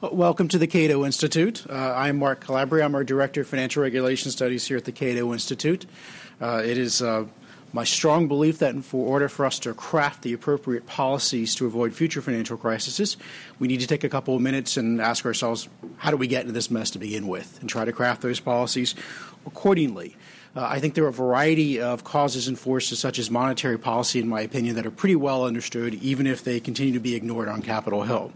Welcome 0.00 0.46
to 0.48 0.58
the 0.58 0.68
Cato 0.68 1.04
Institute. 1.04 1.66
Uh, 1.68 1.72
I'm 1.74 2.20
Mark 2.20 2.38
Calabria. 2.38 2.84
I'm 2.84 2.94
our 2.94 3.02
Director 3.02 3.40
of 3.40 3.48
Financial 3.48 3.82
Regulation 3.82 4.30
Studies 4.30 4.64
here 4.64 4.76
at 4.76 4.84
the 4.84 4.92
Cato 4.92 5.32
Institute. 5.32 5.86
Uh, 6.40 6.62
it 6.64 6.78
is 6.78 7.02
uh, 7.02 7.24
my 7.72 7.82
strong 7.82 8.28
belief 8.28 8.60
that 8.60 8.76
in 8.76 8.84
order 8.92 9.28
for 9.28 9.44
us 9.44 9.58
to 9.58 9.74
craft 9.74 10.22
the 10.22 10.32
appropriate 10.32 10.86
policies 10.86 11.56
to 11.56 11.66
avoid 11.66 11.94
future 11.94 12.22
financial 12.22 12.56
crises, 12.56 13.16
we 13.58 13.66
need 13.66 13.80
to 13.80 13.88
take 13.88 14.04
a 14.04 14.08
couple 14.08 14.36
of 14.36 14.40
minutes 14.40 14.76
and 14.76 15.00
ask 15.00 15.26
ourselves, 15.26 15.68
how 15.96 16.12
do 16.12 16.16
we 16.16 16.28
get 16.28 16.42
into 16.42 16.52
this 16.52 16.70
mess 16.70 16.92
to 16.92 17.00
begin 17.00 17.26
with, 17.26 17.58
and 17.60 17.68
try 17.68 17.84
to 17.84 17.92
craft 17.92 18.22
those 18.22 18.38
policies 18.38 18.94
accordingly. 19.46 20.14
Uh, 20.56 20.66
I 20.68 20.80
think 20.80 20.94
there 20.94 21.04
are 21.04 21.08
a 21.08 21.12
variety 21.12 21.80
of 21.80 22.04
causes 22.04 22.48
and 22.48 22.58
forces, 22.58 22.98
such 22.98 23.18
as 23.18 23.30
monetary 23.30 23.78
policy, 23.78 24.18
in 24.18 24.28
my 24.28 24.40
opinion, 24.40 24.76
that 24.76 24.86
are 24.86 24.90
pretty 24.90 25.16
well 25.16 25.44
understood, 25.44 25.94
even 25.94 26.26
if 26.26 26.44
they 26.44 26.60
continue 26.60 26.94
to 26.94 27.00
be 27.00 27.14
ignored 27.14 27.48
on 27.48 27.62
Capitol 27.62 28.02
Hill. 28.02 28.32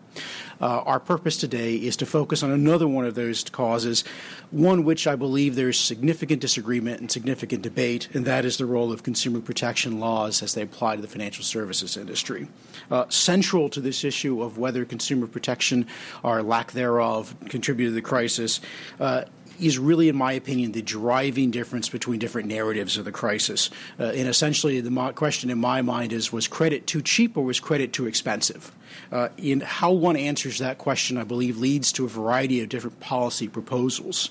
Uh, 0.60 0.80
our 0.86 1.00
purpose 1.00 1.36
today 1.36 1.74
is 1.74 1.96
to 1.96 2.06
focus 2.06 2.44
on 2.44 2.52
another 2.52 2.86
one 2.86 3.04
of 3.04 3.16
those 3.16 3.42
causes, 3.44 4.04
one 4.52 4.84
which 4.84 5.08
I 5.08 5.16
believe 5.16 5.56
there's 5.56 5.78
significant 5.78 6.40
disagreement 6.40 7.00
and 7.00 7.10
significant 7.10 7.62
debate, 7.62 8.08
and 8.14 8.24
that 8.26 8.44
is 8.44 8.58
the 8.58 8.66
role 8.66 8.92
of 8.92 9.02
consumer 9.02 9.40
protection 9.40 9.98
laws 9.98 10.40
as 10.40 10.54
they 10.54 10.62
apply 10.62 10.96
to 10.96 11.02
the 11.02 11.08
financial 11.08 11.42
services 11.42 11.96
industry. 11.96 12.46
Uh, 12.92 13.06
central 13.08 13.68
to 13.70 13.80
this 13.80 14.04
issue 14.04 14.40
of 14.40 14.56
whether 14.56 14.84
consumer 14.84 15.26
protection 15.26 15.86
or 16.22 16.42
lack 16.42 16.70
thereof 16.72 17.34
contributed 17.48 17.90
to 17.90 17.94
the 17.94 18.02
crisis 18.02 18.60
uh, 19.00 19.24
is 19.62 19.78
really, 19.78 20.08
in 20.08 20.16
my 20.16 20.32
opinion, 20.32 20.72
the 20.72 20.82
driving 20.82 21.50
difference 21.50 21.88
between 21.88 22.18
different 22.18 22.48
narratives 22.48 22.96
of 22.96 23.04
the 23.04 23.12
crisis. 23.12 23.70
Uh, 23.98 24.04
and 24.04 24.28
essentially, 24.28 24.80
the 24.80 24.90
mo- 24.90 25.12
question 25.12 25.50
in 25.50 25.58
my 25.58 25.82
mind 25.82 26.12
is 26.12 26.32
was 26.32 26.48
credit 26.48 26.86
too 26.86 27.02
cheap 27.02 27.36
or 27.36 27.44
was 27.44 27.60
credit 27.60 27.92
too 27.92 28.06
expensive? 28.06 28.72
Uh, 29.10 29.28
in 29.36 29.60
how 29.60 29.92
one 29.92 30.16
answers 30.16 30.58
that 30.58 30.78
question, 30.78 31.16
I 31.16 31.24
believe, 31.24 31.58
leads 31.58 31.92
to 31.92 32.04
a 32.04 32.08
variety 32.08 32.60
of 32.60 32.68
different 32.68 33.00
policy 33.00 33.48
proposals. 33.48 34.30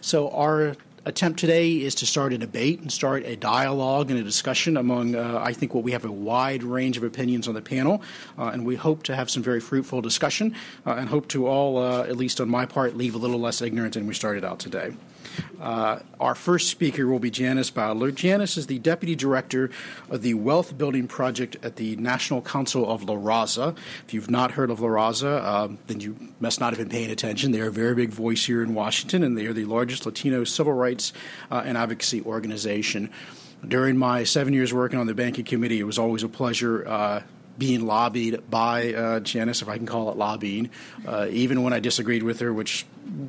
So, 0.00 0.30
our 0.30 0.76
attempt 1.04 1.40
today 1.40 1.72
is 1.72 1.94
to 1.96 2.06
start 2.06 2.32
a 2.32 2.38
debate 2.38 2.80
and 2.80 2.92
start 2.92 3.24
a 3.24 3.36
dialogue 3.36 4.10
and 4.10 4.18
a 4.20 4.22
discussion 4.22 4.76
among, 4.76 5.14
uh, 5.14 5.40
I 5.42 5.52
think, 5.52 5.74
what 5.74 5.84
we 5.84 5.92
have 5.92 6.04
a 6.04 6.12
wide 6.12 6.62
range 6.62 6.96
of 6.96 7.02
opinions 7.02 7.48
on 7.48 7.54
the 7.54 7.62
panel, 7.62 8.02
uh, 8.38 8.50
and 8.52 8.64
we 8.64 8.76
hope 8.76 9.02
to 9.04 9.16
have 9.16 9.30
some 9.30 9.42
very 9.42 9.60
fruitful 9.60 10.00
discussion 10.00 10.54
uh, 10.86 10.92
and 10.92 11.08
hope 11.08 11.28
to 11.28 11.46
all, 11.46 11.78
uh, 11.78 12.02
at 12.02 12.16
least 12.16 12.40
on 12.40 12.48
my 12.48 12.66
part, 12.66 12.96
leave 12.96 13.14
a 13.14 13.18
little 13.18 13.40
less 13.40 13.60
ignorant 13.62 13.94
than 13.94 14.06
we 14.06 14.14
started 14.14 14.44
out 14.44 14.58
today. 14.58 14.94
Uh, 15.60 16.00
our 16.20 16.34
first 16.34 16.68
speaker 16.70 17.06
will 17.06 17.18
be 17.18 17.30
Janice 17.30 17.70
Bowdler. 17.70 18.10
Janice 18.10 18.56
is 18.56 18.66
the 18.66 18.78
Deputy 18.78 19.14
Director 19.14 19.70
of 20.10 20.22
the 20.22 20.34
Wealth 20.34 20.76
Building 20.76 21.06
Project 21.06 21.56
at 21.62 21.76
the 21.76 21.96
National 21.96 22.42
Council 22.42 22.90
of 22.90 23.04
La 23.04 23.14
Raza. 23.14 23.76
If 24.06 24.14
you've 24.14 24.30
not 24.30 24.52
heard 24.52 24.70
of 24.70 24.80
La 24.80 24.88
Raza, 24.88 25.44
um, 25.44 25.78
then 25.86 26.00
you 26.00 26.16
must 26.40 26.60
not 26.60 26.70
have 26.70 26.78
been 26.78 26.88
paying 26.88 27.10
attention. 27.10 27.52
They 27.52 27.60
are 27.60 27.68
a 27.68 27.72
very 27.72 27.94
big 27.94 28.10
voice 28.10 28.44
here 28.44 28.62
in 28.62 28.74
Washington, 28.74 29.22
and 29.22 29.36
they 29.36 29.46
are 29.46 29.52
the 29.52 29.64
largest 29.64 30.06
Latino 30.06 30.44
civil 30.44 30.72
rights 30.72 31.12
uh, 31.50 31.62
and 31.64 31.78
advocacy 31.78 32.22
organization. 32.22 33.10
During 33.66 33.96
my 33.96 34.24
seven 34.24 34.52
years 34.52 34.74
working 34.74 34.98
on 34.98 35.06
the 35.06 35.14
banking 35.14 35.44
committee, 35.44 35.78
it 35.78 35.84
was 35.84 35.98
always 35.98 36.24
a 36.24 36.28
pleasure 36.28 36.86
uh, 36.88 37.22
being 37.58 37.86
lobbied 37.86 38.48
by 38.50 38.94
uh, 38.94 39.20
Janice, 39.20 39.62
if 39.62 39.68
I 39.68 39.76
can 39.76 39.86
call 39.86 40.10
it 40.10 40.16
lobbying, 40.16 40.70
uh, 41.06 41.26
even 41.30 41.62
when 41.62 41.72
I 41.72 41.80
disagreed 41.80 42.22
with 42.22 42.40
her, 42.40 42.52
which 42.52 42.86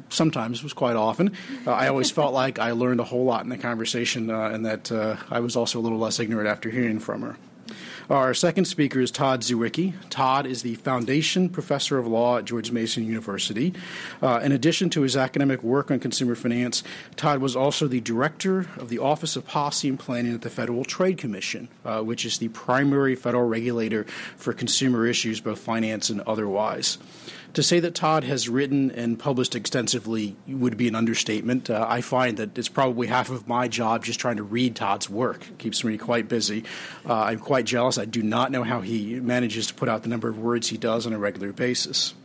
sometimes 0.09 0.63
was 0.63 0.73
quite 0.73 0.95
often. 0.95 1.35
Uh, 1.65 1.71
I 1.71 1.87
always 1.87 2.11
felt 2.11 2.33
like 2.33 2.59
I 2.59 2.71
learned 2.71 2.99
a 2.99 3.03
whole 3.03 3.25
lot 3.25 3.43
in 3.43 3.49
the 3.49 3.57
conversation 3.57 4.29
uh, 4.29 4.49
and 4.49 4.65
that 4.65 4.91
uh, 4.91 5.17
I 5.29 5.39
was 5.39 5.55
also 5.55 5.79
a 5.79 5.81
little 5.81 5.97
less 5.97 6.19
ignorant 6.19 6.47
after 6.47 6.69
hearing 6.69 6.99
from 6.99 7.21
her. 7.21 7.37
Our 8.09 8.33
second 8.33 8.65
speaker 8.65 8.99
is 8.99 9.11
Todd 9.11 9.41
Zywicki. 9.41 9.93
Todd 10.09 10.45
is 10.45 10.61
the 10.61 10.75
Foundation 10.75 11.47
Professor 11.47 11.97
of 11.97 12.05
Law 12.05 12.37
at 12.37 12.45
George 12.45 12.69
Mason 12.69 13.05
University. 13.05 13.73
Uh, 14.21 14.41
in 14.43 14.51
addition 14.51 14.89
to 14.89 15.01
his 15.01 15.15
academic 15.15 15.63
work 15.63 15.89
on 15.89 15.99
consumer 15.99 16.35
finance, 16.35 16.83
Todd 17.15 17.39
was 17.39 17.55
also 17.55 17.87
the 17.87 18.01
director 18.01 18.67
of 18.75 18.89
the 18.89 18.99
Office 18.99 19.37
of 19.37 19.47
Policy 19.47 19.87
and 19.87 19.97
Planning 19.97 20.33
at 20.33 20.41
the 20.41 20.49
Federal 20.49 20.83
Trade 20.83 21.17
Commission, 21.17 21.69
uh, 21.85 22.01
which 22.01 22.25
is 22.25 22.39
the 22.39 22.49
primary 22.49 23.15
federal 23.15 23.47
regulator 23.47 24.03
for 24.35 24.51
consumer 24.51 25.07
issues, 25.07 25.39
both 25.39 25.59
finance 25.59 26.09
and 26.09 26.19
otherwise. 26.21 26.97
To 27.53 27.61
say 27.61 27.79
that 27.81 27.93
Todd 27.93 28.23
has 28.23 28.49
written 28.49 28.89
and 28.89 29.19
published 29.19 29.53
extensively 29.53 30.35
would 30.47 30.75
be 30.75 30.87
an 30.87 30.95
understatement. 30.95 31.69
Uh, 31.69 31.85
I 31.87 32.01
find 32.01 32.37
that 32.37 32.57
it's 32.57 32.67
probably 32.67 33.05
half 33.05 33.29
of 33.29 33.47
my 33.47 33.67
job 33.67 34.03
just 34.03 34.19
trying 34.19 34.37
to 34.37 34.43
read 34.43 34.75
Todd's 34.75 35.07
work. 35.07 35.47
It 35.47 35.59
keeps 35.59 35.83
me 35.83 35.99
quite 35.99 36.27
busy. 36.27 36.63
Uh, 37.07 37.13
I'm 37.13 37.37
quite 37.37 37.65
jealous. 37.65 37.99
I 37.99 38.05
do 38.05 38.23
not 38.23 38.51
know 38.51 38.63
how 38.63 38.81
he 38.81 39.19
manages 39.19 39.67
to 39.67 39.75
put 39.75 39.87
out 39.87 40.01
the 40.01 40.09
number 40.09 40.27
of 40.29 40.39
words 40.39 40.69
he 40.69 40.77
does 40.77 41.05
on 41.05 41.13
a 41.13 41.19
regular 41.19 41.53
basis. 41.53 42.15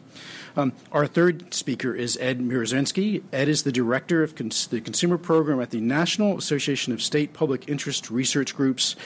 Um, 0.56 0.72
our 0.92 1.06
third 1.06 1.52
speaker 1.52 1.94
is 1.94 2.16
Ed 2.16 2.40
Mierzwinski. 2.40 3.22
Ed 3.30 3.50
is 3.50 3.64
the 3.64 3.72
director 3.72 4.22
of 4.22 4.34
cons- 4.34 4.66
the 4.66 4.80
consumer 4.80 5.18
program 5.18 5.60
at 5.60 5.70
the 5.70 5.80
National 5.80 6.38
Association 6.38 6.94
of 6.94 7.02
State 7.02 7.34
Public 7.34 7.68
Interest 7.68 8.10
Research 8.10 8.56
Groups, 8.56 8.96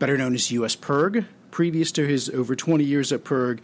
better 0.00 0.18
known 0.18 0.34
as 0.34 0.50
US 0.50 0.74
PIRG. 0.74 1.24
Previous 1.50 1.92
to 1.92 2.06
his 2.06 2.28
over 2.30 2.54
20 2.54 2.84
years 2.84 3.12
at 3.12 3.24
PIRG, 3.24 3.60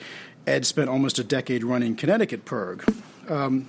Ed 0.47 0.67
spent 0.67 0.89
almost 0.89 1.19
a 1.19 1.25
decade 1.25 1.65
running 1.65 1.97
Connecticut 1.97 2.45
PIRG. 2.45 2.85
Um, 3.29 3.69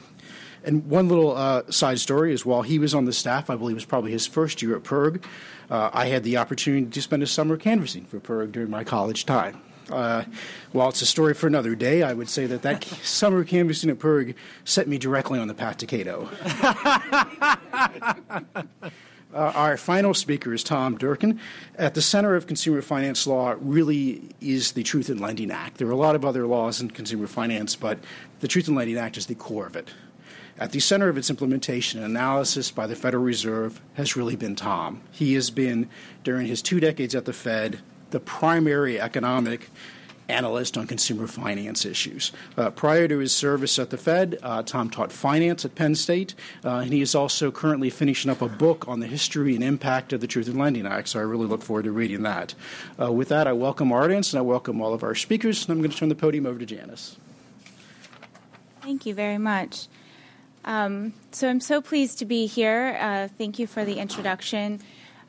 and 0.64 0.88
one 0.90 1.08
little 1.08 1.36
uh, 1.38 1.70
side 1.70 2.00
story 2.00 2.34
is 2.34 2.46
while 2.46 2.64
he 2.64 2.80
was 2.80 2.94
on 2.96 3.06
the 3.06 3.14
staff, 3.14 3.50
I 3.50 3.56
believe 3.56 3.74
it 3.74 3.75
was 3.75 3.86
probably 3.86 4.12
his 4.12 4.25
first 4.25 4.62
year 4.62 4.75
at 4.75 4.84
PIRG, 4.84 5.24
uh, 5.70 5.92
I 5.94 6.08
had 6.08 6.24
the 6.24 6.38
opportunity 6.38 6.88
to 6.88 7.02
spend 7.02 7.24
a 7.24 7.28
summer 7.28 7.56
canvassing 7.58 8.06
for 8.06 8.20
PIRG 8.20 8.52
during 8.52 8.70
my 8.70 8.84
college 8.84 9.25
time. 9.25 9.62
Uh, 9.90 10.24
while 10.72 10.90
it's 10.90 11.02
a 11.02 11.06
story 11.06 11.36
for 11.36 11.46
another 11.46 11.75
day, 11.75 12.02
I 12.02 12.14
would 12.14 12.30
say 12.30 12.48
that 12.48 12.64
that 12.64 12.84
summer 13.04 13.44
canvassing 13.44 13.90
at 13.92 14.00
PIRG 14.00 14.36
set 14.64 14.88
me 14.88 14.98
directly 14.98 15.40
on 15.40 15.48
the 15.48 15.54
path 15.54 15.78
to 15.78 15.86
Cato. 15.86 16.30
Uh, 19.35 19.51
our 19.53 19.75
final 19.75 20.13
speaker 20.13 20.53
is 20.53 20.63
Tom 20.63 20.97
Durkin. 20.97 21.41
At 21.78 21.94
the 21.94 22.01
center 22.01 22.35
of 22.35 22.47
consumer 22.47 22.81
finance 22.81 23.28
law 23.28 23.56
really 23.59 24.29
is 24.40 24.72
the 24.72 24.84
Truth 24.84 25.09
in 25.09 25.18
Lending 25.18 25.51
Act. 25.51 25.78
There 25.78 25.90
are 25.90 25.91
a 25.91 25.97
lot 25.97 26.16
of 26.16 26.23
other 26.23 26.47
laws 26.47 26.79
in 26.79 26.90
consumer 26.90 27.28
finance, 27.28 27.75
but 27.75 28.00
the 28.40 28.47
Truth 28.47 28.69
in 28.69 28.75
Lending 28.75 28.97
Act 28.97 29.18
is 29.18 29.25
the 29.25 29.35
core 29.35 29.68
of 29.68 29.75
it. 29.75 29.91
At 30.57 30.72
the 30.72 30.79
center 30.79 31.09
of 31.09 31.18
its 31.18 31.29
implementation 31.29 32.01
and 32.01 32.09
analysis 32.09 32.72
by 32.72 32.88
the 32.88 32.95
Federal 32.95 33.25
Reserve 33.25 33.81
has 33.95 34.16
really 34.16 34.38
been 34.38 34.56
Tom. 34.56 35.01
He 35.12 35.34
has 35.34 35.50
been, 35.50 35.90
during 36.24 36.47
his 36.47 36.62
two 36.62 36.79
decades 36.79 37.13
at 37.13 37.25
the 37.25 37.34
Fed, 37.34 37.81
the 38.12 38.22
primary 38.22 39.01
economic 39.01 39.69
analyst 40.28 40.78
on 40.78 40.88
consumer 40.88 41.28
finance 41.28 41.86
issues. 41.86 42.31
Uh, 42.58 42.69
prior 42.69 43.08
to 43.08 43.19
his 43.19 43.36
service 43.36 43.78
at 43.78 43.90
the 43.90 43.97
Fed, 43.97 44.38
uh, 44.41 44.63
Tom 44.63 44.90
taught 44.90 45.12
finance 45.12 45.66
at 45.66 45.75
Penn 45.75 45.96
State, 45.96 46.36
uh, 46.63 46.78
and 46.78 46.94
he 46.94 47.02
is 47.02 47.16
also 47.16 47.52
currently 47.52 47.90
finishing 47.90 48.31
up 48.31 48.41
a 48.41 48.50
book 48.50 48.88
on 48.88 49.00
the 49.00 49.08
history 49.08 49.56
and 49.56 49.63
impact 49.63 50.13
of 50.13 50.22
the 50.22 50.28
Truth 50.28 50.47
in 50.47 50.58
Lending 50.58 50.88
Act, 50.88 51.09
so 51.09 51.19
I 51.19 51.24
really 51.24 51.47
look 51.47 51.62
forward 51.62 51.86
to 51.86 51.91
reading 51.91 52.24
that. 52.24 52.56
Uh, 53.00 53.12
with 53.12 53.30
that, 53.30 53.47
I 53.47 53.53
welcome 53.53 53.91
our 53.91 54.03
audience 54.03 54.34
and 54.34 54.40
I 54.40 54.41
welcome 54.41 54.81
all 54.81 54.94
of 54.94 55.03
our 55.03 55.16
speakers, 55.16 55.63
and 55.63 55.72
I'm 55.72 55.80
going 55.80 55.91
to 55.91 55.97
turn 55.97 56.09
the 56.09 56.16
podium 56.16 56.46
over 56.46 56.59
to 56.59 56.66
Janice. 56.66 57.18
Thank 58.81 59.06
you 59.06 59.13
very 59.13 59.38
much. 59.38 59.88
Um, 60.63 61.13
so 61.31 61.47
I'm 61.47 61.59
so 61.59 61.81
pleased 61.81 62.19
to 62.19 62.25
be 62.25 62.47
here. 62.47 62.97
Uh, 63.00 63.28
thank 63.38 63.59
you 63.59 63.68
for 63.68 63.86
the 63.86 64.00
introduction. 64.00 64.81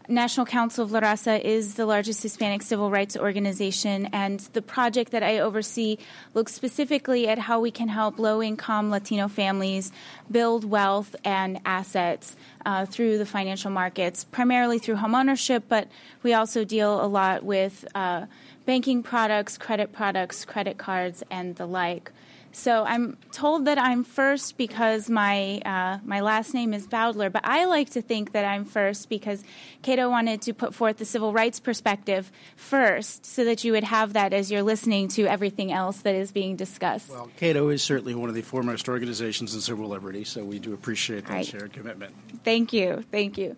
National 0.08 0.46
Council 0.46 0.84
of 0.84 0.92
La 0.92 1.00
Raza 1.00 1.40
is 1.40 1.74
the 1.74 1.84
largest 1.84 2.22
Hispanic 2.22 2.62
civil 2.62 2.90
rights 2.90 3.16
organization, 3.16 4.06
and 4.12 4.38
the 4.52 4.62
project 4.62 5.10
that 5.10 5.24
I 5.24 5.40
oversee 5.40 5.98
looks 6.32 6.54
specifically 6.54 7.26
at 7.26 7.38
how 7.38 7.58
we 7.58 7.72
can 7.72 7.88
help 7.88 8.18
low 8.18 8.40
income 8.40 8.90
Latino 8.90 9.26
families 9.26 9.90
build 10.30 10.64
wealth 10.64 11.16
and 11.24 11.58
assets 11.64 12.36
uh, 12.64 12.86
through 12.86 13.18
the 13.18 13.26
financial 13.26 13.70
markets, 13.70 14.24
primarily 14.24 14.78
through 14.78 14.96
homeownership, 14.96 15.64
but 15.68 15.88
we 16.22 16.34
also 16.34 16.64
deal 16.64 17.04
a 17.04 17.06
lot 17.06 17.42
with 17.42 17.84
uh, 17.96 18.26
banking 18.64 19.02
products, 19.02 19.58
credit 19.58 19.92
products, 19.92 20.44
credit 20.44 20.78
cards, 20.78 21.24
and 21.32 21.56
the 21.56 21.66
like. 21.66 22.12
So 22.56 22.84
I'm 22.84 23.18
told 23.32 23.66
that 23.66 23.76
I'm 23.78 24.02
first 24.02 24.56
because 24.56 25.10
my 25.10 25.58
uh, 25.58 25.98
my 26.04 26.20
last 26.20 26.54
name 26.54 26.72
is 26.72 26.86
Bowdler, 26.86 27.28
but 27.28 27.42
I 27.44 27.66
like 27.66 27.90
to 27.90 28.00
think 28.00 28.32
that 28.32 28.46
I'm 28.46 28.64
first 28.64 29.10
because 29.10 29.44
Cato 29.82 30.08
wanted 30.08 30.40
to 30.42 30.54
put 30.54 30.74
forth 30.74 30.96
the 30.96 31.04
civil 31.04 31.34
rights 31.34 31.60
perspective 31.60 32.32
first, 32.56 33.26
so 33.26 33.44
that 33.44 33.62
you 33.62 33.72
would 33.72 33.84
have 33.84 34.14
that 34.14 34.32
as 34.32 34.50
you're 34.50 34.62
listening 34.62 35.08
to 35.08 35.26
everything 35.26 35.70
else 35.70 35.98
that 35.98 36.14
is 36.14 36.32
being 36.32 36.56
discussed. 36.56 37.10
Well, 37.10 37.30
Cato 37.36 37.68
is 37.68 37.82
certainly 37.82 38.14
one 38.14 38.30
of 38.30 38.34
the 38.34 38.40
foremost 38.40 38.88
organizations 38.88 39.54
in 39.54 39.60
civil 39.60 39.86
liberty, 39.86 40.24
so 40.24 40.42
we 40.42 40.58
do 40.58 40.72
appreciate 40.72 41.26
that 41.26 41.32
right. 41.32 41.46
shared 41.46 41.74
commitment. 41.74 42.14
Thank 42.42 42.72
you, 42.72 43.04
thank 43.12 43.36
you. 43.36 43.54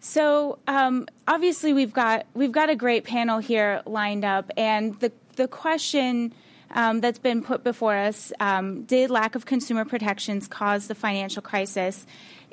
So 0.00 0.58
um, 0.66 1.06
obviously 1.28 1.72
we've 1.72 1.92
got 1.92 2.26
we've 2.34 2.52
got 2.52 2.70
a 2.70 2.76
great 2.76 3.04
panel 3.04 3.38
here 3.38 3.82
lined 3.86 4.24
up, 4.24 4.50
and 4.56 4.98
the 4.98 5.12
the 5.36 5.46
question 5.46 6.34
um, 6.72 7.00
that's 7.00 7.18
been 7.18 7.42
put 7.42 7.64
before 7.64 7.96
us 7.96 8.32
um, 8.40 8.82
did 8.82 9.10
lack 9.10 9.34
of 9.34 9.46
consumer 9.46 9.84
protections 9.84 10.46
cause 10.46 10.86
the 10.88 10.94
financial 10.94 11.42
crisis 11.42 12.06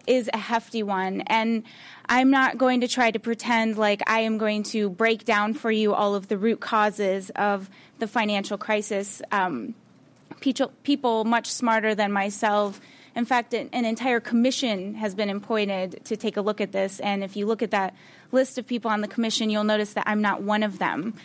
is 0.07 0.29
a 0.33 0.37
hefty 0.37 0.81
one. 0.81 1.21
And 1.21 1.63
I'm 2.07 2.31
not 2.31 2.57
going 2.57 2.81
to 2.81 2.87
try 2.87 3.11
to 3.11 3.19
pretend 3.19 3.77
like 3.77 4.01
I 4.09 4.21
am 4.21 4.37
going 4.37 4.63
to 4.63 4.89
break 4.89 5.25
down 5.25 5.53
for 5.53 5.69
you 5.69 5.93
all 5.93 6.15
of 6.15 6.29
the 6.29 6.37
root 6.37 6.61
causes 6.61 7.29
of 7.31 7.69
the 7.99 8.07
financial 8.07 8.57
crisis. 8.57 9.21
Um, 9.31 9.75
people 10.39 11.25
much 11.25 11.51
smarter 11.51 11.93
than 11.93 12.11
myself. 12.11 12.79
In 13.15 13.25
fact, 13.25 13.53
an, 13.53 13.69
an 13.73 13.85
entire 13.85 14.19
commission 14.19 14.95
has 14.95 15.13
been 15.13 15.29
appointed 15.29 16.01
to 16.05 16.15
take 16.15 16.37
a 16.37 16.41
look 16.41 16.61
at 16.61 16.71
this. 16.71 16.99
And 16.99 17.23
if 17.23 17.35
you 17.35 17.45
look 17.45 17.61
at 17.61 17.71
that 17.71 17.95
list 18.31 18.57
of 18.57 18.65
people 18.65 18.89
on 18.89 19.01
the 19.01 19.07
commission, 19.07 19.49
you'll 19.49 19.63
notice 19.63 19.93
that 19.93 20.05
I'm 20.07 20.21
not 20.21 20.41
one 20.41 20.63
of 20.63 20.79
them. 20.79 21.15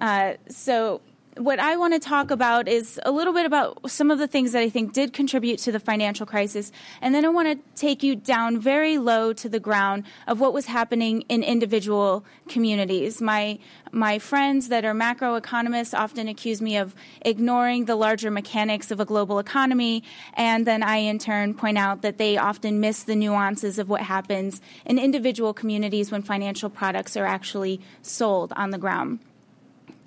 Uh, 0.00 0.34
so 0.48 1.00
what 1.36 1.60
I 1.60 1.76
want 1.76 1.94
to 1.94 2.00
talk 2.00 2.30
about 2.30 2.66
is 2.66 2.98
a 3.04 3.10
little 3.10 3.32
bit 3.32 3.46
about 3.46 3.88
some 3.90 4.10
of 4.10 4.18
the 4.18 4.26
things 4.26 4.52
that 4.52 4.62
I 4.62 4.68
think 4.68 4.92
did 4.92 5.12
contribute 5.12 5.58
to 5.60 5.72
the 5.72 5.78
financial 5.78 6.26
crisis. 6.26 6.72
And 7.00 7.14
then 7.14 7.24
I 7.24 7.28
want 7.28 7.48
to 7.48 7.80
take 7.80 8.02
you 8.02 8.16
down 8.16 8.58
very 8.58 8.98
low 8.98 9.32
to 9.34 9.48
the 9.48 9.60
ground 9.60 10.04
of 10.26 10.40
what 10.40 10.52
was 10.52 10.66
happening 10.66 11.22
in 11.28 11.44
individual 11.44 12.24
communities. 12.48 13.22
My, 13.22 13.58
my 13.92 14.18
friends 14.18 14.68
that 14.68 14.84
are 14.84 14.92
macroeconomists 14.92 15.96
often 15.96 16.26
accuse 16.26 16.60
me 16.60 16.76
of 16.76 16.96
ignoring 17.22 17.84
the 17.84 17.96
larger 17.96 18.30
mechanics 18.30 18.90
of 18.90 18.98
a 18.98 19.04
global 19.04 19.38
economy. 19.38 20.02
And 20.34 20.66
then 20.66 20.82
I, 20.82 20.96
in 20.96 21.18
turn, 21.18 21.54
point 21.54 21.78
out 21.78 22.02
that 22.02 22.18
they 22.18 22.38
often 22.38 22.80
miss 22.80 23.04
the 23.04 23.14
nuances 23.14 23.78
of 23.78 23.88
what 23.88 24.02
happens 24.02 24.60
in 24.84 24.98
individual 24.98 25.54
communities 25.54 26.10
when 26.10 26.22
financial 26.22 26.70
products 26.70 27.16
are 27.16 27.26
actually 27.26 27.80
sold 28.02 28.52
on 28.56 28.70
the 28.70 28.78
ground. 28.78 29.20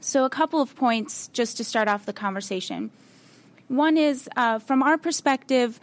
So, 0.05 0.25
a 0.25 0.29
couple 0.29 0.61
of 0.61 0.75
points 0.75 1.29
just 1.29 1.55
to 1.57 1.63
start 1.63 1.88
off 1.88 2.05
the 2.05 2.11
conversation. 2.11 2.91
One 3.69 3.95
is 3.95 4.27
uh, 4.35 4.59
from 4.59 4.83
our 4.83 4.97
perspective, 4.97 5.79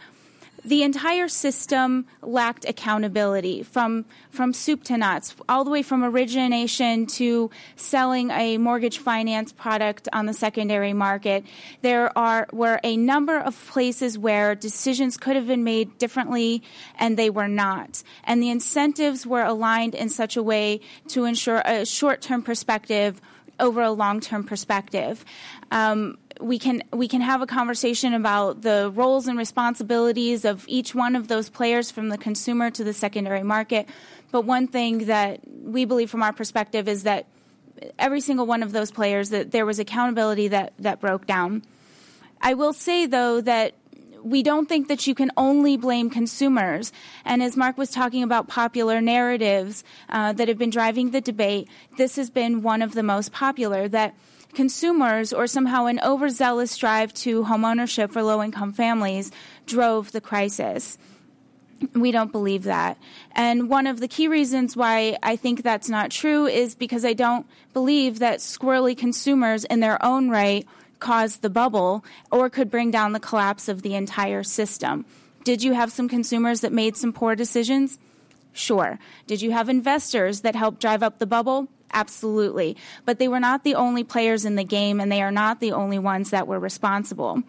the 0.63 0.83
entire 0.83 1.27
system 1.27 2.05
lacked 2.21 2.65
accountability 2.69 3.63
from 3.63 4.05
from 4.29 4.53
soup 4.53 4.83
to 4.83 4.97
nuts, 4.97 5.35
all 5.49 5.63
the 5.63 5.71
way 5.71 5.81
from 5.81 6.03
origination 6.03 7.07
to 7.07 7.49
selling 7.75 8.29
a 8.29 8.59
mortgage 8.59 8.99
finance 8.99 9.51
product 9.51 10.07
on 10.13 10.27
the 10.27 10.33
secondary 10.33 10.93
market. 10.93 11.43
There 11.81 12.15
are 12.15 12.47
were 12.53 12.79
a 12.83 12.97
number 12.97 13.39
of 13.39 13.59
places 13.69 14.19
where 14.19 14.53
decisions 14.53 15.17
could 15.17 15.35
have 15.35 15.47
been 15.47 15.63
made 15.63 15.97
differently 15.97 16.61
and 16.99 17.17
they 17.17 17.31
were 17.31 17.47
not. 17.47 18.03
And 18.23 18.39
the 18.39 18.51
incentives 18.51 19.25
were 19.25 19.43
aligned 19.43 19.95
in 19.95 20.09
such 20.09 20.37
a 20.37 20.43
way 20.43 20.81
to 21.07 21.25
ensure 21.25 21.63
a 21.65 21.87
short-term 21.87 22.43
perspective 22.43 23.19
over 23.59 23.81
a 23.81 23.91
long 23.91 24.19
term 24.19 24.43
perspective. 24.43 25.23
Um, 25.71 26.17
we 26.39 26.57
can 26.57 26.83
we 26.91 27.07
can 27.07 27.21
have 27.21 27.41
a 27.41 27.47
conversation 27.47 28.13
about 28.13 28.61
the 28.61 28.91
roles 28.93 29.27
and 29.27 29.37
responsibilities 29.37 30.45
of 30.45 30.65
each 30.67 30.95
one 30.95 31.15
of 31.15 31.27
those 31.27 31.49
players 31.49 31.91
from 31.91 32.09
the 32.09 32.17
consumer 32.17 32.71
to 32.71 32.83
the 32.83 32.93
secondary 32.93 33.43
market. 33.43 33.87
But 34.31 34.45
one 34.45 34.67
thing 34.67 35.05
that 35.05 35.41
we 35.45 35.85
believe 35.85 36.09
from 36.09 36.23
our 36.23 36.33
perspective 36.33 36.87
is 36.87 37.03
that 37.03 37.27
every 37.99 38.21
single 38.21 38.45
one 38.45 38.63
of 38.63 38.71
those 38.71 38.91
players 38.91 39.29
that 39.29 39.51
there 39.51 39.65
was 39.65 39.79
accountability 39.79 40.47
that 40.49 40.73
that 40.79 40.99
broke 40.99 41.25
down. 41.27 41.63
I 42.41 42.55
will 42.55 42.73
say 42.73 43.05
though 43.05 43.41
that 43.41 43.75
we 44.23 44.43
don't 44.43 44.67
think 44.67 44.87
that 44.87 45.07
you 45.07 45.15
can 45.15 45.31
only 45.37 45.77
blame 45.77 46.09
consumers. 46.09 46.91
And 47.25 47.41
as 47.41 47.57
Mark 47.57 47.77
was 47.77 47.89
talking 47.89 48.23
about 48.23 48.47
popular 48.47 49.01
narratives 49.01 49.83
uh, 50.09 50.33
that 50.33 50.47
have 50.47 50.57
been 50.57 50.69
driving 50.69 51.11
the 51.11 51.21
debate, 51.21 51.67
this 51.97 52.15
has 52.15 52.29
been 52.29 52.61
one 52.61 52.81
of 52.81 52.93
the 52.93 53.03
most 53.03 53.31
popular 53.31 53.87
that 53.89 54.15
consumers 54.53 55.31
or 55.31 55.47
somehow 55.47 55.85
an 55.85 55.99
overzealous 56.03 56.77
drive 56.77 57.13
to 57.13 57.43
homeownership 57.43 58.11
for 58.11 58.21
low 58.21 58.43
income 58.43 58.73
families 58.73 59.31
drove 59.65 60.11
the 60.11 60.21
crisis. 60.21 60.97
We 61.95 62.11
don't 62.11 62.31
believe 62.31 62.63
that. 62.63 62.97
And 63.31 63.69
one 63.69 63.87
of 63.87 63.99
the 63.99 64.07
key 64.07 64.27
reasons 64.27 64.77
why 64.77 65.17
I 65.23 65.35
think 65.35 65.63
that's 65.63 65.89
not 65.89 66.11
true 66.11 66.45
is 66.45 66.75
because 66.75 67.03
I 67.05 67.13
don't 67.13 67.47
believe 67.73 68.19
that 68.19 68.39
squirrely 68.39 68.95
consumers 68.95 69.63
in 69.63 69.79
their 69.79 70.03
own 70.05 70.29
right 70.29 70.67
cause 71.01 71.37
the 71.37 71.49
bubble 71.49 72.05
or 72.31 72.49
could 72.49 72.71
bring 72.71 72.91
down 72.91 73.11
the 73.11 73.19
collapse 73.19 73.67
of 73.67 73.81
the 73.81 73.95
entire 73.95 74.43
system. 74.43 75.05
Did 75.43 75.61
you 75.61 75.73
have 75.73 75.91
some 75.91 76.07
consumers 76.07 76.61
that 76.61 76.71
made 76.71 76.95
some 76.95 77.11
poor 77.11 77.35
decisions? 77.35 77.99
Sure. 78.53 78.99
Did 79.27 79.41
you 79.41 79.51
have 79.51 79.67
investors 79.67 80.41
that 80.41 80.55
helped 80.55 80.79
drive 80.79 81.03
up 81.03 81.19
the 81.19 81.25
bubble? 81.25 81.67
Absolutely. 81.93 82.77
But 83.05 83.19
they 83.19 83.27
were 83.27 83.39
not 83.39 83.63
the 83.63 83.75
only 83.75 84.05
players 84.05 84.45
in 84.45 84.55
the 84.55 84.63
game, 84.63 85.01
and 85.01 85.11
they 85.11 85.21
are 85.21 85.31
not 85.31 85.59
the 85.59 85.73
only 85.73 85.99
ones 85.99 86.29
that 86.29 86.47
were 86.47 86.59
responsible 86.59 87.43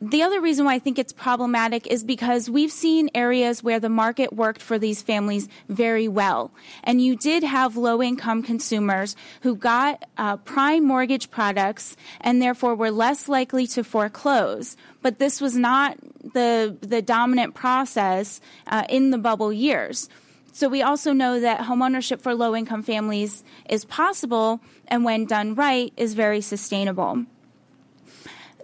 the 0.00 0.22
other 0.22 0.40
reason 0.40 0.64
why 0.64 0.74
I 0.74 0.78
think 0.78 0.98
it's 0.98 1.12
problematic 1.12 1.86
is 1.88 2.04
because 2.04 2.48
we've 2.48 2.70
seen 2.70 3.10
areas 3.14 3.64
where 3.64 3.80
the 3.80 3.88
market 3.88 4.32
worked 4.32 4.62
for 4.62 4.78
these 4.78 5.02
families 5.02 5.48
very 5.68 6.06
well. 6.06 6.52
And 6.84 7.02
you 7.02 7.16
did 7.16 7.42
have 7.42 7.76
low 7.76 8.00
income 8.00 8.42
consumers 8.42 9.16
who 9.42 9.56
got 9.56 10.04
uh, 10.16 10.36
prime 10.36 10.84
mortgage 10.84 11.30
products 11.30 11.96
and 12.20 12.40
therefore 12.40 12.76
were 12.76 12.92
less 12.92 13.28
likely 13.28 13.66
to 13.68 13.82
foreclose. 13.82 14.76
But 15.02 15.18
this 15.18 15.40
was 15.40 15.56
not 15.56 15.98
the, 16.22 16.76
the 16.80 17.02
dominant 17.02 17.54
process 17.54 18.40
uh, 18.68 18.84
in 18.88 19.10
the 19.10 19.18
bubble 19.18 19.52
years. 19.52 20.08
So 20.52 20.68
we 20.68 20.82
also 20.82 21.12
know 21.12 21.40
that 21.40 21.60
homeownership 21.60 22.20
for 22.20 22.34
low 22.34 22.54
income 22.54 22.82
families 22.82 23.42
is 23.68 23.84
possible 23.84 24.60
and 24.86 25.04
when 25.04 25.24
done 25.24 25.54
right 25.54 25.92
is 25.96 26.14
very 26.14 26.40
sustainable. 26.40 27.24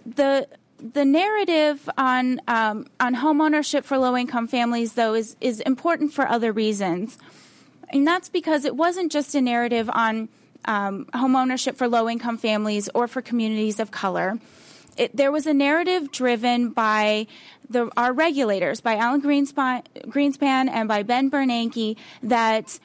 The 0.05 0.47
the 0.79 1.05
narrative 1.05 1.89
on 1.97 2.41
um, 2.47 2.87
on 2.99 3.15
homeownership 3.15 3.83
for 3.83 3.97
low 3.97 4.15
income 4.17 4.47
families, 4.47 4.93
though, 4.93 5.13
is 5.13 5.35
is 5.41 5.59
important 5.61 6.13
for 6.13 6.27
other 6.27 6.51
reasons, 6.51 7.17
and 7.89 8.05
that's 8.05 8.29
because 8.29 8.65
it 8.65 8.75
wasn't 8.75 9.11
just 9.11 9.35
a 9.35 9.41
narrative 9.41 9.89
on 9.91 10.29
um, 10.65 11.05
homeownership 11.13 11.75
for 11.75 11.87
low 11.87 12.09
income 12.09 12.37
families 12.37 12.89
or 12.93 13.07
for 13.07 13.21
communities 13.21 13.79
of 13.79 13.91
color. 13.91 14.39
It, 14.97 15.15
there 15.15 15.31
was 15.31 15.45
a 15.45 15.53
narrative 15.53 16.11
driven 16.11 16.69
by 16.69 17.27
the, 17.69 17.91
our 17.97 18.13
regulators, 18.13 18.81
by 18.81 18.95
Alan 18.95 19.21
Greenspan, 19.21 19.83
Greenspan 20.07 20.69
and 20.69 20.87
by 20.87 21.03
Ben 21.03 21.29
Bernanke, 21.29 21.97
that 22.23 22.79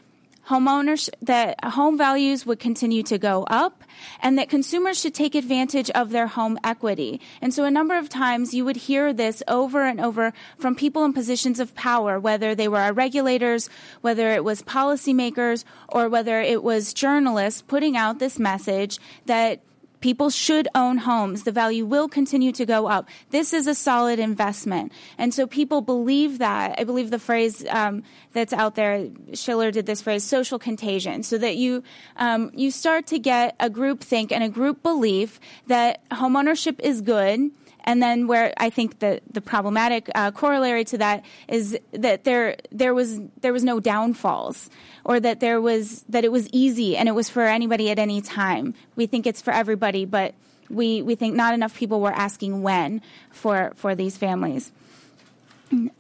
homeowners 0.49 1.09
that 1.23 1.63
home 1.65 1.97
values 1.97 2.45
would 2.45 2.59
continue 2.59 3.03
to 3.05 3.19
go 3.19 3.45
up 3.45 3.85
and 4.21 4.39
that 4.39 4.49
consumers 4.49 5.01
should 5.01 5.15
take 5.15 5.35
advantage 5.35 5.91
of 5.91 6.11
their 6.11 6.27
home 6.27 6.59
equity. 6.65 7.21
And 7.41 7.53
so 7.53 7.65
a 7.65 7.71
number 7.71 7.97
of 7.97 8.09
times 8.09 8.55
you 8.55 8.65
would 8.65 8.77
hear 8.77 9.13
this 9.13 9.43
over 9.47 9.85
and 9.85 10.01
over 10.01 10.33
from 10.59 10.75
people 10.75 11.05
in 11.05 11.13
positions 11.13 11.61
of 11.61 11.75
power, 11.75 12.19
whether 12.19 12.55
they 12.55 12.69
were 12.69 12.79
our 12.79 12.93
regulators, 12.93 13.69
whether 14.01 14.31
it 14.31 14.45
was 14.45 14.63
policymakers, 14.63 15.65
or 15.89 16.09
whether 16.09 16.41
it 16.41 16.63
was 16.63 16.95
journalists 16.95 17.63
putting 17.63 17.97
out 17.97 18.19
this 18.19 18.39
message 18.39 18.99
that 19.27 19.61
People 20.00 20.31
should 20.31 20.69
own 20.75 20.99
homes. 20.99 21.43
The 21.43 21.52
value 21.52 21.85
will 21.85 22.08
continue 22.08 22.52
to 22.52 22.64
go 22.64 22.87
up. 22.87 23.08
This 23.31 23.52
is 23.52 23.67
a 23.67 23.75
solid 23.75 24.19
investment. 24.19 24.93
And 25.19 25.35
so 25.35 25.47
people 25.47 25.81
believe 25.81 26.39
that. 26.39 26.77
I 26.79 26.84
believe 26.84 27.10
the 27.10 27.19
phrase 27.19 27.65
um, 27.69 28.03
that's 28.32 28.53
out 28.53 28.75
there, 28.75 29.08
Shiller 29.34 29.70
did 29.70 29.86
this 29.86 30.03
phrase, 30.03 30.25
social 30.25 30.58
contagion, 30.58 31.22
so 31.22 31.39
that 31.39 31.56
you, 31.56 31.82
um, 32.17 32.51
you 32.55 32.70
start 32.70 33.06
to 33.08 33.19
get 33.19 33.56
a 33.60 33.69
group 33.69 34.01
think 34.01 34.32
and 34.32 34.43
a 34.43 34.48
group 34.48 34.82
belief 34.82 35.39
that 35.67 36.08
homeownership 36.10 36.81
is 36.81 37.01
good 37.01 37.51
and 37.91 38.01
then 38.01 38.29
where 38.29 38.55
I 38.56 38.70
think 38.70 39.01
the 39.01 39.20
the 39.32 39.41
problematic 39.41 40.09
uh, 40.15 40.31
corollary 40.31 40.85
to 40.85 40.99
that 40.99 41.25
is 41.49 41.77
that 41.91 42.23
there 42.23 42.55
there 42.70 42.94
was 42.94 43.19
there 43.41 43.53
was 43.53 43.65
no 43.65 43.81
downfalls, 43.81 44.70
or 45.05 45.19
that 45.19 45.41
there 45.41 45.61
was 45.61 46.05
that 46.09 46.25
it 46.25 46.31
was 46.31 46.49
easy 46.53 46.97
and 46.97 47.09
it 47.09 47.17
was 47.17 47.29
for 47.29 47.43
anybody 47.43 47.91
at 47.91 47.99
any 47.99 48.23
time. 48.23 48.75
We 48.94 49.06
think 49.06 49.27
it's 49.27 49.43
for 49.43 49.53
everybody, 49.53 50.05
but 50.05 50.35
we 50.69 51.03
we 51.03 51.17
think 51.17 51.35
not 51.35 51.53
enough 51.53 51.77
people 51.77 52.01
were 52.01 52.13
asking 52.13 52.63
when 52.63 53.03
for 53.32 53.73
for 53.75 53.97
these 53.97 54.17
families. 54.17 54.70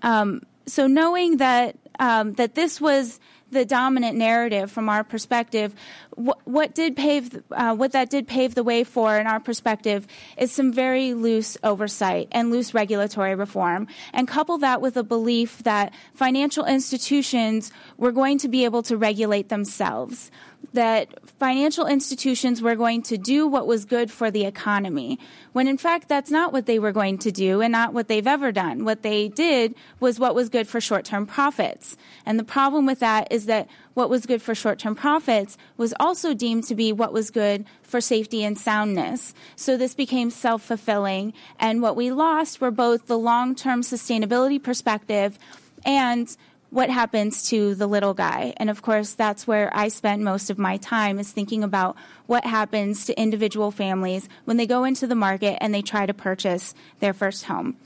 Um, 0.02 0.42
so 0.66 0.86
knowing 0.86 1.38
that 1.38 1.74
um, 1.98 2.34
that 2.34 2.54
this 2.54 2.80
was 2.80 3.18
the 3.50 3.64
dominant 3.64 4.16
narrative 4.16 4.70
from 4.70 4.88
our 4.88 5.04
perspective, 5.04 5.74
what, 6.14 6.38
what 6.44 6.74
did 6.74 6.96
pave, 6.96 7.42
uh, 7.50 7.74
what 7.74 7.92
that 7.92 8.10
did 8.10 8.26
pave 8.26 8.54
the 8.54 8.64
way 8.64 8.84
for, 8.84 9.18
in 9.18 9.26
our 9.26 9.40
perspective, 9.40 10.06
is 10.36 10.52
some 10.52 10.72
very 10.72 11.14
loose 11.14 11.56
oversight 11.62 12.28
and 12.32 12.50
loose 12.50 12.74
regulatory 12.74 13.34
reform, 13.34 13.86
and 14.12 14.28
couple 14.28 14.58
that 14.58 14.80
with 14.80 14.96
a 14.96 15.02
belief 15.02 15.62
that 15.64 15.92
financial 16.14 16.64
institutions 16.64 17.72
were 17.96 18.12
going 18.12 18.38
to 18.38 18.48
be 18.48 18.64
able 18.64 18.82
to 18.82 18.96
regulate 18.96 19.48
themselves 19.48 20.30
that 20.72 21.08
financial 21.40 21.86
institutions 21.86 22.60
were 22.60 22.76
going 22.76 23.00
to 23.00 23.16
do 23.16 23.48
what 23.48 23.66
was 23.66 23.86
good 23.86 24.10
for 24.10 24.30
the 24.30 24.44
economy, 24.44 25.18
when 25.52 25.66
in 25.66 25.78
fact 25.78 26.06
that's 26.06 26.30
not 26.30 26.52
what 26.52 26.66
they 26.66 26.78
were 26.78 26.92
going 26.92 27.16
to 27.16 27.32
do 27.32 27.62
and 27.62 27.72
not 27.72 27.94
what 27.94 28.08
they've 28.08 28.26
ever 28.26 28.52
done. 28.52 28.84
What 28.84 29.02
they 29.02 29.28
did 29.28 29.74
was 30.00 30.20
what 30.20 30.34
was 30.34 30.50
good 30.50 30.68
for 30.68 30.82
short 30.82 31.06
term 31.06 31.26
profits. 31.26 31.96
And 32.26 32.38
the 32.38 32.44
problem 32.44 32.84
with 32.84 33.00
that 33.00 33.28
is 33.32 33.46
that 33.46 33.68
what 33.94 34.10
was 34.10 34.26
good 34.26 34.42
for 34.42 34.54
short 34.54 34.78
term 34.78 34.94
profits 34.94 35.56
was 35.78 35.94
also 35.98 36.34
deemed 36.34 36.64
to 36.64 36.74
be 36.74 36.92
what 36.92 37.14
was 37.14 37.30
good 37.30 37.64
for 37.82 38.02
safety 38.02 38.44
and 38.44 38.58
soundness. 38.58 39.32
So 39.56 39.78
this 39.78 39.94
became 39.94 40.28
self 40.30 40.62
fulfilling. 40.62 41.32
And 41.58 41.80
what 41.80 41.96
we 41.96 42.12
lost 42.12 42.60
were 42.60 42.70
both 42.70 43.06
the 43.06 43.18
long 43.18 43.54
term 43.54 43.80
sustainability 43.80 44.62
perspective 44.62 45.38
and 45.86 46.36
what 46.70 46.88
happens 46.88 47.48
to 47.50 47.74
the 47.74 47.86
little 47.86 48.14
guy? 48.14 48.54
And 48.56 48.70
of 48.70 48.82
course, 48.82 49.14
that's 49.14 49.46
where 49.46 49.70
I 49.76 49.88
spend 49.88 50.24
most 50.24 50.50
of 50.50 50.58
my 50.58 50.76
time 50.76 51.18
is 51.18 51.30
thinking 51.30 51.64
about 51.64 51.96
what 52.26 52.44
happens 52.44 53.04
to 53.06 53.20
individual 53.20 53.70
families 53.70 54.28
when 54.44 54.56
they 54.56 54.66
go 54.66 54.84
into 54.84 55.06
the 55.06 55.16
market 55.16 55.58
and 55.60 55.74
they 55.74 55.82
try 55.82 56.06
to 56.06 56.14
purchase 56.14 56.74
their 57.00 57.12
first 57.12 57.44
home. 57.44 57.76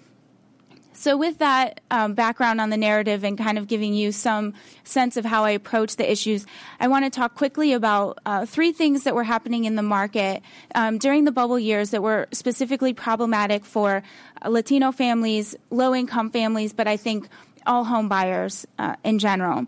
So, 0.97 1.17
with 1.17 1.39
that 1.39 1.81
um, 1.91 2.15
background 2.15 2.61
on 2.61 2.71
the 2.71 2.77
narrative 2.77 3.25
and 3.25 3.37
kind 3.37 3.59
of 3.59 3.67
giving 3.67 3.95
you 3.95 4.13
some 4.13 4.55
sense 4.85 5.17
of 5.17 5.25
how 5.25 5.45
I 5.45 5.51
approach 5.51 5.97
the 5.97 6.11
issues, 6.11 6.47
I 6.79 6.87
want 6.87 7.05
to 7.05 7.11
talk 7.11 7.35
quickly 7.35 7.73
about 7.73 8.21
uh, 8.25 8.47
three 8.47 8.71
things 8.71 9.03
that 9.03 9.15
were 9.15 9.25
happening 9.25 9.65
in 9.65 9.75
the 9.75 9.83
market 9.83 10.43
um, 10.75 10.99
during 10.99 11.25
the 11.25 11.33
bubble 11.33 11.59
years 11.59 11.91
that 11.91 12.03
were 12.03 12.29
specifically 12.31 12.95
problematic 12.95 13.65
for 13.65 14.05
Latino 14.47 14.93
families, 14.93 15.57
low 15.69 15.95
income 15.95 16.31
families, 16.31 16.73
but 16.73 16.87
I 16.87 16.97
think 16.97 17.29
all 17.67 17.85
home 17.85 18.09
buyers 18.09 18.67
uh, 18.79 18.97
in 19.05 19.19
general. 19.19 19.67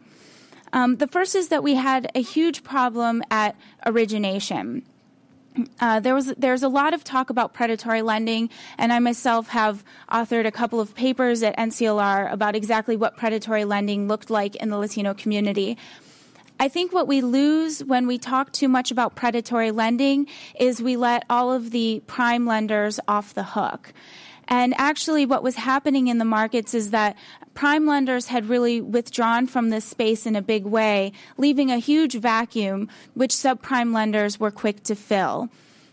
Um, 0.73 0.97
the 0.97 1.07
first 1.07 1.35
is 1.35 1.49
that 1.49 1.62
we 1.62 1.75
had 1.75 2.11
a 2.15 2.23
huge 2.23 2.62
problem 2.62 3.23
at 3.31 3.57
origination. 3.85 4.83
Uh, 5.81 6.00
there 6.00 6.15
was 6.15 6.35
there's 6.37 6.62
a 6.62 6.69
lot 6.69 6.93
of 6.93 7.03
talk 7.03 7.31
about 7.31 7.55
predatory 7.55 8.03
lending, 8.03 8.50
and 8.76 8.93
I 8.93 8.99
myself 8.99 9.49
have 9.49 9.83
authored 10.11 10.45
a 10.45 10.50
couple 10.50 10.81
of 10.81 10.95
papers 10.95 11.43
at 11.43 11.57
NCLR 11.57 12.31
about 12.31 12.55
exactly 12.55 12.95
what 12.95 13.17
predatory 13.17 13.65
lending 13.65 14.07
looked 14.07 14.29
like 14.29 14.57
in 14.57 14.69
the 14.69 14.76
Latino 14.76 15.15
community. 15.15 15.79
I 16.59 16.69
think 16.69 16.93
what 16.93 17.07
we 17.07 17.21
lose 17.21 17.85
when 17.85 18.07
we 18.07 18.19
talk 18.19 18.53
too 18.53 18.69
much 18.69 18.91
about 18.91 19.15
predatory 19.15 19.71
lending 19.71 20.26
is 20.59 20.83
we 20.83 20.97
let 20.97 21.25
all 21.29 21.53
of 21.53 21.71
the 21.71 22.03
prime 22.07 22.47
lenders 22.47 22.99
off 23.07 23.35
the 23.35 23.45
hook. 23.45 23.93
And 24.49 24.75
actually, 24.79 25.26
what 25.26 25.43
was 25.43 25.57
happening 25.57 26.07
in 26.09 26.19
the 26.19 26.25
markets 26.25 26.75
is 26.75 26.91
that 26.91 27.17
prime 27.55 27.87
lenders 27.87 28.26
had 28.26 28.49
really 28.49 28.81
withdrawn 28.81 29.47
from 29.47 29.71
this 29.71 29.85
space 29.85 30.26
in 30.26 30.37
a 30.37 30.43
big 30.43 30.65
way, 30.65 31.12
leaving 31.37 31.71
a 31.71 31.79
huge 31.79 32.15
vacuum, 32.15 32.88
which 33.15 33.33
subprime 33.33 33.95
lenders 33.95 34.38
were 34.38 34.50
quick 34.50 34.83
to 34.85 34.95
fill. 34.95 35.49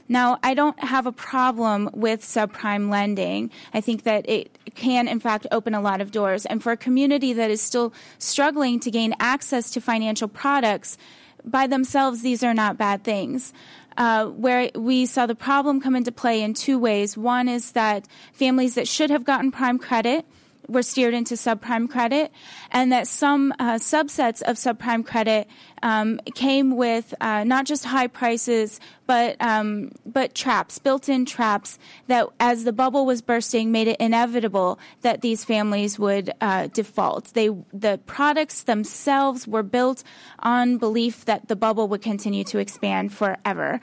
Now, 0.10 0.38
I 0.44 0.54
don't 0.54 0.80
have 0.84 1.08
a 1.08 1.12
problem 1.12 1.90
with 1.94 2.22
subprime 2.22 2.92
lending. 2.92 3.50
I 3.74 3.82
think 3.82 4.04
that 4.04 4.30
it 4.30 4.56
can, 4.76 5.08
in 5.08 5.20
fact, 5.20 5.48
open 5.52 5.74
a 5.74 5.82
lot 5.82 6.02
of 6.02 6.12
doors. 6.12 6.46
And 6.46 6.62
for 6.62 6.74
a 6.74 6.78
community 6.78 7.34
that 7.34 7.50
is 7.50 7.62
still 7.62 7.94
struggling 8.20 8.80
to 8.82 8.92
gain 8.92 9.16
access 9.20 9.72
to 9.72 9.82
financial 9.82 10.28
products, 10.28 10.98
by 11.46 11.68
themselves, 11.68 12.22
these 12.22 12.44
are 12.44 12.54
not 12.54 12.78
bad 12.78 13.04
things 13.04 13.54
uh, 13.98 14.28
where 14.28 14.70
we 14.76 15.06
saw 15.06 15.26
the 15.26 15.36
problem 15.36 15.82
come 15.82 15.96
into 15.96 16.12
play 16.12 16.42
in 16.42 16.54
two 16.54 16.78
ways. 16.80 17.18
One 17.18 17.48
is 17.48 17.72
that 17.72 18.08
families 18.34 18.76
that 18.76 18.88
should 18.88 19.10
have 19.10 19.24
gotten 19.24 19.52
prime 19.52 19.80
credit 19.80 20.26
were 20.68 20.84
steered 20.84 21.14
into 21.14 21.36
subprime 21.36 21.90
credit, 21.90 22.32
and 22.72 22.92
that 22.92 23.08
some 23.08 23.54
uh, 23.60 23.76
subsets 23.76 24.42
of 24.42 24.56
subprime 24.56 25.06
credit 25.06 25.48
um, 25.82 26.20
came 26.36 26.78
with 26.78 27.14
uh, 27.22 27.44
not 27.44 27.66
just 27.66 27.86
high 27.86 28.08
prices, 28.08 28.80
but 29.06 29.36
um, 29.42 29.92
but 30.06 30.34
traps, 30.34 30.80
built-in 30.80 31.26
traps 31.26 31.78
that, 32.08 32.28
as 32.40 32.64
the 32.64 32.74
bubble 32.74 33.06
was 33.06 33.22
bursting, 33.22 33.72
made 33.72 33.88
it 33.88 33.98
inevitable 34.00 34.80
that 35.02 35.22
these 35.22 35.44
families 35.44 36.00
would 36.00 36.32
uh, 36.40 36.68
default. 36.68 37.34
They 37.34 37.50
the 37.74 38.00
products 38.06 38.64
themselves 38.64 39.48
were 39.48 39.64
built 39.64 40.04
on 40.40 40.78
belief 40.78 41.26
that 41.26 41.48
the 41.48 41.56
bubble 41.56 41.88
would 41.90 42.02
continue 42.02 42.44
to 42.46 42.60
expand 42.60 43.14
forever. 43.14 43.82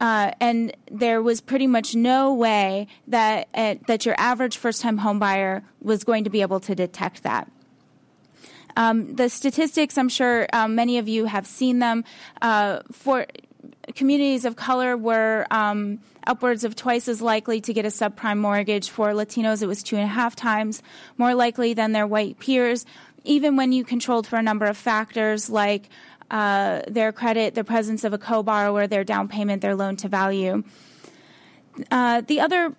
Uh, 0.00 0.32
and 0.40 0.72
there 0.90 1.20
was 1.22 1.40
pretty 1.40 1.66
much 1.66 1.94
no 1.94 2.32
way 2.32 2.86
that 3.08 3.48
uh, 3.54 3.74
that 3.86 4.06
your 4.06 4.14
average 4.18 4.56
first-time 4.56 5.00
homebuyer 5.00 5.62
was 5.80 6.04
going 6.04 6.24
to 6.24 6.30
be 6.30 6.40
able 6.40 6.60
to 6.60 6.74
detect 6.74 7.22
that. 7.24 7.50
Um, 8.76 9.16
the 9.16 9.28
statistics, 9.28 9.98
I'm 9.98 10.08
sure 10.08 10.46
um, 10.52 10.76
many 10.76 10.98
of 10.98 11.08
you 11.08 11.24
have 11.24 11.46
seen 11.46 11.80
them. 11.80 12.04
Uh, 12.40 12.80
for 12.92 13.26
communities 13.96 14.44
of 14.44 14.54
color, 14.54 14.96
were 14.96 15.46
um, 15.50 15.98
upwards 16.26 16.62
of 16.62 16.76
twice 16.76 17.08
as 17.08 17.20
likely 17.20 17.60
to 17.62 17.72
get 17.72 17.84
a 17.84 17.88
subprime 17.88 18.38
mortgage. 18.38 18.90
For 18.90 19.08
Latinos, 19.08 19.62
it 19.62 19.66
was 19.66 19.82
two 19.82 19.96
and 19.96 20.04
a 20.04 20.08
half 20.08 20.36
times 20.36 20.80
more 21.16 21.34
likely 21.34 21.74
than 21.74 21.90
their 21.90 22.06
white 22.06 22.38
peers 22.38 22.86
even 23.24 23.56
when 23.56 23.72
you 23.72 23.84
controlled 23.84 24.26
for 24.26 24.36
a 24.36 24.42
number 24.42 24.64
of 24.64 24.76
factors 24.76 25.50
like 25.50 25.88
uh, 26.30 26.82
their 26.88 27.12
credit, 27.12 27.54
the 27.54 27.64
presence 27.64 28.04
of 28.04 28.12
a 28.12 28.18
co-borrower, 28.18 28.86
their 28.86 29.04
down 29.04 29.28
payment, 29.28 29.62
their 29.62 29.74
loan 29.74 29.96
to 29.96 30.08
value. 30.08 30.62
Uh, 31.90 32.20
the 32.22 32.40
other 32.40 32.74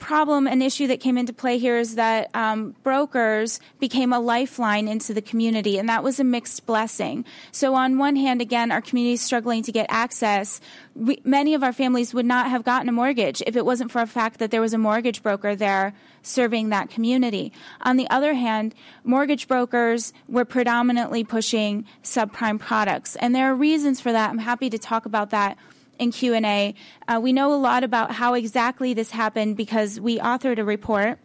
problem 0.00 0.48
and 0.48 0.62
issue 0.62 0.88
that 0.88 0.98
came 0.98 1.16
into 1.16 1.32
play 1.32 1.58
here 1.58 1.78
is 1.78 1.94
that 1.94 2.30
um, 2.34 2.74
brokers 2.82 3.60
became 3.78 4.12
a 4.12 4.18
lifeline 4.18 4.88
into 4.88 5.14
the 5.14 5.22
community, 5.22 5.78
and 5.78 5.88
that 5.88 6.02
was 6.02 6.18
a 6.18 6.24
mixed 6.24 6.66
blessing. 6.66 7.24
So, 7.52 7.74
on 7.74 7.98
one 7.98 8.16
hand, 8.16 8.40
again, 8.40 8.72
our 8.72 8.80
community 8.80 9.12
is 9.12 9.20
struggling 9.20 9.62
to 9.62 9.72
get 9.72 9.86
access. 9.88 10.60
We, 10.96 11.20
many 11.24 11.54
of 11.54 11.62
our 11.62 11.72
families 11.72 12.12
would 12.12 12.26
not 12.26 12.50
have 12.50 12.64
gotten 12.64 12.88
a 12.88 12.92
mortgage 12.92 13.42
if 13.46 13.54
it 13.54 13.64
wasn't 13.64 13.92
for 13.92 14.00
a 14.00 14.06
fact 14.06 14.40
that 14.40 14.50
there 14.50 14.60
was 14.60 14.72
a 14.72 14.78
mortgage 14.78 15.22
broker 15.22 15.54
there 15.54 15.94
serving 16.22 16.70
that 16.70 16.90
community. 16.90 17.52
On 17.82 17.96
the 17.96 18.08
other 18.10 18.34
hand, 18.34 18.74
mortgage 19.04 19.46
brokers 19.46 20.12
were 20.28 20.44
predominantly 20.44 21.22
pushing 21.22 21.84
subprime 22.02 22.58
products, 22.58 23.14
and 23.16 23.34
there 23.34 23.52
are 23.52 23.54
reasons 23.54 24.00
for 24.00 24.10
that. 24.10 24.30
I'm 24.30 24.38
happy 24.38 24.70
to 24.70 24.78
talk 24.78 25.06
about 25.06 25.30
that 25.30 25.56
in 26.00 26.10
Q&A. 26.10 26.74
Uh, 27.06 27.20
we 27.22 27.32
know 27.32 27.52
a 27.52 27.60
lot 27.60 27.84
about 27.84 28.10
how 28.10 28.34
exactly 28.34 28.94
this 28.94 29.10
happened 29.10 29.56
because 29.56 30.00
we 30.00 30.18
authored 30.18 30.58
a 30.58 30.64
report. 30.64 31.18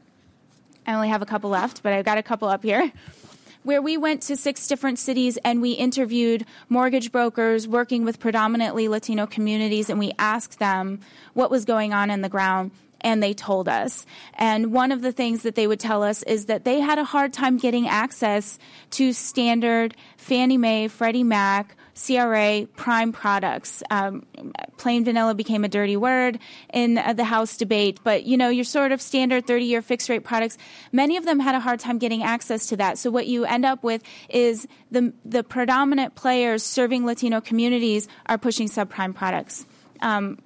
I 0.85 0.93
only 0.93 1.07
have 1.07 1.21
a 1.21 1.25
couple 1.25 1.49
left, 1.49 1.81
but 1.81 1.93
I've 1.93 2.05
got 2.05 2.17
a 2.17 2.23
couple 2.23 2.49
up 2.49 2.61
here. 2.61 2.91
Where 3.63 3.81
we 3.81 3.97
went 3.97 4.21
to 4.23 4.35
six 4.35 4.67
different 4.67 4.99
cities 4.99 5.37
and 5.43 5.59
we 5.59 5.71
interviewed 5.71 6.45
mortgage 6.69 7.11
brokers 7.11 7.67
working 7.67 8.05
with 8.05 8.19
predominantly 8.19 8.87
Latino 8.87 9.25
communities, 9.25 9.89
and 9.89 9.97
we 9.97 10.11
asked 10.19 10.59
them 10.59 10.99
what 11.33 11.49
was 11.49 11.65
going 11.65 11.91
on 11.91 12.11
in 12.11 12.21
the 12.21 12.29
ground 12.29 12.69
and 13.01 13.21
they 13.23 13.33
told 13.33 13.69
us. 13.69 14.05
And 14.33 14.73
one 14.73 14.91
of 14.91 15.01
the 15.01 15.11
things 15.11 15.43
that 15.43 15.55
they 15.55 15.67
would 15.67 15.79
tell 15.79 16.03
us 16.03 16.23
is 16.23 16.47
that 16.47 16.65
they 16.65 16.79
had 16.79 16.97
a 16.97 17.03
hard 17.03 17.33
time 17.33 17.57
getting 17.57 17.87
access 17.87 18.57
to 18.91 19.13
standard 19.13 19.95
Fannie 20.17 20.57
Mae, 20.57 20.87
Freddie 20.87 21.23
Mac, 21.23 21.75
CRA 21.95 22.67
prime 22.75 23.11
products. 23.13 23.81
Um, 23.89 24.25
plain 24.77 25.05
vanilla 25.05 25.33
became 25.33 25.63
a 25.63 25.69
dirty 25.69 25.95
word 25.95 26.39
in 26.73 26.95
the 27.15 27.23
House 27.23 27.57
debate, 27.57 27.99
but 28.03 28.25
you 28.25 28.37
know, 28.37 28.49
your 28.49 28.65
sort 28.65 28.91
of 28.91 29.01
standard 29.01 29.47
30 29.47 29.65
year 29.65 29.81
fixed 29.81 30.09
rate 30.09 30.23
products, 30.23 30.57
many 30.91 31.17
of 31.17 31.25
them 31.25 31.39
had 31.39 31.55
a 31.55 31.59
hard 31.59 31.79
time 31.79 31.97
getting 31.97 32.23
access 32.23 32.67
to 32.67 32.77
that. 32.77 32.97
So 32.97 33.09
what 33.09 33.27
you 33.27 33.45
end 33.45 33.65
up 33.65 33.83
with 33.83 34.03
is 34.29 34.67
the, 34.91 35.13
the 35.23 35.43
predominant 35.43 36.15
players 36.15 36.63
serving 36.63 37.05
Latino 37.05 37.39
communities 37.39 38.07
are 38.25 38.37
pushing 38.37 38.67
subprime 38.67 39.15
products. 39.15 39.65
Um, 40.01 40.39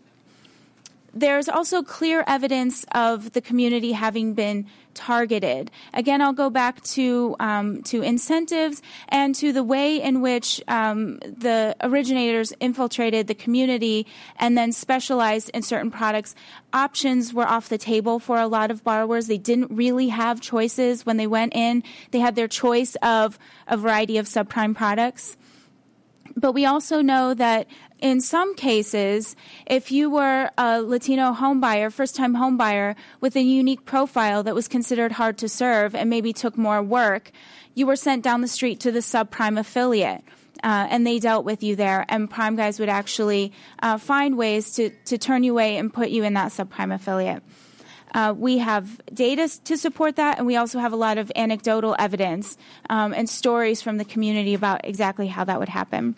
there's 1.13 1.49
also 1.49 1.81
clear 1.81 2.23
evidence 2.27 2.85
of 2.93 3.33
the 3.33 3.41
community 3.41 3.91
having 3.91 4.33
been 4.33 4.67
targeted. 4.93 5.71
Again, 5.93 6.21
I'll 6.21 6.33
go 6.33 6.49
back 6.49 6.81
to 6.95 7.35
um, 7.39 7.83
to 7.83 8.01
incentives 8.01 8.81
and 9.07 9.33
to 9.35 9.53
the 9.53 9.63
way 9.63 10.01
in 10.01 10.21
which 10.21 10.61
um, 10.67 11.19
the 11.19 11.75
originators 11.81 12.51
infiltrated 12.59 13.27
the 13.27 13.35
community 13.35 14.07
and 14.37 14.57
then 14.57 14.71
specialized 14.71 15.49
in 15.53 15.61
certain 15.61 15.91
products. 15.91 16.35
Options 16.73 17.33
were 17.33 17.47
off 17.47 17.69
the 17.69 17.77
table 17.77 18.19
for 18.19 18.37
a 18.37 18.47
lot 18.47 18.71
of 18.71 18.83
borrowers. 18.83 19.27
They 19.27 19.37
didn't 19.37 19.71
really 19.71 20.09
have 20.09 20.41
choices 20.41 21.05
when 21.05 21.17
they 21.17 21.27
went 21.27 21.55
in. 21.55 21.83
They 22.11 22.19
had 22.19 22.35
their 22.35 22.47
choice 22.47 22.95
of 23.01 23.39
a 23.67 23.77
variety 23.77 24.17
of 24.17 24.25
subprime 24.25 24.75
products. 24.75 25.37
But 26.35 26.53
we 26.53 26.65
also 26.65 27.01
know 27.01 27.33
that 27.33 27.67
in 28.01 28.21
some 28.21 28.55
cases, 28.55 29.35
if 29.65 29.91
you 29.91 30.09
were 30.09 30.49
a 30.57 30.81
Latino 30.81 31.33
homebuyer, 31.33 31.91
first 31.91 32.15
time 32.15 32.35
homebuyer 32.35 32.95
with 33.19 33.35
a 33.35 33.41
unique 33.41 33.85
profile 33.85 34.43
that 34.43 34.55
was 34.55 34.67
considered 34.67 35.11
hard 35.11 35.37
to 35.39 35.49
serve 35.49 35.95
and 35.95 36.09
maybe 36.09 36.33
took 36.33 36.57
more 36.57 36.81
work, 36.81 37.31
you 37.75 37.85
were 37.85 37.95
sent 37.95 38.23
down 38.23 38.41
the 38.41 38.47
street 38.47 38.79
to 38.81 38.91
the 38.91 38.99
subprime 38.99 39.59
affiliate. 39.59 40.23
Uh, 40.61 40.87
and 40.89 41.07
they 41.07 41.19
dealt 41.19 41.45
with 41.45 41.63
you 41.63 41.77
there, 41.77 42.05
and 42.09 42.29
prime 42.29 42.57
guys 42.57 42.79
would 42.79 42.89
actually 42.89 43.53
uh, 43.81 43.97
find 43.97 44.37
ways 44.37 44.73
to, 44.73 44.89
to 45.05 45.17
turn 45.17 45.41
you 45.41 45.53
away 45.53 45.77
and 45.77 45.93
put 45.93 46.09
you 46.09 46.23
in 46.25 46.33
that 46.33 46.51
subprime 46.51 46.93
affiliate. 46.93 47.41
Uh, 48.13 48.33
we 48.35 48.57
have 48.57 48.99
data 49.13 49.47
to 49.63 49.77
support 49.77 50.17
that, 50.17 50.37
and 50.37 50.45
we 50.45 50.57
also 50.57 50.79
have 50.79 50.91
a 50.91 50.97
lot 50.97 51.17
of 51.17 51.31
anecdotal 51.35 51.95
evidence 51.97 52.57
um, 52.89 53.13
and 53.13 53.29
stories 53.29 53.81
from 53.81 53.97
the 53.97 54.05
community 54.05 54.53
about 54.53 54.81
exactly 54.83 55.27
how 55.27 55.45
that 55.45 55.59
would 55.59 55.69
happen. 55.69 56.15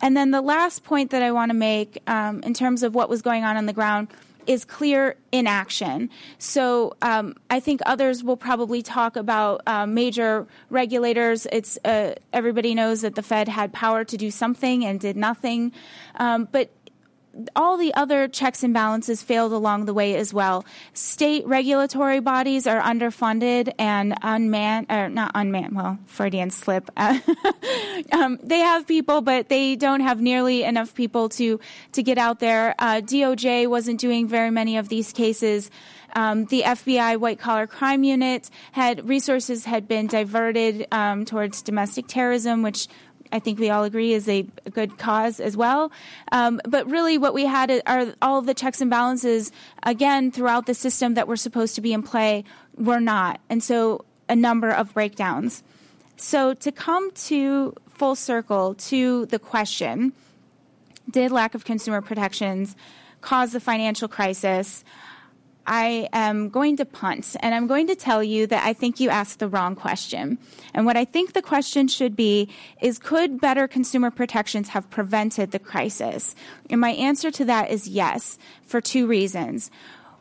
And 0.00 0.16
then 0.16 0.30
the 0.30 0.40
last 0.40 0.84
point 0.84 1.10
that 1.10 1.22
I 1.22 1.30
want 1.32 1.50
to 1.50 1.56
make 1.56 2.02
um, 2.06 2.42
in 2.42 2.54
terms 2.54 2.82
of 2.82 2.94
what 2.94 3.08
was 3.08 3.22
going 3.22 3.44
on 3.44 3.56
on 3.56 3.66
the 3.66 3.72
ground 3.72 4.08
is 4.46 4.64
clear 4.64 5.16
inaction. 5.32 6.10
So 6.38 6.96
um, 7.02 7.36
I 7.50 7.60
think 7.60 7.80
others 7.86 8.24
will 8.24 8.36
probably 8.36 8.82
talk 8.82 9.16
about 9.16 9.60
uh, 9.66 9.86
major 9.86 10.46
regulators. 10.70 11.46
It's 11.52 11.78
uh, 11.84 12.14
everybody 12.32 12.74
knows 12.74 13.02
that 13.02 13.14
the 13.14 13.22
Fed 13.22 13.48
had 13.48 13.72
power 13.72 14.04
to 14.04 14.16
do 14.16 14.30
something 14.30 14.84
and 14.84 14.98
did 14.98 15.16
nothing. 15.16 15.72
Um, 16.16 16.48
but 16.50 16.70
all 17.54 17.76
the 17.76 17.94
other 17.94 18.28
checks 18.28 18.62
and 18.62 18.74
balances 18.74 19.22
failed 19.22 19.52
along 19.52 19.84
the 19.84 19.94
way 19.94 20.16
as 20.16 20.34
well. 20.34 20.64
State 20.94 21.46
regulatory 21.46 22.20
bodies 22.20 22.66
are 22.66 22.80
underfunded 22.80 23.72
and 23.78 24.14
unmanned, 24.22 24.86
or 24.90 25.08
not 25.08 25.30
unmanned, 25.34 25.74
well, 25.74 25.98
Freudian 26.06 26.50
slip. 26.50 26.90
um, 28.12 28.38
they 28.42 28.58
have 28.58 28.86
people, 28.86 29.20
but 29.20 29.48
they 29.48 29.76
don't 29.76 30.00
have 30.00 30.20
nearly 30.20 30.64
enough 30.64 30.94
people 30.94 31.28
to, 31.30 31.60
to 31.92 32.02
get 32.02 32.18
out 32.18 32.40
there. 32.40 32.74
Uh, 32.78 33.00
DOJ 33.00 33.68
wasn't 33.68 34.00
doing 34.00 34.26
very 34.26 34.50
many 34.50 34.76
of 34.76 34.88
these 34.88 35.12
cases. 35.12 35.70
Um, 36.14 36.46
the 36.46 36.62
FBI 36.62 37.18
white 37.18 37.38
collar 37.38 37.66
crime 37.66 38.02
unit 38.02 38.50
had 38.72 39.08
resources 39.08 39.64
had 39.64 39.86
been 39.86 40.08
diverted 40.08 40.86
um, 40.90 41.24
towards 41.24 41.62
domestic 41.62 42.06
terrorism, 42.08 42.62
which 42.62 42.88
I 43.32 43.38
think 43.38 43.58
we 43.58 43.70
all 43.70 43.84
agree 43.84 44.12
is 44.12 44.28
a, 44.28 44.42
good 44.72 44.98
cause 44.98 45.40
as 45.40 45.56
well. 45.56 45.92
Um, 46.32 46.60
but 46.66 46.88
really, 46.90 47.18
what 47.18 47.34
we 47.34 47.46
had 47.46 47.82
are 47.86 48.14
all 48.22 48.42
the 48.42 48.54
checks 48.54 48.80
and 48.80 48.90
balances, 48.90 49.52
again, 49.82 50.30
throughout 50.30 50.66
the 50.66 50.74
system 50.74 51.14
that 51.14 51.28
were 51.28 51.36
supposed 51.36 51.74
to 51.76 51.80
be 51.80 51.92
in 51.92 52.02
play 52.02 52.44
were 52.76 53.00
not. 53.00 53.40
And 53.48 53.62
so, 53.62 54.04
a 54.28 54.36
number 54.36 54.70
of 54.70 54.94
breakdowns. 54.94 55.62
So, 56.16 56.54
to 56.54 56.72
come 56.72 57.10
to 57.12 57.74
full 57.88 58.14
circle 58.14 58.74
to 58.74 59.26
the 59.26 59.38
question 59.38 60.12
did 61.10 61.32
lack 61.32 61.54
of 61.54 61.64
consumer 61.64 62.00
protections 62.00 62.76
cause 63.20 63.52
the 63.52 63.60
financial 63.60 64.08
crisis? 64.08 64.84
I 65.70 66.08
am 66.12 66.48
going 66.48 66.76
to 66.78 66.84
punt 66.84 67.36
and 67.38 67.54
I'm 67.54 67.68
going 67.68 67.86
to 67.86 67.94
tell 67.94 68.24
you 68.24 68.48
that 68.48 68.66
I 68.66 68.72
think 68.72 68.98
you 68.98 69.08
asked 69.08 69.38
the 69.38 69.46
wrong 69.46 69.76
question. 69.76 70.36
And 70.74 70.84
what 70.84 70.96
I 70.96 71.04
think 71.04 71.32
the 71.32 71.42
question 71.42 71.86
should 71.86 72.16
be 72.16 72.48
is 72.82 72.98
could 72.98 73.40
better 73.40 73.68
consumer 73.68 74.10
protections 74.10 74.70
have 74.70 74.90
prevented 74.90 75.52
the 75.52 75.60
crisis? 75.60 76.34
And 76.70 76.80
my 76.80 76.90
answer 76.90 77.30
to 77.30 77.44
that 77.44 77.70
is 77.70 77.86
yes, 77.86 78.36
for 78.64 78.80
two 78.80 79.06
reasons. 79.06 79.70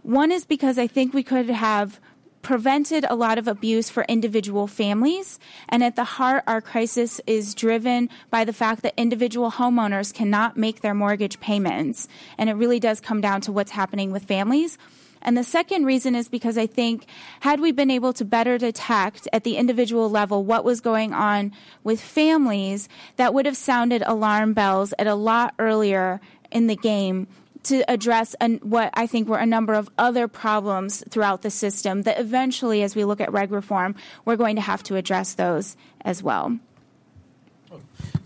One 0.03 0.31
is 0.31 0.45
because 0.45 0.77
I 0.77 0.85
think 0.85 1.15
we 1.15 1.23
could 1.23 1.49
have 1.49 1.99
prevented 2.43 3.03
a 3.09 3.15
lot 3.15 3.39
of 3.39 3.47
abuse 3.47 3.89
for 3.89 4.03
individual 4.03 4.67
families. 4.67 5.39
And 5.67 5.83
at 5.83 5.95
the 5.95 6.03
heart, 6.03 6.43
our 6.45 6.61
crisis 6.61 7.19
is 7.25 7.55
driven 7.55 8.07
by 8.29 8.45
the 8.45 8.53
fact 8.53 8.83
that 8.83 8.93
individual 8.97 9.49
homeowners 9.49 10.13
cannot 10.13 10.57
make 10.57 10.81
their 10.81 10.93
mortgage 10.93 11.39
payments. 11.39 12.07
And 12.37 12.51
it 12.51 12.53
really 12.53 12.79
does 12.79 13.01
come 13.01 13.19
down 13.19 13.41
to 13.41 13.51
what's 13.51 13.71
happening 13.71 14.11
with 14.11 14.25
families. 14.25 14.77
And 15.21 15.37
the 15.37 15.43
second 15.43 15.85
reason 15.85 16.15
is 16.15 16.29
because 16.29 16.57
I 16.57 16.67
think 16.67 17.05
had 17.41 17.59
we 17.59 17.71
been 17.71 17.91
able 17.91 18.13
to 18.13 18.25
better 18.25 18.57
detect 18.57 19.27
at 19.33 19.43
the 19.43 19.57
individual 19.57 20.09
level 20.09 20.43
what 20.43 20.63
was 20.63 20.81
going 20.81 21.13
on 21.13 21.51
with 21.83 21.99
families, 21.99 22.87
that 23.17 23.33
would 23.33 23.45
have 23.45 23.57
sounded 23.57 24.01
alarm 24.05 24.53
bells 24.53 24.93
at 24.97 25.07
a 25.07 25.15
lot 25.15 25.53
earlier 25.59 26.21
in 26.51 26.67
the 26.67 26.75
game 26.75 27.27
to 27.63 27.83
address 27.91 28.35
an, 28.39 28.55
what 28.63 28.89
I 28.93 29.05
think 29.05 29.27
were 29.27 29.37
a 29.37 29.45
number 29.45 29.73
of 29.73 29.89
other 29.97 30.27
problems 30.27 31.03
throughout 31.09 31.41
the 31.41 31.51
system 31.51 32.03
that 32.03 32.19
eventually, 32.19 32.83
as 32.83 32.95
we 32.95 33.03
look 33.03 33.19
at 33.19 33.31
reg 33.31 33.51
reform, 33.51 33.95
we're 34.25 34.37
going 34.37 34.55
to 34.55 34.61
have 34.61 34.81
to 34.83 34.95
address 34.95 35.33
those 35.33 35.75
as 36.01 36.23
well. 36.23 36.57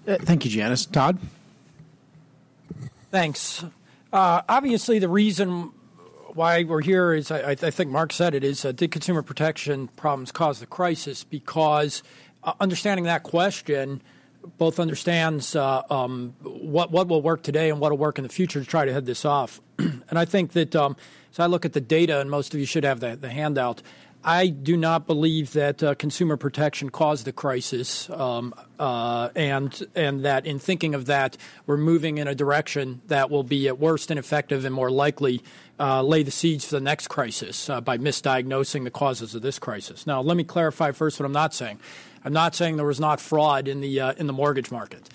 Uh, 0.08 0.18
thank 0.22 0.46
you, 0.46 0.52
Janice. 0.52 0.86
Todd? 0.86 1.18
Thanks. 3.12 3.66
Uh, 4.12 4.42
obviously, 4.48 5.00
the 5.00 5.10
reason 5.10 5.72
why 6.36 6.64
we're 6.64 6.82
here 6.82 7.14
is 7.14 7.32
I, 7.32 7.52
I 7.52 7.56
think 7.56 7.92
Mark 7.92 8.14
said 8.14 8.34
it 8.36 8.44
is 8.44 8.66
uh, 8.66 8.72
did 8.72 8.92
consumer 8.92 9.22
protection 9.22 9.88
problems 9.90 10.32
cause 10.32 10.60
the 10.60 10.66
crisis? 10.66 11.24
Because 11.24 12.04
uh, 12.44 12.54
understanding 12.60 13.06
that 13.06 13.24
question 13.24 14.02
both 14.58 14.80
understands 14.80 15.56
uh, 15.56 15.84
um, 15.90 16.36
what 16.42 16.92
what 16.92 17.08
will 17.08 17.22
work 17.22 17.44
today 17.44 17.70
and 17.70 17.80
what 17.80 17.92
will 17.92 17.98
work 17.98 18.18
in 18.18 18.24
the 18.24 18.30
future 18.30 18.60
to 18.60 18.66
try 18.66 18.86
to 18.86 18.94
head 18.94 19.06
this 19.06 19.26
off. 19.26 19.62
and 19.78 20.20
I 20.20 20.26
think 20.26 20.54
that 20.54 20.76
um, 20.76 20.96
as 21.32 21.40
I 21.40 21.46
look 21.46 21.66
at 21.66 21.74
the 21.74 21.82
data, 21.82 22.20
and 22.20 22.30
most 22.30 22.54
of 22.54 22.60
you 22.60 22.66
should 22.66 22.84
have 22.84 23.00
the, 23.00 23.16
the 23.16 23.30
handout. 23.30 23.82
I 24.26 24.48
do 24.48 24.78
not 24.78 25.06
believe 25.06 25.52
that 25.52 25.84
uh, 25.84 25.96
consumer 25.96 26.38
protection 26.38 26.90
caused 26.90 27.26
the 27.26 27.34
crisis, 27.34 28.10
um, 28.10 28.54
uh, 28.80 29.30
and 29.36 29.86
and 29.96 30.24
that 30.24 30.46
in 30.46 30.60
thinking 30.60 30.96
of 30.96 31.08
that, 31.08 31.36
we're 31.66 31.76
moving 31.76 32.20
in 32.20 32.30
a 32.30 32.36
direction 32.36 33.02
that 33.08 33.30
will 33.30 33.44
be 33.44 33.68
at 33.68 33.80
worst 33.80 34.12
ineffective 34.12 34.64
and 34.64 34.74
more 34.74 34.90
likely 34.90 35.44
uh, 35.80 36.02
lay 36.02 36.24
the 36.24 36.32
seeds 36.32 36.66
for 36.66 36.76
the 36.76 36.82
next 36.82 37.08
crisis 37.08 37.70
uh, 37.70 37.82
by 37.82 37.98
misdiagnosing 37.98 38.84
the 38.84 38.92
causes 38.92 39.36
of 39.36 39.42
this 39.42 39.60
crisis. 39.60 40.06
Now, 40.06 40.22
let 40.22 40.38
me 40.38 40.44
clarify 40.44 40.92
first 40.92 41.20
what 41.20 41.26
I'm 41.26 41.32
not 41.32 41.54
saying. 41.54 41.80
I'm 42.24 42.34
not 42.34 42.56
saying 42.56 42.78
there 42.78 42.86
was 42.86 43.00
not 43.00 43.20
fraud 43.20 43.68
in 43.68 43.82
the 43.82 44.00
uh, 44.00 44.14
in 44.14 44.28
the 44.28 44.34
mortgage 44.34 44.72
market. 44.72 45.10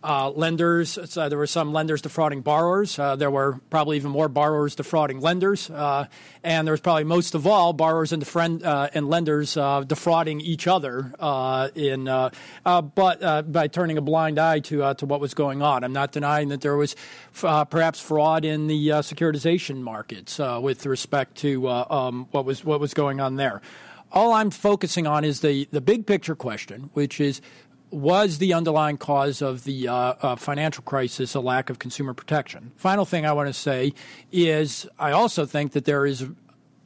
Uh, 0.00 0.30
lenders, 0.30 0.96
so 1.10 1.28
there 1.28 1.36
were 1.36 1.46
some 1.46 1.72
lenders 1.72 2.00
defrauding 2.00 2.40
borrowers. 2.40 2.96
Uh, 3.00 3.16
there 3.16 3.32
were 3.32 3.58
probably 3.68 3.96
even 3.96 4.12
more 4.12 4.28
borrowers 4.28 4.76
defrauding 4.76 5.20
lenders, 5.20 5.68
uh, 5.70 6.06
and 6.44 6.68
there 6.68 6.72
was 6.72 6.80
probably 6.80 7.02
most 7.02 7.34
of 7.34 7.48
all 7.48 7.72
borrowers 7.72 8.12
and, 8.12 8.62
uh, 8.62 8.88
and 8.94 9.08
lenders 9.08 9.56
uh, 9.56 9.80
defrauding 9.80 10.40
each 10.40 10.68
other 10.68 11.12
uh, 11.18 11.68
in, 11.74 12.04
but 12.04 13.52
by 13.52 13.66
turning 13.66 13.98
a 13.98 14.00
blind 14.00 14.38
eye 14.38 14.60
to 14.60 14.94
to 14.94 15.04
what 15.04 15.18
was 15.18 15.34
going 15.34 15.62
on. 15.62 15.82
I'm 15.82 15.92
not 15.92 16.12
denying 16.12 16.50
that 16.50 16.60
there 16.60 16.76
was 16.76 16.94
perhaps 17.32 18.00
fraud 18.00 18.44
in 18.44 18.68
the 18.68 18.88
securitization 18.88 19.80
markets 19.80 20.38
with 20.38 20.86
respect 20.86 21.38
to 21.38 21.68
um, 21.68 22.28
what 22.30 22.44
was 22.44 22.64
what 22.64 22.78
was 22.78 22.94
going 22.94 23.20
on 23.20 23.34
there 23.34 23.62
all 24.10 24.32
I'm 24.32 24.50
focusing 24.50 25.06
on 25.06 25.24
is 25.24 25.40
the, 25.40 25.68
the 25.70 25.80
big 25.80 26.06
picture 26.06 26.34
question, 26.34 26.90
which 26.94 27.20
is 27.20 27.40
was 27.90 28.38
the 28.38 28.52
underlying 28.52 28.96
cause 28.96 29.42
of 29.42 29.64
the 29.64 29.88
uh, 29.88 29.94
uh, 29.94 30.36
financial 30.36 30.82
crisis 30.82 31.34
a 31.34 31.40
lack 31.40 31.70
of 31.70 31.78
consumer 31.78 32.14
protection? 32.14 32.72
Final 32.76 33.04
thing 33.04 33.26
I 33.26 33.32
want 33.32 33.48
to 33.48 33.52
say 33.52 33.92
is 34.32 34.86
I 34.98 35.12
also 35.12 35.46
think 35.46 35.72
that 35.72 35.84
there 35.84 36.06
is 36.06 36.26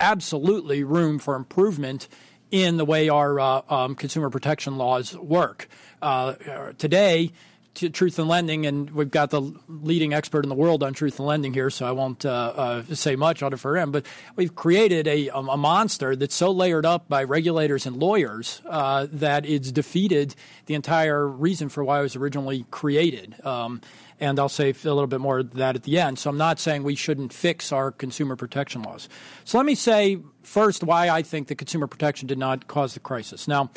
absolutely 0.00 0.84
room 0.84 1.18
for 1.18 1.34
improvement 1.34 2.08
in 2.50 2.76
the 2.76 2.84
way 2.84 3.08
our 3.08 3.40
uh, 3.40 3.62
um, 3.68 3.94
consumer 3.94 4.30
protection 4.30 4.76
laws 4.76 5.16
work. 5.16 5.68
Uh, 6.02 6.34
today, 6.78 7.32
to 7.74 7.88
Truth 7.88 8.18
in 8.18 8.28
Lending, 8.28 8.66
and 8.66 8.90
we've 8.90 9.10
got 9.10 9.30
the 9.30 9.40
leading 9.68 10.12
expert 10.12 10.44
in 10.44 10.48
the 10.48 10.54
world 10.54 10.82
on 10.82 10.92
Truth 10.92 11.18
in 11.18 11.26
Lending 11.26 11.54
here, 11.54 11.70
so 11.70 11.86
I 11.86 11.92
won't 11.92 12.24
uh, 12.26 12.52
uh, 12.54 12.94
say 12.94 13.16
much 13.16 13.42
it 13.42 13.56
for 13.58 13.76
him. 13.76 13.90
But 13.90 14.06
we've 14.36 14.54
created 14.54 15.06
a, 15.06 15.28
a 15.28 15.56
monster 15.56 16.14
that's 16.14 16.34
so 16.34 16.50
layered 16.50 16.84
up 16.84 17.08
by 17.08 17.24
regulators 17.24 17.86
and 17.86 17.96
lawyers 17.96 18.60
uh, 18.66 19.06
that 19.12 19.46
it's 19.46 19.72
defeated 19.72 20.34
the 20.66 20.74
entire 20.74 21.26
reason 21.26 21.68
for 21.68 21.82
why 21.82 22.00
it 22.00 22.02
was 22.02 22.16
originally 22.16 22.66
created. 22.70 23.34
Um, 23.44 23.80
and 24.20 24.38
I'll 24.38 24.48
say 24.48 24.70
a 24.70 24.88
little 24.88 25.08
bit 25.08 25.20
more 25.20 25.40
of 25.40 25.54
that 25.54 25.74
at 25.74 25.82
the 25.82 25.98
end. 25.98 26.18
So 26.18 26.30
I'm 26.30 26.38
not 26.38 26.60
saying 26.60 26.84
we 26.84 26.94
shouldn't 26.94 27.32
fix 27.32 27.72
our 27.72 27.90
consumer 27.90 28.36
protection 28.36 28.82
laws. 28.82 29.08
So 29.44 29.58
let 29.58 29.66
me 29.66 29.74
say 29.74 30.18
first 30.42 30.84
why 30.84 31.08
I 31.08 31.22
think 31.22 31.48
the 31.48 31.56
consumer 31.56 31.88
protection 31.88 32.28
did 32.28 32.38
not 32.38 32.68
cause 32.68 32.94
the 32.94 33.00
crisis. 33.00 33.48
Now, 33.48 33.70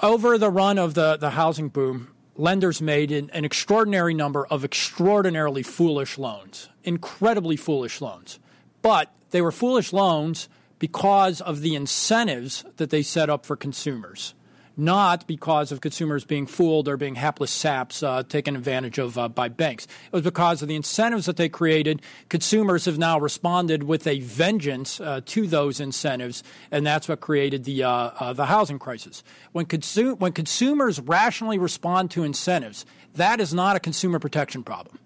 over 0.00 0.36
the 0.36 0.50
run 0.50 0.78
of 0.78 0.92
the, 0.92 1.16
the 1.16 1.30
housing 1.30 1.70
boom, 1.70 2.08
lenders 2.36 2.82
made 2.82 3.10
an, 3.12 3.30
an, 3.30 3.44
extraordinary 3.44 4.14
number 4.14 4.46
of 4.46 4.64
extraordinarily 4.64 5.62
foolish 5.62 6.18
loans, 6.18 6.68
incredibly 6.84 7.56
foolish 7.56 8.00
loans. 8.00 8.38
But 8.82 9.12
they 9.30 9.40
were 9.40 9.52
foolish 9.52 9.92
loans 9.92 10.48
because 10.78 11.40
of 11.40 11.60
the 11.60 11.74
incentives 11.74 12.64
that 12.76 12.90
they 12.90 13.02
set 13.02 13.30
up 13.30 13.46
for 13.46 13.56
consumers 13.56 14.34
not 14.76 15.26
because 15.26 15.72
of 15.72 15.80
consumers 15.80 16.24
being 16.24 16.46
fooled 16.46 16.88
or 16.88 16.96
being 16.96 17.14
hapless 17.14 17.50
saps 17.50 18.02
uh, 18.02 18.22
taken 18.22 18.54
advantage 18.54 18.98
of 18.98 19.16
uh, 19.16 19.28
by 19.28 19.48
banks. 19.48 19.86
It 19.86 20.12
was 20.12 20.22
because 20.22 20.62
of 20.62 20.68
the 20.68 20.76
incentives 20.76 21.26
that 21.26 21.36
they 21.36 21.48
created. 21.48 22.02
Consumers 22.28 22.84
have 22.84 22.98
now 22.98 23.18
responded 23.18 23.84
with 23.84 24.06
a 24.06 24.20
vengeance 24.20 25.00
uh, 25.00 25.20
to 25.26 25.46
those 25.46 25.80
incentives, 25.80 26.42
and 26.70 26.86
that's 26.86 27.08
what 27.08 27.20
created 27.20 27.64
the 27.64 27.84
uh, 27.84 27.90
uh, 27.90 28.32
the 28.32 28.46
housing 28.46 28.78
crisis. 28.78 29.22
When, 29.52 29.66
consu- 29.66 30.18
when 30.18 30.32
consumers 30.32 31.00
rationally 31.00 31.58
respond 31.58 32.10
to 32.12 32.24
incentives, 32.24 32.84
that 33.14 33.40
is 33.40 33.54
not 33.54 33.76
a 33.76 33.80
consumer 33.80 34.18
protection 34.18 34.62
problem. 34.62 34.98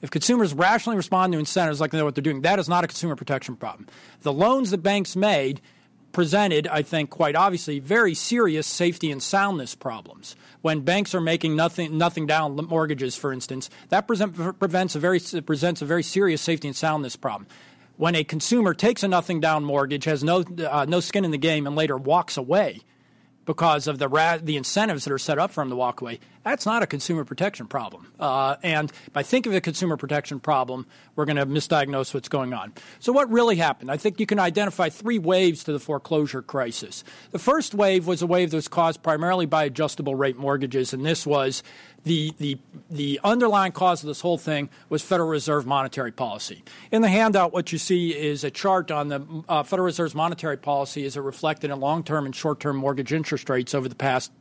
If 0.00 0.10
consumers 0.10 0.52
rationally 0.52 0.96
respond 0.96 1.32
to 1.32 1.38
incentives 1.38 1.80
like 1.80 1.92
they 1.92 1.98
know 1.98 2.04
what 2.04 2.16
they're 2.16 2.22
doing, 2.22 2.42
that 2.42 2.58
is 2.58 2.68
not 2.68 2.82
a 2.82 2.88
consumer 2.88 3.14
protection 3.14 3.54
problem. 3.54 3.86
The 4.22 4.32
loans 4.32 4.72
that 4.72 4.78
banks 4.78 5.14
made 5.14 5.60
presented, 6.12 6.66
I 6.68 6.82
think, 6.82 7.10
quite 7.10 7.34
obviously, 7.34 7.78
very 7.78 8.14
serious 8.14 8.66
safety 8.66 9.10
and 9.10 9.22
soundness 9.22 9.74
problems. 9.74 10.36
When 10.60 10.80
banks 10.80 11.14
are 11.14 11.20
making 11.20 11.56
nothing, 11.56 11.98
nothing 11.98 12.26
down 12.26 12.54
mortgages, 12.54 13.16
for 13.16 13.32
instance, 13.32 13.70
that 13.88 14.06
present, 14.06 14.58
prevents 14.58 14.94
a 14.94 15.00
very, 15.00 15.20
presents 15.44 15.82
a 15.82 15.86
very 15.86 16.02
serious 16.02 16.40
safety 16.40 16.68
and 16.68 16.76
soundness 16.76 17.16
problem. 17.16 17.48
When 17.96 18.14
a 18.14 18.24
consumer 18.24 18.74
takes 18.74 19.02
a 19.02 19.08
nothing 19.08 19.40
down 19.40 19.64
mortgage, 19.64 20.04
has 20.04 20.22
no, 20.22 20.42
uh, 20.42 20.86
no 20.88 21.00
skin 21.00 21.24
in 21.24 21.30
the 21.30 21.38
game, 21.38 21.66
and 21.66 21.76
later 21.76 21.96
walks 21.96 22.36
away 22.36 22.80
because 23.44 23.86
of 23.86 23.98
the, 23.98 24.08
ra- 24.08 24.38
the 24.40 24.56
incentives 24.56 25.04
that 25.04 25.12
are 25.12 25.18
set 25.18 25.38
up 25.38 25.50
for 25.50 25.62
him 25.62 25.70
to 25.70 25.76
walk 25.76 26.00
away, 26.00 26.20
That's 26.44 26.66
not 26.66 26.82
a 26.82 26.86
consumer 26.86 27.24
protection 27.24 27.66
problem. 27.66 28.12
Uh, 28.18 28.56
and 28.62 28.92
by 29.12 29.22
thinking 29.22 29.52
of 29.52 29.56
a 29.56 29.60
consumer 29.60 29.96
protection 29.96 30.40
problem, 30.40 30.86
we're 31.14 31.24
going 31.24 31.36
to 31.36 31.46
misdiagnose 31.46 32.14
what's 32.14 32.28
going 32.28 32.52
on. 32.52 32.72
So, 32.98 33.12
what 33.12 33.30
really 33.30 33.56
happened? 33.56 33.90
I 33.90 33.96
think 33.96 34.18
you 34.18 34.26
can 34.26 34.38
identify 34.38 34.88
three 34.88 35.18
waves 35.18 35.64
to 35.64 35.72
the 35.72 35.78
foreclosure 35.78 36.42
crisis. 36.42 37.04
The 37.30 37.38
first 37.38 37.74
wave 37.74 38.06
was 38.06 38.22
a 38.22 38.26
wave 38.26 38.50
that 38.50 38.56
was 38.56 38.68
caused 38.68 39.02
primarily 39.02 39.46
by 39.46 39.64
adjustable 39.64 40.14
rate 40.14 40.36
mortgages, 40.36 40.92
and 40.92 41.06
this 41.06 41.26
was 41.26 41.62
the, 42.04 42.34
the, 42.38 42.58
the 42.90 43.20
underlying 43.22 43.72
cause 43.72 44.02
of 44.02 44.08
this 44.08 44.20
whole 44.20 44.38
thing 44.38 44.68
was 44.88 45.02
Federal 45.02 45.28
Reserve 45.28 45.66
monetary 45.66 46.10
policy. 46.10 46.64
In 46.90 47.02
the 47.02 47.08
handout, 47.08 47.52
what 47.52 47.70
you 47.72 47.78
see 47.78 48.10
is 48.10 48.42
a 48.42 48.50
chart 48.50 48.90
on 48.90 49.08
the 49.08 49.44
uh, 49.48 49.62
Federal 49.62 49.86
Reserve's 49.86 50.14
monetary 50.14 50.56
policy 50.56 51.04
as 51.04 51.16
it 51.16 51.20
reflected 51.20 51.70
in 51.70 51.78
long 51.78 52.02
term 52.02 52.26
and 52.26 52.34
short 52.34 52.60
term 52.60 52.76
mortgage 52.76 53.12
interest 53.12 53.48
rates 53.48 53.74
over 53.74 53.88
the 53.88 53.94
past 53.94 54.32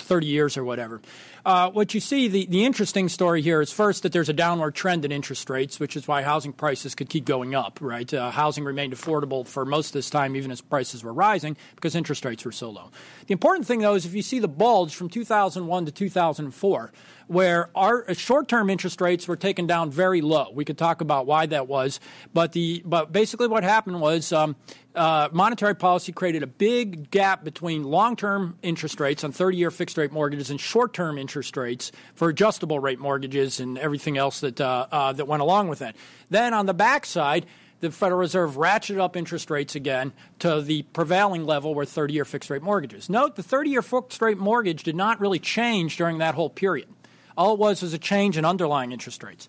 30 0.00 0.26
years 0.26 0.56
or 0.56 0.64
whatever. 0.64 1.00
Uh, 1.44 1.70
what 1.70 1.94
you 1.94 2.00
see, 2.00 2.26
the, 2.26 2.46
the 2.46 2.64
interesting 2.64 3.08
story 3.08 3.40
here 3.40 3.60
is 3.60 3.72
first 3.72 4.02
that 4.02 4.12
there's 4.12 4.28
a 4.28 4.32
downward 4.32 4.74
trend 4.74 5.04
in 5.04 5.12
interest 5.12 5.48
rates, 5.48 5.78
which 5.78 5.96
is 5.96 6.08
why 6.08 6.22
housing 6.22 6.52
prices 6.52 6.94
could 6.94 7.08
keep 7.08 7.24
going 7.24 7.54
up, 7.54 7.78
right? 7.80 8.12
Uh, 8.12 8.30
housing 8.32 8.64
remained 8.64 8.92
affordable 8.92 9.46
for 9.46 9.64
most 9.64 9.88
of 9.88 9.92
this 9.92 10.10
time, 10.10 10.34
even 10.34 10.50
as 10.50 10.60
prices 10.60 11.04
were 11.04 11.12
rising, 11.12 11.56
because 11.76 11.94
interest 11.94 12.24
rates 12.24 12.44
were 12.44 12.50
so 12.50 12.70
low. 12.70 12.90
The 13.28 13.32
important 13.32 13.66
thing, 13.66 13.80
though, 13.80 13.94
is 13.94 14.04
if 14.04 14.14
you 14.14 14.22
see 14.22 14.40
the 14.40 14.48
bulge 14.48 14.94
from 14.94 15.08
2001 15.08 15.86
to 15.86 15.92
2004, 15.92 16.92
where 17.26 17.70
our 17.74 18.12
short-term 18.14 18.70
interest 18.70 19.00
rates 19.00 19.26
were 19.26 19.36
taken 19.36 19.66
down 19.66 19.90
very 19.90 20.20
low. 20.20 20.50
We 20.52 20.64
could 20.64 20.78
talk 20.78 21.00
about 21.00 21.26
why 21.26 21.46
that 21.46 21.66
was, 21.68 22.00
but 22.32 22.52
the 22.52 22.82
but 22.84 23.12
basically 23.12 23.48
what 23.48 23.64
happened 23.64 24.00
was 24.00 24.32
um, 24.32 24.56
uh, 24.94 25.28
monetary 25.32 25.74
policy 25.74 26.12
created 26.12 26.42
a 26.42 26.46
big 26.46 27.10
gap 27.10 27.44
between 27.44 27.84
long-term 27.84 28.58
interest 28.62 29.00
rates 29.00 29.24
on 29.24 29.32
30-year 29.32 29.70
fixed-rate 29.70 30.12
mortgages 30.12 30.50
and 30.50 30.60
short-term 30.60 31.18
interest 31.18 31.56
rates 31.56 31.92
for 32.14 32.28
adjustable 32.28 32.78
rate 32.78 32.98
mortgages 32.98 33.60
and 33.60 33.78
everything 33.78 34.16
else 34.16 34.40
that 34.40 34.60
uh, 34.60 34.86
uh, 34.92 35.12
that 35.12 35.26
went 35.26 35.42
along 35.42 35.68
with 35.68 35.80
that. 35.80 35.96
Then 36.30 36.54
on 36.54 36.66
the 36.66 36.74
backside 36.74 37.46
the 37.80 37.90
Federal 37.90 38.20
Reserve 38.20 38.54
ratcheted 38.54 39.00
up 39.00 39.16
interest 39.16 39.50
rates 39.50 39.74
again 39.74 40.12
to 40.38 40.60
the 40.62 40.82
prevailing 40.82 41.44
level 41.44 41.74
where 41.74 41.84
30 41.84 42.14
year 42.14 42.24
fixed 42.24 42.50
rate 42.50 42.62
mortgages. 42.62 43.10
Note 43.10 43.36
the 43.36 43.42
30 43.42 43.70
year 43.70 43.82
fixed 43.82 44.20
rate 44.22 44.38
mortgage 44.38 44.82
did 44.82 44.96
not 44.96 45.20
really 45.20 45.38
change 45.38 45.96
during 45.96 46.18
that 46.18 46.34
whole 46.34 46.50
period. 46.50 46.88
All 47.36 47.54
it 47.54 47.58
was 47.58 47.82
was 47.82 47.92
a 47.92 47.98
change 47.98 48.36
in 48.36 48.44
underlying 48.44 48.92
interest 48.92 49.22
rates. 49.22 49.48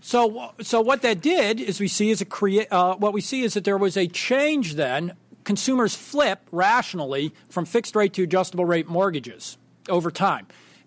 So, 0.00 0.52
so 0.62 0.80
what 0.80 1.02
that 1.02 1.20
did 1.20 1.60
is 1.60 1.78
we 1.78 1.88
see 1.88 2.10
is 2.10 2.20
a 2.20 2.24
create. 2.24 2.72
Uh, 2.72 2.96
what 2.96 3.12
we 3.12 3.20
see 3.20 3.42
is 3.42 3.54
that 3.54 3.64
there 3.64 3.76
was 3.76 3.96
a 3.96 4.06
change. 4.06 4.74
Then 4.74 5.14
consumers 5.44 5.94
flip 5.94 6.40
rationally 6.50 7.34
from 7.48 7.64
fixed 7.64 7.94
rate 7.94 8.14
to 8.14 8.22
adjustable 8.22 8.64
rate 8.64 8.88
mortgages 8.88 9.58
over 9.88 10.10
time. 10.10 10.46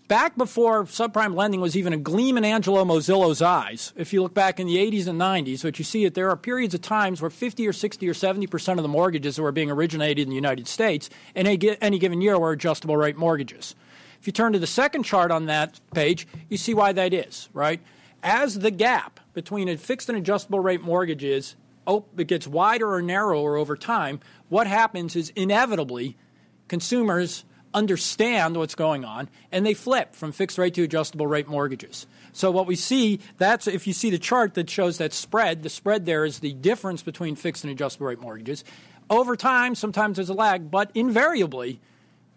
Back 0.10 0.36
before 0.36 0.84
subprime 0.84 1.34
lending 1.34 1.62
was 1.62 1.78
even 1.78 1.94
a 1.94 1.98
gleam 1.98 2.38
in 2.38 2.44
Angelo 2.44 2.84
Mozilo's 2.84 3.42
eyes, 3.42 3.94
if 3.96 4.12
you 4.12 4.22
look 4.22 4.34
back 4.34 4.60
in 4.60 4.68
the 4.68 4.76
80s 4.76 5.08
and 5.08 5.20
90s, 5.20 5.64
what 5.64 5.80
you 5.80 5.86
see 5.86 6.04
is 6.04 6.12
there 6.12 6.30
are 6.30 6.36
periods 6.36 6.74
of 6.74 6.82
times 6.82 7.22
where 7.22 7.32
50 7.32 7.66
or 7.66 7.74
60 7.74 8.10
or 8.10 8.14
70 8.14 8.48
percent 8.48 8.80
of 8.80 8.84
the 8.84 8.90
mortgages 8.90 9.38
that 9.38 9.42
were 9.42 9.54
being 9.54 9.72
originated 9.72 10.24
in 10.24 10.30
the 10.30 10.36
United 10.36 10.68
States 10.68 11.10
in 11.36 11.48
any 11.48 12.00
given 12.00 12.22
year 12.22 12.38
were 12.38 12.52
adjustable 12.52 12.98
rate 12.98 13.16
mortgages. 13.16 13.76
If 14.24 14.28
you 14.28 14.32
turn 14.32 14.54
to 14.54 14.60
the 14.60 14.66
second 14.66 15.04
chart 15.04 15.32
on 15.32 15.48
that 15.48 15.82
page, 15.94 16.30
you 16.48 16.56
see 16.56 16.74
why 16.74 16.94
that 16.94 17.14
is, 17.14 17.50
right? 17.52 17.82
As 18.24 18.58
the 18.58 18.72
gap 18.72 19.20
between 19.34 19.68
a 19.68 19.76
fixed 19.76 20.08
and 20.08 20.18
adjustable 20.18 20.62
rate 20.62 20.82
mortgages 20.82 21.58
oh, 21.86 22.06
it 22.18 22.28
gets 22.28 22.48
wider 22.48 22.90
or 22.90 23.02
narrower 23.02 23.58
over 23.58 23.76
time, 23.76 24.22
what 24.48 24.66
happens 24.66 25.18
is 25.18 25.34
inevitably 25.36 26.16
consumers 26.70 27.44
understand 27.74 28.56
what's 28.56 28.76
going 28.76 29.04
on 29.04 29.28
and 29.52 29.66
they 29.66 29.74
flip 29.74 30.16
from 30.16 30.32
fixed 30.32 30.58
rate 30.58 30.74
to 30.76 30.84
adjustable 30.84 31.28
rate 31.28 31.50
mortgages. 31.50 32.08
So 32.32 32.50
what 32.50 32.66
we 32.66 32.78
see, 32.78 33.20
that's 33.38 33.68
if 33.68 33.88
you 33.88 33.92
see 33.92 34.10
the 34.10 34.18
chart 34.18 34.54
that 34.54 34.70
shows 34.70 35.00
that 35.00 35.12
spread, 35.12 35.64
the 35.64 35.70
spread 35.70 36.06
there 36.06 36.24
is 36.24 36.40
the 36.40 36.54
difference 36.54 37.04
between 37.04 37.36
fixed 37.36 37.66
and 37.66 37.74
adjustable 37.74 38.08
rate 38.08 38.22
mortgages. 38.22 38.64
Over 39.10 39.36
time, 39.36 39.76
sometimes 39.76 40.16
there's 40.16 40.30
a 40.30 40.34
lag, 40.34 40.72
but 40.72 40.92
invariably 40.96 41.82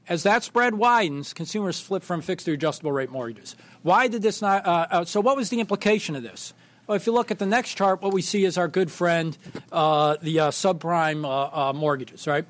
as 0.09 0.23
that 0.23 0.45
spread 0.45 0.75
widens, 0.75 1.33
consumers 1.33 1.81
flip 1.81 2.03
from 2.03 2.23
fixed 2.23 2.47
to 2.47 2.53
adjustable 2.53 2.93
rate 2.93 3.11
mortgages. 3.11 3.57
Why 3.83 4.09
did 4.09 4.23
this 4.23 4.41
not? 4.41 4.65
Uh, 4.67 4.87
uh, 4.91 5.05
so, 5.05 5.21
what 5.21 5.37
was 5.37 5.51
the 5.51 5.61
implication 5.61 6.15
of 6.17 6.23
this? 6.23 6.55
Well, 6.87 6.95
if 6.95 7.07
you 7.07 7.13
look 7.13 7.33
at 7.33 7.41
the 7.41 7.47
next 7.47 7.75
chart, 7.75 8.01
what 8.01 8.13
we 8.13 8.23
see 8.23 8.45
is 8.45 8.57
our 8.57 8.69
good 8.69 8.93
friend, 8.93 9.37
uh, 9.73 10.17
the 10.23 10.39
uh, 10.39 10.51
subprime 10.51 11.25
uh, 11.25 11.71
uh, 11.71 11.73
mortgages, 11.73 12.29
right? 12.29 12.45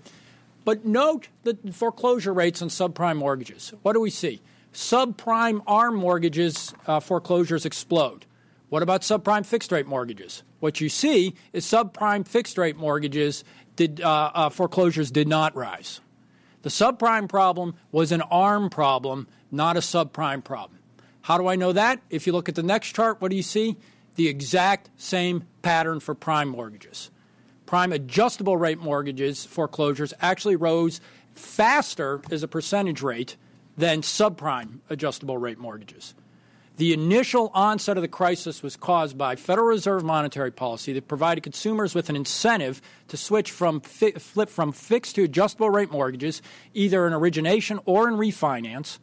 But 0.67 0.85
note 0.85 1.29
the 1.45 1.57
foreclosure 1.73 2.35
rates 2.35 2.61
on 2.61 2.69
subprime 2.69 3.17
mortgages. 3.17 3.73
What 3.83 3.95
do 3.95 4.01
we 4.01 4.11
see? 4.11 4.43
Subprime 4.75 5.63
ARM 5.67 5.95
mortgages 5.95 6.75
foreclosures 7.03 7.65
explode. 7.65 8.27
What 8.69 8.83
about 8.83 9.03
subprime 9.03 9.47
fixed 9.47 9.73
rate 9.73 9.87
mortgages? 9.87 10.43
What 10.61 10.81
you 10.81 10.89
see 10.89 11.35
is 11.53 11.65
subprime 11.65 12.27
fixed 12.27 12.59
rate 12.59 12.77
mortgages 12.77 13.45
did 13.77 14.01
foreclosures 14.51 15.11
did 15.11 15.29
not 15.29 15.55
rise. 15.57 16.01
The 16.67 16.73
subprime 16.73 17.29
problem 17.29 17.77
was 17.93 18.11
an 18.11 18.23
ARM 18.23 18.71
problem, 18.71 19.29
not 19.53 19.77
a 19.77 19.81
subprime 19.81 20.43
problem. 20.43 20.81
How 21.23 21.39
do 21.39 21.47
I 21.47 21.55
know 21.55 21.73
that? 21.73 22.01
If 22.11 22.27
you 22.27 22.33
look 22.33 22.49
at 22.49 22.57
the 22.57 22.63
next 22.65 22.91
chart, 22.91 23.21
what 23.21 23.31
do 23.31 23.37
you 23.37 23.43
see? 23.45 23.77
The 24.17 24.27
exact 24.27 24.91
same 24.97 25.45
pattern 25.63 26.01
for 26.01 26.13
prime 26.13 26.49
mortgages. 26.49 27.13
Prime 27.67 27.93
adjustable 27.93 28.57
rate 28.57 28.81
mortgages 28.81 29.45
foreclosures 29.45 30.13
actually 30.21 30.57
rose 30.57 31.01
faster 31.37 32.21
as 32.33 32.43
a 32.43 32.49
percentage 32.49 33.01
rate 33.01 33.37
than 33.77 34.03
subprime 34.03 34.81
adjustable 34.91 35.39
rate 35.39 35.59
mortgages. 35.59 36.15
The 36.77 36.93
initial 36.93 37.51
onset 37.55 37.97
of 37.97 38.03
the 38.03 38.09
crisis 38.09 38.63
was 38.63 38.77
caused 38.77 39.17
by 39.17 39.37
Federal 39.37 39.69
Reserve 39.69 40.05
monetary 40.05 40.51
policy 40.51 40.93
that 40.93 41.09
provided 41.09 41.43
consumers 41.43 41.95
with 41.95 42.11
an 42.11 42.17
incentive 42.17 42.83
to 43.09 43.17
switch 43.17 43.51
from 43.51 43.81
fi- 43.81 44.13
flip 44.13 44.51
from 44.51 44.73
fixed 44.73 45.15
to 45.15 45.23
adjustable 45.25 45.71
rate 45.71 45.91
mortgages, 45.91 46.43
either 46.75 47.07
in 47.07 47.15
origination 47.15 47.81
or 47.87 48.09
in 48.09 48.17
refinance. 48.17 48.99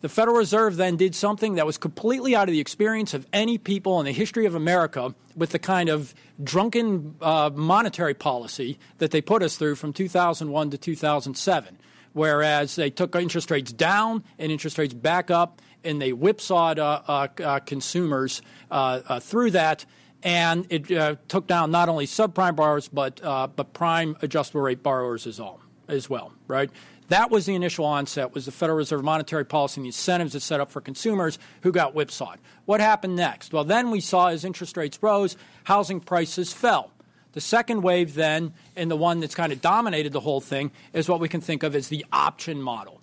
The 0.00 0.08
Federal 0.08 0.36
Reserve 0.36 0.76
then 0.76 0.96
did 0.96 1.14
something 1.14 1.54
that 1.54 1.64
was 1.64 1.78
completely 1.78 2.34
out 2.34 2.48
of 2.48 2.52
the 2.52 2.60
experience 2.60 3.14
of 3.14 3.24
any 3.32 3.56
people 3.56 4.00
in 4.00 4.04
the 4.04 4.12
history 4.12 4.44
of 4.44 4.56
America 4.56 5.14
with 5.36 5.50
the 5.50 5.60
kind 5.60 5.88
of 5.88 6.12
drunken 6.42 7.14
uh, 7.22 7.50
monetary 7.54 8.14
policy 8.14 8.80
that 8.98 9.12
they 9.12 9.20
put 9.20 9.44
us 9.44 9.56
through 9.56 9.76
from 9.76 9.92
2001 9.92 10.70
to 10.70 10.78
2007. 10.78 11.78
Whereas 12.14 12.74
they 12.74 12.90
took 12.90 13.14
interest 13.14 13.50
rates 13.52 13.72
down 13.72 14.24
and 14.40 14.50
interest 14.50 14.76
rates 14.76 14.94
back 14.94 15.30
up 15.30 15.62
and 15.86 16.02
they 16.02 16.10
whipsawed 16.10 16.78
uh, 16.78 17.02
uh, 17.06 17.28
uh 17.42 17.60
consumers 17.60 18.42
uh, 18.70 19.00
uh, 19.06 19.20
through 19.20 19.52
that. 19.52 19.86
And 20.22 20.66
it 20.70 21.28
took 21.28 21.46
down 21.46 21.70
not 21.70 21.88
only 21.88 22.06
subprime 22.06 22.56
borrowers, 22.56 22.88
but, 22.88 23.20
but 23.22 23.72
prime 23.74 24.16
adjustable 24.22 24.62
rate 24.62 24.82
borrowers 24.82 25.24
as, 25.24 25.38
all, 25.38 25.60
as 25.86 26.10
well, 26.10 26.32
right? 26.48 26.68
That 27.08 27.30
was 27.30 27.46
the 27.46 27.54
initial 27.54 27.84
onset, 27.84 28.34
was 28.34 28.46
the 28.46 28.50
Federal 28.50 28.76
Reserve 28.76 29.04
monetary 29.04 29.44
policy 29.44 29.78
and 29.78 29.84
the 29.84 29.88
incentives 29.90 30.34
it 30.34 30.40
set 30.40 30.58
up 30.58 30.72
for 30.72 30.80
consumers 30.80 31.38
who 31.62 31.70
got 31.70 31.94
whipsawed. 31.94 32.38
What 32.64 32.80
happened 32.80 33.14
next? 33.14 33.52
Well, 33.52 33.62
then 33.62 33.92
we 33.92 34.00
saw 34.00 34.28
as 34.28 34.44
interest 34.44 34.76
rates 34.76 35.00
rose, 35.00 35.36
housing 35.62 36.00
prices 36.00 36.52
fell. 36.52 36.90
The 37.32 37.40
second 37.40 37.82
wave, 37.82 38.14
then, 38.14 38.54
and 38.74 38.90
the 38.90 38.96
one 38.96 39.20
that's 39.20 39.34
kind 39.34 39.52
of 39.52 39.60
dominated 39.60 40.12
the 40.12 40.20
whole 40.20 40.40
thing, 40.40 40.72
is 40.92 41.08
what 41.08 41.20
we 41.20 41.28
can 41.28 41.40
think 41.40 41.62
of 41.62 41.76
as 41.76 41.88
the 41.88 42.04
option 42.10 42.60
model 42.60 43.00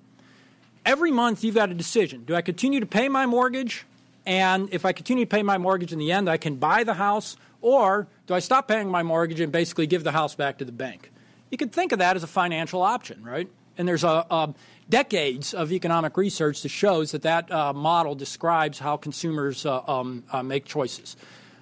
every 0.85 1.11
month 1.11 1.43
you've 1.43 1.55
got 1.55 1.71
a 1.71 1.73
decision. 1.73 2.23
Do 2.25 2.35
I 2.35 2.41
continue 2.41 2.79
to 2.79 2.85
pay 2.85 3.09
my 3.09 3.25
mortgage? 3.25 3.85
And 4.25 4.69
if 4.73 4.85
I 4.85 4.93
continue 4.93 5.25
to 5.25 5.29
pay 5.29 5.43
my 5.43 5.57
mortgage 5.57 5.91
in 5.91 5.99
the 5.99 6.11
end, 6.11 6.29
I 6.29 6.37
can 6.37 6.55
buy 6.55 6.83
the 6.83 6.93
house, 6.93 7.35
or 7.61 8.07
do 8.27 8.33
I 8.33 8.39
stop 8.39 8.67
paying 8.67 8.89
my 8.89 9.03
mortgage 9.03 9.39
and 9.39 9.51
basically 9.51 9.87
give 9.87 10.03
the 10.03 10.11
house 10.11 10.35
back 10.35 10.59
to 10.59 10.65
the 10.65 10.71
bank? 10.71 11.11
You 11.51 11.57
could 11.57 11.71
think 11.71 11.91
of 11.91 11.99
that 11.99 12.15
as 12.15 12.23
a 12.23 12.27
financial 12.27 12.81
option, 12.81 13.23
right? 13.23 13.49
And 13.77 13.87
there's 13.87 14.03
a, 14.03 14.25
a 14.29 14.53
decades 14.89 15.53
of 15.53 15.71
economic 15.71 16.15
research 16.17 16.61
that 16.61 16.69
shows 16.69 17.11
that 17.11 17.23
that 17.23 17.51
uh, 17.51 17.73
model 17.73 18.15
describes 18.15 18.79
how 18.79 18.97
consumers 18.97 19.65
uh, 19.65 19.81
um, 19.87 20.23
uh, 20.31 20.43
make 20.43 20.65
choices. 20.65 21.15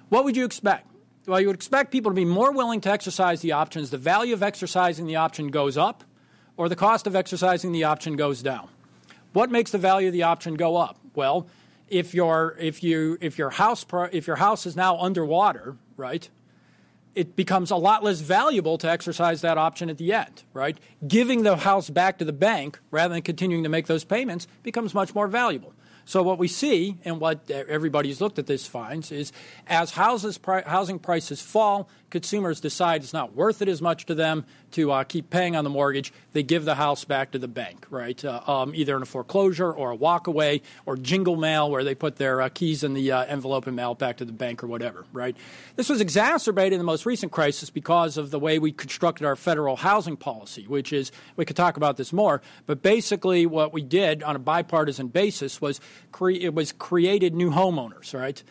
What 0.08 0.24
would 0.24 0.36
you 0.36 0.44
expect? 0.44 0.86
Well, 1.26 1.40
you 1.40 1.46
would 1.46 1.56
expect 1.56 1.92
people 1.92 2.10
to 2.10 2.16
be 2.16 2.24
more 2.24 2.52
willing 2.52 2.80
to 2.82 2.90
exercise 2.90 3.40
the 3.40 3.52
options. 3.52 3.90
The 3.90 3.98
value 3.98 4.34
of 4.34 4.42
exercising 4.42 5.06
the 5.06 5.16
option 5.16 5.48
goes 5.48 5.76
up, 5.76 6.04
or 6.56 6.68
the 6.68 6.76
cost 6.76 7.06
of 7.06 7.16
exercising 7.16 7.72
the 7.72 7.84
option 7.84 8.16
goes 8.16 8.42
down. 8.42 8.68
What 9.32 9.50
makes 9.50 9.70
the 9.70 9.78
value 9.78 10.08
of 10.08 10.12
the 10.12 10.24
option 10.24 10.54
go 10.54 10.76
up? 10.76 10.98
Well, 11.14 11.46
if 11.88 12.14
your 12.14 12.56
if 12.58 12.82
you 12.82 13.18
if 13.20 13.38
your 13.38 13.50
house 13.50 13.84
if 14.12 14.26
your 14.26 14.36
house 14.36 14.66
is 14.66 14.76
now 14.76 14.98
underwater, 14.98 15.76
right? 15.96 16.28
It 17.14 17.36
becomes 17.36 17.70
a 17.70 17.76
lot 17.76 18.02
less 18.02 18.20
valuable 18.20 18.78
to 18.78 18.90
exercise 18.90 19.42
that 19.42 19.58
option 19.58 19.90
at 19.90 19.98
the 19.98 20.14
end, 20.14 20.44
right? 20.54 20.78
Giving 21.06 21.42
the 21.42 21.56
house 21.56 21.90
back 21.90 22.16
to 22.18 22.24
the 22.24 22.32
bank 22.32 22.78
rather 22.90 23.12
than 23.12 23.22
continuing 23.22 23.62
to 23.64 23.68
make 23.68 23.86
those 23.86 24.04
payments 24.04 24.46
becomes 24.62 24.94
much 24.94 25.14
more 25.14 25.28
valuable. 25.28 25.74
So 26.04 26.22
what 26.22 26.38
we 26.38 26.48
see, 26.48 26.98
and 27.04 27.20
what 27.20 27.50
everybody 27.50 28.08
who's 28.08 28.20
looked 28.20 28.38
at 28.38 28.46
this 28.46 28.66
finds, 28.66 29.12
is 29.12 29.32
as 29.66 29.92
houses 29.92 30.38
housing 30.66 30.98
prices 30.98 31.40
fall, 31.40 31.88
consumers 32.10 32.60
decide 32.60 33.02
it's 33.02 33.12
not 33.12 33.34
worth 33.34 33.62
it 33.62 33.68
as 33.68 33.80
much 33.80 34.04
to 34.06 34.14
them 34.14 34.44
to 34.72 34.90
uh, 34.90 35.04
keep 35.04 35.30
paying 35.30 35.56
on 35.56 35.64
the 35.64 35.70
mortgage. 35.70 36.12
They 36.32 36.42
give 36.42 36.64
the 36.64 36.74
house 36.74 37.04
back 37.04 37.30
to 37.32 37.38
the 37.38 37.48
bank, 37.48 37.86
right? 37.90 38.22
Uh, 38.24 38.40
um, 38.46 38.74
either 38.74 38.96
in 38.96 39.02
a 39.02 39.06
foreclosure 39.06 39.72
or 39.72 39.92
a 39.92 39.96
walkaway 39.96 40.60
or 40.86 40.96
jingle 40.96 41.36
mail, 41.36 41.70
where 41.70 41.84
they 41.84 41.94
put 41.94 42.16
their 42.16 42.42
uh, 42.42 42.48
keys 42.50 42.84
in 42.84 42.94
the 42.94 43.12
uh, 43.12 43.24
envelope 43.24 43.66
and 43.66 43.76
mail 43.76 43.92
it 43.92 43.98
back 43.98 44.18
to 44.18 44.24
the 44.24 44.32
bank 44.32 44.62
or 44.62 44.66
whatever, 44.66 45.04
right? 45.12 45.36
This 45.76 45.88
was 45.88 46.00
exacerbated 46.00 46.74
in 46.74 46.78
the 46.78 46.84
most 46.84 47.06
recent 47.06 47.32
crisis 47.32 47.70
because 47.70 48.16
of 48.16 48.30
the 48.30 48.38
way 48.38 48.58
we 48.58 48.72
constructed 48.72 49.26
our 49.26 49.36
federal 49.36 49.76
housing 49.76 50.16
policy, 50.16 50.66
which 50.66 50.92
is 50.92 51.12
we 51.36 51.44
could 51.44 51.56
talk 51.56 51.76
about 51.76 51.96
this 51.96 52.12
more, 52.12 52.42
but 52.66 52.82
basically 52.82 53.46
what 53.46 53.72
we 53.72 53.82
did 53.82 54.22
on 54.22 54.36
a 54.36 54.38
bipartisan 54.38 55.08
basis 55.08 55.60
was 55.60 55.80
cre- 56.10 56.30
it 56.30 56.54
was 56.54 56.72
created 56.72 57.34
new 57.34 57.50
homeowners, 57.50 58.18
right? 58.18 58.42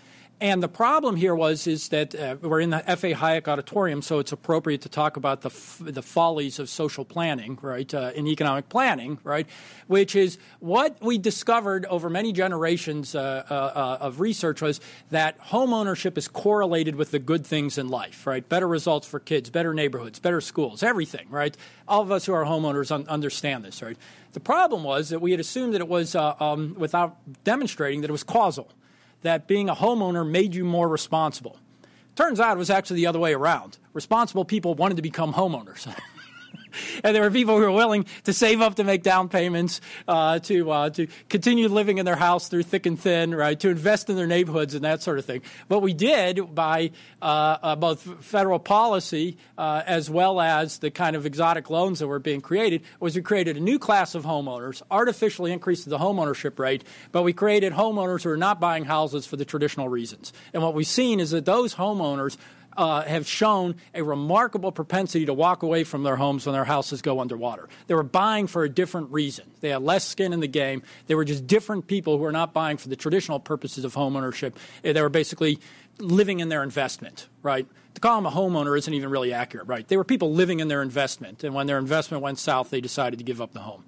And 0.42 0.64
the 0.64 0.68
problem 0.68 1.18
here 1.18 1.36
was 1.36 1.68
is 1.68 1.90
that 1.90 2.16
uh, 2.16 2.36
we're 2.42 2.62
in 2.62 2.72
the 2.72 2.90
F.A. 2.90 3.14
Hayek 3.14 3.48
auditorium, 3.48 4.02
so 4.02 4.18
it's 4.18 4.32
appropriate 4.32 4.82
to 4.82 4.90
talk 4.90 5.16
about 5.16 5.42
the 5.42 5.50
f- 5.50 5.80
the 5.80 6.02
follies 6.02 6.58
of 6.58 6.68
social 6.68 7.06
planning, 7.06 7.60
right, 7.62 7.94
uh, 7.94 8.12
in 8.16 8.26
economic 8.26 8.68
planning, 8.68 9.20
right, 9.24 9.48
which 9.86 10.16
is 10.16 10.40
what 10.60 10.98
we 11.00 11.20
discovered 11.20 11.86
over 11.86 12.10
many 12.10 12.34
generations 12.34 13.14
uh, 13.14 13.46
uh, 13.52 13.54
uh 13.54 13.98
of 14.02 14.20
research 14.20 14.64
was 14.64 14.82
that 15.12 15.38
home 15.38 15.74
ownership 15.74 16.18
is 16.18 16.28
correlated 16.28 16.96
with 16.96 17.12
the 17.12 17.20
good 17.20 17.46
things 17.46 17.78
in 17.78 17.88
life, 17.88 18.26
right, 18.26 18.50
better 18.50 18.68
results 18.68 19.06
for 19.06 19.20
kids, 19.20 19.52
better 19.52 19.76
neighborhoods, 19.76 20.18
better 20.18 20.42
schools, 20.42 20.82
everything, 20.82 21.28
right. 21.30 21.56
All 21.88 22.02
of 22.02 22.12
us 22.12 22.26
who 22.26 22.34
are 22.34 22.46
homeowners 22.46 22.92
un- 22.92 23.06
understand 23.08 23.64
this, 23.64 23.84
right. 23.84 23.98
The 24.34 24.40
problem 24.40 24.84
was 24.84 25.10
that 25.10 25.20
we 25.20 25.30
had 25.30 25.40
assumed 25.40 25.76
that 25.76 25.82
it 25.82 25.88
was, 25.88 26.16
uh, 26.16 26.34
um, 26.40 26.74
without 26.80 27.18
demonstrating, 27.44 28.02
that 28.02 28.10
it 28.10 28.12
was 28.12 28.24
causal 28.24 28.72
that 29.22 29.48
being 29.48 29.70
a 29.70 29.76
homeowner 29.76 30.28
made 30.28 30.56
you 30.56 30.66
more 30.66 30.88
responsible. 30.88 31.58
Turns 32.16 32.40
out 32.40 32.56
it 32.56 32.60
was 32.60 32.70
actually 32.70 32.98
the 32.98 33.08
other 33.08 33.20
way 33.20 33.34
around. 33.34 33.78
Responsible 33.94 34.46
people 34.46 34.74
wanted 34.76 34.96
to 34.96 35.02
become 35.02 35.34
homeowners. 35.34 35.94
and 37.04 37.16
there 37.16 37.24
were 37.24 37.32
people 37.32 37.56
who 37.56 37.62
were 37.62 37.72
willing 37.72 38.06
to 38.24 38.34
save 38.34 38.62
up 38.62 38.76
to 38.76 38.84
make 38.84 39.04
down 39.04 39.30
payments, 39.30 39.82
uh, 40.08 40.40
to 40.40 40.72
uh, 40.72 40.90
to 40.92 41.08
continue 41.30 41.68
living 41.68 41.98
in 41.98 42.06
their 42.06 42.16
house 42.16 42.48
through 42.48 42.64
thick 42.64 42.86
and 42.86 43.00
thin, 43.00 43.34
right? 43.34 43.60
To 43.60 43.70
invest 43.70 44.10
in 44.10 44.16
their 44.16 44.28
neighborhoods 44.28 44.76
and 44.76 44.84
that 44.84 45.02
sort 45.02 45.20
of 45.20 45.26
thing. 45.26 45.42
What 45.68 45.82
we 45.82 45.94
did 45.94 46.54
by 46.54 46.92
uh, 47.22 47.58
uh 47.62 47.76
both 47.76 48.02
federal 48.24 48.60
policy 48.60 49.38
uh, 49.58 49.84
as 49.86 50.10
well 50.10 50.40
as 50.40 50.80
the 50.80 50.92
kind 50.92 51.16
of 51.16 51.26
exotic 51.26 51.70
loans 51.70 52.00
that 52.00 52.08
were 52.08 52.20
being 52.20 52.42
created 52.42 52.84
was 53.00 53.16
we 53.16 53.22
created 53.22 53.58
a 53.58 53.60
new 53.60 53.80
class 53.80 54.16
of 54.16 54.24
homeowners, 54.24 54.82
artificially 54.90 55.52
increased 55.52 55.90
the 55.90 55.98
homeownership 55.98 56.58
rate, 56.60 56.84
but 57.12 57.24
we 57.24 57.34
created 57.34 57.74
homeowners 57.74 58.24
who 58.24 58.30
are 58.30 58.38
not 58.38 58.60
buying 58.60 58.86
houses 58.86 59.26
for 59.26 59.38
the 59.38 59.46
traditional 59.46 59.90
reasons. 59.90 60.34
And 60.54 60.64
what 60.64 60.74
we've 60.74 60.88
seen 60.88 61.20
is 61.20 61.32
that 61.32 61.46
those 61.46 61.76
homeowners 61.76 62.38
uh, 62.78 63.02
have 63.04 63.28
shown 63.28 63.76
a 63.94 64.02
remarkable 64.02 64.72
propensity 64.72 65.26
to 65.26 65.34
walk 65.34 65.64
away 65.64 65.84
from 65.84 66.04
their 66.04 66.16
homes 66.16 66.46
when 66.46 66.54
their 66.54 66.66
houses 66.66 67.02
go 67.02 67.20
underwater. 67.20 67.68
They 67.88 67.96
were 67.96 68.04
buying 68.04 68.48
for 68.48 68.64
a 68.64 68.70
different 68.70 69.12
reason. 69.12 69.50
They 69.62 69.70
had 69.70 69.82
less 69.82 70.06
skin 70.06 70.34
in 70.34 70.40
the 70.40 70.48
game. 70.48 70.84
They 71.08 71.16
were 71.16 71.26
just 71.26 71.48
different 71.48 71.88
people 71.88 72.18
who 72.18 72.24
were 72.24 72.32
not 72.32 72.54
buying 72.54 72.78
for 72.78 72.90
the 72.90 72.96
traditional 72.96 73.40
purposes 73.40 73.84
of 73.86 73.94
homeownership. 73.94 74.54
They 74.84 75.02
were 75.02 75.10
basically 75.10 75.60
living 76.00 76.40
in 76.40 76.50
their 76.50 76.64
investment, 76.64 77.28
right? 77.44 77.68
To 77.96 78.02
call 78.02 78.16
them 78.16 78.26
a 78.26 78.32
homeowner 78.32 78.78
isn't 78.78 78.94
even 78.94 79.10
really 79.10 79.34
accurate, 79.34 79.68
right? 79.68 79.88
They 79.88 79.98
were 79.98 80.04
people 80.04 80.34
living 80.34 80.60
in 80.60 80.68
their 80.68 80.82
investment, 80.82 81.44
and 81.44 81.54
when 81.54 81.68
their 81.68 81.78
investment 81.78 82.24
went 82.24 82.40
south, 82.40 82.70
they 82.70 82.82
decided 82.82 83.20
to 83.20 83.26
give 83.26 83.42
up 83.42 83.54
the 83.54 83.60
home. 83.60 83.84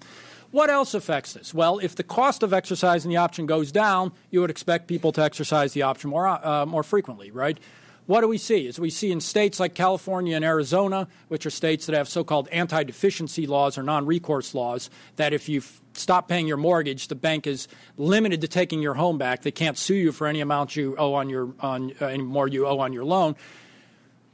What 0.52 0.69
else 0.69 0.93
affects 0.93 1.34
this? 1.34 1.52
Well, 1.52 1.80
if 1.80 1.96
the 1.96 2.04
cost 2.04 2.43
of 2.43 2.54
exercising 2.54 3.10
the 3.10 3.17
option 3.17 3.48
goes 3.48 3.72
down, 3.72 4.12
you 4.30 4.39
would 4.41 4.52
expect 4.52 4.86
people 4.88 5.12
to 5.13 5.24
exercise 5.24 5.74
the 5.74 5.82
option 5.82 6.12
more, 6.12 6.28
uh, 6.28 6.65
more 6.67 6.84
frequently, 6.84 7.32
right? 7.32 7.58
What 8.05 8.21
do 8.21 8.27
we 8.27 8.37
see? 8.37 8.67
As 8.67 8.79
we 8.79 8.89
see 8.89 9.11
in 9.11 9.21
states 9.21 9.59
like 9.59 9.75
California 9.75 10.35
and 10.35 10.43
Arizona, 10.43 11.07
which 11.29 11.45
are 11.45 11.49
states 11.49 11.85
that 11.85 11.95
have 11.95 12.09
so 12.09 12.23
called 12.23 12.49
anti 12.49 12.83
deficiency 12.83 13.47
laws 13.47 13.77
or 13.77 13.83
non 13.83 14.05
recourse 14.05 14.53
laws, 14.53 14.89
that 15.15 15.31
if 15.31 15.47
you 15.47 15.61
stop 15.93 16.27
paying 16.27 16.47
your 16.47 16.57
mortgage, 16.57 17.07
the 17.07 17.15
bank 17.15 17.47
is 17.47 17.67
limited 17.97 18.41
to 18.41 18.47
taking 18.47 18.81
your 18.81 18.95
home 18.95 19.17
back. 19.17 19.43
They 19.43 19.51
can't 19.51 19.77
sue 19.77 19.95
you 19.95 20.11
for 20.11 20.27
any 20.27 20.41
amount 20.41 20.75
you 20.75 20.95
owe 20.97 21.13
on 21.13 21.29
your 21.29 21.53
on 21.61 21.93
uh, 22.01 22.07
any 22.07 22.23
more 22.23 22.47
you 22.47 22.67
owe 22.67 22.79
on 22.79 22.91
your 22.91 23.05
loan. 23.05 23.35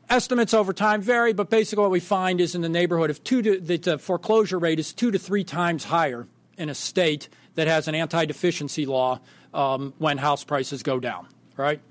Estimates 0.09 0.55
over 0.55 0.73
time 0.73 1.03
vary, 1.03 1.33
but 1.33 1.51
basically 1.51 1.83
what 1.83 1.91
we 1.91 1.99
find 1.99 2.41
is 2.41 2.55
in 2.55 2.61
the 2.61 2.69
neighborhood 2.69 3.11
of 3.11 3.23
two 3.23 3.43
to 3.43 3.59
the 3.59 3.99
foreclosure 3.99 4.57
rate 4.57 4.79
is 4.79 4.93
two 4.93 5.11
to 5.11 5.19
three 5.19 5.43
times 5.43 5.83
higher 5.83 6.27
in 6.57 6.69
a 6.69 6.75
state 6.75 7.29
that 7.53 7.67
has 7.67 7.87
an 7.87 7.93
anti 7.93 8.25
deficiency 8.25 8.87
law 8.87 9.19
um, 9.53 9.93
when 9.99 10.17
house 10.17 10.43
prices 10.43 10.81
go 10.81 10.99
down. 10.99 11.27
Right. 11.55 11.81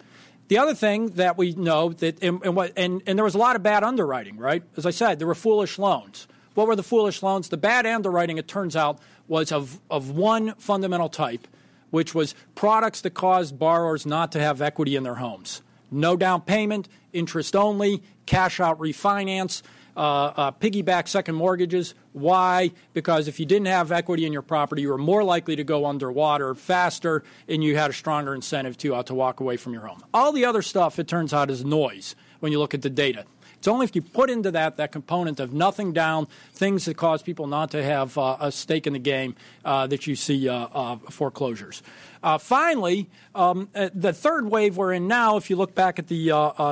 The 0.48 0.58
other 0.58 0.74
thing 0.74 1.08
that 1.10 1.36
we 1.36 1.52
know 1.52 1.90
that 1.90 2.22
and, 2.22 2.42
and, 2.42 2.56
what, 2.56 2.72
and, 2.76 3.02
and 3.06 3.18
there 3.18 3.24
was 3.24 3.34
a 3.34 3.38
lot 3.38 3.54
of 3.54 3.62
bad 3.62 3.84
underwriting, 3.84 4.38
right? 4.38 4.62
As 4.76 4.86
I 4.86 4.90
said, 4.90 5.18
there 5.18 5.28
were 5.28 5.34
foolish 5.34 5.78
loans. 5.78 6.26
What 6.54 6.66
were 6.66 6.76
the 6.76 6.82
foolish 6.82 7.22
loans? 7.22 7.50
The 7.50 7.58
bad 7.58 7.86
underwriting, 7.86 8.38
it 8.38 8.48
turns 8.48 8.74
out, 8.74 8.98
was 9.28 9.52
of, 9.52 9.78
of 9.90 10.10
one 10.10 10.54
fundamental 10.54 11.10
type, 11.10 11.46
which 11.90 12.14
was 12.14 12.34
products 12.54 13.02
that 13.02 13.10
caused 13.10 13.58
borrowers 13.58 14.06
not 14.06 14.32
to 14.32 14.40
have 14.40 14.62
equity 14.62 14.96
in 14.96 15.02
their 15.02 15.16
homes. 15.16 15.62
No 15.90 16.16
down 16.16 16.40
payment, 16.40 16.88
interest 17.12 17.54
only, 17.54 18.02
cash 18.26 18.58
out 18.58 18.78
refinance, 18.78 19.62
uh, 19.98 20.32
uh, 20.36 20.52
piggyback 20.52 21.08
second 21.08 21.34
mortgages. 21.34 21.94
Why? 22.12 22.70
Because 22.94 23.26
if 23.26 23.40
you 23.40 23.46
didn't 23.46 23.66
have 23.66 23.90
equity 23.90 24.24
in 24.24 24.32
your 24.32 24.42
property, 24.42 24.82
you 24.82 24.90
were 24.90 24.98
more 24.98 25.24
likely 25.24 25.56
to 25.56 25.64
go 25.64 25.86
underwater 25.86 26.54
faster, 26.54 27.24
and 27.48 27.64
you 27.64 27.76
had 27.76 27.90
a 27.90 27.92
stronger 27.92 28.34
incentive 28.34 28.78
to 28.78 28.94
uh, 28.94 29.02
to 29.02 29.14
walk 29.14 29.40
away 29.40 29.56
from 29.56 29.72
your 29.72 29.86
home. 29.86 30.00
All 30.14 30.32
the 30.32 30.44
other 30.44 30.62
stuff, 30.62 30.98
it 30.98 31.08
turns 31.08 31.34
out, 31.34 31.50
is 31.50 31.64
noise 31.64 32.14
when 32.40 32.52
you 32.52 32.58
look 32.58 32.74
at 32.74 32.82
the 32.82 32.90
data. 32.90 33.24
It's 33.58 33.66
only 33.66 33.84
if 33.84 33.96
you 33.96 34.02
put 34.02 34.30
into 34.30 34.52
that 34.52 34.76
that 34.76 34.92
component 34.92 35.40
of 35.40 35.52
nothing 35.52 35.92
down, 35.92 36.28
things 36.52 36.84
that 36.84 36.96
cause 36.96 37.22
people 37.22 37.46
not 37.48 37.72
to 37.72 37.82
have 37.82 38.16
uh, 38.16 38.36
a 38.40 38.52
stake 38.52 38.86
in 38.86 38.92
the 38.92 38.98
game, 39.00 39.34
uh, 39.64 39.86
that 39.88 40.06
you 40.06 40.14
see 40.14 40.48
uh, 40.48 40.68
uh 40.72 40.96
foreclosures. 41.10 41.82
Uh, 42.22 42.38
finally, 42.38 43.08
um, 43.34 43.68
uh, 43.74 43.90
the 43.94 44.12
third 44.12 44.48
wave 44.48 44.76
we're 44.76 44.92
in 44.92 45.06
now, 45.08 45.36
if 45.36 45.50
you 45.50 45.56
look 45.56 45.74
back 45.74 45.98
at 45.98 46.06
the 46.06 46.28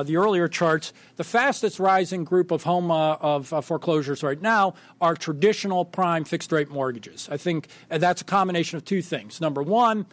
the 0.06 0.16
earlier 0.16 0.46
charts, 0.46 0.92
the 1.16 1.24
fastest 1.24 1.80
rising 1.80 2.24
group 2.24 2.52
of 2.52 2.62
home 2.62 2.90
of 2.90 3.48
foreclosures 3.64 4.22
right 4.22 4.40
now 4.40 4.74
are 5.00 5.16
traditional 5.16 5.84
prime 5.84 6.24
fixed 6.24 6.52
rate 6.52 6.70
mortgages. 6.70 7.28
I 7.30 7.36
think 7.36 7.68
that's 7.88 8.20
a 8.20 8.24
combination 8.24 8.76
of 8.76 8.84
two 8.84 9.02
things. 9.02 9.40
Number 9.40 9.62
one, 9.62 10.06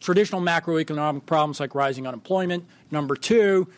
traditional 0.00 0.40
macroeconomic 0.40 1.26
problems 1.26 1.60
like 1.60 1.74
rising 1.74 2.06
unemployment. 2.06 2.64
Number 2.90 3.16
two 3.16 3.68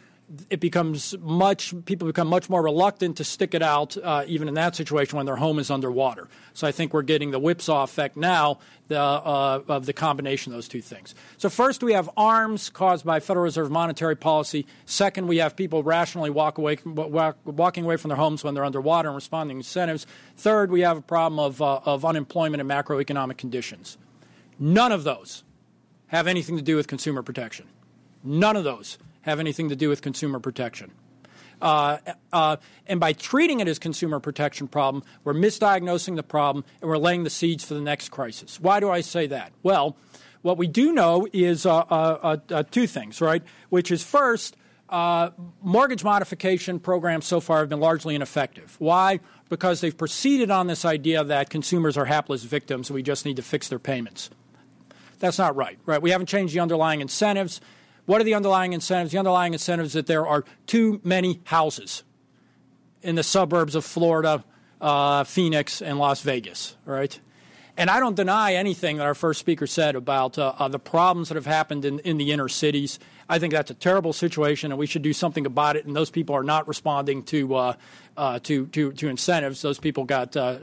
it 0.50 0.60
becomes 0.60 1.16
much 1.20 1.72
people 1.86 2.06
become 2.06 2.28
much 2.28 2.50
more 2.50 2.62
reluctant 2.62 3.16
to 3.16 3.24
stick 3.24 3.54
it 3.54 3.62
out 3.62 3.96
uh, 3.96 4.24
even 4.26 4.46
in 4.46 4.54
that 4.54 4.76
situation 4.76 5.16
when 5.16 5.24
their 5.24 5.36
home 5.36 5.58
is 5.58 5.70
underwater. 5.70 6.28
So 6.52 6.66
i 6.66 6.72
think 6.72 6.92
we're 6.92 7.02
getting 7.02 7.30
the 7.30 7.38
whipsaw 7.38 7.82
effect 7.82 8.16
now 8.16 8.58
the, 8.88 8.98
uh, 8.98 9.62
of 9.68 9.86
the 9.86 9.92
combination 9.92 10.52
of 10.52 10.56
those 10.56 10.68
two 10.68 10.80
things. 10.82 11.14
So 11.38 11.48
first 11.48 11.82
we 11.82 11.92
have 11.94 12.10
ARMs 12.16 12.70
caused 12.70 13.04
by 13.04 13.20
federal 13.20 13.44
reserve 13.44 13.70
monetary 13.70 14.16
policy. 14.16 14.66
Second 14.84 15.28
we 15.28 15.38
have 15.38 15.56
people 15.56 15.82
rationally 15.82 16.30
walk 16.30 16.58
away 16.58 16.78
walk, 16.84 17.38
walking 17.44 17.84
away 17.84 17.96
from 17.96 18.08
their 18.08 18.18
homes 18.18 18.44
when 18.44 18.54
they're 18.54 18.64
underwater 18.64 19.08
and 19.08 19.16
responding 19.16 19.56
to 19.56 19.60
incentives. 19.60 20.06
Third 20.36 20.70
we 20.70 20.82
have 20.82 20.98
a 20.98 21.02
problem 21.02 21.38
of, 21.38 21.62
uh, 21.62 21.80
of 21.84 22.04
unemployment 22.04 22.60
and 22.60 22.70
macroeconomic 22.70 23.38
conditions. 23.38 23.96
None 24.58 24.92
of 24.92 25.04
those 25.04 25.44
have 26.08 26.26
anything 26.26 26.56
to 26.56 26.62
do 26.62 26.76
with 26.76 26.86
consumer 26.86 27.22
protection. 27.22 27.66
None 28.24 28.56
of 28.56 28.64
those 28.64 28.98
have 29.28 29.40
anything 29.40 29.68
to 29.68 29.76
do 29.76 29.88
with 29.88 30.02
consumer 30.02 30.40
protection. 30.40 30.92
Uh, 31.60 31.98
uh, 32.32 32.56
and 32.86 33.00
by 33.00 33.12
treating 33.12 33.60
it 33.60 33.68
as 33.68 33.78
consumer 33.78 34.20
protection 34.20 34.68
problem, 34.68 35.02
we're 35.24 35.34
misdiagnosing 35.34 36.16
the 36.16 36.22
problem 36.22 36.64
and 36.80 36.88
we're 36.88 36.98
laying 36.98 37.24
the 37.24 37.30
seeds 37.30 37.64
for 37.64 37.74
the 37.74 37.80
next 37.80 38.10
crisis. 38.10 38.60
Why 38.60 38.80
do 38.80 38.90
I 38.90 39.00
say 39.00 39.26
that? 39.28 39.52
Well, 39.62 39.96
what 40.42 40.56
we 40.56 40.66
do 40.66 40.92
know 40.92 41.26
is 41.32 41.66
uh, 41.66 41.78
uh, 41.78 41.82
uh, 41.90 42.36
uh 42.50 42.62
two 42.70 42.86
things, 42.86 43.20
right? 43.20 43.42
Which 43.70 43.90
is 43.90 44.02
first, 44.04 44.56
mortgage 44.90 46.04
modification 46.04 46.78
programs 46.78 47.26
so 47.26 47.40
far 47.40 47.58
have 47.58 47.68
been 47.68 47.80
largely 47.80 48.14
ineffective. 48.14 48.76
Why? 48.78 49.20
Because 49.48 49.80
they've 49.80 49.96
proceeded 49.96 50.50
on 50.50 50.66
this 50.66 50.84
idea 50.84 51.24
that 51.24 51.50
consumers 51.50 51.96
are 51.96 52.04
hapless 52.04 52.44
victims 52.44 52.88
and 52.88 52.94
we 52.94 53.02
just 53.02 53.24
need 53.24 53.36
to 53.36 53.42
fix 53.42 53.68
their 53.68 53.78
payments. 53.78 54.30
That's 55.18 55.38
not 55.38 55.56
right, 55.56 55.78
right? 55.84 56.00
We 56.00 56.10
haven't 56.10 56.26
changed 56.28 56.54
the 56.54 56.60
underlying 56.60 57.00
incentives. 57.00 57.60
What 58.08 58.22
are 58.22 58.24
the 58.24 58.32
underlying 58.32 58.72
incentives? 58.72 59.12
The 59.12 59.18
underlying 59.18 59.52
incentives 59.52 59.92
that 59.92 60.06
there 60.06 60.26
are 60.26 60.42
too 60.66 60.98
many 61.04 61.42
houses 61.44 62.04
in 63.02 63.16
the 63.16 63.22
suburbs 63.22 63.74
of 63.74 63.84
Florida, 63.84 64.42
uh, 64.80 65.24
Phoenix, 65.24 65.82
and 65.82 65.98
Las 65.98 66.22
Vegas, 66.22 66.74
right? 66.86 67.20
And 67.76 67.90
I 67.90 68.00
don't 68.00 68.16
deny 68.16 68.54
anything 68.54 68.96
that 68.96 69.04
our 69.04 69.14
first 69.14 69.38
speaker 69.38 69.66
said 69.66 69.94
about 69.94 70.38
uh, 70.38 70.54
uh, 70.58 70.68
the 70.68 70.78
problems 70.78 71.28
that 71.28 71.34
have 71.34 71.44
happened 71.44 71.84
in, 71.84 71.98
in 71.98 72.16
the 72.16 72.32
inner 72.32 72.48
cities. 72.48 72.98
I 73.28 73.38
think 73.38 73.52
that's 73.52 73.70
a 73.70 73.74
terrible 73.74 74.14
situation, 74.14 74.72
and 74.72 74.78
we 74.78 74.86
should 74.86 75.02
do 75.02 75.12
something 75.12 75.44
about 75.44 75.76
it. 75.76 75.84
And 75.84 75.94
those 75.94 76.08
people 76.08 76.34
are 76.34 76.42
not 76.42 76.66
responding 76.66 77.24
to 77.24 77.54
uh, 77.54 77.74
uh 78.16 78.38
to, 78.44 78.68
to, 78.68 78.90
to 78.92 79.08
incentives. 79.08 79.60
Those 79.60 79.78
people 79.78 80.04
got 80.04 80.34
uh. 80.34 80.60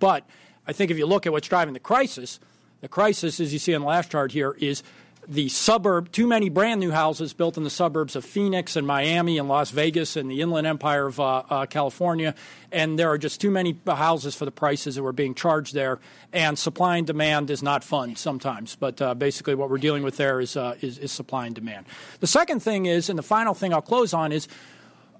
But 0.00 0.28
I 0.66 0.72
think 0.72 0.90
if 0.90 0.98
you 0.98 1.06
look 1.06 1.24
at 1.24 1.30
what's 1.30 1.46
driving 1.46 1.74
the 1.74 1.78
crisis, 1.78 2.40
The 2.80 2.88
crisis, 2.88 3.40
as 3.40 3.52
you 3.52 3.58
see 3.58 3.74
on 3.74 3.82
the 3.82 3.86
last 3.86 4.10
chart 4.10 4.32
here, 4.32 4.56
is 4.58 4.82
the 5.30 5.48
suburb, 5.48 6.10
too 6.10 6.26
many 6.26 6.48
brand 6.48 6.80
new 6.80 6.90
houses 6.90 7.32
built 7.32 7.56
in 7.56 7.62
the 7.62 7.70
suburbs 7.70 8.16
of 8.16 8.24
Phoenix 8.24 8.74
and 8.74 8.84
Miami 8.84 9.38
and 9.38 9.48
Las 9.48 9.70
Vegas 9.70 10.16
and 10.16 10.28
the 10.28 10.40
Inland 10.40 10.66
Empire 10.66 11.06
of 11.06 11.20
uh, 11.20 11.44
uh, 11.48 11.66
California. 11.66 12.34
And 12.72 12.98
there 12.98 13.08
are 13.08 13.16
just 13.16 13.40
too 13.40 13.52
many 13.52 13.78
houses 13.86 14.34
for 14.34 14.44
the 14.44 14.50
prices 14.50 14.96
that 14.96 15.04
were 15.04 15.12
being 15.12 15.36
charged 15.36 15.72
there. 15.72 16.00
And 16.32 16.58
supply 16.58 16.96
and 16.96 17.06
demand 17.06 17.48
is 17.48 17.62
not 17.62 17.84
fun 17.84 18.16
sometimes. 18.16 18.74
But 18.74 19.00
uh, 19.00 19.14
basically, 19.14 19.54
what 19.54 19.70
we're 19.70 19.78
dealing 19.78 20.02
with 20.02 20.16
there 20.16 20.40
is, 20.40 20.56
uh, 20.56 20.74
is, 20.80 20.98
is, 20.98 21.12
supply 21.12 21.46
and 21.46 21.54
demand. 21.54 21.86
The 22.18 22.26
second 22.26 22.60
thing 22.60 22.86
is, 22.86 23.08
and 23.08 23.16
the 23.16 23.22
final 23.22 23.54
thing 23.54 23.72
I'll 23.72 23.80
close 23.80 24.12
on 24.12 24.32
is. 24.32 24.48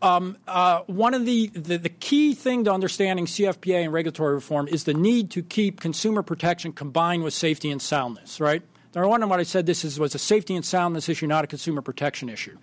Um, 0.03 0.39
uh, 0.49 0.81
one 0.87 1.13
of 1.13 1.27
the, 1.27 1.49
the, 1.49 1.77
the 1.77 1.91
key 1.91 2.33
thing 2.33 2.65
to 2.65 2.73
understanding 2.73 3.27
CFPA 3.27 3.85
and 3.85 3.93
regulatory 3.93 4.33
reform 4.33 4.67
is 4.67 4.85
the 4.85 4.95
need 4.95 5.31
to 5.33 5.43
keep 5.43 5.79
consumer 5.79 6.23
protection 6.23 6.73
combined 6.73 7.23
with 7.23 7.35
safety 7.35 7.71
and 7.71 7.83
soundness, 7.83 8.41
right? 8.41 8.63
Number 8.95 9.09
one, 9.09 9.29
what 9.29 9.39
I 9.39 9.45
said 9.45 9.67
this 9.67 9.85
is, 9.85 10.01
was 10.01 10.15
a 10.15 10.19
safety 10.19 10.57
and 10.57 10.65
soundness 10.65 11.09
issue, 11.09 11.27
not 11.27 11.45
a 11.45 11.47
consumer 11.47 11.81
protection 11.81 12.29
issue. 12.29 12.57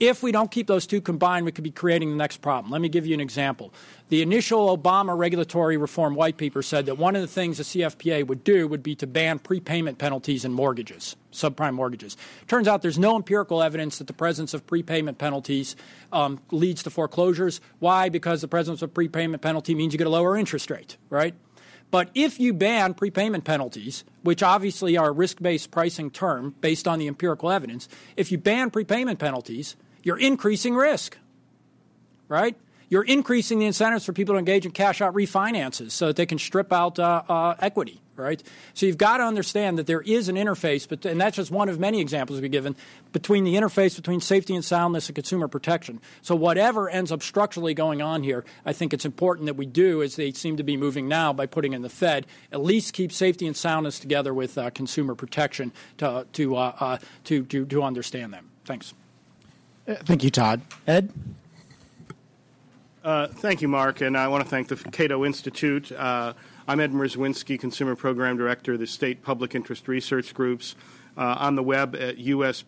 If 0.00 0.22
we 0.22 0.30
don't 0.30 0.50
keep 0.50 0.68
those 0.68 0.86
two 0.86 1.00
combined, 1.00 1.44
we 1.44 1.50
could 1.50 1.64
be 1.64 1.72
creating 1.72 2.10
the 2.10 2.16
next 2.16 2.36
problem. 2.36 2.70
Let 2.70 2.80
me 2.80 2.88
give 2.88 3.04
you 3.04 3.14
an 3.14 3.20
example. 3.20 3.72
The 4.10 4.22
initial 4.22 4.76
Obama 4.76 5.18
regulatory 5.18 5.76
reform 5.76 6.14
white 6.14 6.36
paper 6.36 6.62
said 6.62 6.86
that 6.86 6.98
one 6.98 7.16
of 7.16 7.22
the 7.22 7.26
things 7.28 7.58
the 7.58 7.64
CFPA 7.64 8.24
would 8.28 8.44
do 8.44 8.68
would 8.68 8.82
be 8.82 8.94
to 8.94 9.08
ban 9.08 9.40
prepayment 9.40 9.98
penalties 9.98 10.44
in 10.44 10.52
mortgages, 10.52 11.16
subprime 11.32 11.74
mortgages. 11.74 12.16
Turns 12.46 12.68
out 12.68 12.82
there's 12.82 12.98
no 12.98 13.16
empirical 13.16 13.60
evidence 13.60 13.98
that 13.98 14.06
the 14.06 14.12
presence 14.12 14.54
of 14.54 14.64
prepayment 14.68 15.18
penalties 15.18 15.74
um, 16.12 16.40
leads 16.52 16.84
to 16.84 16.90
foreclosures. 16.90 17.60
Why? 17.80 18.08
Because 18.08 18.40
the 18.40 18.48
presence 18.48 18.82
of 18.82 18.94
prepayment 18.94 19.42
penalty 19.42 19.74
means 19.74 19.92
you 19.92 19.98
get 19.98 20.06
a 20.06 20.10
lower 20.10 20.36
interest 20.36 20.70
rate, 20.70 20.96
right? 21.10 21.34
But 21.90 22.10
if 22.14 22.38
you 22.38 22.52
ban 22.52 22.94
prepayment 22.94 23.44
penalties, 23.44 24.04
which 24.28 24.42
obviously 24.42 24.94
are 24.98 25.08
a 25.08 25.10
risk 25.10 25.40
based 25.40 25.70
pricing 25.70 26.10
term 26.10 26.54
based 26.60 26.86
on 26.86 26.98
the 26.98 27.08
empirical 27.08 27.50
evidence, 27.50 27.88
if 28.14 28.30
you 28.30 28.36
ban 28.36 28.70
prepayment 28.70 29.18
penalties, 29.18 29.74
you're 30.02 30.18
increasing 30.18 30.74
risk, 30.74 31.16
right? 32.28 32.54
You're 32.90 33.04
increasing 33.04 33.58
the 33.58 33.64
incentives 33.64 34.04
for 34.04 34.12
people 34.12 34.34
to 34.34 34.38
engage 34.38 34.66
in 34.66 34.72
cash 34.72 35.00
out 35.00 35.14
refinances 35.14 35.92
so 35.92 36.08
that 36.08 36.16
they 36.16 36.26
can 36.26 36.38
strip 36.38 36.74
out 36.74 36.98
uh, 36.98 37.22
uh, 37.26 37.54
equity, 37.58 38.02
right? 38.18 38.42
So 38.74 38.86
you've 38.86 38.98
got 38.98 39.18
to 39.18 39.24
understand 39.24 39.78
that 39.78 39.86
there 39.86 40.00
is 40.02 40.28
an 40.28 40.36
interface, 40.36 40.88
but, 40.88 41.04
and 41.06 41.20
that's 41.20 41.36
just 41.36 41.50
one 41.50 41.68
of 41.68 41.78
many 41.78 42.00
examples 42.00 42.40
we've 42.40 42.50
given, 42.50 42.76
between 43.12 43.44
the 43.44 43.54
interface 43.54 43.96
between 43.96 44.20
safety 44.20 44.54
and 44.54 44.64
soundness 44.64 45.08
and 45.08 45.14
consumer 45.14 45.48
protection. 45.48 46.00
So 46.22 46.34
whatever 46.34 46.88
ends 46.90 47.12
up 47.12 47.22
structurally 47.22 47.74
going 47.74 48.02
on 48.02 48.22
here, 48.22 48.44
I 48.66 48.72
think 48.72 48.92
it's 48.92 49.04
important 49.04 49.46
that 49.46 49.56
we 49.56 49.66
do, 49.66 50.02
as 50.02 50.16
they 50.16 50.32
seem 50.32 50.56
to 50.56 50.62
be 50.62 50.76
moving 50.76 51.08
now 51.08 51.32
by 51.32 51.46
putting 51.46 51.72
in 51.72 51.82
the 51.82 51.88
Fed, 51.88 52.26
at 52.52 52.62
least 52.62 52.92
keep 52.92 53.12
safety 53.12 53.46
and 53.46 53.56
soundness 53.56 53.98
together 53.98 54.34
with 54.34 54.58
uh, 54.58 54.70
consumer 54.70 55.14
protection 55.14 55.72
to, 55.98 56.26
to, 56.32 56.56
uh, 56.56 56.72
uh, 56.80 56.98
to, 57.24 57.44
to, 57.44 57.64
to 57.66 57.82
understand 57.82 58.32
them. 58.32 58.50
Thanks. 58.64 58.94
Uh, 59.86 59.94
thank 59.94 60.22
you, 60.22 60.30
Todd. 60.30 60.60
Ed? 60.86 61.10
Uh, 63.02 63.26
thank 63.28 63.62
you, 63.62 63.68
Mark, 63.68 64.02
and 64.02 64.18
I 64.18 64.28
want 64.28 64.44
to 64.44 64.50
thank 64.50 64.68
the 64.68 64.76
Cato 64.76 65.24
Institute. 65.24 65.90
Uh, 65.92 66.34
I'm 66.70 66.80
Ed 66.80 66.92
Mierzwinski, 66.92 67.58
Consumer 67.58 67.96
Program 67.96 68.36
Director 68.36 68.74
of 68.74 68.78
the 68.78 68.86
State 68.86 69.22
Public 69.22 69.54
Interest 69.54 69.88
Research 69.88 70.34
Groups 70.34 70.74
uh, 71.18 71.36
on 71.40 71.56
the 71.56 71.62
web 71.64 71.96
at 71.96 72.16
uspirg.org, 72.16 72.60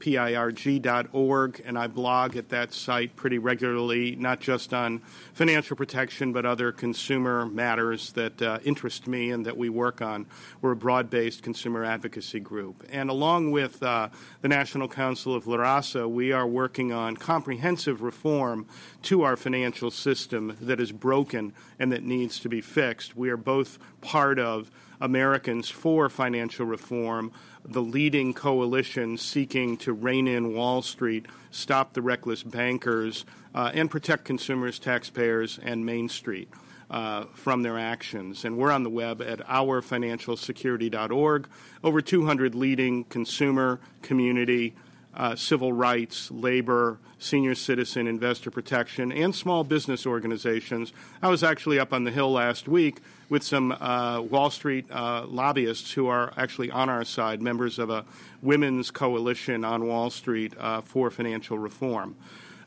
and 1.65 1.79
I 1.79 1.87
blog 1.87 2.37
at 2.37 2.49
that 2.49 2.75
site 2.75 3.15
pretty 3.15 3.39
regularly, 3.39 4.17
not 4.17 4.41
just 4.41 4.75
on 4.75 4.99
financial 5.35 5.77
protection, 5.77 6.33
but 6.33 6.45
other 6.45 6.73
consumer 6.73 7.47
matters 7.47 8.11
that 8.15 8.43
uh, 8.43 8.59
interest 8.65 9.07
me 9.07 9.31
and 9.31 9.47
that 9.47 9.57
we 9.57 9.69
work 9.69 10.03
on. 10.03 10.27
We're 10.61 10.73
a 10.73 10.77
broad 10.77 11.11
based 11.11 11.45
consumer 11.45 11.85
advocacy 11.85 12.41
group. 12.41 12.85
And 12.91 13.09
along 13.09 13.53
with 13.53 13.81
uh, 13.85 14.09
the 14.41 14.49
National 14.49 14.89
Council 14.89 15.37
of 15.37 15.47
La 15.47 15.59
Raza, 15.59 16.11
we 16.11 16.33
are 16.33 16.47
working 16.47 16.93
on 16.93 17.17
comprehensive 17.17 18.03
reform 18.03 18.67
to 19.03 19.23
our 19.23 19.37
financial 19.37 19.93
system 19.93 20.57
that 20.61 20.81
is 20.81 20.91
broken 20.91 21.53
and 21.79 21.93
that 21.93 22.03
needs 22.03 22.41
to 22.41 22.49
be 22.49 22.61
fixed. 22.61 23.17
We 23.17 23.31
are 23.31 23.37
both 23.37 23.79
part 24.01 24.41
of 24.41 24.73
Americans 25.01 25.69
for 25.71 26.09
Financial 26.09 26.67
Reform 26.67 27.33
the 27.65 27.83
leading 27.83 28.35
coalition 28.35 29.17
seeking 29.17 29.77
to 29.79 29.93
rein 29.93 30.29
in 30.29 30.55
Wall 30.55 30.83
Street, 30.83 31.27
stop 31.51 31.93
the 31.93 32.03
reckless 32.03 32.43
bankers, 32.43 33.25
uh, 33.55 33.71
and 33.75 33.91
protect 33.91 34.25
consumers, 34.25 34.79
taxpayers, 34.79 35.59
and 35.63 35.87
Main 35.87 36.09
Street. 36.09 36.49
Uh, 36.91 37.25
from 37.35 37.63
their 37.63 37.79
actions. 37.79 38.45
And 38.45 38.57
we're 38.57 38.73
on 38.73 38.83
the 38.83 38.91
web 38.91 39.23
at 39.23 39.39
ourfinancialsecurity.org. 39.47 41.49
Over 41.85 42.01
200 42.01 42.57
leading 42.57 43.05
consumer, 43.05 43.79
community, 44.03 44.75
uh, 45.15 45.37
civil 45.37 45.73
rights, 45.73 46.33
labor, 46.33 46.99
senior 47.21 47.55
citizen, 47.55 48.09
investor 48.09 48.51
protection, 48.51 49.13
and 49.13 49.33
small 49.33 49.63
business 49.63 50.05
organizations. 50.05 50.93
I 51.23 51.29
was 51.29 51.45
actually 51.45 51.79
up 51.79 51.93
on 51.93 52.03
the 52.03 52.11
Hill 52.11 52.33
last 52.33 52.67
week 52.67 53.01
with 53.31 53.45
some 53.45 53.73
uh, 53.73 54.21
Wall 54.21 54.51
Street 54.51 54.85
uh, 54.91 55.25
lobbyists 55.27 55.93
who 55.93 56.09
are 56.09 56.33
actually 56.37 56.71
on 56.71 56.91
our 56.91 57.05
side, 57.05 57.41
members 57.41 57.79
of 57.79 57.89
a 57.89 58.05
women's 58.43 58.91
coalition 58.91 59.65
on 59.65 59.87
Wall 59.87 60.11
Street 60.11 60.53
uh, 60.59 60.81
for 60.83 61.11
financial 61.11 61.57
reform. 61.57 62.17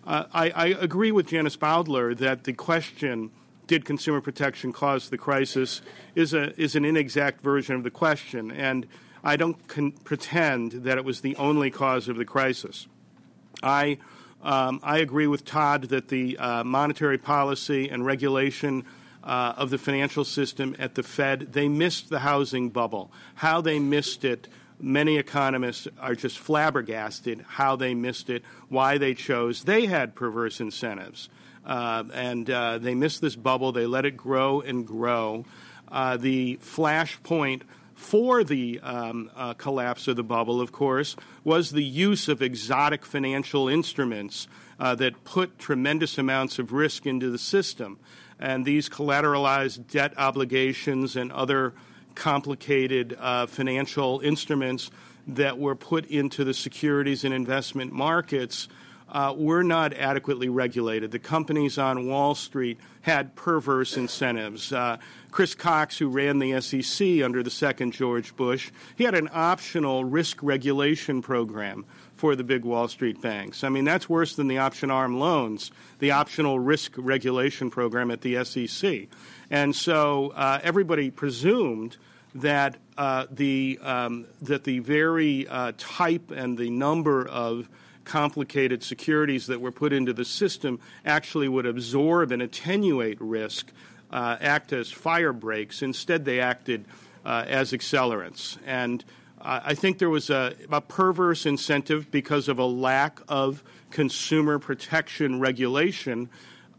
Uh, 0.08 0.24
I, 0.34 0.50
I, 0.50 0.66
agree 0.68 1.12
with 1.12 1.28
Janis 1.28 1.56
Bowdler 1.56 2.16
that 2.16 2.46
the 2.46 2.54
question, 2.54 3.32
did 3.68 3.86
consumer 3.86 4.20
protection 4.20 4.74
cause 4.74 5.10
the 5.10 5.18
crisis, 5.18 5.82
is, 6.16 6.34
a, 6.34 6.60
is 6.60 6.76
an 6.76 6.84
inexact 6.84 7.42
version 7.42 7.76
of 7.76 7.84
the 7.84 7.92
question. 7.92 8.52
And 8.52 8.86
I 9.24 9.38
don't 9.38 9.66
con- 9.68 9.94
pretend 10.04 10.72
that 10.72 10.98
it 10.98 11.06
was 11.06 11.22
the 11.22 11.36
only 11.38 11.72
cause 11.72 12.10
of 12.10 12.18
the 12.18 12.26
crisis. 12.26 12.88
I, 13.62 13.98
um, 14.42 14.82
I 14.84 14.98
agree 14.98 15.28
with 15.28 15.46
Todd 15.46 15.84
that 15.84 16.10
the 16.10 16.38
uh, 16.38 16.64
monetary 16.66 17.18
policy 17.18 17.90
and 17.90 18.06
regulation 18.06 18.84
uh, 19.24 19.54
of 19.58 19.70
the 19.70 19.78
financial 19.78 20.26
system 20.26 20.76
at 20.80 20.96
the 20.96 21.04
Fed. 21.04 21.54
They 21.54 21.68
missed 21.68 22.10
the 22.10 22.20
housing 22.20 22.70
bubble. 22.70 23.12
How 23.36 23.62
they 23.62 23.80
missed 23.80 24.26
it, 24.26 24.48
many 24.80 25.18
economists 25.18 25.88
are 26.00 26.16
just 26.16 26.38
flabbergasted 26.38 27.46
how 27.48 27.76
they 27.76 27.94
missed 27.94 28.30
it, 28.30 28.44
why 28.70 28.98
they 28.98 29.14
chose. 29.14 29.64
They 29.64 29.86
had 29.86 30.16
perverse 30.16 30.60
incentives. 30.60 31.30
Uh, 31.66 32.04
and 32.14 32.50
uh, 32.50 32.78
they 32.78 32.94
missed 32.94 33.22
this 33.22 33.36
bubble. 33.36 33.72
They 33.72 33.86
let 33.86 34.06
it 34.06 34.18
grow 34.18 34.62
and 34.62 34.86
grow. 34.86 35.46
Uh, 35.90 36.18
the 36.18 36.58
flashpoint 36.58 37.62
for 37.96 38.44
the 38.44 38.80
um, 38.82 39.32
uh, 39.36 39.54
collapse 39.54 40.08
of 40.10 40.18
the 40.18 40.24
bubble, 40.24 40.60
of 40.60 40.74
course, 40.74 41.16
was 41.46 41.72
the 41.72 41.84
use 41.84 42.28
of 42.28 42.42
exotic 42.42 43.06
financial 43.06 43.70
instruments 43.70 44.48
uh, 44.80 44.96
that 44.96 45.24
put 45.24 45.58
tremendous 45.58 46.18
amounts 46.18 46.60
of 46.60 46.74
risk 46.74 47.06
into 47.06 47.30
the 47.30 47.38
system 47.38 47.98
and 48.40 48.66
these 48.66 48.90
collateralized 48.90 49.88
debt 49.88 50.14
obligations 50.18 51.16
and 51.16 51.32
other 51.32 51.74
complicated 52.16 53.18
uh, 53.20 53.46
financial 53.46 54.20
instruments 54.20 54.92
that 55.28 55.58
were 55.58 55.76
put 55.76 56.06
into 56.08 56.44
the 56.44 56.54
securities 56.54 57.24
and 57.24 57.34
investment 57.34 57.92
markets 57.92 58.68
uh, 59.10 59.34
were 59.36 59.64
not 59.64 59.94
adequately 59.94 60.50
regulated. 60.50 61.12
The 61.12 61.20
companies 61.20 61.78
on 61.78 62.08
Wall 62.08 62.34
Street 62.36 62.80
had 63.02 63.36
perverse 63.36 63.96
incentives. 63.96 64.74
Uh, 64.74 64.98
Chris 65.30 65.56
Cox, 65.56 65.98
who 65.98 66.10
ran 66.10 66.40
the 66.40 66.60
SEC 66.62 67.22
under 67.22 67.44
the 67.44 67.52
second 67.52 67.92
George 67.92 68.36
Bush, 68.36 68.72
he 68.96 69.04
had 69.04 69.16
an 69.16 69.30
optional 69.32 70.04
risk 70.04 70.42
regulation 70.42 71.22
program 71.22 71.86
for 72.16 72.36
the 72.36 72.44
big 72.44 72.64
Wall 72.64 72.88
Street 72.88 73.22
banks. 73.22 73.64
I 73.64 73.70
mean, 73.70 73.86
that's 73.86 74.08
worse 74.08 74.36
than 74.36 74.48
the 74.48 74.60
option 74.60 74.92
ARM 74.92 75.20
loans, 75.20 75.72
the 76.00 76.12
optional 76.12 76.60
risk 76.60 76.94
regulation 76.98 77.70
program 77.70 78.12
at 78.12 78.22
the 78.22 78.44
SEC. 78.46 79.08
And 79.50 79.76
so 79.76 80.32
uh, 80.36 80.60
everybody 80.64 81.12
presumed 81.12 81.98
that 82.36 82.78
uh, 82.98 83.26
the 83.32 83.80
um, 83.82 84.26
that 84.42 84.64
the 84.64 84.80
very 84.80 85.48
uh, 85.48 85.74
type 85.78 86.32
and 86.32 86.58
the 86.58 86.70
number 86.70 87.28
of 87.28 87.70
complicated 88.06 88.84
securities 88.84 89.48
that 89.48 89.62
were 89.62 89.72
put 89.72 89.94
into 89.94 90.14
the 90.14 90.26
system 90.26 90.80
actually 91.06 91.48
would 91.48 91.66
absorb 91.66 92.32
and 92.32 92.42
attenuate 92.42 93.20
risk, 93.22 93.72
uh, 94.12 94.38
act 94.42 94.74
as 94.74 94.92
fire 94.92 95.34
breaks. 95.34 95.82
Instead, 95.82 96.26
they 96.26 96.40
acted 96.40 96.86
uh, 97.26 97.46
as 97.48 97.72
accelerants. 97.72 98.58
And 98.66 99.04
I 99.46 99.76
think 99.76 99.98
there 99.98 100.10
was 100.10 100.30
a, 100.30 100.56
a, 100.72 100.80
perverse 100.80 101.46
incentive 101.46 102.10
because 102.10 102.48
of 102.48 102.60
a 102.60 102.66
lack 102.66 103.20
of 103.28 103.62
consumer 103.92 104.58
protection 104.58 105.42
regulation 105.42 106.30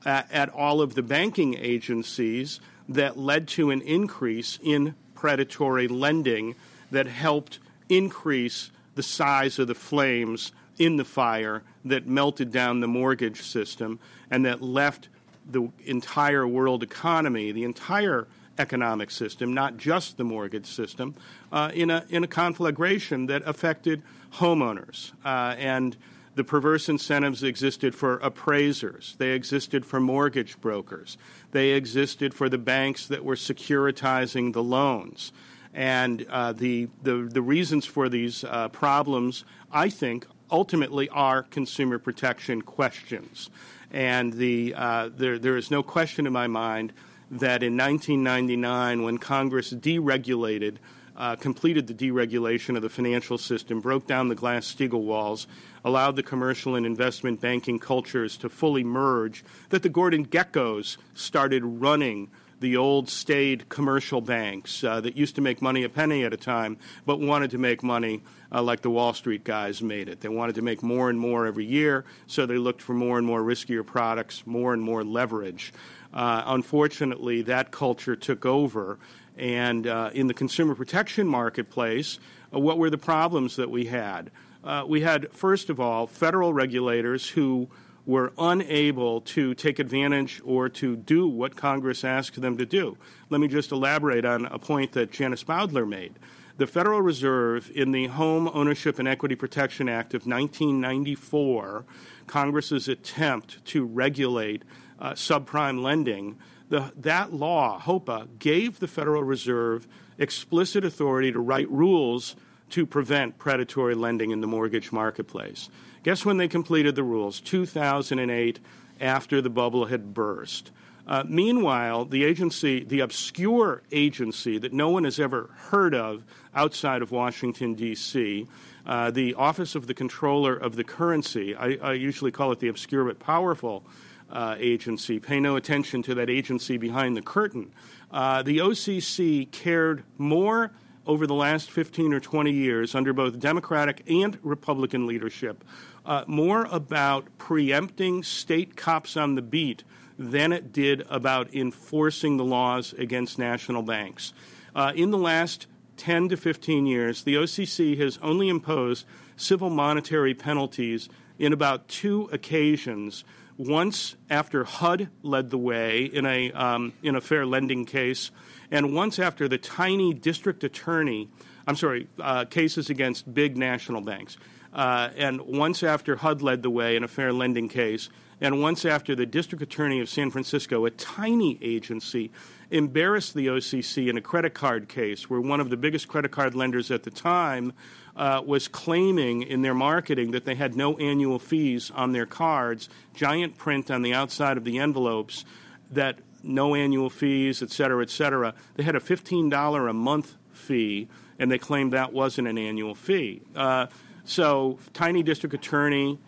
at, 0.07 0.33
at, 0.33 0.48
all 0.48 0.81
of 0.81 0.94
the 0.94 1.03
banking 1.03 1.57
agencies 1.59 2.61
that 2.88 3.18
led 3.18 3.48
to 3.48 3.70
an 3.70 3.83
increase 3.83 4.59
in 4.62 4.94
predatory 5.14 5.88
lending 5.88 6.55
that 6.90 7.07
helped 7.07 7.59
increase 7.90 8.70
the 8.94 9.03
size 9.03 9.59
of 9.59 9.66
the 9.66 9.74
flames 9.74 10.53
in 10.79 10.96
the 10.96 11.05
fire 11.05 11.62
that 11.85 12.07
melted 12.07 12.50
down 12.50 12.81
the 12.81 12.88
mortgage 12.88 13.42
system 13.42 13.98
and 14.31 14.46
that 14.46 14.62
left 14.62 15.09
the 15.46 15.68
entire 15.85 16.46
world 16.48 16.83
economy, 16.83 17.53
the 17.53 17.64
entire 17.64 18.27
economic 18.59 19.11
system, 19.11 19.53
not 19.53 19.77
just 19.77 20.17
the 20.17 20.25
mortgage 20.25 20.67
system, 20.67 21.14
uh, 21.53 21.71
in, 21.75 21.90
a, 21.90 22.05
in 22.09 22.25
a 22.25 22.29
conflagration 22.29 23.27
that 23.27 23.43
affected 23.47 24.03
homeowners. 24.35 25.12
Uh, 25.25 25.55
and 25.59 25.97
the 26.35 26.45
perverse 26.45 26.88
incentives 26.88 27.43
existed 27.43 27.95
for 27.95 28.16
appraisers, 28.18 29.14
they 29.18 29.31
existed 29.31 29.87
for 29.87 30.01
mortgage 30.01 30.61
brokers, 30.61 31.16
they 31.53 31.70
existed 31.70 32.35
for 32.35 32.49
the 32.49 32.59
banks 32.59 33.07
that 33.07 33.24
were 33.24 33.37
securitizing 33.37 34.53
the 34.53 34.62
loans. 34.62 35.33
And 35.72 36.24
uh, 36.28 36.53
the, 36.53 36.89
the, 37.03 37.28
the, 37.33 37.43
reasons 37.43 37.85
for 37.85 38.09
these 38.09 38.45
uh, 38.45 38.68
problems, 38.68 39.45
I 39.72 39.89
think, 39.89 40.24
ultimately 40.49 41.09
are 41.09 41.43
consumer 41.43 41.99
protection 41.99 42.62
questions. 42.62 43.51
And 43.91 44.33
the, 44.33 44.74
uh, 44.76 45.11
there, 45.16 45.37
there 45.37 45.57
is 45.57 45.72
no 45.72 45.83
question 45.83 46.26
in 46.26 46.33
my 46.33 46.47
mind 46.47 46.93
that 47.31 47.62
in 47.62 47.77
1999, 47.77 49.03
when 49.03 49.18
Congress 49.18 49.72
deregulated, 49.72 50.77
uh, 51.16 51.37
completed 51.37 51.87
the 51.87 51.95
deregulation 51.95 52.77
of 52.77 52.83
the 52.83 52.89
financial 52.89 53.39
system, 53.39 53.81
broke 53.81 54.07
down 54.07 54.29
the 54.29 54.35
Glass 54.35 54.72
Steagall 54.72 55.03
walls, 55.03 55.47
allowed 55.85 56.16
the 56.16 56.22
commercial 56.22 56.75
and 56.75 56.87
investment 56.87 57.41
banking 57.41 57.79
cultures 57.79 58.37
to 58.37 58.49
fully 58.49 58.85
merge, 58.85 59.45
that 59.70 59.83
the 59.83 59.89
Gordon 59.89 60.27
Gekkos 60.27 60.97
started 61.14 61.64
running 61.64 62.31
the 62.61 62.77
old 62.77 63.09
staid 63.11 63.68
commercial 63.68 64.20
banks 64.20 64.83
uh, 64.85 65.01
that 65.01 65.16
used 65.16 65.35
to 65.35 65.43
make 65.43 65.61
money 65.61 65.85
a 65.85 65.89
penny 65.89 66.25
at 66.25 66.33
a 66.33 66.37
time, 66.37 66.79
but 67.05 67.20
wanted 67.20 67.51
to 67.51 67.59
make 67.59 67.83
money 67.83 68.22
uh, 68.51 68.62
like 68.62 68.81
the 68.81 68.91
Wall 68.91 69.12
Street 69.12 69.45
guys 69.45 69.83
made 69.83 70.09
it. 70.09 70.20
They 70.20 70.29
wanted 70.29 70.55
to 70.55 70.62
make 70.62 70.83
more 70.83 71.11
and 71.11 71.18
more 71.18 71.47
every 71.47 71.66
year, 71.66 72.05
so 72.27 72.47
they 72.47 72.57
looked 72.57 72.81
for 72.81 72.95
more 72.95 73.18
and 73.18 73.27
more 73.27 73.43
riskier 73.43 73.85
products, 73.85 74.47
more 74.47 74.72
and 74.72 74.83
more 74.83 75.05
leverage. 75.05 75.72
Uh, 76.15 76.45
unfortunately, 76.47 77.43
that 77.43 77.73
culture 77.73 78.15
took 78.15 78.47
over. 78.47 78.99
And 79.37 79.87
uh, 79.87 80.11
in 80.15 80.29
the 80.29 80.35
consumer 80.35 80.77
protection 80.77 81.27
marketplace, 81.27 82.21
uh, 82.55 82.61
what 82.61 82.79
were 82.79 82.89
the 82.89 82.99
problems 82.99 83.57
that 83.57 83.69
we 83.69 83.87
had? 83.87 84.31
Uh, 84.62 84.85
we 84.87 85.01
had, 85.01 85.33
first 85.33 85.69
of 85.69 85.81
all, 85.81 86.07
federal 86.07 86.55
regulators 86.55 87.29
who 87.29 87.69
were 88.07 88.33
unable 88.39 89.23
to 89.23 89.55
take 89.55 89.79
advantage 89.79 90.41
or 90.45 90.69
to 90.69 90.95
do 90.95 91.27
what 91.27 91.57
Congress 91.57 92.05
asked 92.05 92.41
them 92.41 92.57
to 92.59 92.67
do. 92.67 92.97
Let 93.29 93.41
me 93.41 93.49
just 93.49 93.73
elaborate 93.73 94.25
on 94.25 94.47
a 94.47 94.59
point 94.59 94.93
that 94.93 95.11
Janis 95.11 95.43
Bowdler 95.43 95.87
made. 95.87 96.15
The 96.57 96.67
Federal 96.69 97.03
Reserve, 97.03 97.73
in 97.75 97.91
the 97.91 98.07
Home 98.07 98.49
Ownership 98.55 99.01
and 99.01 99.09
Equity 99.09 99.35
Protection 99.35 99.89
Act 99.89 100.15
of 100.15 100.25
1994, 100.27 101.85
Congress's 102.29 102.87
attempt 102.87 103.65
to 103.67 103.85
regulate 103.85 104.62
uh, 104.99 105.12
subprime 105.12 105.82
lending, 105.82 106.38
the, 106.68 106.92
that 106.97 107.32
law, 107.32 107.80
HOEPA, 107.80 108.38
gave 108.38 108.80
the 108.80 108.88
Federal 108.88 109.22
Reserve 109.22 109.86
explicit 110.18 110.84
authority 110.84 111.32
to 111.32 111.40
write 111.40 111.70
rules 111.70 112.36
to 112.70 112.86
prevent 112.86 113.38
predatory 113.38 113.95
lending 113.95 114.30
in 114.30 114.40
the 114.40 114.47
mortgage 114.47 114.90
marketplace. 114.90 115.68
Guess 116.03 116.24
when 116.24 116.36
they 116.36 116.49
completed 116.49 116.95
the 116.95 117.03
rules? 117.03 117.40
2008, 117.40 118.59
after 119.01 119.40
the 119.40 119.51
bubble 119.51 119.86
had 119.86 120.14
burst. 120.14 120.70
Uh, 121.07 121.22
meanwhile, 121.28 122.05
the 122.05 122.24
agency, 122.24 122.82
the 122.82 123.01
obscure 123.01 123.82
agency 123.92 124.57
that 124.59 124.72
no 124.72 124.88
one 124.88 125.05
has 125.05 125.20
ever 125.20 125.51
heard 125.55 125.95
of 125.95 126.24
outside 126.55 127.03
of 127.03 127.11
Washington, 127.11 127.74
D.C., 127.74 128.47
uh, 128.86 129.11
the 129.11 129.34
Office 129.34 129.74
of 129.74 129.86
the 129.86 129.95
Comptroller 129.95 130.55
of 130.55 130.76
the 130.76 130.84
Currency, 130.84 131.55
I, 131.55 131.76
I 131.82 131.92
usually 131.92 132.30
call 132.30 132.53
it 132.53 132.61
the 132.61 132.68
obscure 132.68 133.05
but 133.05 133.18
powerful 133.18 133.84
uh, 134.31 134.57
agency, 134.59 135.18
pay 135.18 135.41
no 135.41 135.57
attention 135.57 136.03
to 136.03 136.14
that 136.14 136.31
agency 136.31 136.77
behind 136.77 137.16
the 137.16 137.22
curtain. 137.22 137.72
Uh, 138.11 138.43
the 138.43 138.59
OCC 138.59 139.51
cared 139.51 140.05
more 140.18 140.72
over 141.07 141.27
the 141.27 141.35
last 141.35 141.70
15 141.70 142.14
or 142.14 142.20
20 142.20 142.51
years 142.51 142.95
under 142.95 143.12
both 143.12 143.39
Democratic 143.39 144.03
and 144.09 144.39
Republican 144.43 145.07
leadership 145.07 145.62
uh, 146.07 146.25
more 146.27 146.66
about 146.70 147.27
preempting 147.39 148.22
state 148.22 148.77
cops 148.77 149.16
on 149.16 149.35
the 149.35 149.43
beat 149.43 149.85
than 150.18 150.53
it 150.53 150.72
did 150.72 151.05
about 151.09 151.53
enforcing 151.55 152.37
the 152.37 152.45
laws 152.45 152.93
against 152.95 153.39
national 153.39 153.83
banks. 153.83 154.33
Uh, 154.75 154.93
in 154.95 155.11
the 155.11 155.18
last 155.18 155.66
10 155.97 156.29
to 156.29 156.37
15 156.37 156.87
years, 156.87 157.25
the 157.25 157.35
OCC 157.35 157.99
has 157.99 158.18
only 158.22 158.49
imposed 158.49 159.07
civil 159.37 159.70
monetary 159.70 160.35
penalties 160.35 161.09
in 161.39 161.53
about 161.53 161.89
two 161.89 162.29
occasions. 162.33 163.25
Once 163.57 164.16
after 164.30 164.64
HUD 164.64 165.09
led 165.22 165.50
the 165.50 165.59
way 165.59 166.05
in 166.05 166.26
a, 166.26 166.50
um, 166.52 166.92
in 167.02 167.14
a 167.14 167.20
fair 167.20 167.46
lending 167.46 167.84
case, 167.84 168.32
and 168.70 168.94
once 168.94 169.18
after 169.20 169.46
the 169.46 169.59
tiny 169.59 170.12
district 170.12 170.64
attorney, 170.64 171.28
I'm 171.66 171.76
sorry, 171.76 172.09
uh, 172.20 172.46
cases 172.46 172.90
against 172.90 173.32
big 173.32 173.57
national 173.57 174.00
banks. 174.00 174.36
Uh, 174.72 175.11
and 175.16 175.40
once 175.40 175.84
after 175.84 176.16
HUD 176.16 176.42
led 176.42 176.62
the 176.62 176.70
way 176.70 176.96
in 176.96 177.05
a 177.05 177.09
fair 177.09 177.32
lending 177.32 177.68
case, 177.68 178.09
and 178.40 178.61
once 178.61 178.84
after 178.84 179.14
the 179.14 179.24
district 179.24 179.62
attorney 179.62 180.00
of 180.00 180.09
San 180.09 180.30
Francisco, 180.30 180.84
a 180.84 180.90
tiny 180.90 181.59
agency, 181.62 182.32
embarrassed 182.70 183.34
the 183.34 183.46
OCC 183.46 184.09
in 184.09 184.16
a 184.16 184.20
credit 184.20 184.55
card 184.55 184.88
case 184.88 185.30
where 185.30 185.40
one 185.40 185.61
of 185.61 185.70
the 185.70 185.76
biggest 185.76 186.09
credit 186.09 186.32
card 186.32 186.57
lenders 186.57 186.90
at 186.90 187.05
the 187.05 187.11
time 187.11 187.72
uh, 188.17 188.43
was 188.45 188.69
claiming 188.69 189.43
in 189.43 189.62
their 189.62 189.75
marketing 189.75 190.31
that 190.33 190.45
they 190.45 190.55
had 190.55 190.77
no 190.77 190.97
annual 190.99 191.39
fees 191.39 191.91
on 191.95 192.12
their 192.12 192.27
cards, 192.27 192.89
giant 193.15 193.57
print 193.57 193.91
on 193.91 194.03
the 194.03 194.15
outside 194.15 194.57
of 194.57 194.65
the 194.65 194.79
envelopes 194.79 195.45
that 195.91 196.19
no 196.43 196.75
annual 196.75 197.11
fees, 197.11 197.62
et 197.62 197.71
cetera, 197.71 198.03
et 198.03 198.11
cetera. 198.11 198.55
They 198.75 198.83
had 198.83 198.95
a 198.95 199.01
$15 199.01 199.91
a 199.91 199.93
month 199.93 200.35
fee, 200.53 201.09
and 201.39 201.51
they 201.51 201.59
claimed 201.59 201.93
that 201.93 202.12
wasn't 202.12 202.49
an 202.49 202.59
annual 202.59 202.95
fee. 202.95 203.43
Uh, 203.57 203.87
so, 204.25 204.79
tiny 204.93 205.23
district 205.23 205.55
attorney, 205.55 206.19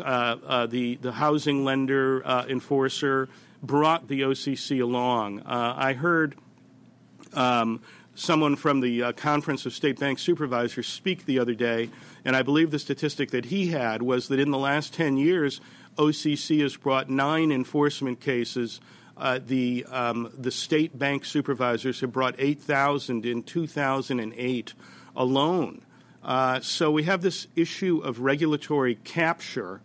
uh, 0.00 0.36
uh, 0.46 0.66
the 0.66 0.96
the 0.96 1.12
housing 1.12 1.64
lender 1.64 2.22
uh, 2.26 2.44
enforcer 2.48 3.28
brought 3.62 4.08
the 4.08 4.22
OCC 4.22 4.82
along. 4.82 5.40
Uh, 5.40 5.74
I 5.76 5.92
heard 5.92 6.36
um, 7.32 7.80
someone 8.16 8.56
from 8.56 8.80
the 8.80 9.02
uh, 9.02 9.12
Conference 9.12 9.66
of 9.66 9.72
State 9.72 10.00
Bank 10.00 10.18
Supervisors 10.18 10.88
speak 10.88 11.24
the 11.24 11.38
other 11.38 11.54
day, 11.54 11.90
and 12.24 12.34
I 12.34 12.42
believe 12.42 12.72
the 12.72 12.78
statistic 12.78 13.30
that 13.30 13.46
he 13.46 13.68
had 13.68 14.02
was 14.02 14.28
that 14.28 14.40
in 14.40 14.50
the 14.50 14.58
last 14.58 14.92
ten 14.92 15.16
years, 15.16 15.60
OCC 15.96 16.62
has 16.62 16.76
brought 16.76 17.08
nine 17.08 17.52
enforcement 17.52 18.20
cases. 18.20 18.80
Uh, 19.16 19.38
the 19.46 19.86
um, 19.90 20.30
the 20.36 20.50
state 20.50 20.98
bank 20.98 21.24
supervisors 21.24 22.00
have 22.00 22.12
brought 22.12 22.34
8,000 22.38 23.24
in 23.24 23.42
2008 23.42 24.74
alone. 25.14 25.82
Uh, 26.22 26.60
so 26.60 26.90
we 26.90 27.04
have 27.04 27.22
this 27.22 27.46
issue 27.54 28.00
of 28.04 28.20
regulatory 28.20 28.96
capture 28.96 29.80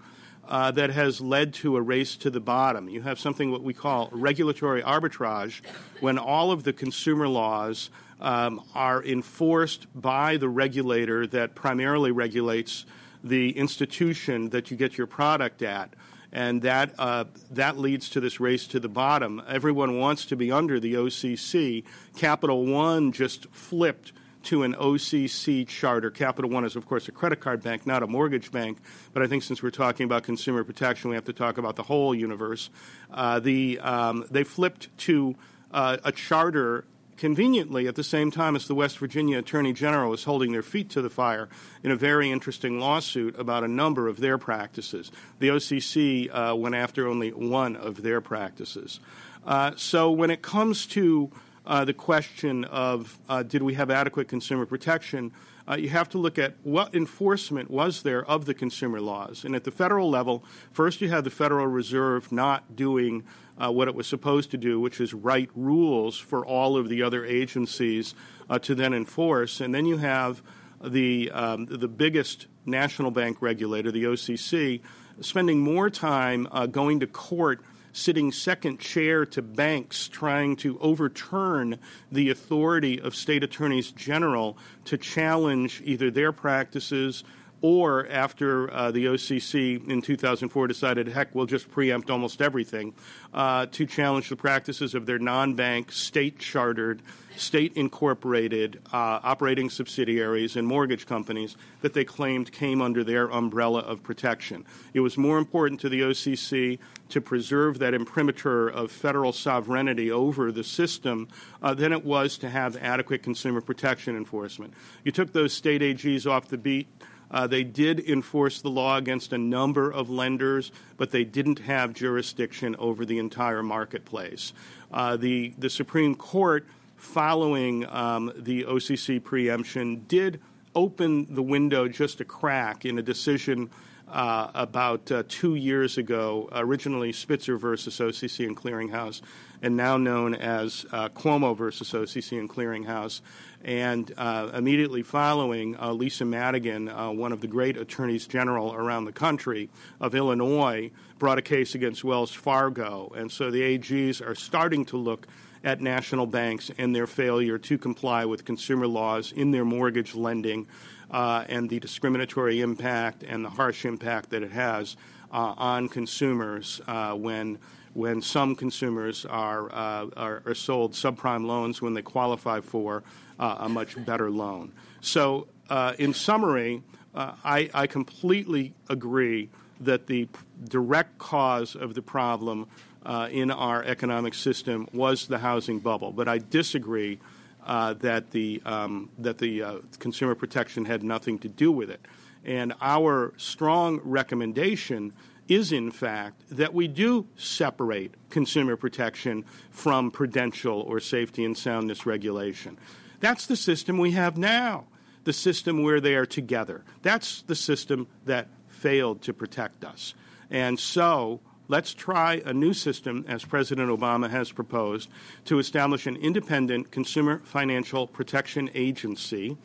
uh, 0.47 0.69
that 0.71 0.89
has 0.89 1.21
led 1.21 1.53
to 1.53 1.77
a 1.77 1.81
race 1.81 2.17
to 2.17 2.29
the 2.29 2.41
bottom. 2.41 2.89
You 2.89 3.01
have 3.03 3.19
something 3.19 3.51
what 3.51 3.63
we 3.63 3.73
call 3.73 4.09
regulatory 4.11 4.81
arbitrage, 4.81 5.61
when 6.01 6.17
all 6.17 6.51
of 6.51 6.63
the 6.63 6.73
consumer 6.73 7.27
laws 7.27 7.89
um, 8.21 8.63
are 8.73 9.03
enforced 9.03 9.87
by 9.99 10.37
the 10.37 10.49
regulator 10.49 11.27
that 11.27 11.55
primarily 11.55 12.11
regulates 12.11 12.85
the 13.23 13.57
institution 13.57 14.49
that 14.49 14.71
you 14.71 14.77
get 14.77 14.97
your 14.97 15.07
product 15.07 15.61
at. 15.61 15.93
And 16.33 16.61
that, 16.61 16.93
uh, 16.97 17.25
that 17.51 17.77
leads 17.77 18.09
to 18.11 18.21
this 18.21 18.39
race 18.39 18.65
to 18.67 18.79
the 18.79 18.87
bottom. 18.87 19.41
Everyone 19.47 19.99
wants 19.99 20.25
to 20.27 20.35
be 20.37 20.51
under 20.51 20.79
the 20.79 20.93
OCC. 20.93 21.83
Capital 22.15 22.65
One 22.65 23.11
just 23.11 23.47
flipped 23.51 24.13
to 24.43 24.63
an 24.63 24.73
OCC 24.75 25.67
charter. 25.67 26.09
Capital 26.09 26.49
One 26.49 26.63
is, 26.63 26.75
of 26.75 26.87
course, 26.87 27.07
a 27.09 27.11
credit 27.11 27.41
card 27.41 27.61
bank, 27.61 27.85
not 27.85 28.01
a 28.01 28.07
mortgage 28.07 28.51
bank. 28.51 28.77
But 29.13 29.23
I 29.23 29.27
think 29.27 29.43
since 29.43 29.61
we're 29.61 29.71
talking 29.71 30.05
about 30.05 30.23
consumer 30.23 30.63
protection, 30.63 31.09
we 31.09 31.15
have 31.15 31.25
to 31.25 31.33
talk 31.33 31.57
about 31.57 31.75
the 31.75 31.83
whole 31.83 32.15
universe. 32.15 32.69
Uh, 33.11 33.39
the, 33.39 33.79
um, 33.79 34.25
they 34.31 34.43
flipped 34.43 34.95
to 34.99 35.35
uh, 35.71 35.97
a 36.03 36.11
charter 36.11 36.85
conveniently 37.21 37.87
at 37.87 37.93
the 37.93 38.03
same 38.03 38.31
time 38.31 38.55
as 38.55 38.67
the 38.67 38.73
West 38.73 38.97
Virginia 38.97 39.37
Attorney 39.37 39.73
General 39.73 40.11
is 40.11 40.23
holding 40.23 40.53
their 40.53 40.63
feet 40.63 40.89
to 40.89 41.03
the 41.03 41.09
fire 41.09 41.49
in 41.83 41.91
a 41.91 41.95
very 41.95 42.31
interesting 42.31 42.79
lawsuit 42.79 43.37
about 43.37 43.63
a 43.63 43.67
number 43.67 44.07
of 44.07 44.19
their 44.19 44.39
practices. 44.39 45.11
The 45.37 45.49
OCC 45.49 46.31
uh, 46.33 46.55
went 46.55 46.73
after 46.73 47.07
only 47.07 47.29
one 47.29 47.75
of 47.75 48.01
their 48.01 48.21
practices. 48.21 48.99
Uh, 49.45 49.73
so 49.75 50.09
when 50.09 50.31
it 50.31 50.41
comes 50.41 50.87
to 50.87 51.29
uh, 51.63 51.85
the 51.85 51.93
question 51.93 52.65
of 52.65 53.19
uh, 53.29 53.43
did 53.43 53.61
we 53.61 53.75
have 53.75 53.91
adequate 53.91 54.27
consumer 54.27 54.65
protection, 54.65 55.31
uh, 55.69 55.75
you 55.75 55.89
have 55.89 56.09
to 56.09 56.17
look 56.17 56.37
at 56.39 56.55
what 56.63 56.95
enforcement 56.95 57.69
was 57.69 58.03
there 58.03 58.25
of 58.25 58.45
the 58.45 58.53
consumer 58.53 58.99
laws. 58.99 59.43
And 59.43 59.55
at 59.55 59.63
the 59.63 59.71
federal 59.71 60.09
level, 60.09 60.43
first 60.71 61.01
you 61.01 61.09
had 61.09 61.23
the 61.23 61.29
Federal 61.29 61.67
Reserve 61.67 62.31
not 62.31 62.75
doing 62.75 63.23
uh, 63.57 63.71
what 63.71 63.87
it 63.87 63.95
was 63.95 64.07
supposed 64.07 64.51
to 64.51 64.57
do, 64.57 64.79
which 64.79 64.99
is 64.99 65.13
write 65.13 65.49
rules 65.55 66.17
for 66.17 66.45
all 66.45 66.77
of 66.77 66.89
the 66.89 67.03
other 67.03 67.25
agencies 67.25 68.15
uh, 68.49 68.59
to 68.59 68.75
then 68.75 68.93
enforce. 68.93 69.61
And 69.61 69.73
then 69.73 69.85
you 69.85 69.97
have 69.97 70.41
the, 70.83 71.31
um, 71.31 71.65
the 71.65 71.87
biggest 71.87 72.47
national 72.65 73.11
bank 73.11 73.37
regulator, 73.41 73.91
the 73.91 74.05
OCC, 74.05 74.81
spending 75.19 75.59
more 75.59 75.89
time 75.89 76.47
uh, 76.51 76.65
going 76.65 77.01
to 77.01 77.07
court 77.07 77.61
sitting 77.93 78.31
second 78.31 78.79
chair 78.79 79.25
to 79.25 79.41
banks 79.41 80.07
trying 80.07 80.55
to 80.55 80.79
overturn 80.79 81.77
the 82.11 82.29
authority 82.29 82.99
of 82.99 83.15
state 83.15 83.43
attorneys 83.43 83.91
general 83.91 84.57
to 84.85 84.97
challenge 84.97 85.81
either 85.85 86.09
their 86.09 86.31
practices 86.31 87.23
or 87.61 88.07
after 88.09 88.71
uh, 88.73 88.91
the 88.91 89.05
OCC 89.05 89.87
in 89.87 90.01
2004 90.01 90.67
decided, 90.67 91.07
heck, 91.07 91.33
we'll 91.35 91.45
just 91.45 91.69
preempt 91.69 92.09
almost 92.09 92.41
everything, 92.41 92.93
uh, 93.33 93.67
to 93.67 93.85
challenge 93.85 94.29
the 94.29 94.35
practices 94.35 94.95
of 94.95 95.05
their 95.05 95.19
non 95.19 95.53
bank, 95.53 95.91
state 95.91 96.39
chartered, 96.39 97.01
state 97.37 97.73
incorporated 97.75 98.79
uh, 98.91 99.19
operating 99.23 99.69
subsidiaries 99.69 100.55
and 100.55 100.67
mortgage 100.67 101.05
companies 101.05 101.55
that 101.81 101.93
they 101.93 102.03
claimed 102.03 102.51
came 102.51 102.81
under 102.81 103.03
their 103.03 103.31
umbrella 103.31 103.79
of 103.79 104.03
protection. 104.03 104.65
It 104.93 104.99
was 104.99 105.17
more 105.17 105.37
important 105.37 105.79
to 105.81 105.89
the 105.89 106.01
OCC 106.01 106.79
to 107.09 107.21
preserve 107.21 107.79
that 107.79 107.93
imprimatur 107.93 108.69
of 108.69 108.91
federal 108.91 109.33
sovereignty 109.33 110.11
over 110.11 110.51
the 110.51 110.63
system 110.63 111.27
uh, 111.61 111.73
than 111.73 111.91
it 111.91 112.03
was 112.03 112.37
to 112.39 112.49
have 112.49 112.77
adequate 112.77 113.23
consumer 113.23 113.61
protection 113.61 114.15
enforcement. 114.15 114.73
You 115.03 115.11
took 115.11 115.33
those 115.33 115.53
state 115.53 115.81
AGs 115.81 116.29
off 116.29 116.47
the 116.47 116.57
beat. 116.57 116.87
Uh, 117.31 117.47
they 117.47 117.63
did 117.63 117.99
enforce 117.99 118.61
the 118.61 118.69
law 118.69 118.97
against 118.97 119.33
a 119.33 119.37
number 119.37 119.89
of 119.89 120.09
lenders, 120.09 120.71
but 120.97 121.11
they 121.11 121.23
didn't 121.23 121.59
have 121.59 121.93
jurisdiction 121.93 122.75
over 122.77 123.05
the 123.05 123.17
entire 123.17 123.63
marketplace. 123.63 124.53
Uh, 124.91 125.15
the, 125.15 125.53
the 125.57 125.69
Supreme 125.69 126.13
Court, 126.13 126.67
following 126.97 127.87
um, 127.87 128.31
the 128.35 128.65
OCC 128.65 129.23
preemption, 129.23 130.03
did 130.07 130.41
open 130.75 131.33
the 131.33 131.41
window 131.41 131.87
just 131.87 132.21
a 132.21 132.25
crack 132.25 132.85
in 132.85 132.97
a 132.99 133.01
decision 133.01 133.69
uh, 134.11 134.51
about 134.53 135.09
uh, 135.11 135.23
two 135.27 135.55
years 135.55 135.97
ago, 135.97 136.49
originally 136.51 137.13
Spitzer 137.13 137.57
versus 137.57 137.97
OCC 137.97 138.45
and 138.45 138.57
Clearinghouse, 138.57 139.21
and 139.61 139.77
now 139.77 139.95
known 139.97 140.35
as 140.35 140.85
uh, 140.91 141.07
Cuomo 141.09 141.55
versus 141.55 141.91
OCC 141.91 142.37
and 142.37 142.49
Clearinghouse. 142.49 143.21
And 143.63 144.11
uh, 144.17 144.51
immediately 144.53 145.03
following, 145.03 145.75
uh, 145.79 145.91
Lisa 145.93 146.25
Madigan, 146.25 146.89
uh, 146.89 147.11
one 147.11 147.31
of 147.31 147.41
the 147.41 147.47
great 147.47 147.77
attorneys 147.77 148.25
general 148.25 148.73
around 148.73 149.05
the 149.05 149.11
country 149.11 149.69
of 149.99 150.15
Illinois, 150.15 150.91
brought 151.19 151.37
a 151.37 151.43
case 151.43 151.75
against 151.75 152.03
Wells 152.03 152.31
Fargo. 152.31 153.11
And 153.15 153.31
so 153.31 153.51
the 153.51 153.61
AGs 153.61 154.25
are 154.25 154.35
starting 154.35 154.85
to 154.85 154.97
look 154.97 155.27
at 155.63 155.79
national 155.79 156.25
banks 156.25 156.71
and 156.77 156.95
their 156.95 157.07
failure 157.07 157.57
to 157.59 157.77
comply 157.77 158.25
with 158.25 158.45
consumer 158.45 158.87
laws 158.87 159.31
in 159.31 159.51
their 159.51 159.65
mortgage 159.65 160.15
lending 160.15 160.67
uh, 161.11 161.45
and 161.49 161.69
the 161.69 161.79
discriminatory 161.79 162.61
impact 162.61 163.23
and 163.23 163.45
the 163.45 163.49
harsh 163.49 163.85
impact 163.85 164.31
that 164.31 164.41
it 164.41 164.51
has 164.51 164.95
uh, 165.31 165.53
on 165.57 165.87
consumers 165.87 166.81
uh, 166.87 167.13
when 167.13 167.59
when 167.93 168.21
some 168.21 168.55
consumers 168.55 169.25
are, 169.25 169.65
uh, 169.73 170.07
are, 170.15 170.41
are, 170.45 170.55
sold 170.55 170.93
subprime 170.93 171.45
loans 171.45 171.81
when 171.81 171.93
they 171.93 172.01
qualify 172.01 172.61
for 172.61 173.03
a 173.41 173.69
much 173.69 174.03
better 174.05 174.29
loan. 174.29 174.71
So, 175.01 175.47
uh, 175.69 175.93
in 175.97 176.13
summary, 176.13 176.83
uh, 177.15 177.33
I, 177.43 177.69
I, 177.73 177.87
completely 177.87 178.73
agree 178.89 179.49
that 179.79 180.07
the 180.07 180.27
direct 180.65 181.17
cause 181.17 181.75
of 181.75 181.93
the 181.93 182.01
problem 182.01 182.67
uh, 183.05 183.29
in 183.31 183.51
our 183.51 183.83
economic 183.83 184.33
system 184.33 184.87
was 184.93 185.27
the 185.27 185.37
housing 185.37 185.79
bubble, 185.79 186.11
but 186.11 186.27
I 186.27 186.37
disagree 186.37 187.19
uh, 187.65 187.93
that 187.95 188.31
the 188.31 188.61
um, 188.65 189.09
that 189.19 189.37
the 189.37 189.63
uh, 189.63 189.75
consumer 189.99 190.35
protection 190.35 190.85
had 190.85 191.03
nothing 191.03 191.39
to 191.39 191.47
do 191.47 191.71
with 191.71 191.89
it. 191.89 192.01
And 192.43 192.73
our 192.81 193.33
strong 193.37 194.01
recommendation 194.03 195.13
is, 195.47 195.71
in 195.71 195.91
fact, 195.91 196.43
that 196.49 196.73
we 196.73 196.87
do 196.87 197.27
separate 197.35 198.15
consumer 198.29 198.75
protection 198.75 199.45
from 199.69 200.09
prudential 200.09 200.81
or 200.81 200.99
safety 200.99 201.45
and 201.45 201.57
soundness 201.57 202.05
regulation. 202.05 202.77
That's 203.21 203.45
the 203.45 203.55
system 203.55 203.97
we 203.97 204.11
have 204.11 204.37
now, 204.37 204.85
the 205.23 205.31
system 205.31 205.83
where 205.83 206.01
they 206.01 206.15
are 206.15 206.25
together. 206.25 206.83
That's 207.03 207.43
the 207.43 207.55
system 207.55 208.07
that 208.25 208.47
failed 208.67 209.21
to 209.21 209.33
protect 209.33 209.85
us. 209.85 210.13
And 210.49 210.77
so 210.79 211.39
let's 211.67 211.93
try 211.93 212.41
a 212.43 212.51
new 212.51 212.73
system, 212.73 213.23
as 213.27 213.45
President 213.45 213.89
Obama 213.89 214.29
has 214.29 214.51
proposed, 214.51 215.07
to 215.45 215.59
establish 215.59 216.07
an 216.07 216.17
independent 216.17 216.91
consumer 216.91 217.41
financial 217.45 218.07
protection 218.07 218.69
agency 218.73 219.55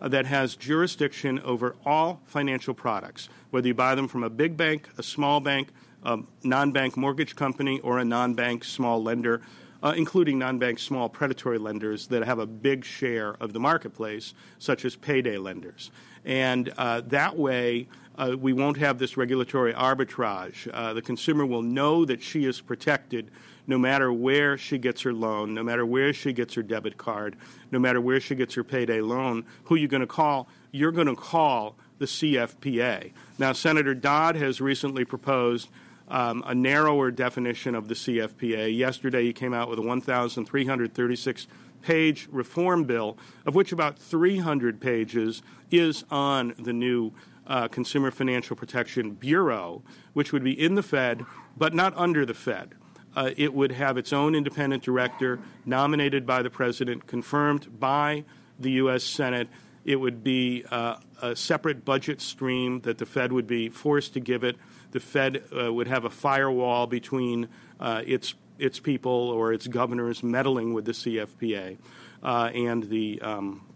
uh, 0.00 0.08
that 0.08 0.26
has 0.26 0.56
jurisdiction 0.56 1.38
over 1.40 1.76
all 1.86 2.20
financial 2.26 2.74
products, 2.74 3.28
whether 3.50 3.68
you 3.68 3.74
buy 3.74 3.94
them 3.94 4.08
from 4.08 4.24
a 4.24 4.30
big 4.30 4.56
bank, 4.56 4.88
a 4.98 5.02
small 5.02 5.38
bank, 5.40 5.68
a 6.02 6.18
non 6.42 6.72
bank 6.72 6.96
mortgage 6.96 7.36
company, 7.36 7.78
or 7.80 7.98
a 7.98 8.04
non 8.04 8.34
bank 8.34 8.64
small 8.64 9.02
lender 9.02 9.40
uh, 9.84 9.92
including 9.94 10.38
non 10.38 10.58
bank 10.58 10.78
small 10.78 11.08
predatory 11.08 11.58
lenders 11.58 12.06
that 12.08 12.24
have 12.24 12.38
a 12.38 12.46
big 12.46 12.84
share 12.84 13.34
of 13.34 13.52
the 13.52 13.60
marketplace, 13.60 14.34
such 14.58 14.84
as 14.84 14.96
payday 14.96 15.36
lenders. 15.36 15.90
And 16.24 16.72
uh, 16.78 17.02
that 17.08 17.36
way, 17.36 17.86
uh, 18.16 18.34
we 18.38 18.54
won't 18.54 18.78
have 18.78 18.98
this 18.98 19.16
regulatory 19.16 19.74
arbitrage. 19.74 20.68
Uh, 20.72 20.94
the 20.94 21.02
consumer 21.02 21.44
will 21.44 21.62
know 21.62 22.04
that 22.06 22.22
she 22.22 22.46
is 22.46 22.60
protected 22.60 23.30
no 23.66 23.76
matter 23.76 24.12
where 24.12 24.56
she 24.56 24.78
gets 24.78 25.02
her 25.02 25.12
loan, 25.12 25.52
no 25.52 25.62
matter 25.62 25.84
where 25.84 26.12
she 26.12 26.32
gets 26.32 26.54
her 26.54 26.62
debit 26.62 26.96
card, 26.96 27.36
no 27.70 27.78
matter 27.78 28.00
where 28.00 28.20
she 28.20 28.34
gets 28.34 28.54
her 28.54 28.64
payday 28.64 29.00
loan. 29.00 29.44
Who 29.64 29.74
are 29.74 29.78
you 29.78 29.88
going 29.88 30.00
to 30.02 30.06
call? 30.06 30.48
You're 30.70 30.92
going 30.92 31.06
to 31.06 31.16
call 31.16 31.76
the 31.98 32.06
CFPA. 32.06 33.12
Now, 33.38 33.52
Senator 33.52 33.94
Dodd 33.94 34.36
has 34.36 34.60
recently 34.60 35.04
proposed 35.04 35.68
um, 36.08 36.42
a 36.46 36.54
narrower 36.54 37.10
definition 37.10 37.74
of 37.74 37.88
the 37.88 37.94
CFPA. 37.94 38.76
Yesterday, 38.76 39.24
he 39.24 39.32
came 39.32 39.54
out 39.54 39.68
with 39.68 39.78
a 39.78 39.82
1,336 39.82 41.46
page 41.82 42.28
reform 42.30 42.84
bill, 42.84 43.18
of 43.46 43.54
which 43.54 43.72
about 43.72 43.98
300 43.98 44.80
pages 44.80 45.42
is 45.70 46.04
on 46.10 46.54
the 46.58 46.72
new 46.72 47.12
uh, 47.46 47.68
Consumer 47.68 48.10
Financial 48.10 48.56
Protection 48.56 49.12
Bureau, 49.12 49.82
which 50.14 50.32
would 50.32 50.42
be 50.44 50.58
in 50.58 50.74
the 50.74 50.82
Fed, 50.82 51.24
but 51.56 51.74
not 51.74 51.92
under 51.96 52.24
the 52.24 52.34
Fed. 52.34 52.74
Uh, 53.14 53.30
it 53.36 53.54
would 53.54 53.72
have 53.72 53.96
its 53.96 54.12
own 54.12 54.34
independent 54.34 54.82
director 54.82 55.38
nominated 55.64 56.26
by 56.26 56.42
the 56.42 56.50
president, 56.50 57.06
confirmed 57.06 57.78
by 57.78 58.24
the 58.58 58.72
U.S. 58.72 59.04
Senate. 59.04 59.48
It 59.84 59.96
would 59.96 60.24
be 60.24 60.64
uh, 60.70 60.96
a 61.22 61.36
separate 61.36 61.84
budget 61.84 62.20
stream 62.20 62.80
that 62.80 62.98
the 62.98 63.06
Fed 63.06 63.32
would 63.32 63.46
be 63.46 63.68
forced 63.68 64.14
to 64.14 64.20
give 64.20 64.42
it 64.42 64.56
the 64.94 65.00
Fed 65.00 65.42
uh, 65.52 65.74
would 65.74 65.88
have 65.88 66.04
a 66.04 66.10
firewall 66.10 66.86
between 66.86 67.48
uh, 67.80 68.02
its 68.06 68.34
its 68.60 68.78
people 68.78 69.10
or 69.10 69.52
its 69.52 69.66
governors 69.66 70.22
meddling 70.22 70.72
with 70.72 70.84
the 70.84 70.92
CFPA 70.92 71.76
uh, 72.22 72.50
and 72.54 72.84
the 72.84 73.20
um, 73.20 73.66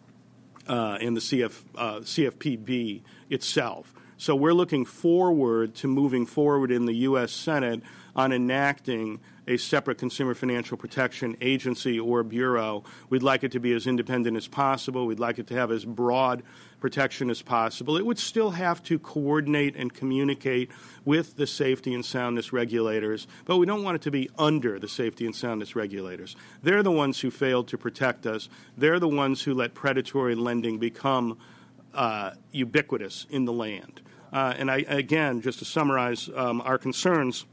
uh, 0.68 0.96
and 1.00 1.16
the 1.16 1.20
CF, 1.20 1.64
uh, 1.76 1.96
CFPB 1.96 3.02
itself. 3.30 3.92
So 4.16 4.36
we're 4.36 4.52
looking 4.52 4.84
forward 4.84 5.74
to 5.76 5.88
moving 5.88 6.24
forward 6.24 6.70
in 6.70 6.86
the 6.86 6.94
U.S. 6.94 7.32
Senate 7.32 7.82
on 8.14 8.32
enacting 8.32 9.18
a 9.48 9.56
separate 9.56 9.98
consumer 9.98 10.34
financial 10.34 10.76
protection 10.76 11.36
agency 11.40 11.98
or 11.98 12.22
bureau. 12.22 12.84
We'd 13.08 13.22
like 13.22 13.42
it 13.42 13.52
to 13.52 13.60
be 13.60 13.72
as 13.72 13.86
independent 13.86 14.36
as 14.36 14.46
possible. 14.46 15.06
We'd 15.06 15.18
like 15.18 15.38
it 15.38 15.46
to 15.48 15.54
have 15.54 15.72
as 15.72 15.84
broad 15.84 16.42
protection 16.80 17.30
as 17.30 17.42
possible. 17.42 17.96
It 17.96 18.06
would 18.06 18.18
still 18.18 18.50
have 18.50 18.82
to 18.84 18.98
coordinate 18.98 19.74
and 19.74 19.92
communicate 19.92 20.70
with 21.04 21.36
the 21.36 21.46
safety 21.46 21.94
and 21.94 22.04
soundness 22.04 22.52
regulators, 22.52 23.26
but 23.46 23.56
we 23.56 23.66
don't 23.66 23.82
want 23.82 23.96
it 23.96 24.02
to 24.02 24.10
be 24.10 24.30
under 24.38 24.78
the 24.78 24.86
safety 24.86 25.24
and 25.24 25.34
soundness 25.34 25.74
regulators. 25.74 26.36
They're 26.62 26.82
the 26.82 26.92
ones 26.92 27.18
who 27.18 27.30
failed 27.30 27.68
to 27.68 27.78
protect 27.78 28.26
us. 28.26 28.48
They're 28.76 29.00
the 29.00 29.08
ones 29.08 29.42
who 29.42 29.54
let 29.54 29.74
predatory 29.74 30.34
lending 30.34 30.78
become 30.78 31.38
uh, 31.94 32.32
ubiquitous 32.52 33.26
in 33.30 33.46
the 33.46 33.52
land. 33.52 34.02
Uh, 34.30 34.54
and 34.58 34.70
I, 34.70 34.84
again, 34.88 35.40
just 35.40 35.60
to 35.60 35.64
summarize 35.64 36.28
um, 36.36 36.60
our 36.60 36.76
concerns 36.76 37.46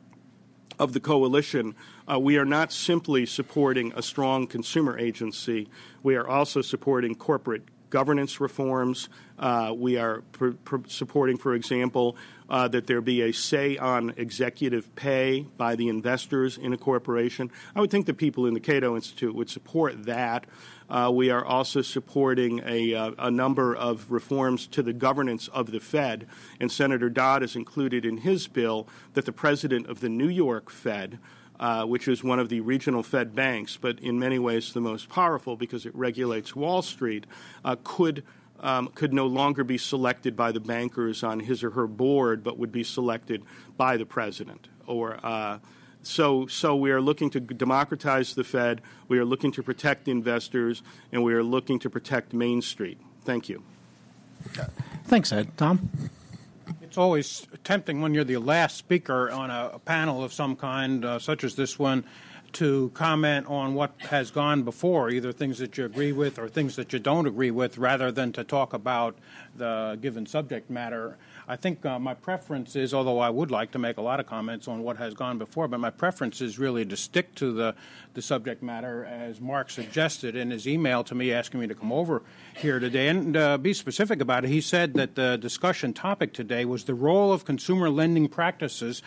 of 0.80 0.94
the 0.94 1.00
coalition, 1.00 1.76
uh, 2.12 2.20
we 2.20 2.38
are 2.38 2.46
not 2.46 2.72
simply 2.72 3.26
supporting 3.26 3.94
a 3.96 4.02
strong 4.02 4.48
consumer 4.48 4.98
agency. 4.98 5.70
We 6.04 6.16
are 6.16 6.28
also 6.28 6.62
supporting 6.62 7.16
corporate 7.16 7.64
governance 7.90 8.40
reforms. 8.42 9.10
Uh, 9.40 9.74
we 9.76 9.98
are 9.98 10.22
pr- 10.32 10.52
pr- 10.64 10.88
supporting, 10.88 11.38
for 11.38 11.56
example, 11.56 12.18
uh, 12.50 12.68
that 12.68 12.88
there 12.88 13.02
be 13.02 13.22
a 13.22 13.32
say 13.32 13.78
on 13.78 14.14
executive 14.18 14.94
pay 14.96 15.42
by 15.58 15.76
the 15.76 15.90
investors 15.90 16.58
in 16.58 16.74
a 16.74 16.78
corporation. 16.78 17.52
I 17.76 17.82
would 17.82 17.92
think 17.92 18.06
the 18.06 18.14
people 18.14 18.46
in 18.46 18.54
the 18.54 18.60
Cato 18.60 18.96
Institute 18.96 19.36
would 19.36 19.50
support 19.50 20.06
that. 20.06 20.46
Uh, 20.88 21.12
we 21.14 21.32
are 21.32 21.44
also 21.44 21.82
supporting 21.82 22.62
a, 22.64 22.94
uh, 22.94 23.12
a, 23.18 23.32
number 23.32 23.76
of 23.76 24.12
reforms 24.12 24.68
to 24.68 24.84
the 24.84 24.94
governance 24.94 25.48
of 25.48 25.72
the 25.72 25.80
Fed, 25.80 26.28
and 26.60 26.72
Senator 26.72 27.10
Dodd 27.10 27.42
has 27.42 27.56
included 27.56 28.06
in 28.06 28.18
his 28.18 28.48
bill 28.48 28.88
that 29.14 29.26
the 29.26 29.32
president 29.32 29.88
of 29.88 30.00
the 30.00 30.10
New 30.10 30.30
York 30.30 30.70
Fed 30.70 31.18
uh, 31.60 31.86
which 31.86 32.08
is 32.08 32.24
one 32.24 32.40
of 32.40 32.50
the 32.50 32.60
regional 32.62 33.04
Fed 33.04 33.34
banks, 33.34 33.78
but 33.78 34.00
in 34.00 34.20
many 34.20 34.40
ways 34.40 34.74
the 34.74 34.82
most 34.82 35.10
powerful 35.10 35.56
because 35.56 35.86
it 35.86 35.96
regulates 35.96 36.56
Wall 36.56 36.82
Street, 36.82 37.26
uh, 37.64 37.76
could. 37.84 38.24
Um, 38.62 38.88
could 38.96 39.14
no 39.14 39.28
longer 39.28 39.64
be 39.64 39.78
selected 39.78 40.36
by 40.36 40.52
the 40.52 40.60
bankers 40.60 41.24
on 41.24 41.40
his 41.40 41.64
or 41.64 41.72
her 41.72 41.88
board, 41.88 42.44
but 42.44 42.58
would 42.58 42.72
be 42.72 42.84
selected 42.84 43.44
by 43.78 43.98
the 43.98 44.06
president. 44.06 44.70
Or 44.88 45.20
uh, 45.24 45.60
so, 46.04 46.48
so 46.48 46.76
we 46.76 46.92
are 46.92 47.02
looking 47.02 47.30
to 47.32 47.40
democratize 47.40 48.34
the 48.34 48.44
Fed. 48.44 48.82
We 49.08 49.20
are 49.20 49.26
looking 49.26 49.52
to 49.54 49.64
protect 49.64 50.08
investors, 50.08 50.84
and 51.12 51.24
we 51.24 51.34
are 51.34 51.44
looking 51.44 51.80
to 51.80 51.90
protect 51.90 52.34
Main 52.34 52.62
Street. 52.62 53.00
Thank 53.24 53.50
you. 53.50 53.64
Thanks, 55.06 55.32
Ed. 55.32 55.58
Tom? 55.58 55.90
It's 56.82 56.98
always 56.98 57.48
tempting 57.64 58.02
when 58.02 58.14
you're 58.14 58.24
the 58.24 58.38
last 58.38 58.78
speaker 58.78 59.30
on 59.32 59.50
a, 59.50 59.72
a 59.74 59.80
panel 59.80 60.24
of 60.24 60.32
some 60.32 60.56
kind, 60.56 61.04
uh, 61.04 61.20
such 61.20 61.44
as 61.44 61.56
this 61.56 61.78
one, 61.78 62.06
to 62.56 62.90
comment 62.94 63.46
on 63.48 63.74
what 63.74 63.92
has 64.10 64.32
gone 64.32 64.64
before, 64.64 65.10
either 65.10 65.34
things 65.34 65.58
that 65.60 65.78
you 65.78 65.84
agree 65.84 66.14
with 66.14 66.40
or 66.40 66.48
things 66.48 66.78
that 66.78 66.94
you 66.94 67.00
don't 67.00 67.28
agree 67.28 67.52
with, 67.52 67.78
rather 67.78 68.14
than 68.14 68.32
to 68.32 68.46
talk 68.46 68.74
about 68.74 69.18
the 69.58 69.98
given 70.02 70.26
subject 70.26 70.70
matter. 70.70 71.18
I 71.50 71.58
think 71.58 71.86
uh, 71.86 72.00
my 72.00 72.14
preference 72.14 72.78
is, 72.78 72.94
although 72.94 73.20
I 73.20 73.30
would 73.30 73.52
like 73.52 73.72
to 73.72 73.80
make 73.80 73.98
a 73.98 74.02
lot 74.02 74.22
of 74.22 74.26
comments 74.26 74.70
on 74.70 74.84
what 74.84 74.96
has 74.98 75.14
gone 75.14 75.38
before, 75.38 75.68
but 75.68 75.82
my 75.82 75.90
preference 75.90 76.40
is 76.40 76.58
really 76.58 76.86
to 76.86 76.96
stick 76.96 77.36
to 77.36 77.52
the, 77.52 77.76
the 78.14 78.22
subject 78.22 78.64
matter 78.64 79.04
as 79.04 79.42
Mark 79.42 79.70
suggested 79.70 80.38
in 80.38 80.50
his 80.50 80.66
email 80.66 81.04
to 81.04 81.14
me 81.14 81.34
asking 81.34 81.60
me 81.60 81.68
to 81.68 81.76
come 81.76 81.92
over 81.92 82.24
here 82.56 82.80
today 82.80 83.10
and 83.10 83.36
uh, 83.36 83.58
be 83.58 83.74
specific 83.74 84.22
about 84.22 84.46
it. 84.46 84.48
He 84.48 84.62
said 84.62 84.94
that 84.94 85.16
the 85.16 85.38
discussion 85.38 85.94
topic 85.94 86.32
today 86.32 86.64
was 86.64 86.86
the 86.86 86.96
role 86.96 87.34
of 87.34 87.44
consumer 87.44 87.90
lending 87.90 88.30
practices 88.30 89.04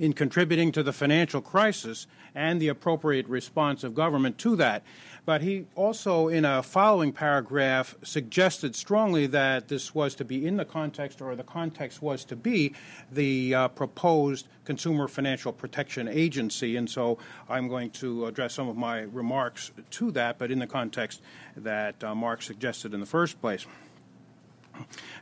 in 0.00 0.14
contributing 0.14 0.72
to 0.72 0.82
the 0.82 0.94
financial 0.94 1.42
crisis 1.42 2.06
and 2.34 2.60
the 2.60 2.68
appropriate 2.68 3.28
response 3.28 3.84
of 3.84 3.94
government 3.94 4.38
to 4.38 4.56
that. 4.56 4.82
But 5.26 5.42
he 5.42 5.66
also, 5.76 6.28
in 6.28 6.46
a 6.46 6.62
following 6.62 7.12
paragraph, 7.12 7.94
suggested 8.02 8.74
strongly 8.74 9.26
that 9.26 9.68
this 9.68 9.94
was 9.94 10.14
to 10.14 10.24
be 10.24 10.46
in 10.46 10.56
the 10.56 10.64
context, 10.64 11.20
or 11.20 11.36
the 11.36 11.44
context 11.44 12.00
was 12.00 12.24
to 12.24 12.34
be, 12.34 12.72
the 13.12 13.54
uh, 13.54 13.68
proposed 13.68 14.48
Consumer 14.64 15.06
Financial 15.06 15.52
Protection 15.52 16.08
Agency. 16.08 16.76
And 16.76 16.88
so 16.88 17.18
I'm 17.48 17.68
going 17.68 17.90
to 17.90 18.24
address 18.24 18.54
some 18.54 18.70
of 18.70 18.76
my 18.76 19.00
remarks 19.00 19.70
to 19.90 20.10
that, 20.12 20.38
but 20.38 20.50
in 20.50 20.60
the 20.60 20.66
context 20.66 21.20
that 21.56 22.02
uh, 22.02 22.14
Mark 22.14 22.40
suggested 22.40 22.94
in 22.94 23.00
the 23.00 23.06
first 23.06 23.38
place. 23.42 23.66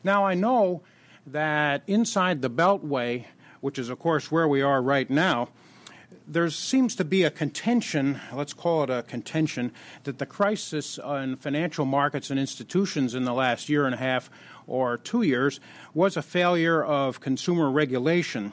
Now, 0.05 0.25
I 0.25 0.35
know 0.35 0.83
that 1.27 1.83
inside 1.89 2.43
the 2.43 2.51
Beltway, 2.51 3.25
which 3.61 3.79
is, 3.79 3.89
of 3.89 3.99
course, 3.99 4.31
where 4.31 4.49
we 4.49 4.63
are 4.63 4.81
right 4.83 5.09
now, 5.09 5.49
there 6.27 6.49
seems 6.51 6.95
to 6.97 7.05
be 7.05 7.23
a 7.23 7.31
contention, 7.31 8.21
let's 8.33 8.53
call 8.53 8.83
it 8.83 8.91
a 8.91 9.03
contention, 9.03 9.73
that 10.05 10.19
the 10.19 10.27
crisis 10.27 10.99
in 10.99 11.37
financial 11.37 11.85
markets 11.85 12.31
and 12.31 12.39
institutions 12.39 13.15
in 13.15 13.25
the 13.25 13.33
last 13.33 13.69
year 13.69 13.87
and 13.87 13.95
a 13.95 13.99
half 13.99 14.31
or 14.67 14.99
two 14.99 15.23
years 15.23 15.61
was 15.95 16.17
a 16.17 16.23
failure 16.23 16.85
of 16.85 17.21
consumer 17.21 17.71
regulation. 17.71 18.53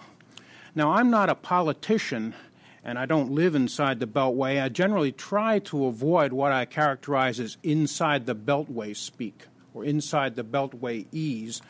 Now, 0.73 0.91
I'm 0.91 1.09
not 1.09 1.29
a 1.29 1.35
politician 1.35 2.33
and 2.83 2.99
I 2.99 3.07
don't 3.07 3.31
live 3.31 3.55
inside 3.55 3.99
the 3.99 4.07
Beltway. 4.07 4.61
I 4.61 4.69
generally 4.69 5.11
try 5.11 5.59
to 5.59 5.87
avoid 5.87 6.31
what 6.31 6.51
I 6.51 6.65
characterize 6.65 7.39
as 7.39 7.57
inside 7.63 8.27
the 8.27 8.35
Beltway 8.35 8.95
speak 8.95 9.45
or 9.73 9.83
inside 9.83 10.35
the 10.35 10.43
Beltway 10.43 11.07
ease 11.11 11.61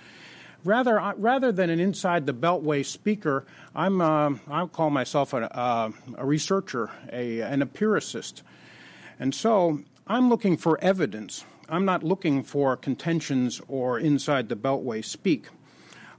rather 0.65 1.13
rather 1.17 1.51
than 1.51 1.69
an 1.69 1.79
inside 1.79 2.25
the 2.25 2.33
beltway 2.33 2.83
speaker, 2.83 3.45
I'm 3.75 4.01
uh, 4.01 4.31
I 4.49 4.65
call 4.65 4.89
myself 4.89 5.33
a, 5.33 5.55
uh, 5.57 5.91
a 6.17 6.25
researcher, 6.25 6.89
a, 7.11 7.41
an 7.41 7.61
empiricist, 7.61 8.43
and 9.19 9.33
so 9.33 9.81
I'm 10.07 10.29
looking 10.29 10.57
for 10.57 10.79
evidence. 10.81 11.45
I'm 11.67 11.85
not 11.85 12.03
looking 12.03 12.43
for 12.43 12.77
contentions 12.77 13.61
or 13.67 13.99
inside 13.99 14.49
the 14.49 14.55
beltway 14.55 15.03
speak. 15.03 15.47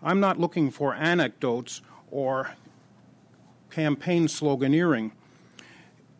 I'm 0.03 0.19
not 0.19 0.41
looking 0.41 0.71
for 0.71 0.95
anecdotes 0.95 1.83
or 2.11 2.51
campaign 3.71 4.27
sloganeering. 4.27 5.13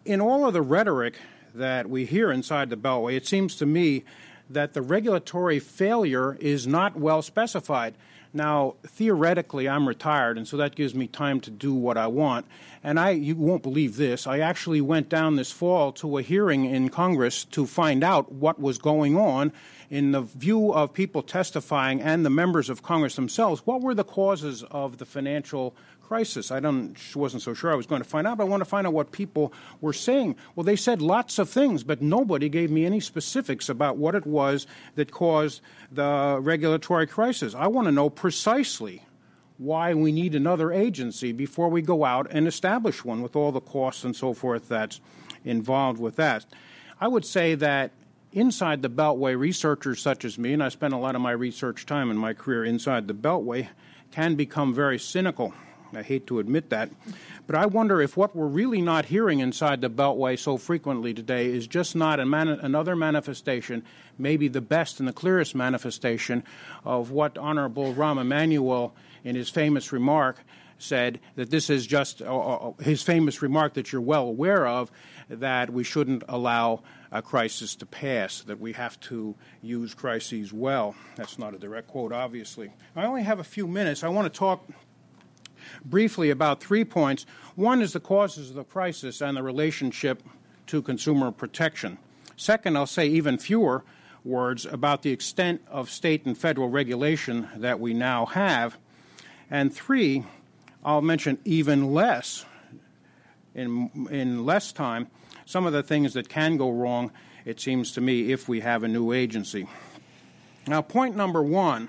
In 0.05 0.21
all 0.21 0.47
of 0.47 0.53
the 0.53 0.63
rhetoric 0.63 1.17
that 1.55 1.91
we 1.91 2.05
hear 2.05 2.31
inside 2.31 2.71
the 2.71 2.77
beltway, 2.77 3.17
it 3.17 3.27
seems 3.27 3.57
to 3.57 3.67
me 3.67 4.05
that 4.49 4.75
the 4.75 4.83
regulatory 4.83 5.59
failure 5.59 6.37
is 6.41 6.67
not 6.67 6.97
well 6.97 7.23
specified. 7.23 7.95
Now, 8.37 8.75
theoretically, 8.87 9.69
I'm 9.69 9.89
retired, 9.89 10.37
and 10.37 10.47
so 10.47 10.59
that 10.59 10.75
gives 10.75 10.95
me 10.95 11.07
time 11.07 11.41
to 11.41 11.51
do 11.51 11.73
what 11.73 11.97
I 11.97 12.07
want. 12.07 12.47
And 12.85 13.01
I, 13.01 13.11
you 13.11 13.35
won't 13.35 13.63
believe 13.63 13.97
this, 13.97 14.27
I 14.27 14.41
actually 14.41 14.81
went 14.81 15.09
down 15.09 15.37
this 15.37 15.51
fall 15.51 15.91
to 15.93 16.19
a 16.19 16.23
hearing 16.23 16.67
in 16.67 16.91
Congress 16.91 17.45
to 17.47 17.67
find 17.67 18.05
out 18.05 18.31
what 18.31 18.61
was 18.61 18.79
going 18.79 19.17
on 19.17 19.53
in 19.89 20.13
the 20.13 20.21
view 20.21 20.73
of 20.73 20.93
people 20.93 21.23
testifying 21.23 22.03
and 22.03 22.25
the 22.25 22.31
members 22.31 22.69
of 22.69 22.83
Congress 22.83 23.17
themselves. 23.17 23.63
What 23.65 23.81
were 23.81 23.95
the 23.95 24.05
causes 24.05 24.63
of 24.71 24.99
the 24.99 25.07
financial 25.07 25.75
crisis. 26.07 26.51
I 26.51 26.61
don't, 26.61 26.97
wasn't 27.17 27.43
so 27.43 27.55
sure 27.55 27.73
I 27.73 27.75
was 27.75 27.87
going 27.87 28.03
to 28.03 28.09
find 28.09 28.27
out, 28.27 28.39
but 28.39 28.45
I 28.45 28.47
want 28.47 28.61
to 28.61 28.67
find 28.67 28.87
out 28.87 28.93
what 28.93 29.13
people 29.13 29.53
were 29.81 29.93
saying. 29.93 30.37
Well, 30.55 30.65
they 30.65 30.77
said 30.77 31.03
lots 31.03 31.39
of 31.39 31.51
things, 31.51 31.83
but 31.83 32.01
nobody 32.01 32.49
gave 32.49 32.71
me 32.71 32.87
any 32.87 33.01
specifics 33.01 33.69
about 33.69 33.97
what 33.97 34.15
it 34.15 34.27
was 34.27 34.67
that 34.95 35.11
caused 35.11 35.61
the 35.91 36.39
regulatory 36.41 37.07
crisis. 37.07 37.55
I 37.55 37.67
want 37.67 37.87
to 37.87 37.93
know 37.93 38.09
precisely 38.11 39.03
why 39.59 39.95
we 39.95 40.13
need 40.13 40.35
another 40.35 40.73
agency 40.73 41.33
before 41.33 41.69
we 41.69 41.83
go 41.83 42.05
out 42.05 42.27
and 42.31 42.47
establish 42.47 43.05
one 43.05 43.23
with 43.23 43.35
all 43.35 43.53
the 43.53 43.61
costs 43.61 44.05
and 44.05 44.15
so 44.15 44.35
forth 44.35 44.69
that's 44.69 45.01
involved 45.45 45.99
with 45.99 46.17
that. 46.17 46.45
I 47.01 47.09
would 47.09 47.25
say 47.25 47.55
that 47.57 47.93
inside 48.33 48.83
the 48.83 48.91
Beltway, 48.91 49.39
researchers 49.39 50.01
such 50.01 50.25
as 50.25 50.39
me, 50.39 50.53
and 50.53 50.63
I 50.63 50.69
spent 50.69 50.93
a 50.95 50.99
lot 50.99 51.15
of 51.15 51.21
my 51.21 51.33
research 51.33 51.87
time 51.87 52.11
in 52.11 52.19
my 52.19 52.35
career 52.35 52.65
inside 52.65 53.09
the 53.09 53.15
Beltway, 53.15 53.69
can 54.11 54.35
become 54.35 54.75
very 54.75 54.99
cynical 54.99 55.55
I 55.95 56.03
hate 56.03 56.27
to 56.29 56.39
admit 56.39 56.71
that. 56.71 56.91
But 57.47 57.57
I 57.57 57.67
wonder 57.67 58.03
if 58.03 58.17
what 58.17 58.35
we're 58.35 58.47
really 58.47 58.83
not 58.83 59.07
hearing 59.07 59.41
inside 59.41 59.81
the 59.81 59.91
Beltway 59.91 60.39
so 60.39 60.57
frequently 60.57 61.15
today 61.15 61.47
is 61.47 61.67
just 61.67 61.95
not 61.95 62.25
man- 62.27 62.49
another 62.49 62.97
manifestation, 62.97 63.85
maybe 64.19 64.49
the 64.49 64.61
best 64.61 64.99
and 64.99 65.09
the 65.09 65.13
clearest 65.13 65.55
manifestation 65.55 66.43
of 66.85 67.11
what 67.11 67.39
Honorable 67.39 67.95
Rahm 67.95 68.21
Emanuel, 68.21 68.95
in 69.25 69.37
his 69.37 69.49
famous 69.49 69.93
remark, 69.93 70.45
said 70.79 71.21
that 71.37 71.51
this 71.51 71.71
is 71.71 71.87
just 71.87 72.21
uh, 72.21 72.39
uh, 72.39 72.73
his 72.81 73.03
famous 73.03 73.41
remark 73.43 73.75
that 73.75 73.93
you're 73.93 74.01
well 74.03 74.25
aware 74.25 74.67
of 74.67 74.91
that 75.29 75.71
we 75.71 75.83
shouldn't 75.83 76.23
allow 76.29 76.83
a 77.11 77.23
crisis 77.23 77.75
to 77.77 77.87
pass, 77.87 78.43
that 78.43 78.61
we 78.61 78.73
have 78.73 78.99
to 79.01 79.35
use 79.63 79.95
crises 79.95 80.53
well. 80.53 80.95
That's 81.17 81.39
not 81.39 81.55
a 81.55 81.59
direct 81.59 81.89
quote, 81.89 82.13
obviously. 82.13 82.73
I 82.95 83.05
only 83.07 83.23
have 83.23 83.41
a 83.41 83.45
few 83.45 83.67
minutes. 83.67 84.05
I 84.05 84.09
want 84.09 84.33
to 84.33 84.39
talk 84.39 84.69
briefly 85.85 86.31
about 86.31 86.61
three 86.61 86.85
points. 86.85 87.27
One 87.55 87.83
is 87.83 87.93
the 87.93 88.01
causes 88.01 88.51
of 88.51 88.57
the 88.57 88.65
crisis 88.65 89.21
and 89.21 89.37
the 89.37 89.43
relationship 89.43 90.23
to 90.67 90.83
consumer 90.83 91.31
protection. 91.31 91.99
Second, 92.37 92.77
I'll 92.77 92.87
say 92.87 93.07
even 93.07 93.39
fewer 93.39 93.85
words 94.25 94.67
about 94.67 95.03
the 95.03 95.11
extent 95.11 95.63
of 95.69 95.89
state 95.89 96.27
and 96.27 96.37
federal 96.37 96.69
regulation 96.69 97.49
that 97.57 97.81
we 97.81 97.95
now 97.95 98.27
have. 98.27 98.77
And 99.51 99.73
three, 99.73 100.25
I'll 100.85 101.03
mention 101.03 101.39
even 101.45 101.95
less, 101.95 102.45
in, 103.55 104.09
in 104.11 104.45
less 104.45 104.73
time, 104.73 105.09
some 105.45 105.65
of 105.67 105.73
the 105.73 105.83
things 105.83 106.15
that 106.15 106.29
can 106.29 106.57
go 106.57 106.71
wrong, 106.71 107.13
it 107.45 107.61
seems 107.61 107.93
to 107.93 108.01
me, 108.01 108.33
if 108.33 108.49
we 108.49 108.61
have 108.61 108.83
a 108.83 108.89
new 108.89 109.13
agency. 109.13 109.69
Now, 110.67 110.83
point 110.83 111.15
number 111.15 111.43
one 111.43 111.89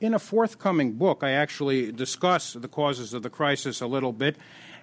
in 0.00 0.14
a 0.14 0.18
forthcoming 0.18 0.92
book, 0.92 1.22
I 1.22 1.32
actually 1.32 1.92
discuss 1.92 2.52
the 2.52 2.68
causes 2.68 3.14
of 3.14 3.22
the 3.22 3.30
crisis 3.30 3.80
a 3.80 3.86
little 3.86 4.12
bit, 4.12 4.36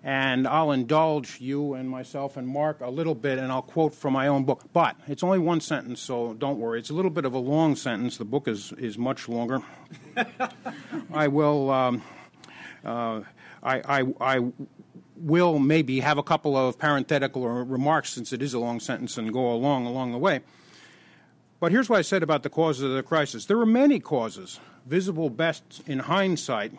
and 0.04 0.48
I'll 0.48 0.72
indulge 0.72 1.40
you 1.40 1.74
and 1.74 1.90
myself 1.90 2.38
and 2.38 2.48
Mark 2.48 2.82
a 2.82 2.90
little 2.90 3.16
bit, 3.16 3.40
and 3.40 3.52
I'll 3.52 3.62
quote 3.62 3.96
from 3.96 4.14
my 4.14 4.28
own 4.28 4.44
book. 4.44 4.64
But 4.74 4.98
it's 5.08 5.24
only 5.24 5.40
one 5.40 5.62
sentence, 5.62 6.02
so 6.02 6.34
don't 6.34 6.60
worry. 6.60 6.80
It's 6.80 6.90
a 6.90 6.94
little 6.94 7.12
bit 7.12 7.26
of 7.26 7.34
a 7.34 7.40
long 7.40 7.76
sentence. 7.76 8.18
The 8.18 8.26
book 8.26 8.48
is, 8.48 8.72
is 8.74 8.98
much 8.98 9.30
longer. 9.30 9.62
I 11.14 11.28
will. 11.28 11.72
Um, 11.72 12.02
uh, 12.84 13.22
I, 13.64 14.02
I, 14.02 14.14
I 14.22 14.52
will 15.16 15.58
maybe 15.60 16.02
have 16.02 16.18
a 16.18 16.24
couple 16.24 16.56
of 16.56 16.78
parenthetical 16.78 17.48
remarks 17.48 18.12
since 18.12 18.32
it 18.32 18.42
is 18.42 18.54
a 18.54 18.60
long 18.60 18.80
sentence 18.80 19.18
and 19.18 19.34
go 19.34 19.52
along 19.52 19.88
along 19.88 20.12
the 20.12 20.18
way. 20.18 20.42
But 21.66 21.72
here's 21.72 21.90
what 21.90 21.98
I 21.98 22.04
said 22.04 22.22
about 22.22 22.44
the 22.44 22.52
causes 22.52 22.84
of 22.84 22.92
the 22.92 23.02
crisis. 23.02 23.48
There 23.48 23.58
were 23.58 23.66
many 23.66 24.00
causes 24.00 24.60
visible 24.86 25.32
best 25.32 25.82
in 25.88 25.98
hindsight. 25.98 26.74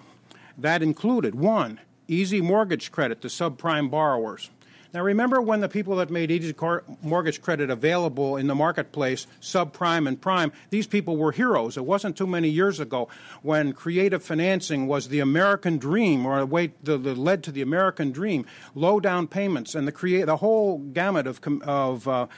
That 0.56 0.80
included 0.80 1.34
one, 1.34 1.80
easy 2.06 2.40
mortgage 2.40 2.92
credit 2.92 3.20
to 3.22 3.26
subprime 3.26 3.90
borrowers. 3.90 4.48
Now, 4.94 5.02
remember 5.02 5.42
when 5.42 5.60
the 5.60 5.68
people 5.68 5.96
that 5.96 6.08
made 6.08 6.30
easy 6.30 6.54
mortgage 7.02 7.42
credit 7.42 7.68
available 7.68 8.36
in 8.36 8.46
the 8.46 8.54
marketplace, 8.54 9.26
subprime 9.40 10.06
and 10.06 10.20
prime, 10.20 10.52
these 10.70 10.86
people 10.86 11.16
were 11.16 11.32
heroes. 11.32 11.76
It 11.76 11.84
wasn't 11.84 12.16
too 12.16 12.28
many 12.28 12.48
years 12.48 12.78
ago 12.78 13.08
when 13.42 13.72
creative 13.72 14.22
financing 14.22 14.86
was 14.86 15.08
the 15.08 15.18
American 15.18 15.78
dream, 15.78 16.24
or 16.24 16.38
a 16.38 16.46
way 16.46 16.72
that 16.84 16.98
led 16.98 17.42
to 17.42 17.50
the 17.50 17.60
American 17.60 18.12
dream. 18.12 18.46
Low 18.76 19.00
down 19.00 19.26
payments 19.26 19.74
and 19.74 19.88
the 19.88 19.92
create 19.92 20.26
the 20.26 20.36
whole 20.36 20.78
gamut 20.78 21.26
of 21.26 21.40
of 21.62 22.06
uh, 22.06 22.28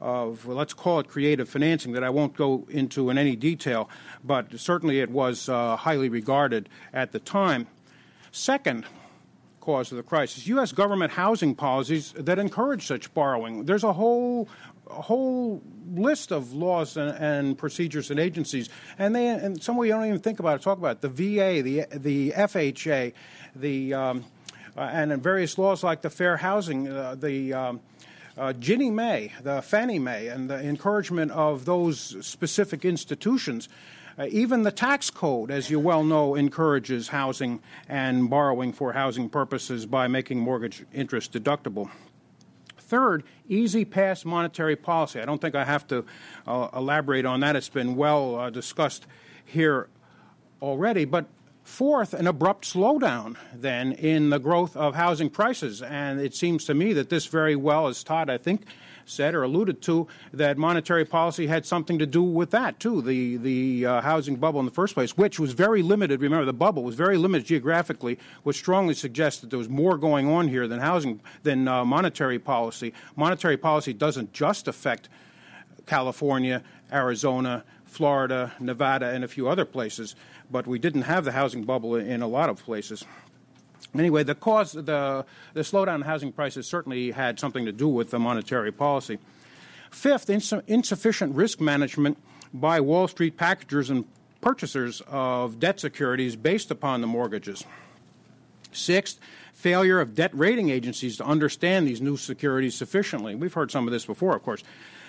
of, 0.00 0.46
let's 0.46 0.74
call 0.74 1.00
it 1.00 1.08
creative 1.08 1.48
financing, 1.48 1.92
that 1.92 2.04
I 2.04 2.10
won't 2.10 2.36
go 2.36 2.66
into 2.70 3.10
in 3.10 3.18
any 3.18 3.36
detail, 3.36 3.88
but 4.24 4.58
certainly 4.58 5.00
it 5.00 5.10
was 5.10 5.48
uh, 5.48 5.76
highly 5.76 6.08
regarded 6.08 6.68
at 6.92 7.12
the 7.12 7.18
time. 7.18 7.66
Second, 8.30 8.84
cause 9.60 9.90
of 9.90 9.96
the 9.96 10.02
crisis. 10.02 10.46
U.S. 10.46 10.72
government 10.72 11.12
housing 11.12 11.54
policies 11.54 12.12
that 12.16 12.38
encourage 12.38 12.86
such 12.86 13.12
borrowing. 13.12 13.64
There's 13.64 13.84
a 13.84 13.92
whole 13.92 14.48
a 14.90 15.02
whole 15.02 15.62
list 15.92 16.32
of 16.32 16.54
laws 16.54 16.96
and, 16.96 17.14
and, 17.18 17.58
procedures 17.58 18.10
and 18.10 18.18
agencies, 18.18 18.70
and 18.98 19.14
they 19.14 19.28
in 19.28 19.60
some 19.60 19.76
you 19.76 19.92
don't 19.92 20.06
even 20.06 20.20
think 20.20 20.40
about 20.40 20.60
it. 20.60 20.62
Talk 20.62 20.78
about 20.78 20.96
it. 20.96 21.00
the 21.02 21.08
VA, 21.10 21.62
the 21.62 21.84
the 21.92 22.30
FHA, 22.30 23.12
the 23.54 23.92
um, 23.92 24.24
uh, 24.74 24.80
and 24.80 25.22
various 25.22 25.58
laws 25.58 25.82
like 25.84 26.00
the 26.00 26.08
Fair 26.08 26.38
Housing, 26.38 26.88
uh, 26.88 27.14
the 27.16 27.52
um, 27.52 27.80
uh, 28.38 28.52
Ginnie 28.54 28.90
Mae, 28.90 29.32
the 29.42 29.60
Fannie 29.60 29.98
Mae, 29.98 30.28
and 30.28 30.48
the 30.48 30.58
encouragement 30.60 31.32
of 31.32 31.64
those 31.64 32.16
specific 32.24 32.84
institutions. 32.84 33.68
Uh, 34.18 34.26
even 34.30 34.62
the 34.62 34.72
tax 34.72 35.10
code, 35.10 35.50
as 35.50 35.70
you 35.70 35.78
well 35.78 36.02
know, 36.02 36.34
encourages 36.34 37.08
housing 37.08 37.60
and 37.88 38.30
borrowing 38.30 38.72
for 38.72 38.92
housing 38.92 39.28
purposes 39.28 39.86
by 39.86 40.08
making 40.08 40.38
mortgage 40.38 40.84
interest 40.92 41.32
deductible. 41.32 41.90
Third, 42.78 43.22
easy 43.48 43.84
pass 43.84 44.24
monetary 44.24 44.74
policy. 44.74 45.20
I 45.20 45.24
don't 45.24 45.40
think 45.40 45.54
I 45.54 45.64
have 45.64 45.86
to 45.88 46.04
uh, 46.46 46.68
elaborate 46.74 47.26
on 47.26 47.40
that. 47.40 47.54
It's 47.54 47.68
been 47.68 47.96
well 47.96 48.36
uh, 48.36 48.50
discussed 48.50 49.06
here 49.44 49.88
already. 50.62 51.04
But 51.04 51.26
Fourth, 51.68 52.14
an 52.14 52.26
abrupt 52.26 52.64
slowdown 52.64 53.36
then 53.54 53.92
in 53.92 54.30
the 54.30 54.40
growth 54.40 54.74
of 54.74 54.94
housing 54.94 55.28
prices. 55.28 55.82
And 55.82 56.18
it 56.18 56.34
seems 56.34 56.64
to 56.64 56.74
me 56.74 56.94
that 56.94 57.10
this 57.10 57.26
very 57.26 57.54
well, 57.56 57.86
as 57.88 58.02
Todd, 58.02 58.30
I 58.30 58.38
think, 58.38 58.62
said 59.04 59.34
or 59.34 59.42
alluded 59.42 59.82
to, 59.82 60.08
that 60.32 60.56
monetary 60.56 61.04
policy 61.04 61.46
had 61.46 61.66
something 61.66 61.98
to 61.98 62.06
do 62.06 62.22
with 62.22 62.50
that, 62.50 62.80
too. 62.80 63.02
The, 63.02 63.36
the 63.36 63.86
uh, 63.86 64.00
housing 64.00 64.36
bubble 64.36 64.58
in 64.60 64.66
the 64.66 64.72
first 64.72 64.94
place, 64.94 65.16
which 65.16 65.38
was 65.38 65.52
very 65.52 65.82
limited. 65.82 66.22
Remember, 66.22 66.46
the 66.46 66.54
bubble 66.54 66.82
was 66.82 66.94
very 66.94 67.18
limited 67.18 67.46
geographically, 67.46 68.18
which 68.42 68.56
strongly 68.56 68.94
suggests 68.94 69.42
that 69.42 69.50
there 69.50 69.58
was 69.58 69.68
more 69.68 69.98
going 69.98 70.26
on 70.26 70.48
here 70.48 70.66
than 70.66 70.80
housing, 70.80 71.20
than 71.42 71.68
uh, 71.68 71.84
monetary 71.84 72.38
policy. 72.38 72.94
Monetary 73.14 73.58
policy 73.58 73.92
doesn't 73.92 74.32
just 74.32 74.68
affect 74.68 75.10
California, 75.86 76.62
Arizona, 76.90 77.62
Florida, 77.84 78.52
Nevada, 78.58 79.06
and 79.06 79.24
a 79.24 79.28
few 79.28 79.48
other 79.48 79.64
places 79.64 80.14
but 80.50 80.66
we 80.66 80.78
didn't 80.78 81.02
have 81.02 81.24
the 81.24 81.32
housing 81.32 81.64
bubble 81.64 81.94
in 81.94 82.22
a 82.22 82.28
lot 82.28 82.48
of 82.48 82.62
places. 82.62 83.04
Anyway, 83.94 84.22
the 84.22 84.34
cause, 84.34 84.72
the, 84.72 85.24
the 85.54 85.60
slowdown 85.60 85.96
in 85.96 86.00
housing 86.02 86.32
prices 86.32 86.66
certainly 86.66 87.10
had 87.10 87.38
something 87.40 87.64
to 87.64 87.72
do 87.72 87.88
with 87.88 88.10
the 88.10 88.18
monetary 88.18 88.72
policy. 88.72 89.18
Fifth, 89.90 90.28
ins- 90.28 90.52
insufficient 90.66 91.34
risk 91.34 91.60
management 91.60 92.18
by 92.52 92.80
Wall 92.80 93.08
Street 93.08 93.36
packagers 93.36 93.90
and 93.90 94.04
purchasers 94.40 95.02
of 95.08 95.58
debt 95.58 95.80
securities 95.80 96.36
based 96.36 96.70
upon 96.70 97.00
the 97.00 97.06
mortgages. 97.06 97.64
Sixth, 98.72 99.18
failure 99.52 100.00
of 100.00 100.14
debt 100.14 100.30
rating 100.34 100.68
agencies 100.68 101.16
to 101.16 101.24
understand 101.24 101.88
these 101.88 102.00
new 102.00 102.16
securities 102.16 102.74
sufficiently. 102.74 103.34
We've 103.34 103.54
heard 103.54 103.70
some 103.70 103.88
of 103.88 103.92
this 103.92 104.04
before, 104.04 104.36
of 104.36 104.42
course. 104.42 104.62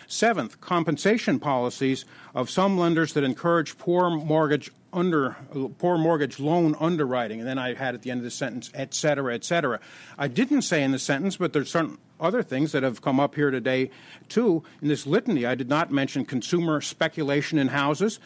Seventh, 0.08 0.60
compensation 0.60 1.40
policies 1.40 2.06
of 2.34 2.50
some 2.50 2.80
lenders 2.80 3.14
that 3.14 3.24
encourage 3.24 3.78
poor 3.78 4.10
mortgage 4.10 4.72
under 4.92 5.36
poor 5.78 5.98
mortgage 5.98 6.40
loan 6.40 6.76
underwriting. 6.80 7.40
And 7.40 7.48
then 7.48 7.58
I 7.58 7.74
had 7.74 7.96
at 7.96 8.02
the 8.02 8.12
end 8.12 8.20
of 8.20 8.24
the 8.24 8.32
sentence, 8.32 8.72
et 8.74 8.94
cetera, 8.94 9.36
et 9.36 9.44
cetera. 9.44 9.80
I 10.18 10.28
didn't 10.28 10.64
say 10.64 10.84
in 10.84 10.92
the 10.92 11.00
sentence, 11.00 11.38
but 11.38 11.54
there's 11.54 11.72
certain 11.72 11.98
other 12.20 12.44
things 12.44 12.72
that 12.74 12.84
have 12.84 13.02
come 13.02 13.20
up 13.20 13.36
here 13.36 13.52
today 13.52 13.92
too. 14.28 14.64
In 14.82 14.88
this 14.88 15.08
litany, 15.08 15.46
I 15.46 15.56
did 15.56 15.70
not 15.70 15.92
mention 15.92 16.26
consumer 16.26 16.82
speculation 16.82 17.58
in 17.58 17.70
houses, 17.70 18.20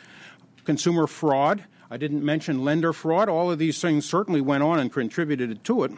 consumer 0.63 1.07
fraud. 1.07 1.65
I 1.91 1.97
didn't 1.97 2.25
mention 2.25 2.63
lender 2.63 2.93
fraud. 2.93 3.29
All 3.29 3.51
of 3.51 3.59
these 3.59 3.79
things 3.79 4.05
certainly 4.05 4.41
went 4.41 4.63
on 4.63 4.79
and 4.79 4.91
contributed 4.91 5.63
to 5.65 5.83
it. 5.83 5.91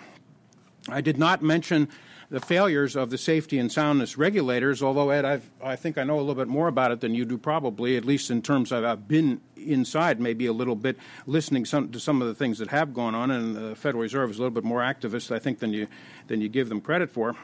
I 0.89 1.01
did 1.01 1.18
not 1.18 1.41
mention 1.41 1.88
the 2.30 2.39
failures 2.39 2.95
of 2.95 3.09
the 3.09 3.17
safety 3.17 3.59
and 3.59 3.71
soundness 3.71 4.17
regulators, 4.17 4.82
although, 4.82 5.09
Ed, 5.11 5.26
I've, 5.26 5.49
i 5.63 5.76
think 5.76 5.97
I 5.97 6.03
know 6.03 6.17
a 6.17 6.21
little 6.21 6.36
bit 6.36 6.47
more 6.47 6.67
about 6.67 6.91
it 6.91 7.01
than 7.01 7.13
you 7.13 7.26
do, 7.26 7.38
probably, 7.38 7.97
at 7.97 8.05
least 8.05 8.32
in 8.32 8.41
terms 8.41 8.71
of 8.71 8.84
I've 8.84 9.07
been 9.07 9.41
inside 9.55 10.19
maybe 10.19 10.47
a 10.47 10.53
little 10.53 10.76
bit, 10.76 10.97
listening 11.28 11.65
some, 11.65 11.91
to 11.91 11.99
some 11.99 12.21
of 12.21 12.28
the 12.28 12.34
things 12.34 12.57
that 12.59 12.69
have 12.69 12.93
gone 12.93 13.13
on, 13.13 13.32
and 13.32 13.55
the 13.55 13.76
Federal 13.76 14.01
Reserve 14.01 14.32
is 14.32 14.38
a 14.38 14.39
little 14.39 14.53
bit 14.53 14.63
more 14.63 14.82
activist, 14.82 15.34
I 15.34 15.39
think, 15.39 15.59
than 15.59 15.73
you, 15.73 15.88
than 16.28 16.41
you 16.41 16.49
give 16.49 16.69
them 16.69 16.82
credit 16.82 17.11
for. 17.11 17.36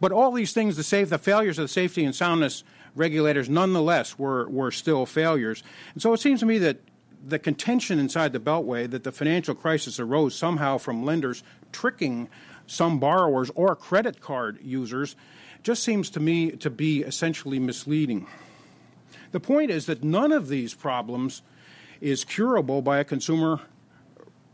But 0.00 0.12
all 0.12 0.32
these 0.32 0.52
things, 0.52 0.76
the, 0.76 1.04
the 1.04 1.18
failures 1.18 1.58
of 1.58 1.64
the 1.64 1.68
safety 1.68 2.04
and 2.04 2.14
soundness 2.14 2.64
regulators, 2.94 3.48
nonetheless, 3.48 4.18
were, 4.18 4.48
were 4.48 4.70
still 4.70 5.06
failures. 5.06 5.62
And 5.94 6.02
so 6.02 6.12
it 6.12 6.20
seems 6.20 6.40
to 6.40 6.46
me 6.46 6.58
that 6.58 6.80
the 7.24 7.38
contention 7.38 7.98
inside 7.98 8.32
the 8.32 8.40
Beltway 8.40 8.90
that 8.90 9.04
the 9.04 9.12
financial 9.12 9.54
crisis 9.54 10.00
arose 10.00 10.34
somehow 10.34 10.78
from 10.78 11.04
lenders 11.04 11.42
tricking 11.72 12.28
some 12.70 13.00
borrowers 13.00 13.50
or 13.56 13.74
credit 13.74 14.20
card 14.20 14.56
users 14.62 15.16
just 15.64 15.82
seems 15.82 16.08
to 16.08 16.20
me 16.20 16.52
to 16.52 16.70
be 16.70 17.02
essentially 17.02 17.58
misleading. 17.58 18.28
The 19.32 19.40
point 19.40 19.72
is 19.72 19.86
that 19.86 20.04
none 20.04 20.30
of 20.30 20.46
these 20.46 20.72
problems 20.72 21.42
is 22.00 22.24
curable 22.24 22.80
by 22.80 22.98
a 22.98 23.04
consumer 23.04 23.60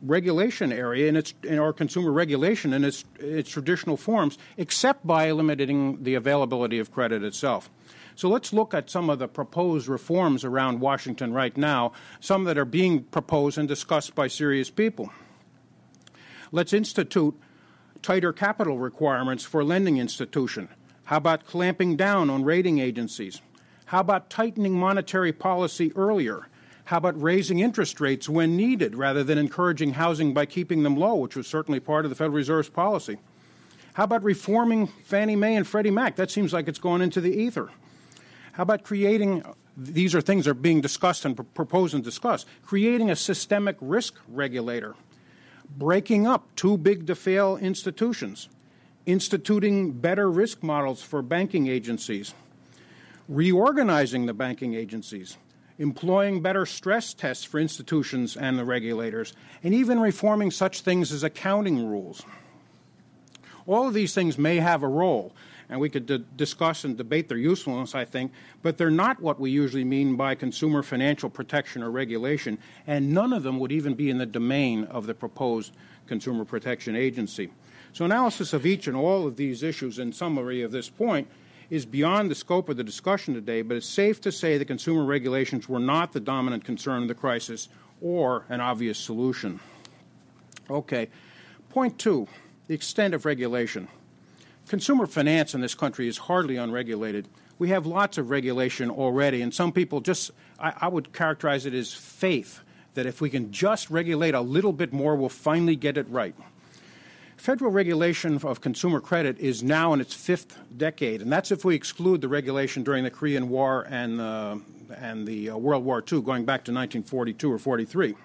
regulation 0.00 0.72
area 0.72 1.08
in 1.08 1.16
its 1.16 1.34
in 1.42 1.58
our 1.58 1.74
consumer 1.74 2.10
regulation 2.10 2.72
in 2.72 2.84
its 2.84 3.04
its 3.18 3.50
traditional 3.50 3.98
forms, 3.98 4.38
except 4.56 5.06
by 5.06 5.26
eliminating 5.26 6.02
the 6.02 6.14
availability 6.14 6.78
of 6.78 6.90
credit 6.90 7.22
itself. 7.22 7.68
So 8.14 8.30
let's 8.30 8.50
look 8.50 8.72
at 8.72 8.88
some 8.88 9.10
of 9.10 9.18
the 9.18 9.28
proposed 9.28 9.88
reforms 9.88 10.42
around 10.42 10.80
Washington 10.80 11.34
right 11.34 11.54
now, 11.54 11.92
some 12.20 12.44
that 12.44 12.56
are 12.56 12.64
being 12.64 13.04
proposed 13.04 13.58
and 13.58 13.68
discussed 13.68 14.14
by 14.14 14.28
serious 14.28 14.70
people. 14.70 15.12
Let's 16.50 16.72
institute 16.72 17.38
tighter 18.02 18.32
capital 18.32 18.78
requirements 18.78 19.44
for 19.44 19.64
lending 19.64 19.98
institution? 19.98 20.68
How 21.04 21.18
about 21.18 21.46
clamping 21.46 21.96
down 21.96 22.30
on 22.30 22.44
rating 22.44 22.78
agencies? 22.78 23.40
How 23.86 24.00
about 24.00 24.30
tightening 24.30 24.74
monetary 24.74 25.32
policy 25.32 25.92
earlier? 25.94 26.48
How 26.86 26.98
about 26.98 27.20
raising 27.20 27.60
interest 27.60 28.00
rates 28.00 28.28
when 28.28 28.56
needed 28.56 28.94
rather 28.94 29.24
than 29.24 29.38
encouraging 29.38 29.94
housing 29.94 30.34
by 30.34 30.46
keeping 30.46 30.82
them 30.82 30.96
low, 30.96 31.14
which 31.16 31.36
was 31.36 31.46
certainly 31.46 31.80
part 31.80 32.04
of 32.04 32.10
the 32.10 32.14
Federal 32.14 32.36
Reserve's 32.36 32.68
policy? 32.68 33.18
How 33.94 34.04
about 34.04 34.22
reforming 34.22 34.88
Fannie 35.04 35.36
Mae 35.36 35.56
and 35.56 35.66
Freddie 35.66 35.90
Mac? 35.90 36.16
That 36.16 36.30
seems 36.30 36.52
like 36.52 36.68
it's 36.68 36.78
gone 36.78 37.00
into 37.00 37.20
the 37.20 37.34
ether. 37.34 37.70
How 38.52 38.62
about 38.62 38.84
creating 38.84 39.42
these 39.76 40.14
are 40.14 40.20
things 40.20 40.46
that 40.46 40.52
are 40.52 40.54
being 40.54 40.80
discussed 40.80 41.24
and 41.24 41.36
proposed 41.54 41.94
and 41.94 42.02
discussed 42.02 42.46
creating 42.64 43.10
a 43.10 43.16
systemic 43.16 43.76
risk 43.80 44.14
regulator 44.28 44.94
breaking 45.68 46.26
up 46.26 46.54
too 46.56 46.76
big 46.76 47.06
to 47.06 47.14
fail 47.14 47.56
institutions, 47.56 48.48
instituting 49.04 49.92
better 49.92 50.30
risk 50.30 50.62
models 50.62 51.02
for 51.02 51.22
banking 51.22 51.66
agencies, 51.66 52.34
reorganizing 53.28 54.26
the 54.26 54.34
banking 54.34 54.74
agencies, 54.74 55.36
employing 55.78 56.40
better 56.40 56.64
stress 56.64 57.12
tests 57.12 57.44
for 57.44 57.60
institutions 57.60 58.36
and 58.36 58.58
the 58.58 58.64
regulators, 58.64 59.32
and 59.62 59.74
even 59.74 60.00
reforming 60.00 60.50
such 60.50 60.80
things 60.80 61.12
as 61.12 61.22
accounting 61.22 61.86
rules. 61.86 62.22
All 63.66 63.88
of 63.88 63.94
these 63.94 64.14
things 64.14 64.38
may 64.38 64.56
have 64.56 64.82
a 64.82 64.88
role, 64.88 65.34
and 65.68 65.80
we 65.80 65.88
could 65.88 66.06
d- 66.06 66.24
discuss 66.36 66.84
and 66.84 66.96
debate 66.96 67.28
their 67.28 67.38
usefulness, 67.38 67.94
I 67.94 68.04
think, 68.04 68.32
but 68.62 68.78
they're 68.78 68.90
not 68.90 69.20
what 69.20 69.40
we 69.40 69.50
usually 69.50 69.84
mean 69.84 70.16
by 70.16 70.34
consumer 70.34 70.82
financial 70.82 71.28
protection 71.28 71.82
or 71.82 71.90
regulation, 71.90 72.58
and 72.86 73.12
none 73.12 73.32
of 73.32 73.42
them 73.42 73.58
would 73.58 73.72
even 73.72 73.94
be 73.94 74.10
in 74.10 74.18
the 74.18 74.26
domain 74.26 74.84
of 74.84 75.06
the 75.06 75.14
proposed 75.14 75.72
Consumer 76.06 76.44
Protection 76.44 76.94
Agency. 76.96 77.50
So, 77.92 78.04
analysis 78.04 78.52
of 78.52 78.66
each 78.66 78.86
and 78.86 78.96
all 78.96 79.26
of 79.26 79.36
these 79.36 79.62
issues 79.62 79.98
in 79.98 80.12
summary 80.12 80.62
of 80.62 80.70
this 80.70 80.88
point 80.88 81.28
is 81.70 81.84
beyond 81.84 82.30
the 82.30 82.34
scope 82.34 82.68
of 82.68 82.76
the 82.76 82.84
discussion 82.84 83.34
today, 83.34 83.62
but 83.62 83.76
it's 83.76 83.86
safe 83.86 84.20
to 84.20 84.30
say 84.30 84.56
that 84.56 84.66
consumer 84.66 85.04
regulations 85.04 85.68
were 85.68 85.80
not 85.80 86.12
the 86.12 86.20
dominant 86.20 86.64
concern 86.64 87.02
of 87.02 87.08
the 87.08 87.14
crisis 87.14 87.68
or 88.00 88.44
an 88.48 88.60
obvious 88.60 88.98
solution. 88.98 89.58
Okay, 90.70 91.08
point 91.70 91.98
two 91.98 92.28
the 92.68 92.74
extent 92.74 93.14
of 93.14 93.24
regulation. 93.24 93.88
Consumer 94.68 95.06
finance 95.06 95.54
in 95.54 95.60
this 95.60 95.76
country 95.76 96.08
is 96.08 96.18
hardly 96.18 96.56
unregulated. 96.56 97.28
We 97.58 97.68
have 97.68 97.86
lots 97.86 98.18
of 98.18 98.30
regulation 98.30 98.90
already, 98.90 99.40
and 99.40 99.54
some 99.54 99.70
people 99.70 100.00
just, 100.00 100.32
I, 100.58 100.72
I, 100.80 100.88
would 100.88 101.12
characterize 101.12 101.66
it 101.66 101.74
as 101.74 101.94
faith 101.94 102.60
that 102.94 103.06
if 103.06 103.20
we 103.20 103.30
can 103.30 103.52
just 103.52 103.90
regulate 103.90 104.34
a 104.34 104.40
little 104.40 104.72
bit 104.72 104.92
more, 104.92 105.14
we'll 105.14 105.28
finally 105.28 105.76
get 105.76 105.96
it 105.96 106.08
right. 106.08 106.34
Federal 107.36 107.70
regulation 107.70 108.40
of 108.42 108.60
consumer 108.60 108.98
credit 108.98 109.38
is 109.38 109.62
now 109.62 109.92
in 109.92 110.00
its 110.00 110.14
fifth 110.14 110.58
decade, 110.76 111.22
and 111.22 111.30
that's 111.30 111.52
if 111.52 111.64
we 111.64 111.76
exclude 111.76 112.20
the 112.20 112.28
regulation 112.28 112.82
during 112.82 113.04
the 113.04 113.10
Korean 113.10 113.48
War 113.48 113.86
and, 113.88 114.20
uh, 114.20 114.56
and 114.96 115.28
the 115.28 115.50
uh, 115.50 115.56
World 115.56 115.84
War 115.84 116.00
II, 116.00 116.22
going 116.22 116.44
back 116.44 116.64
to 116.64 116.72
1942 116.72 117.52
or 117.52 117.58
43. 117.58 118.16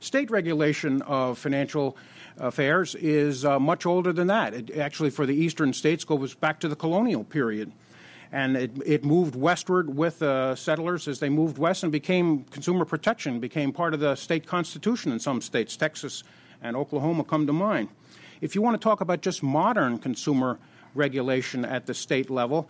State 0.00 0.30
regulation 0.30 1.02
of 1.02 1.36
financial 1.38 1.98
affairs 2.38 2.94
is 2.94 3.44
uh, 3.44 3.58
much 3.58 3.86
older 3.86 4.12
than 4.12 4.26
that. 4.28 4.54
It 4.54 4.76
actually, 4.76 5.10
for 5.10 5.26
the 5.26 5.34
eastern 5.34 5.72
states, 5.72 6.04
goes 6.04 6.34
back 6.34 6.60
to 6.60 6.68
the 6.68 6.76
colonial 6.76 7.24
period. 7.24 7.72
And 8.30 8.56
it, 8.56 8.72
it 8.84 9.04
moved 9.04 9.34
westward 9.34 9.96
with 9.96 10.22
uh, 10.22 10.54
settlers 10.54 11.08
as 11.08 11.18
they 11.18 11.30
moved 11.30 11.56
west 11.56 11.82
and 11.82 11.90
became 11.90 12.44
consumer 12.44 12.84
protection, 12.84 13.40
became 13.40 13.72
part 13.72 13.94
of 13.94 14.00
the 14.00 14.16
state 14.16 14.46
constitution 14.46 15.12
in 15.12 15.18
some 15.18 15.40
states, 15.40 15.76
Texas 15.76 16.24
and 16.60 16.76
Oklahoma 16.76 17.24
come 17.24 17.46
to 17.46 17.52
mind. 17.52 17.88
If 18.40 18.54
you 18.54 18.62
want 18.62 18.80
to 18.80 18.84
talk 18.84 19.00
about 19.00 19.22
just 19.22 19.42
modern 19.42 19.98
consumer 19.98 20.58
regulation 20.94 21.64
at 21.64 21.86
the 21.86 21.94
state 21.94 22.28
level, 22.28 22.68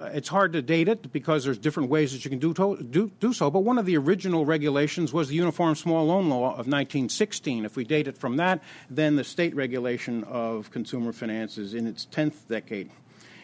it's 0.00 0.28
hard 0.28 0.52
to 0.54 0.62
date 0.62 0.88
it 0.88 1.12
because 1.12 1.44
there's 1.44 1.58
different 1.58 1.88
ways 1.88 2.12
that 2.12 2.24
you 2.24 2.30
can 2.30 2.38
do, 2.38 2.52
to, 2.54 2.82
do, 2.82 3.10
do 3.20 3.32
so. 3.32 3.50
But 3.50 3.60
one 3.60 3.78
of 3.78 3.86
the 3.86 3.96
original 3.96 4.44
regulations 4.44 5.12
was 5.12 5.28
the 5.28 5.36
Uniform 5.36 5.74
Small 5.74 6.06
Loan 6.06 6.28
Law 6.28 6.50
of 6.50 6.66
1916. 6.66 7.64
If 7.64 7.76
we 7.76 7.84
date 7.84 8.08
it 8.08 8.18
from 8.18 8.36
that, 8.36 8.62
then 8.90 9.16
the 9.16 9.24
state 9.24 9.54
regulation 9.54 10.24
of 10.24 10.70
consumer 10.70 11.12
finance 11.12 11.58
is 11.58 11.74
in 11.74 11.86
its 11.86 12.06
10th 12.06 12.48
decade. 12.48 12.90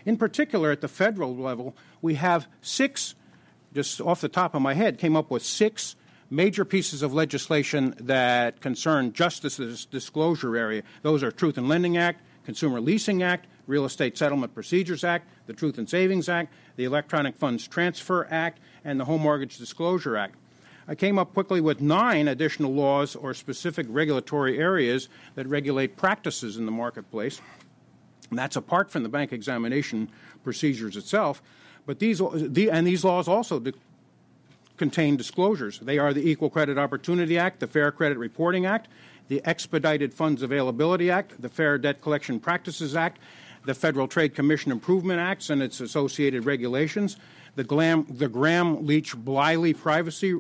In 0.05 0.17
particular, 0.17 0.71
at 0.71 0.81
the 0.81 0.89
federal 0.89 1.35
level, 1.37 1.75
we 2.03 2.15
have 2.15 2.47
six, 2.61 3.15
just 3.73 4.01
off 4.01 4.21
the 4.21 4.29
top 4.29 4.55
of 4.55 4.63
my 4.63 4.75
head, 4.75 4.99
came 4.99 5.17
up 5.17 5.31
with 5.31 5.45
six 5.45 5.97
major 6.31 6.65
pieces 6.65 7.03
of 7.03 7.15
legislation 7.15 7.95
that 8.01 8.61
concern 8.61 9.13
justice's 9.13 9.87
disclosure 9.87 10.57
area. 10.57 10.83
Those 11.03 11.23
are 11.23 11.31
Truth 11.31 11.59
in 11.59 11.69
Lending 11.69 11.97
Act, 11.97 12.21
Consumer 12.45 12.81
Leasing 12.81 13.23
Act, 13.23 13.47
Real 13.67 13.85
Estate 13.85 14.17
Settlement 14.19 14.55
Procedures 14.55 15.05
Act, 15.05 15.29
the 15.47 15.53
Truth 15.53 15.79
in 15.79 15.87
Savings 15.87 16.29
Act, 16.29 16.53
the 16.77 16.85
Electronic 16.85 17.37
Funds 17.37 17.67
Transfer 17.67 18.27
Act, 18.31 18.61
and 18.85 19.01
the 19.01 19.05
Home 19.05 19.23
Mortgage 19.23 19.59
Disclosure 19.59 20.17
Act. 20.17 20.37
I 20.87 20.95
came 20.95 21.19
up 21.19 21.33
quickly 21.33 21.63
with 21.63 21.81
nine 21.81 22.29
additional 22.29 22.73
laws 22.73 23.17
or 23.17 23.33
specific 23.33 23.87
regulatory 23.89 24.59
areas 24.59 25.09
that 25.35 25.47
regulate 25.47 25.97
practices 25.97 26.59
in 26.59 26.67
the 26.67 26.73
marketplace. 26.73 27.41
And 28.29 28.39
that's 28.39 28.57
apart 28.57 28.91
from 28.91 29.03
the 29.03 29.09
bank 29.09 29.33
examination 29.33 30.11
procedures 30.43 30.97
itself. 30.97 31.43
But 31.87 32.01
these, 32.01 32.21
and 32.21 32.87
these 32.87 33.05
laws 33.05 33.29
also 33.29 33.63
contain 34.77 35.17
disclosures. 35.17 35.79
They 35.79 35.99
are 35.99 36.13
the 36.13 36.29
Equal 36.29 36.51
Credit 36.51 36.77
Opportunity 36.77 37.39
Act, 37.39 37.61
the 37.61 37.67
Fair 37.67 37.91
Credit 37.93 38.19
Reporting 38.19 38.67
Act, 38.67 38.89
the 39.29 39.41
Expedited 39.45 40.13
Funds 40.13 40.43
Availability 40.43 41.11
Act, 41.11 41.41
the 41.41 41.49
Fair 41.49 41.79
Debt 41.79 42.01
Collection 42.03 42.39
Practices 42.39 42.95
Act, 42.95 43.19
the 43.65 43.75
Federal 43.75 44.07
Trade 44.07 44.35
Commission 44.35 44.71
Improvement 44.71 45.21
Acts 45.21 45.51
and 45.51 45.63
its 45.63 45.81
associated 45.81 46.45
regulations, 46.45 47.17
the, 47.57 47.65
Glam, 47.65 48.07
the 48.09 48.29
Gramm-Leach-Bliley 48.29 49.77
Privacy 49.77 50.35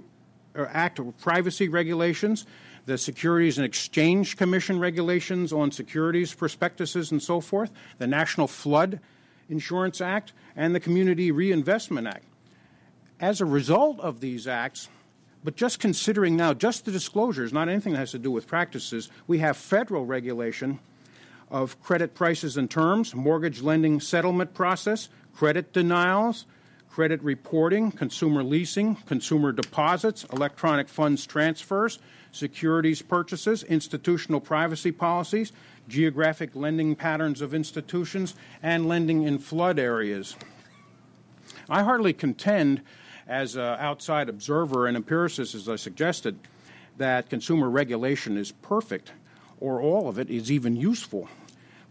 uh, 0.56 0.66
Act 0.70 0.98
of 0.98 1.16
Privacy 1.18 1.68
Regulations, 1.68 2.46
the 2.86 2.98
Securities 2.98 3.56
and 3.56 3.64
Exchange 3.64 4.36
Commission 4.36 4.78
regulations 4.78 5.52
on 5.52 5.70
securities 5.70 6.34
prospectuses 6.34 7.10
and 7.10 7.22
so 7.22 7.40
forth, 7.40 7.70
the 7.98 8.06
National 8.06 8.46
Flood 8.46 9.00
Insurance 9.48 10.00
Act, 10.00 10.32
and 10.54 10.74
the 10.74 10.80
Community 10.80 11.30
Reinvestment 11.30 12.06
Act. 12.06 12.24
As 13.20 13.40
a 13.40 13.46
result 13.46 14.00
of 14.00 14.20
these 14.20 14.46
acts, 14.46 14.88
but 15.44 15.56
just 15.56 15.78
considering 15.78 16.36
now 16.36 16.54
just 16.54 16.86
the 16.86 16.90
disclosures, 16.90 17.52
not 17.52 17.68
anything 17.68 17.92
that 17.92 17.98
has 17.98 18.12
to 18.12 18.18
do 18.18 18.30
with 18.30 18.46
practices, 18.46 19.10
we 19.26 19.38
have 19.38 19.56
federal 19.56 20.06
regulation 20.06 20.80
of 21.50 21.80
credit 21.82 22.14
prices 22.14 22.56
and 22.56 22.70
terms, 22.70 23.14
mortgage 23.14 23.60
lending 23.60 24.00
settlement 24.00 24.54
process, 24.54 25.10
credit 25.34 25.72
denials, 25.72 26.46
credit 26.88 27.22
reporting, 27.22 27.90
consumer 27.90 28.42
leasing, 28.42 28.94
consumer 28.94 29.52
deposits, 29.52 30.24
electronic 30.32 30.88
funds 30.88 31.26
transfers, 31.26 31.98
securities 32.32 33.02
purchases, 33.02 33.62
institutional 33.64 34.40
privacy 34.40 34.92
policies, 34.92 35.52
geographic 35.88 36.54
lending 36.54 36.94
patterns 36.94 37.40
of 37.40 37.52
institutions, 37.52 38.34
and 38.62 38.88
lending 38.88 39.22
in 39.24 39.38
flood 39.38 39.78
areas. 39.78 40.36
I 41.68 41.82
hardly 41.82 42.12
contend, 42.12 42.80
as 43.26 43.56
an 43.56 43.62
outside 43.62 44.28
observer 44.28 44.86
and 44.86 44.96
empiricist, 44.96 45.54
as 45.54 45.68
I 45.68 45.76
suggested, 45.76 46.38
that 46.98 47.30
consumer 47.30 47.68
regulation 47.68 48.36
is 48.36 48.52
perfect 48.52 49.12
or 49.60 49.80
all 49.80 50.08
of 50.08 50.18
it 50.18 50.30
is 50.30 50.50
even 50.50 50.76
useful. 50.76 51.28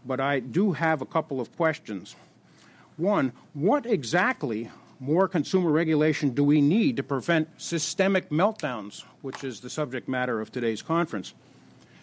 But 0.06 0.20
I 0.20 0.40
do 0.40 0.72
have 0.72 1.00
a 1.00 1.06
couple 1.06 1.40
of 1.40 1.54
questions. 1.56 2.14
One, 2.96 3.32
what 3.52 3.86
exactly 3.86 4.70
more 5.00 5.26
consumer 5.26 5.70
regulation 5.70 6.30
do 6.30 6.44
we 6.44 6.60
need 6.60 6.96
to 6.96 7.02
prevent 7.02 7.48
systemic 7.60 8.30
meltdowns, 8.30 9.04
which 9.22 9.42
is 9.42 9.60
the 9.60 9.70
subject 9.70 10.08
matter 10.08 10.40
of 10.40 10.52
today's 10.52 10.82
conference? 10.82 11.34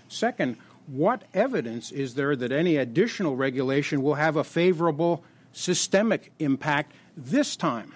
Second, 0.10 0.58
what 0.88 1.24
evidence 1.34 1.92
is 1.92 2.16
there 2.16 2.36
that 2.36 2.52
any 2.52 2.76
additional 2.76 3.36
regulation 3.36 4.02
will 4.02 4.16
have 4.16 4.36
a 4.36 4.44
favorable 4.44 5.24
systemic 5.54 6.34
impact 6.40 6.92
this 7.16 7.56
time? 7.56 7.94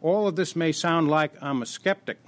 All 0.00 0.28
of 0.28 0.36
this 0.36 0.54
may 0.54 0.70
sound 0.70 1.08
like 1.08 1.32
I'm 1.42 1.60
a 1.62 1.66
skeptic. 1.66 2.18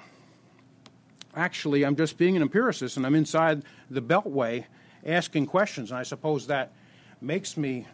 Actually, 1.36 1.84
I'm 1.84 1.94
just 1.94 2.18
being 2.18 2.34
an 2.34 2.42
empiricist 2.42 2.96
and 2.96 3.06
I'm 3.06 3.14
inside 3.14 3.62
the 3.88 4.02
beltway 4.02 4.64
asking 5.06 5.46
questions, 5.46 5.90
and 5.90 5.98
I 5.98 6.02
suppose 6.02 6.48
that 6.48 6.72
makes 7.20 7.56
me 7.56 7.86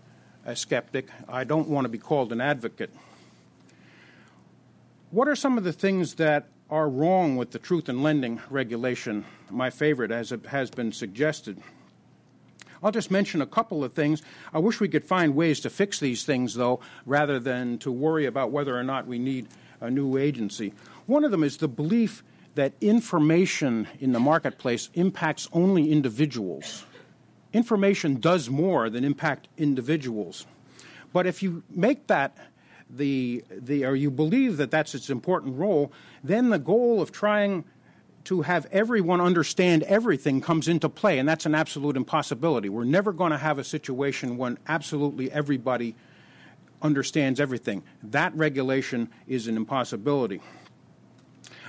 a 0.47 0.57
skeptic. 0.57 1.09
I 1.29 1.45
don't 1.45 1.69
want 1.69 1.85
to 1.85 1.89
be 1.91 1.99
called 1.99 2.33
an 2.33 2.41
advocate. 2.41 2.91
What 5.11 5.29
are 5.29 5.37
some 5.37 5.59
of 5.59 5.65
the 5.65 5.73
things 5.73 6.15
that 6.15 6.47
are 6.71 6.89
wrong 6.89 7.37
with 7.37 7.51
the 7.51 7.59
truth 7.59 7.89
in 7.89 8.03
lending 8.03 8.41
regulation? 8.49 9.25
My 9.51 9.69
favorite, 9.69 10.11
as 10.11 10.33
it 10.33 10.47
has 10.47 10.71
been 10.71 10.93
suggested. 10.93 11.61
I'll 12.83 12.93
just 12.93 13.11
mention 13.11 13.43
a 13.43 13.47
couple 13.47 13.85
of 13.85 13.93
things. 13.93 14.23
I 14.53 14.59
wish 14.59 14.81
we 14.81 14.89
could 14.89 15.05
find 15.05 15.35
ways 15.35 15.61
to 15.61 15.71
fix 15.71 16.01
these 16.01 16.25
things, 16.25 16.55
though, 16.55 16.81
rather 17.05 17.39
than 17.39 17.79
to 17.79 17.93
worry 17.93 18.27
about 18.27 18.51
whether 18.51 18.77
or 18.77 18.83
not 18.83 19.07
we 19.07 19.19
need 19.19 19.49
a 19.81 19.91
new 19.91 20.17
agency. 20.17 20.73
One 21.07 21.25
of 21.25 21.31
them 21.31 21.43
is 21.43 21.59
the 21.59 21.69
belief 21.69 22.23
that 22.55 22.73
information 22.81 23.87
in 24.01 24.13
the 24.13 24.21
marketplace 24.21 24.89
impacts 24.95 25.49
only 25.53 25.93
individuals. 25.93 26.85
Information 27.53 28.19
does 28.21 28.51
more 28.51 28.91
than 28.91 29.05
impact 29.05 29.49
individuals. 29.57 30.47
But 31.13 31.27
if 31.27 31.43
you 31.43 31.63
make 31.71 32.07
that 32.09 32.37
the, 32.91 33.45
the 33.51 33.85
or 33.85 33.95
you 33.95 34.11
believe 34.11 34.57
that 34.59 34.71
that's 34.71 34.95
its 34.95 35.11
important 35.11 35.57
role, 35.57 35.93
then 36.23 36.51
the 36.51 36.59
goal 36.59 37.01
of 37.01 37.13
trying 37.13 37.65
to 38.25 38.43
have 38.43 38.67
everyone 38.73 39.21
understand 39.21 39.85
everything 39.85 40.41
comes 40.41 40.67
into 40.67 40.89
play, 40.89 41.19
and 41.19 41.29
that's 41.29 41.47
an 41.47 41.55
absolute 41.55 41.97
impossibility. 41.97 42.69
We're 42.69 42.85
never 42.85 43.13
going 43.13 43.31
to 43.31 43.39
have 43.39 43.59
a 43.59 43.65
situation 43.65 44.37
when 44.37 44.59
absolutely 44.67 45.31
everybody 45.31 45.95
understands 46.87 47.41
everything. 47.41 47.83
That 48.03 48.35
regulation 48.35 49.11
is 49.27 49.49
an 49.49 49.57
impossibility. 49.57 50.41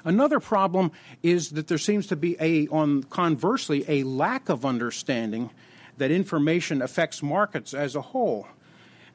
Another 0.06 0.40
problem 0.40 0.92
is 1.22 1.50
that 1.50 1.68
there 1.68 1.78
seems 1.78 2.08
to 2.08 2.16
be 2.16 2.38
a, 2.40 2.68
on 2.68 3.04
conversely, 3.04 3.84
a 3.90 4.04
lack 4.04 4.48
of 4.48 4.66
understanding 4.66 5.50
that 5.98 6.12
information 6.12 6.82
affects 6.82 7.22
markets 7.22 7.74
as 7.74 7.96
a 7.96 8.02
whole. 8.02 8.48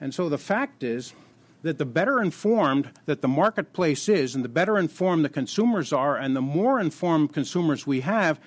And 0.00 0.12
so 0.12 0.28
the 0.28 0.36
fact 0.36 0.82
is 0.82 1.14
that 1.62 1.78
the 1.78 1.86
better 1.86 2.20
informed 2.20 2.90
that 3.06 3.22
the 3.22 3.28
marketplace 3.28 4.08
is, 4.08 4.34
and 4.34 4.44
the 4.44 4.48
better 4.48 4.76
informed 4.76 5.24
the 5.24 5.28
consumers 5.30 5.92
are, 5.92 6.16
and 6.16 6.34
the 6.34 6.42
more 6.42 6.80
informed 6.80 7.32
consumers 7.32 7.86
we 7.86 8.00
have, 8.00 8.40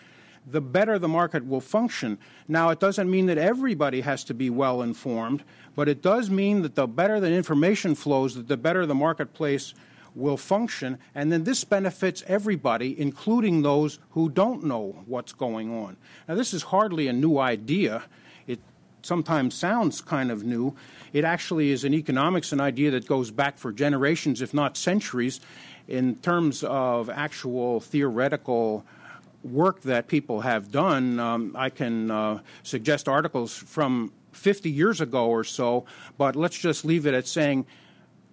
the 0.45 0.61
better 0.61 0.99
the 0.99 1.07
market 1.07 1.47
will 1.47 1.61
function. 1.61 2.19
Now, 2.47 2.69
it 2.69 2.79
doesn't 2.79 3.09
mean 3.09 3.25
that 3.27 3.37
everybody 3.37 4.01
has 4.01 4.23
to 4.25 4.33
be 4.33 4.49
well 4.49 4.81
informed, 4.81 5.43
but 5.76 5.89
it 5.89 6.01
does 6.01 6.30
mean 6.30 6.61
that 6.61 6.76
the 6.76 6.88
better 6.88 7.19
the 7.19 7.32
information 7.32 7.95
flows, 7.95 8.45
the 8.45 8.57
better 8.57 8.86
the 8.86 8.95
marketplace 8.95 9.73
will 10.15 10.38
function, 10.38 10.97
and 11.13 11.32
then 11.32 11.43
this 11.43 11.63
benefits 11.65 12.23
everybody, 12.28 12.99
including 12.99 13.61
those 13.61 13.99
who 14.11 14.30
don't 14.30 14.63
know 14.63 15.03
what's 15.05 15.34
going 15.34 15.73
on. 15.73 15.97
Now, 16.28 16.36
this 16.36 16.53
is 16.53 16.63
hardly 16.63 17.07
a 17.07 17.13
new 17.13 17.38
idea. 17.38 18.03
It 18.47 18.59
sometimes 19.01 19.53
sounds 19.53 19.99
kind 19.99 20.32
of 20.32 20.43
new. 20.43 20.73
It 21.11 21.26
actually 21.26 21.71
is 21.71 21.84
in 21.84 21.93
economics 21.93 22.53
an 22.53 22.61
idea 22.61 22.91
that 22.91 23.05
goes 23.05 23.30
back 23.30 23.57
for 23.57 23.73
generations, 23.73 24.41
if 24.41 24.53
not 24.53 24.78
centuries, 24.78 25.41
in 25.88 26.15
terms 26.15 26.63
of 26.63 27.09
actual 27.09 27.82
theoretical 27.82 28.86
work 29.43 29.82
that 29.82 30.07
people 30.07 30.41
have 30.41 30.71
done. 30.71 31.19
Um, 31.19 31.55
I 31.57 31.69
can 31.69 32.09
uh, 32.09 32.39
suggest 32.63 33.07
articles 33.07 33.55
from 33.55 34.11
50 34.36 34.69
years 34.69 35.01
ago 35.01 35.27
or 35.27 35.43
so, 35.43 35.86
but 36.17 36.36
let's 36.36 36.57
just 36.57 36.86
leave 36.86 37.05
it 37.05 37.13
at 37.13 37.27
saying 37.27 37.65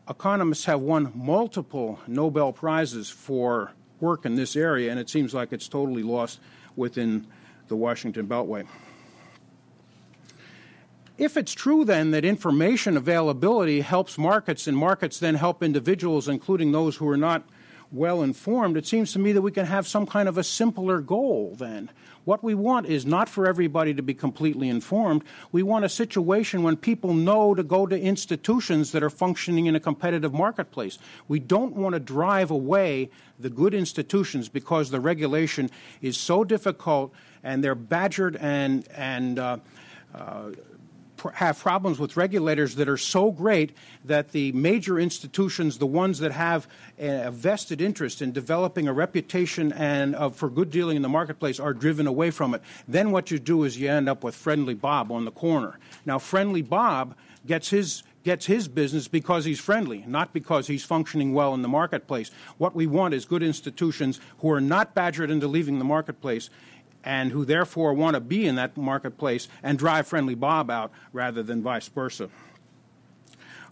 economists 0.09 0.65
have 0.65 0.81
won 0.81 1.13
multiple 1.15 2.01
Nobel 2.07 2.53
Prizes 2.53 3.09
for 3.09 3.73
work 4.01 4.27
in 4.27 4.35
this 4.35 4.57
area, 4.57 4.91
and 4.91 4.99
it 4.99 5.09
seems 5.09 5.33
like 5.33 5.53
it's 5.53 5.69
totally 5.69 6.03
lost 6.03 6.41
within 6.77 7.27
the 7.69 7.77
Washington 7.77 8.27
Beltway. 8.27 8.67
If 11.19 11.37
it's 11.37 11.53
true 11.53 11.85
then 11.85 12.11
that 12.11 12.25
information 12.25 12.97
availability 12.97 13.81
helps 13.81 14.19
markets 14.19 14.67
and 14.67 14.77
markets 14.77 15.21
then 15.21 15.37
help 15.37 15.63
individuals, 15.63 16.29
including 16.29 16.73
those 16.73 16.97
who 16.97 17.09
are 17.09 17.17
not 17.17 17.45
well 17.93 18.23
informed, 18.23 18.77
it 18.77 18.87
seems 18.87 19.13
to 19.13 19.19
me 19.19 19.33
that 19.33 19.43
we 19.43 19.53
can 19.53 19.67
have 19.67 19.87
some 19.87 20.07
kind 20.07 20.29
of 20.29 20.39
a 20.39 20.43
simpler 20.43 21.01
goal 21.01 21.55
then. 21.59 21.91
What 22.25 22.45
we 22.45 22.55
want 22.55 22.87
is 22.87 23.05
not 23.05 23.29
for 23.29 23.47
everybody 23.47 23.95
to 23.95 24.03
be 24.03 24.15
completely 24.15 24.69
informed. 24.69 25.25
We 25.51 25.63
want 25.63 25.85
a 25.85 25.89
situation 25.89 26.63
when 26.63 26.77
people 26.77 27.15
know 27.15 27.55
to 27.55 27.63
go 27.63 27.87
to 27.87 28.01
institutions 28.01 28.93
that 28.93 29.03
are 29.03 29.11
functioning 29.11 29.67
in 29.67 29.75
a 29.75 29.81
competitive 29.81 30.33
marketplace. 30.33 30.99
We 31.27 31.41
don't 31.41 31.75
want 31.75 31.95
to 31.95 32.01
drive 32.01 32.51
away 32.51 33.11
the 33.41 33.51
good 33.51 33.75
institutions 33.75 34.49
because 34.49 34.91
the 34.91 35.01
regulation 35.01 35.71
is 36.01 36.17
so 36.17 36.45
difficult 36.45 37.13
and 37.43 37.63
they're 37.65 37.75
badgered 37.75 38.37
and, 38.37 38.87
and 38.93 39.39
uh, 39.39 39.57
uh, 40.15 40.51
have 41.35 41.59
problems 41.59 41.99
with 41.99 42.17
regulators 42.17 42.75
that 42.77 42.89
are 42.89 42.97
so 42.97 43.31
great 43.31 43.77
that 44.05 44.33
the 44.33 44.53
major 44.53 44.99
institutions, 44.99 45.79
the 45.79 45.87
ones 45.87 46.19
that 46.19 46.33
have 46.33 46.67
a 46.99 47.31
vested 47.31 47.81
interest 47.81 48.23
in 48.23 48.33
developing 48.33 48.89
a 48.89 48.93
reputation 48.93 49.73
and 49.73 50.15
uh, 50.15 50.29
for 50.29 50.49
good 50.49 50.71
dealing 50.71 50.97
in 50.97 51.03
the 51.03 51.09
marketplace, 51.09 51.61
are 51.61 51.73
driven 51.73 52.07
away 52.07 52.31
from 52.31 52.55
it. 52.55 52.63
Then 52.89 53.11
what 53.11 53.31
you 53.31 53.39
do 53.39 53.65
is 53.65 53.79
you 53.79 53.89
end 53.89 54.09
up 54.09 54.25
with 54.25 54.35
Friendly 54.35 54.75
Bob 54.75 55.11
on 55.11 55.25
the 55.25 55.31
corner. 55.31 55.79
Now, 56.05 56.19
Friendly 56.19 56.63
Bob 56.63 57.15
gets 57.47 57.71
his 57.71 58.03
gets 58.25 58.47
his 58.47 58.69
business 58.69 59.09
because 59.09 59.45
he's 59.45 59.59
friendly, 59.59 60.05
not 60.07 60.33
because 60.33 60.69
he's 60.69 60.85
functioning 60.85 61.33
well 61.33 61.55
in 61.55 61.63
the 61.63 61.69
marketplace. 61.69 62.31
What 62.57 62.75
we 62.75 62.87
want 62.87 63.15
is 63.15 63.25
good 63.25 63.43
institutions 63.43 64.21
who 64.39 64.51
are 64.53 64.61
not 64.61 64.95
badgered 64.95 65.31
into 65.31 65.49
leaving 65.49 65.79
the 65.79 65.85
marketplace 65.85 66.49
and 67.05 67.33
who 67.33 67.45
therefore 67.45 67.95
want 67.95 68.15
to 68.15 68.21
be 68.21 68.47
in 68.47 68.57
that 68.57 68.77
marketplace 68.77 69.49
and 69.63 69.79
drive 69.79 70.07
Friendly 70.07 70.35
Bob 70.35 70.71
out 70.71 70.93
rather 71.13 71.43
than 71.43 71.63
vice 71.63 71.89
versa. 71.89 72.29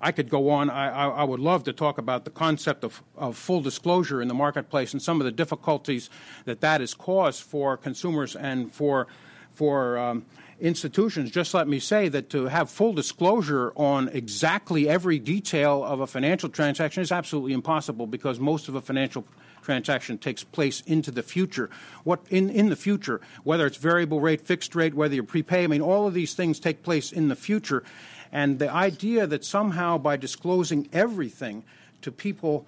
I 0.01 0.12
could 0.12 0.31
go 0.31 0.49
on. 0.49 0.70
I, 0.70 0.89
I, 0.89 1.09
I, 1.09 1.24
would 1.24 1.41
love 1.41 1.64
to 1.64 1.74
talk 1.74 1.99
about 1.99 2.24
the 2.24 2.31
concept 2.31 2.85
of, 2.85 3.03
of, 3.16 3.37
full 3.37 3.61
disclosure 3.61 4.22
in 4.22 4.28
the 4.28 4.35
marketplace 4.35 4.95
and 4.95 5.03
some 5.03 5.20
of 5.20 5.26
the 5.26 5.31
difficulties 5.31 6.09
that 6.47 6.62
that 6.62 6.81
has 6.81 6.95
caused 6.95 7.43
for 7.43 7.76
consumers 7.76 8.35
and 8.35 8.72
for 8.72 9.09
for 9.53 9.99
um, 9.99 10.24
institutions. 10.59 11.31
Just 11.31 11.53
let 11.53 11.68
me 11.68 11.78
say 11.78 12.09
that 12.09 12.31
to 12.31 12.47
have 12.47 12.70
full 12.70 12.95
disclosure 12.95 13.72
on 13.76 14.09
exactly 14.09 14.89
every 14.89 15.18
detail 15.18 15.85
of 15.85 16.01
a 16.01 16.07
financial 16.07 16.49
transaction 16.49 17.03
is 17.03 17.12
absolutely 17.12 17.53
impossible 17.53 18.07
because 18.07 18.41
most 18.41 18.68
of 18.68 18.74
a 18.74 18.81
financial 18.81 19.26
transaction 19.71 20.18
takes 20.18 20.43
place 20.43 20.83
into 20.87 21.12
the 21.12 21.23
future. 21.23 21.71
What 22.03 22.21
in, 22.29 22.51
in 22.51 22.71
the 22.71 22.77
future, 22.77 23.21
whether 23.45 23.66
it's 23.66 23.77
variable 23.77 24.21
rate, 24.21 24.41
fixed 24.41 24.75
rate, 24.75 24.95
whether 24.95 25.14
you 25.14 25.23
prepay, 25.23 25.64
I 25.64 25.66
mean, 25.68 25.81
all 25.81 26.09
of 26.09 26.14
these 26.14 26.35
things 26.35 26.59
take 26.59 26.83
place 26.83 27.12
in 27.12 27.29
the 27.29 27.37
future. 27.37 27.85
And 28.33 28.59
the 28.59 28.73
idea 28.73 29.27
that 29.29 29.45
somehow 29.45 29.99
by 29.99 30.16
disclosing 30.16 30.89
everything 30.93 31.62
to 32.03 32.11
people 32.11 32.66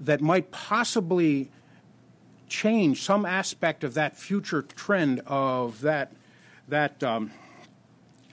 that 0.00 0.20
might 0.20 0.50
possibly 0.50 1.50
change 2.48 3.02
some 3.02 3.26
aspect 3.26 3.84
of 3.84 3.92
that 3.94 4.16
future 4.16 4.62
trend 4.62 5.20
of 5.26 5.82
that 5.82 6.12
that 6.68 7.02
um, 7.02 7.30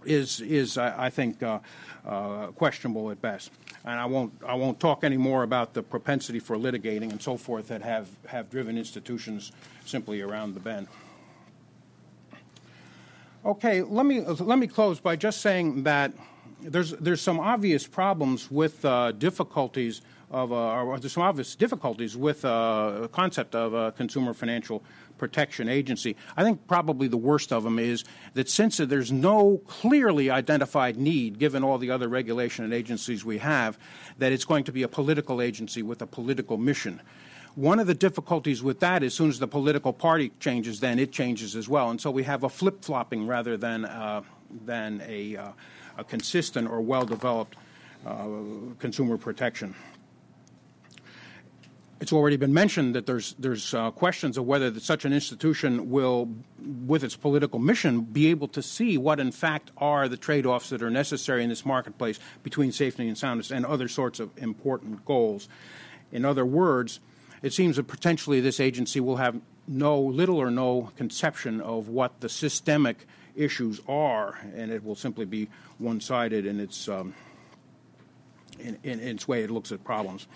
is 0.05 0.39
is 0.39 0.78
I, 0.78 1.07
I 1.07 1.09
think 1.09 1.43
uh, 1.43 1.59
uh, 2.05 2.47
questionable 2.47 3.11
at 3.11 3.21
best 3.21 3.51
and 3.86 3.99
I 3.99 4.05
won't 4.05 4.33
I 4.45 4.55
won't 4.55 4.79
talk 4.79 5.03
any 5.03 5.17
more 5.17 5.43
about 5.43 5.73
the 5.73 5.83
propensity 5.83 6.39
for 6.39 6.57
litigating 6.57 7.11
and 7.11 7.21
so 7.21 7.38
forth 7.38 7.67
that 7.67 7.81
have, 7.83 8.09
have 8.27 8.49
driven 8.49 8.77
institutions 8.77 9.51
simply 9.86 10.21
around 10.21 10.55
the 10.55 10.59
bend. 10.59 10.88
Okay, 13.45 13.83
let 13.83 14.05
me 14.05 14.21
let 14.21 14.57
me 14.57 14.67
close 14.67 14.99
by 14.99 15.15
just 15.15 15.41
saying 15.41 15.83
that 15.83 16.11
there's 16.61 16.91
there's 16.91 17.21
some 17.21 17.39
obvious 17.39 17.86
problems 17.86 18.49
with 18.49 18.83
uh, 18.83 19.11
difficulties 19.11 20.01
of 20.31 20.51
uh, 20.51 20.97
there's 20.97 21.13
some 21.13 21.23
obvious 21.23 21.53
difficulties 21.53 22.17
with 22.17 22.43
uh, 22.43 23.01
the 23.01 23.07
concept 23.07 23.53
of 23.53 23.75
a 23.75 23.91
consumer 23.91 24.33
financial 24.33 24.83
Protection 25.18 25.70
Agency. 25.70 26.16
I 26.36 26.43
think 26.43 26.68
probably 26.68 27.07
the 27.07 27.18
worst 27.18 27.51
of 27.51 27.63
them 27.63 27.80
is 27.80 28.03
that 28.34 28.49
since 28.49 28.78
there's 28.78 29.11
no 29.11 29.61
clearly 29.68 30.30
identified 30.30 30.97
need, 30.97 31.39
given 31.39 31.63
all 31.63 31.78
the 31.78 31.91
other 31.91 32.07
regulation 32.07 32.66
and 32.66 32.74
agencies 32.74 33.24
we 33.24 33.38
have, 33.39 33.78
that 34.18 34.32
it's 34.32 34.45
going 34.45 34.63
to 34.66 34.72
be 34.72 34.84
a 34.84 34.88
political 34.88 35.41
agency 35.41 35.82
with 35.82 36.01
a 36.01 36.07
political 36.07 36.57
mission. 36.57 37.01
One 37.55 37.80
of 37.80 37.88
the 37.88 37.93
difficulties 37.93 38.61
with 38.61 38.82
that, 38.82 39.01
as 39.01 39.13
soon 39.13 39.30
as 39.30 39.39
the 39.39 39.47
political 39.47 39.93
party 39.93 40.32
changes, 40.39 40.82
then 40.82 40.99
it 40.99 41.11
changes 41.13 41.55
as 41.55 41.70
well. 41.70 41.89
And 41.89 42.01
so 42.01 42.11
we 42.11 42.24
have 42.24 42.43
a 42.43 42.49
flip 42.49 42.84
flopping 42.84 43.28
rather 43.28 43.55
than, 43.55 43.86
uh, 43.86 44.24
than 44.66 45.01
a, 45.07 45.38
uh, 45.38 45.47
a 45.97 46.03
consistent 46.03 46.70
or 46.70 46.82
well 46.82 47.05
developed 47.05 47.55
uh, 48.05 48.28
consumer 48.80 49.18
protection 49.18 49.74
it's 52.01 52.11
already 52.11 52.35
been 52.35 52.53
mentioned 52.53 52.93
that 52.95 53.05
there's 53.05 53.35
there's 53.39 53.73
uh, 53.73 53.89
questions 53.91 54.37
of 54.37 54.45
whether 54.45 54.77
such 54.79 55.05
an 55.05 55.13
institution 55.13 55.89
will, 55.89 56.29
with 56.85 57.03
its 57.03 57.15
political 57.15 57.59
mission, 57.59 58.01
be 58.01 58.27
able 58.27 58.47
to 58.49 58.61
see 58.61 58.97
what 58.97 59.19
in 59.19 59.31
fact 59.31 59.71
are 59.77 60.09
the 60.09 60.17
trade-offs 60.17 60.69
that 60.69 60.81
are 60.81 60.89
necessary 60.89 61.43
in 61.43 61.49
this 61.49 61.65
marketplace 61.65 62.19
between 62.43 62.71
safety 62.71 63.07
and 63.07 63.17
soundness 63.17 63.49
and 63.49 63.65
other 63.65 63.87
sorts 63.87 64.19
of 64.19 64.29
important 64.37 65.05
goals. 65.05 65.47
In 66.11 66.25
other 66.25 66.45
words, 66.45 66.99
it 67.41 67.53
seems 67.53 67.77
that 67.77 67.87
potentially 67.87 68.41
this 68.41 68.59
agency 68.59 68.99
will 68.99 69.17
have 69.17 69.39
no 69.67 69.99
little 69.99 70.37
or 70.37 70.51
no 70.51 70.91
conception 70.97 71.61
of 71.61 71.87
what 71.87 72.19
the 72.19 72.29
systemic 72.29 73.07
issues 73.35 73.81
are, 73.87 74.37
and 74.55 74.71
it 74.71 74.83
will 74.83 74.95
simply 74.95 75.25
be 75.25 75.49
one-sided 75.77 76.45
in 76.45 76.59
its 76.59 76.89
um, 76.89 77.13
in, 78.59 78.77
in 78.83 78.99
its 78.99 79.27
way 79.27 79.43
it 79.43 79.51
looks 79.51 79.71
at 79.71 79.83
problems. 79.83 80.27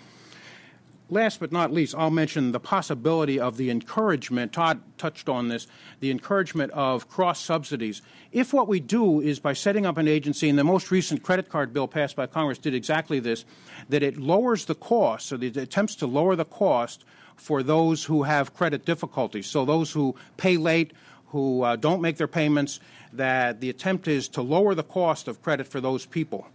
Last 1.12 1.39
but 1.39 1.51
not 1.51 1.74
least, 1.74 1.95
I'll 1.97 2.12
mention 2.12 2.51
the 2.51 2.60
possibility 2.60 3.39
of 3.39 3.57
the 3.57 3.72
encouragement. 3.72 4.53
Todd 4.53 4.80
touched 4.99 5.28
on 5.28 5.47
this 5.47 5.66
the 6.01 6.12
encouragement 6.12 6.72
of 6.74 7.10
cross 7.10 7.39
subsidies. 7.39 8.03
If 8.32 8.53
what 8.53 8.68
we 8.68 8.80
do 8.80 9.20
is 9.20 9.39
by 9.39 9.53
setting 9.53 9.88
up 9.88 9.97
an 9.97 10.07
agency, 10.07 10.49
and 10.49 10.60
the 10.60 10.64
most 10.64 10.91
recent 10.91 11.24
credit 11.24 11.49
card 11.49 11.74
bill 11.74 11.88
passed 11.88 12.16
by 12.16 12.28
Congress 12.28 12.60
did 12.60 12.76
exactly 12.76 13.20
this, 13.20 13.43
that 13.89 14.03
it 14.03 14.18
lowers 14.18 14.66
the 14.66 14.76
cost, 14.76 15.30
so 15.30 15.36
it 15.38 15.57
attempts 15.57 15.95
to 15.95 16.05
lower 16.05 16.36
the 16.36 16.45
cost 16.45 17.05
for 17.36 17.64
those 17.64 18.03
who 18.03 18.24
have 18.24 18.53
credit 18.53 18.86
difficulties. 18.86 19.47
So 19.47 19.66
those 19.66 19.91
who 19.91 20.16
pay 20.38 20.57
late, 20.57 20.93
who 21.28 21.64
uh, 21.64 21.76
don't 21.76 22.01
make 22.01 22.18
their 22.18 22.28
payments, 22.28 22.80
that 23.14 23.62
the 23.62 23.70
attempt 23.72 24.07
is 24.07 24.28
to 24.30 24.43
lower 24.43 24.76
the 24.76 24.84
cost 24.84 25.28
of 25.28 25.41
credit 25.41 25.68
for 25.68 25.82
those 25.82 26.05
people. 26.05 26.47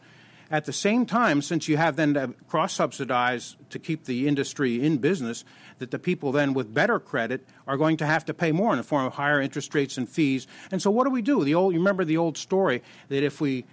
At 0.55 0.67
the 0.67 0.73
same 0.73 1.05
time, 1.05 1.43
since 1.43 1.67
you 1.67 1.77
have 1.79 1.97
then 1.97 2.15
to 2.15 2.33
cross 2.47 2.75
subsidize 2.75 3.57
to 3.71 3.81
keep 3.81 4.05
the 4.05 4.29
industry 4.29 4.81
in 4.81 4.99
business, 4.99 5.45
that 5.81 5.91
the 5.91 5.99
people 5.99 6.31
then 6.31 6.55
with 6.55 6.73
better 6.73 7.01
credit 7.01 7.45
are 7.67 7.77
going 7.77 7.97
to 7.97 8.07
have 8.07 8.25
to 8.27 8.35
pay 8.35 8.53
more 8.53 8.71
in 8.71 8.77
the 8.77 8.85
form 8.85 9.05
of 9.05 9.15
higher 9.15 9.41
interest 9.41 9.75
rates 9.75 9.99
and 9.99 10.09
fees. 10.09 10.47
And 10.71 10.81
so, 10.81 10.93
what 10.93 11.07
do 11.07 11.11
we 11.11 11.23
do? 11.23 11.43
The 11.43 11.57
old, 11.57 11.73
you 11.73 11.81
remember 11.81 12.05
the 12.05 12.19
old 12.19 12.39
story 12.39 12.85
that 13.09 13.25
if 13.25 13.41
we 13.41 13.65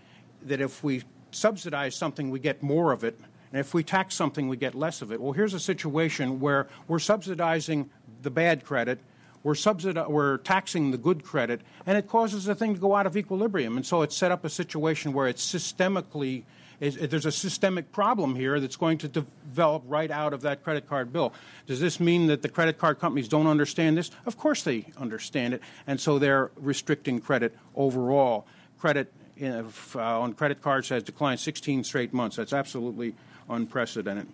that 0.41 0.59
if 0.59 0.83
we 0.83 1.03
subsidize 1.29 1.95
something, 1.95 2.31
we 2.31 2.39
get 2.39 2.63
more 2.63 2.91
of 2.91 3.03
it, 3.03 3.19
and 3.51 3.59
if 3.59 3.75
we 3.75 3.83
tax 3.83 4.15
something, 4.15 4.47
we 4.47 4.57
get 4.57 4.73
less 4.73 5.03
of 5.03 5.11
it. 5.11 5.21
Well, 5.21 5.33
here's 5.33 5.53
a 5.53 5.59
situation 5.59 6.39
where 6.39 6.67
we're 6.87 6.97
subsidizing 6.97 7.91
the 8.23 8.31
bad 8.31 8.65
credit 8.65 8.99
we're, 9.43 9.53
subsidi- 9.53 10.07
we're 10.07 10.37
taxing 10.37 10.91
the 10.91 10.97
good 10.97 11.23
credit, 11.23 11.61
and 11.85 11.97
it 11.97 12.07
causes 12.07 12.45
the 12.45 12.53
thing 12.53 12.75
to 12.75 12.79
go 12.79 12.95
out 12.95 13.07
of 13.07 13.17
equilibrium. 13.17 13.75
And 13.75 13.85
so 13.85 14.03
it's 14.03 14.15
set 14.15 14.31
up 14.31 14.45
a 14.45 14.49
situation 14.49 15.13
where 15.13 15.27
it's 15.27 15.43
systemically 15.43 16.43
is, 16.81 16.95
there's 16.95 17.27
a 17.27 17.31
systemic 17.31 17.91
problem 17.91 18.35
here 18.35 18.59
that's 18.59 18.75
going 18.75 18.97
to 18.97 19.07
develop 19.07 19.83
right 19.85 20.09
out 20.11 20.33
of 20.33 20.41
that 20.41 20.63
credit 20.63 20.89
card 20.89 21.13
bill. 21.13 21.31
Does 21.67 21.79
this 21.79 21.99
mean 21.99 22.27
that 22.27 22.41
the 22.41 22.49
credit 22.49 22.79
card 22.79 22.99
companies 22.99 23.27
don't 23.27 23.47
understand 23.47 23.97
this? 23.97 24.09
Of 24.25 24.35
course 24.35 24.63
they 24.63 24.87
understand 24.97 25.53
it, 25.53 25.61
and 25.87 26.01
so 26.01 26.19
they're 26.19 26.51
restricting 26.57 27.21
credit 27.21 27.55
overall. 27.75 28.47
Credit 28.79 29.13
uh, 29.41 29.59
on 29.95 30.33
credit 30.33 30.61
cards 30.61 30.89
has 30.89 31.03
declined 31.03 31.39
16 31.39 31.83
straight 31.83 32.13
months. 32.13 32.35
That's 32.35 32.53
absolutely 32.53 33.15
unprecedented. 33.47 34.27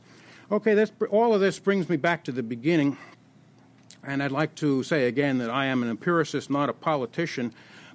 Okay, 0.49 0.85
all 1.09 1.33
of 1.33 1.41
this 1.41 1.59
brings 1.59 1.89
me 1.89 1.97
back 1.97 2.23
to 2.23 2.31
the 2.31 2.43
beginning, 2.43 2.97
and 4.05 4.23
I'd 4.23 4.31
like 4.31 4.55
to 4.55 4.83
say 4.83 5.07
again 5.07 5.39
that 5.39 5.49
I 5.49 5.65
am 5.65 5.83
an 5.83 5.89
empiricist, 5.89 6.49
not 6.49 6.69
a 6.69 6.73
politician. 6.73 7.53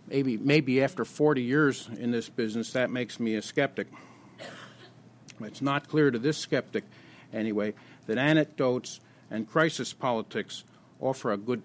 Maybe, 0.09 0.37
maybe 0.37 0.83
after 0.83 1.07
40 1.07 1.41
years 1.41 1.89
in 1.99 2.11
this 2.11 2.29
business, 2.29 2.73
that 2.73 2.91
makes 2.91 3.19
me 3.19 3.37
a 3.37 3.43
skeptic. 3.43 3.87
It's 5.45 5.63
not 5.63 5.89
clear 5.89 6.11
to 6.11 6.19
this 6.19 6.39
skeptic, 6.39 6.85
anyway, 7.33 7.75
that 8.07 8.19
anecdotes 8.19 9.01
and 9.31 9.49
crisis 9.49 9.93
politics 9.93 10.65
offer 11.01 11.33
a 11.33 11.37
good 11.37 11.63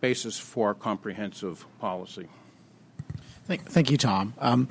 basis 0.00 0.38
for 0.38 0.74
comprehensive 0.74 1.66
policy. 1.80 2.28
Thank, 3.46 3.64
thank 3.64 3.90
you, 3.90 3.96
Tom. 3.96 4.34
Um, 4.38 4.68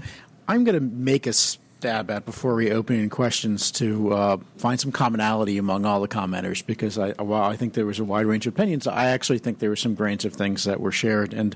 I'm 0.47 0.63
going 0.63 0.75
to 0.75 0.81
make 0.81 1.27
a 1.27 1.33
stab 1.33 2.09
at 2.09 2.25
before 2.25 2.55
we 2.55 2.71
open 2.71 2.99
in 2.99 3.09
questions 3.09 3.71
to 3.71 4.13
uh, 4.13 4.37
find 4.57 4.79
some 4.79 4.91
commonality 4.91 5.57
among 5.57 5.85
all 5.85 6.01
the 6.01 6.07
commenters 6.07 6.65
because 6.65 6.97
I, 6.97 7.11
while 7.11 7.43
I 7.49 7.55
think 7.55 7.73
there 7.73 7.85
was 7.85 7.99
a 7.99 8.03
wide 8.03 8.25
range 8.25 8.47
of 8.47 8.53
opinions, 8.53 8.87
I 8.87 9.07
actually 9.07 9.39
think 9.39 9.59
there 9.59 9.69
were 9.69 9.75
some 9.75 9.93
grains 9.93 10.25
of 10.25 10.33
things 10.33 10.63
that 10.63 10.79
were 10.79 10.91
shared, 10.91 11.33
and 11.33 11.55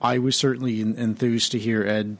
I 0.00 0.18
was 0.18 0.36
certainly 0.36 0.80
enthused 0.80 1.52
to 1.52 1.58
hear 1.58 1.84
Ed 1.84 2.16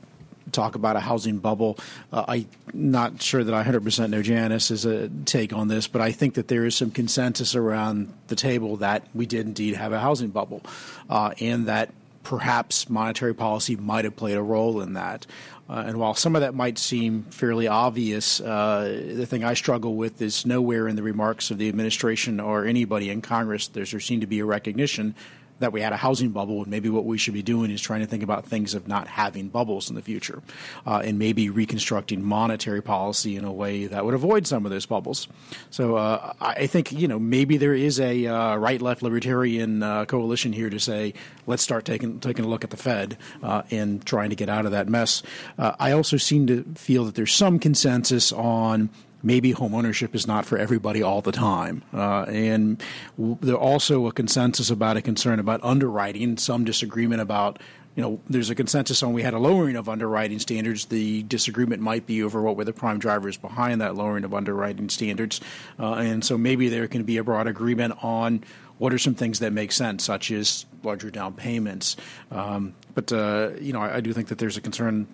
talk 0.53 0.75
about 0.75 0.97
a 0.97 1.01
housing 1.01 1.39
bubble. 1.39 1.79
Uh, 2.13 2.25
I'm 2.29 2.47
not 2.73 3.23
sure 3.23 3.43
that 3.43 3.55
I 3.55 3.65
100% 3.65 4.11
know 4.11 4.23
Janis's 4.23 4.87
take 5.25 5.53
on 5.53 5.69
this, 5.69 5.87
but 5.89 6.01
I 6.01 6.13
think 6.13 6.35
that 6.35 6.49
there 6.49 6.65
is 6.65 6.75
some 6.75 6.91
consensus 6.91 7.55
around 7.55 8.13
the 8.29 8.37
table 8.37 8.77
that 8.79 9.07
we 9.15 9.27
did 9.27 9.47
indeed 9.47 9.75
have 9.75 9.93
a 9.93 10.01
housing 10.01 10.31
bubble, 10.31 10.63
uh, 11.11 11.33
and 11.41 11.67
that 11.67 11.93
perhaps 12.23 12.91
monetary 12.91 13.35
policy 13.35 13.77
might 13.77 14.05
have 14.05 14.17
played 14.17 14.37
a 14.37 14.43
role 14.43 14.81
in 14.81 14.95
that. 14.95 15.27
Uh, 15.69 15.85
and 15.87 15.99
while 15.99 16.15
some 16.15 16.37
of 16.37 16.43
that 16.43 16.55
might 16.55 16.79
seem 16.79 17.25
fairly 17.25 17.67
obvious, 17.67 18.41
uh, 18.41 19.13
the 19.15 19.27
thing 19.27 19.45
I 19.45 19.55
struggle 19.55 19.95
with 19.95 20.23
is 20.23 20.47
nowhere 20.47 20.87
in 20.87 20.97
the 20.97 21.03
remarks 21.03 21.51
of 21.51 21.59
the 21.59 21.69
administration 21.69 22.39
or 22.39 22.65
anybody 22.65 23.11
in 23.11 23.21
Congress 23.21 23.69
does 23.69 23.91
there 23.91 24.01
seem 24.01 24.21
to 24.21 24.27
be 24.27 24.41
a 24.41 24.45
recognition 24.45 25.15
that 25.59 25.73
we 25.73 25.81
had 25.81 25.93
a 25.93 25.97
housing 25.97 26.31
bubble, 26.31 26.63
and 26.63 26.69
maybe 26.69 26.89
what 26.89 27.05
we 27.05 27.19
should 27.19 27.35
be 27.35 27.43
doing 27.43 27.71
is 27.71 27.81
trying 27.81 28.01
to 28.01 28.07
think 28.07 28.23
about 28.23 28.47
things 28.47 28.75
of 28.75 28.87
not 28.87 29.09
having 29.09 29.49
bubbles 29.49 29.89
in 29.89 29.97
the 29.97 30.03
future, 30.03 30.43
uh, 30.87 31.03
and 31.05 31.19
maybe 31.19 31.51
reconstructing 31.51 32.23
monetary 32.23 32.83
policy 32.83 33.37
in 33.37 33.45
a 33.45 33.53
way 33.53 33.87
that 33.87 34.05
would 34.05 34.15
avoid 34.15 34.47
some 34.47 34.65
of 34.65 34.71
those 34.71 34.87
bubbles. 34.87 35.29
So 35.71 35.97
uh, 35.97 36.33
I 36.41 36.67
think 36.67 36.93
you 36.93 37.09
know 37.09 37.19
maybe 37.19 37.57
there 37.57 37.75
is 37.75 38.01
a 38.01 38.27
uh, 38.27 38.57
right-left 38.57 39.03
libertarian 39.03 39.83
uh, 39.83 40.05
coalition 40.05 40.53
here 40.53 40.71
to 40.71 40.81
say 40.81 41.15
let's 41.47 41.63
start 41.63 41.85
taking 41.85 42.21
taking 42.21 42.45
a 42.45 42.49
look 42.49 42.65
at 42.65 42.71
the 42.71 42.77
Fed 42.77 43.17
uh, 43.43 43.63
and 43.71 44.05
trying 44.05 44.31
to 44.31 44.37
get 44.37 44.49
out 44.49 44.67
of 44.67 44.73
that 44.73 44.89
mess. 44.89 45.23
Uh, 45.59 45.75
I 45.79 45.93
also 45.93 46.17
seem 46.17 46.47
to 46.49 46.65
feel 46.75 47.05
that 47.05 47.15
there's 47.15 47.33
some 47.33 47.59
consensus 47.59 48.33
on 48.33 48.91
maybe 49.23 49.53
homeownership 49.53 50.15
is 50.15 50.27
not 50.27 50.45
for 50.47 50.59
everybody 50.59 51.03
all 51.03 51.21
the 51.21 51.33
time. 51.33 51.83
Uh, 51.93 52.23
and 52.25 52.83
w- 53.17 53.39
there's 53.41 53.57
also 53.57 54.07
a 54.07 54.13
consensus 54.13 54.71
about 54.71 54.97
a 54.97 55.03
concern 55.03 55.39
about 55.39 55.61
underwriting, 55.63 56.37
some 56.37 56.65
disagreement 56.65 57.21
about 57.21 57.59
you 57.97 58.03
know, 58.03 58.21
there's 58.29 58.51
a 58.51 58.55
consensus 58.55 59.03
on 59.03 59.15
we 59.15 59.23
had 59.23 59.33
a 59.33 59.39
lowering 59.39 59.75
of 59.75 59.89
underwriting 59.89 60.39
standards. 60.39 60.85
The 60.85 61.23
disagreement 61.23 61.81
might 61.81 62.07
be 62.07 62.23
over 62.23 62.43
what 62.43 62.55
were 62.55 62.65
the 62.65 62.75
prime 62.75 62.99
drivers 62.99 63.39
behind 63.39 63.81
that 63.81 63.97
lowering 63.97 64.23
of 64.23 64.35
underwriting 64.35 64.91
standards. 64.91 65.41
Uh, 65.79 65.95
and 65.95 66.23
so 66.23 66.37
maybe 66.37 66.69
there 66.69 66.87
can 66.89 67.05
be 67.05 67.17
a 67.17 67.25
broad 67.25 67.47
agreement 67.47 68.05
on 68.05 68.45
what 68.77 68.93
are 68.93 68.99
some 68.99 69.15
things 69.15 69.39
that 69.39 69.55
make 69.55 69.73
sense, 69.73 70.05
such 70.05 70.31
as 70.31 70.67
larger 70.83 71.11
down 71.11 71.33
payments. 71.33 71.97
Um, 72.31 72.75
but, 72.95 73.11
uh, 73.11 73.53
you 73.59 73.73
know, 73.73 73.81
I, 73.81 73.97
I 73.97 74.01
do 74.03 74.13
think 74.13 74.29
that 74.29 74.37
there's 74.37 74.59
a 74.59 74.61
concern 74.61 75.07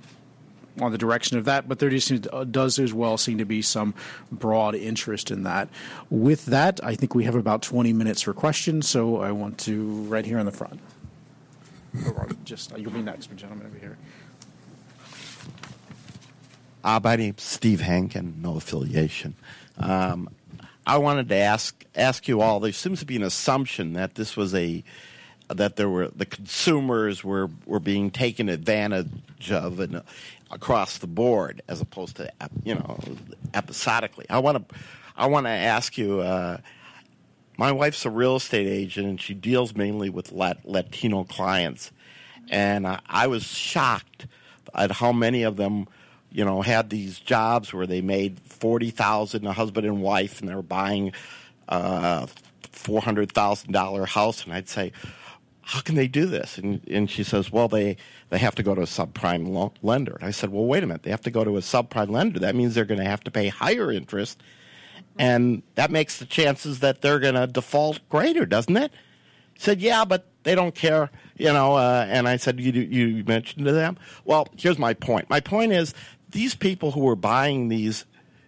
on 0.81 0.93
the 0.93 0.99
direction 0.99 1.39
of 1.39 1.45
that, 1.45 1.69
but 1.69 1.79
there 1.79 1.91
just 1.91 2.27
does 2.51 2.79
as 2.79 2.93
well 2.93 3.17
seem 3.17 3.39
to 3.39 3.45
be 3.45 3.63
some 3.63 3.95
broad 4.31 4.75
interest 4.75 5.31
in 5.31 5.43
that. 5.43 5.69
With 6.11 6.47
that, 6.47 6.83
I 6.83 6.95
think 6.95 7.15
we 7.15 7.25
have 7.25 7.35
about 7.35 7.63
20 7.63 7.93
minutes 7.93 8.23
for 8.23 8.33
questions, 8.33 8.89
so 8.89 9.19
I 9.19 9.33
want 9.33 9.59
to 9.61 10.03
right 10.05 10.25
here 10.25 10.39
in 10.39 10.47
the 10.47 10.53
front. 10.53 10.81
Or 12.07 12.29
just 12.45 12.77
you'll 12.79 12.91
be 12.91 13.03
next, 13.03 13.35
gentleman 13.37 13.67
over 13.67 13.79
here. 13.79 13.99
Uh, 16.85 16.99
my 17.03 17.17
name's 17.17 17.43
Steve 17.43 17.81
Hankin, 17.81 18.41
no 18.41 18.57
affiliation. 18.57 19.35
Um, 19.79 20.29
I 20.87 20.99
wanted 20.99 21.29
to 21.29 21.37
ask 21.37 21.85
ask 21.95 22.27
you 22.27 22.41
all. 22.41 22.61
There 22.61 22.73
seems 22.73 23.01
to 23.01 23.07
be 23.07 23.17
an 23.17 23.23
assumption 23.23 23.93
that 23.93 24.15
this 24.15 24.37
was 24.37 24.55
a 24.55 24.83
that 25.49 25.77
there 25.77 25.89
were 25.89 26.09
the 26.09 26.27
consumers 26.27 27.23
were 27.23 27.51
were 27.67 27.79
being 27.79 28.11
taken 28.11 28.49
advantage 28.49 29.53
of 29.53 29.79
and 29.81 30.03
across 30.53 30.99
the 30.99 31.07
board 31.07 31.63
as 31.69 31.81
opposed 31.81 32.17
to 32.17 32.31
you 32.65 32.75
know 32.75 32.99
episodically. 33.55 34.27
I 34.31 34.39
want 34.39 34.69
to 34.69 34.75
I 35.17 35.27
want 35.27 35.47
to 35.47 35.51
ask 35.51 35.99
you. 35.99 36.21
Uh, 36.21 36.59
my 37.59 37.71
wife's 37.71 38.07
a 38.07 38.11
real 38.11 38.37
estate 38.37 38.67
agent 38.67 39.07
and 39.07 39.21
she 39.21 39.35
deals 39.35 39.77
mainly 39.77 40.09
with 40.09 40.33
Lat- 40.33 40.65
Latino 40.65 41.25
clients, 41.25 41.93
and 42.49 42.87
I, 42.87 42.99
I 43.07 43.27
was 43.27 43.45
shocked 43.45 44.27
at 44.75 44.91
how 44.91 45.13
many 45.13 45.43
of 45.43 45.57
them 45.57 45.87
you 46.33 46.45
know, 46.45 46.63
had 46.63 46.91
these 46.91 47.19
jobs 47.19 47.73
where 47.73 47.87
they 47.87 48.01
made 48.01 48.41
forty 48.41 48.91
thousand, 48.91 49.47
a 49.47 49.53
husband 49.53 49.87
and 49.87 50.01
wife, 50.01 50.41
and 50.41 50.49
they 50.49 50.55
were 50.55 50.63
buying 50.63 51.13
a 51.69 52.27
four 52.71 53.01
hundred 53.01 53.33
thousand 53.33 53.73
dollar 53.73 54.07
house, 54.07 54.45
and 54.45 54.53
I'd 54.53 54.69
say, 54.69 54.93
how 55.61 55.81
can 55.81 55.95
they 55.95 56.09
do 56.09 56.27
this? 56.27 56.59
And 56.59 56.81
and 56.89 57.11
she 57.11 57.23
says, 57.23 57.53
well, 57.53 57.69
they 57.69 57.99
they 58.33 58.39
have 58.39 58.55
to 58.55 58.63
go 58.63 58.75
to 58.75 58.81
a 58.81 58.87
subprime 58.87 59.47
lo- 59.47 59.75
lender. 59.83 60.17
And 60.19 60.27
I 60.27 60.31
said, 60.31 60.49
well, 60.49 60.65
wait 60.65 60.83
a 60.83 60.87
minute, 60.87 61.03
they 61.03 61.11
have 61.11 61.21
to 61.21 61.31
go 61.31 61.45
to 61.45 61.59
a 61.59 61.61
subprime 61.61 62.09
lender. 62.09 62.39
That 62.39 62.57
means 62.57 62.75
they're 62.75 62.87
going 62.87 62.99
to 62.99 63.05
have 63.05 63.23
to 63.25 63.31
pay 63.31 63.49
higher 63.49 63.93
interest, 63.93 64.43
and 65.19 65.63
that 65.75 65.91
makes 65.91 66.19
the 66.19 66.25
chances 66.25 66.81
that 66.81 67.03
they're 67.03 67.19
going 67.19 67.35
to 67.35 67.47
default 67.47 68.01
greater, 68.09 68.47
doesn't 68.47 68.75
it? 68.75 68.91
Said, 69.59 69.83
yeah, 69.83 70.07
but 70.07 70.27
they 70.45 70.55
don't 70.55 70.75
care, 70.75 71.11
you 71.37 71.53
know. 71.53 71.75
Uh, 71.75 72.07
and 72.09 72.27
I 72.27 72.39
said, 72.39 72.59
you 72.59 72.73
you 72.73 73.23
mentioned 73.25 73.67
to 73.67 73.73
them. 73.73 73.99
Well, 74.25 74.49
here's 74.57 74.79
my 74.79 74.95
point. 74.95 75.29
My 75.29 75.41
point 75.41 75.73
is 75.73 75.93
these 76.31 76.55
people 76.55 76.93
who 76.93 77.01
were 77.01 77.15
buying 77.15 77.69
these 77.69 78.07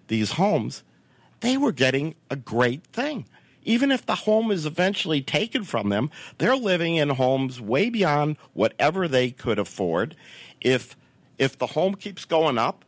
these 0.09 0.32
homes, 0.32 0.82
they 1.41 1.59
were 1.59 1.72
getting 1.72 2.14
a 2.30 2.37
great 2.37 2.87
thing. 2.87 3.26
Even 3.65 3.91
if 3.91 4.05
the 4.07 4.15
home 4.15 4.51
is 4.51 4.67
eventually 4.67 5.21
taken 5.21 5.65
from 5.65 5.89
them, 5.89 6.11
they're 6.39 6.57
living 6.57 6.97
in 6.97 7.11
homes 7.11 7.61
way 7.61 7.91
beyond 7.91 8.37
whatever 8.53 9.09
they 9.09 9.31
could 9.31 9.59
afford. 9.59 10.17
If 10.61 10.97
if 11.39 11.59
the 11.59 11.69
home 11.69 11.95
keeps 11.95 12.25
going 12.25 12.59
up, 12.59 12.85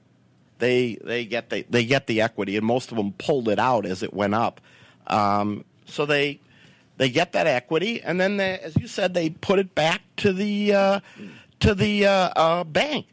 they 0.59 0.99
they 1.03 1.25
get 1.25 1.51
the, 1.51 1.67
they 1.69 1.85
get 1.85 2.07
the 2.07 2.21
equity, 2.21 2.57
and 2.57 2.67
most 2.67 2.91
of 2.91 2.97
them 2.97 3.13
pulled 3.13 3.49
it 3.49 3.59
out 3.59 3.87
as 3.87 4.03
it 4.03 4.15
went 4.15 4.35
up. 4.35 4.61
Um, 5.07 5.65
so 5.87 6.07
they 6.07 6.41
they 6.97 7.11
get 7.11 7.33
that 7.33 7.47
equity, 7.47 8.03
and 8.03 8.21
then 8.21 8.37
they, 8.37 8.59
as 8.59 8.77
you 8.77 8.89
said, 8.89 9.15
they 9.15 9.31
put 9.31 9.59
it 9.59 9.75
back 9.75 10.03
to 10.19 10.33
the 10.33 10.75
uh, 10.75 11.01
to 11.61 11.75
the 11.75 12.07
uh, 12.07 12.31
uh, 12.37 12.65
bank 12.65 13.07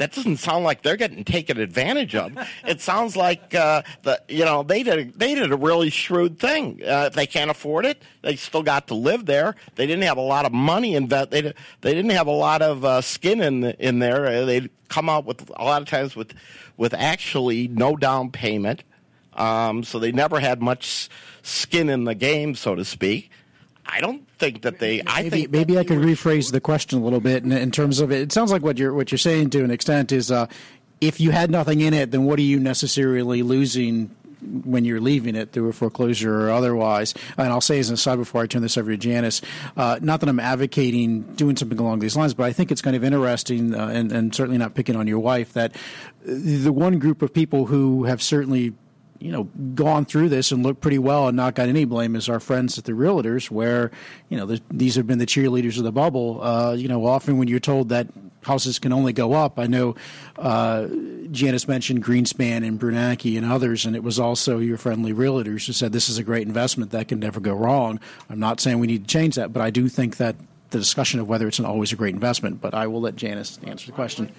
that 0.00 0.14
doesn't 0.14 0.38
sound 0.38 0.64
like 0.64 0.80
they're 0.80 0.96
getting 0.96 1.24
taken 1.24 1.60
advantage 1.60 2.14
of. 2.14 2.32
it 2.66 2.80
sounds 2.80 3.16
like 3.16 3.54
uh, 3.54 3.82
the 4.02 4.18
you 4.30 4.46
know 4.46 4.62
they 4.62 4.82
did 4.82 5.12
they 5.18 5.34
did 5.34 5.52
a 5.52 5.56
really 5.56 5.90
shrewd 5.90 6.38
thing. 6.38 6.80
Uh, 6.82 7.08
if 7.08 7.12
they 7.12 7.26
can't 7.26 7.50
afford 7.50 7.84
it, 7.84 8.02
they 8.22 8.34
still 8.34 8.62
got 8.62 8.88
to 8.88 8.94
live 8.94 9.26
there. 9.26 9.56
They 9.74 9.86
didn't 9.86 10.04
have 10.04 10.16
a 10.16 10.22
lot 10.22 10.46
of 10.46 10.52
money 10.52 10.94
in 10.94 11.08
that. 11.08 11.30
They 11.30 11.42
they 11.42 11.92
didn't 11.92 12.12
have 12.12 12.26
a 12.26 12.32
lot 12.32 12.62
of 12.62 12.82
uh, 12.82 13.02
skin 13.02 13.42
in 13.42 13.62
in 13.62 13.98
there. 13.98 14.26
Uh, 14.26 14.44
they'd 14.46 14.70
come 14.88 15.10
out 15.10 15.26
with 15.26 15.50
a 15.54 15.64
lot 15.64 15.82
of 15.82 15.88
times 15.88 16.16
with 16.16 16.32
with 16.78 16.94
actually 16.94 17.68
no 17.68 17.94
down 17.94 18.30
payment. 18.30 18.82
Um, 19.34 19.84
so 19.84 19.98
they 19.98 20.12
never 20.12 20.40
had 20.40 20.62
much 20.62 21.10
skin 21.42 21.90
in 21.90 22.04
the 22.04 22.14
game, 22.14 22.54
so 22.54 22.74
to 22.74 22.86
speak. 22.86 23.30
I 23.92 24.00
don't 24.00 24.28
think 24.38 24.62
that 24.62 24.78
they. 24.78 25.02
I 25.06 25.22
maybe, 25.22 25.30
think 25.30 25.50
maybe 25.50 25.78
I 25.78 25.84
could 25.84 25.98
rephrase 25.98 26.52
the 26.52 26.60
question 26.60 27.00
a 27.00 27.02
little 27.02 27.20
bit 27.20 27.44
in, 27.44 27.52
in, 27.52 27.70
terms 27.70 28.00
of 28.00 28.12
it. 28.12 28.20
It 28.20 28.32
sounds 28.32 28.52
like 28.52 28.62
what 28.62 28.78
you're 28.78 28.94
what 28.94 29.10
you're 29.10 29.18
saying 29.18 29.50
to 29.50 29.64
an 29.64 29.70
extent 29.70 30.12
is, 30.12 30.30
uh, 30.30 30.46
if 31.00 31.20
you 31.20 31.30
had 31.30 31.50
nothing 31.50 31.80
in 31.80 31.94
it, 31.94 32.10
then 32.10 32.24
what 32.24 32.38
are 32.38 32.42
you 32.42 32.60
necessarily 32.60 33.42
losing 33.42 34.14
when 34.64 34.84
you're 34.84 35.00
leaving 35.00 35.34
it 35.34 35.52
through 35.52 35.68
a 35.68 35.72
foreclosure 35.72 36.46
or 36.46 36.50
otherwise. 36.50 37.14
And 37.36 37.48
I'll 37.48 37.60
say 37.60 37.78
as 37.78 37.88
an 37.88 37.94
aside 37.94 38.16
before 38.16 38.42
I 38.42 38.46
turn 38.46 38.62
this 38.62 38.78
over 38.78 38.90
to 38.90 38.96
Janis, 38.96 39.42
uh, 39.76 39.98
not 40.00 40.20
that 40.20 40.28
I'm 40.28 40.40
advocating 40.40 41.22
doing 41.34 41.56
something 41.56 41.78
along 41.78 41.98
these 41.98 42.16
lines, 42.16 42.34
but 42.34 42.44
I 42.44 42.52
think 42.52 42.70
it's 42.72 42.82
kind 42.82 42.96
of 42.96 43.04
interesting 43.04 43.74
uh, 43.74 43.88
and, 43.88 44.10
and 44.10 44.34
certainly 44.34 44.58
not 44.58 44.74
picking 44.74 44.96
on 44.96 45.06
your 45.06 45.18
wife 45.18 45.52
that 45.52 45.76
the 46.24 46.72
one 46.72 46.98
group 46.98 47.22
of 47.22 47.32
people 47.32 47.66
who 47.66 48.04
have 48.04 48.22
certainly 48.22 48.72
you 49.20 49.30
know, 49.30 49.44
gone 49.74 50.06
through 50.06 50.30
this 50.30 50.50
and 50.50 50.62
looked 50.62 50.80
pretty 50.80 50.98
well 50.98 51.28
and 51.28 51.36
not 51.36 51.54
got 51.54 51.68
any 51.68 51.84
blame 51.84 52.16
as 52.16 52.28
our 52.28 52.40
friends 52.40 52.78
at 52.78 52.84
the 52.84 52.92
realtors, 52.92 53.50
where, 53.50 53.90
you 54.30 54.36
know, 54.36 54.56
these 54.70 54.94
have 54.96 55.06
been 55.06 55.18
the 55.18 55.26
cheerleaders 55.26 55.76
of 55.76 55.84
the 55.84 55.92
bubble. 55.92 56.42
Uh, 56.42 56.72
you 56.72 56.88
know, 56.88 57.04
often 57.04 57.36
when 57.36 57.46
you're 57.46 57.60
told 57.60 57.90
that 57.90 58.06
houses 58.42 58.78
can 58.78 58.94
only 58.94 59.12
go 59.12 59.34
up, 59.34 59.58
I 59.58 59.66
know 59.66 59.94
uh, 60.38 60.86
Janis 61.30 61.68
mentioned 61.68 62.02
Greenspan 62.02 62.66
and 62.66 62.80
Bernanke 62.80 63.36
and 63.36 63.44
others, 63.44 63.84
and 63.84 63.94
it 63.94 64.02
was 64.02 64.18
also 64.18 64.58
your 64.58 64.78
friendly 64.78 65.12
realtors 65.12 65.66
who 65.66 65.74
said 65.74 65.92
this 65.92 66.08
is 66.08 66.16
a 66.16 66.24
great 66.24 66.46
investment 66.46 66.90
that 66.92 67.08
can 67.08 67.20
never 67.20 67.40
go 67.40 67.52
wrong. 67.52 68.00
I'm 68.30 68.40
not 68.40 68.58
saying 68.58 68.78
we 68.78 68.86
need 68.86 69.06
to 69.06 69.12
change 69.12 69.34
that, 69.34 69.52
but 69.52 69.60
I 69.60 69.68
do 69.68 69.90
think 69.90 70.16
that 70.16 70.34
the 70.70 70.78
discussion 70.78 71.20
of 71.20 71.28
whether 71.28 71.46
it's 71.46 71.58
an 71.58 71.66
always 71.66 71.92
a 71.92 71.96
great 71.96 72.14
investment, 72.14 72.62
but 72.62 72.72
I 72.72 72.86
will 72.86 73.02
let 73.02 73.16
Janis 73.16 73.58
answer 73.64 73.86
the 73.86 73.92
question. 73.92 74.32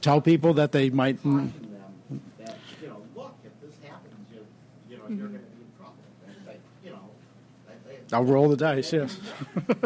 Tell 0.00 0.20
people 0.20 0.54
that 0.54 0.72
they 0.72 0.90
might 0.90 1.18
you're 5.08 5.28
going 5.28 5.40
to 5.40 5.46
be 5.46 5.62
in 5.62 5.70
trouble. 5.76 5.94
They, 6.46 6.58
you 6.84 6.90
know, 6.90 7.10
they, 7.86 7.95
I'll 8.12 8.24
roll 8.24 8.48
the 8.48 8.56
dice. 8.56 8.92
Yes. 8.92 9.18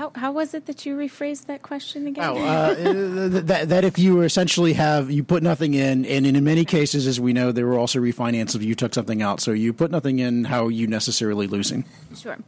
How, 0.00 0.10
how 0.14 0.32
was 0.32 0.54
it 0.54 0.64
that 0.64 0.86
you 0.86 0.96
rephrased 0.96 1.44
that 1.46 1.60
question 1.60 2.06
again? 2.06 2.24
Oh, 2.24 2.38
uh, 2.38 2.74
that, 3.28 3.68
that 3.68 3.84
if 3.84 3.98
you 3.98 4.22
essentially 4.22 4.72
have 4.72 5.10
you 5.10 5.22
put 5.22 5.42
nothing 5.42 5.74
in, 5.74 6.06
and 6.06 6.26
in 6.26 6.42
many 6.42 6.64
cases, 6.64 7.06
as 7.06 7.20
we 7.20 7.34
know, 7.34 7.52
there 7.52 7.66
were 7.66 7.76
also 7.76 7.98
refinances 7.98 8.54
if 8.54 8.62
you 8.62 8.74
took 8.74 8.94
something 8.94 9.20
out. 9.20 9.40
So 9.40 9.50
you 9.50 9.74
put 9.74 9.90
nothing 9.90 10.18
in, 10.18 10.44
how 10.44 10.66
are 10.66 10.70
you 10.70 10.86
necessarily 10.86 11.46
losing? 11.46 11.84
Sure. 12.16 12.38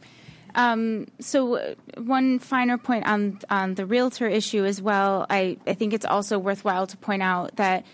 Um, 0.55 1.05
so 1.19 1.57
uh, 1.57 1.75
one 1.97 2.39
finer 2.39 2.79
point 2.79 3.05
on 3.05 3.39
on 3.51 3.75
the 3.75 3.85
realtor 3.85 4.27
issue 4.27 4.65
as 4.65 4.81
well. 4.81 5.27
I, 5.29 5.57
I 5.67 5.75
think 5.75 5.93
it's 5.93 6.05
also 6.05 6.39
worthwhile 6.39 6.87
to 6.87 6.97
point 6.97 7.21
out 7.21 7.55
that 7.57 7.85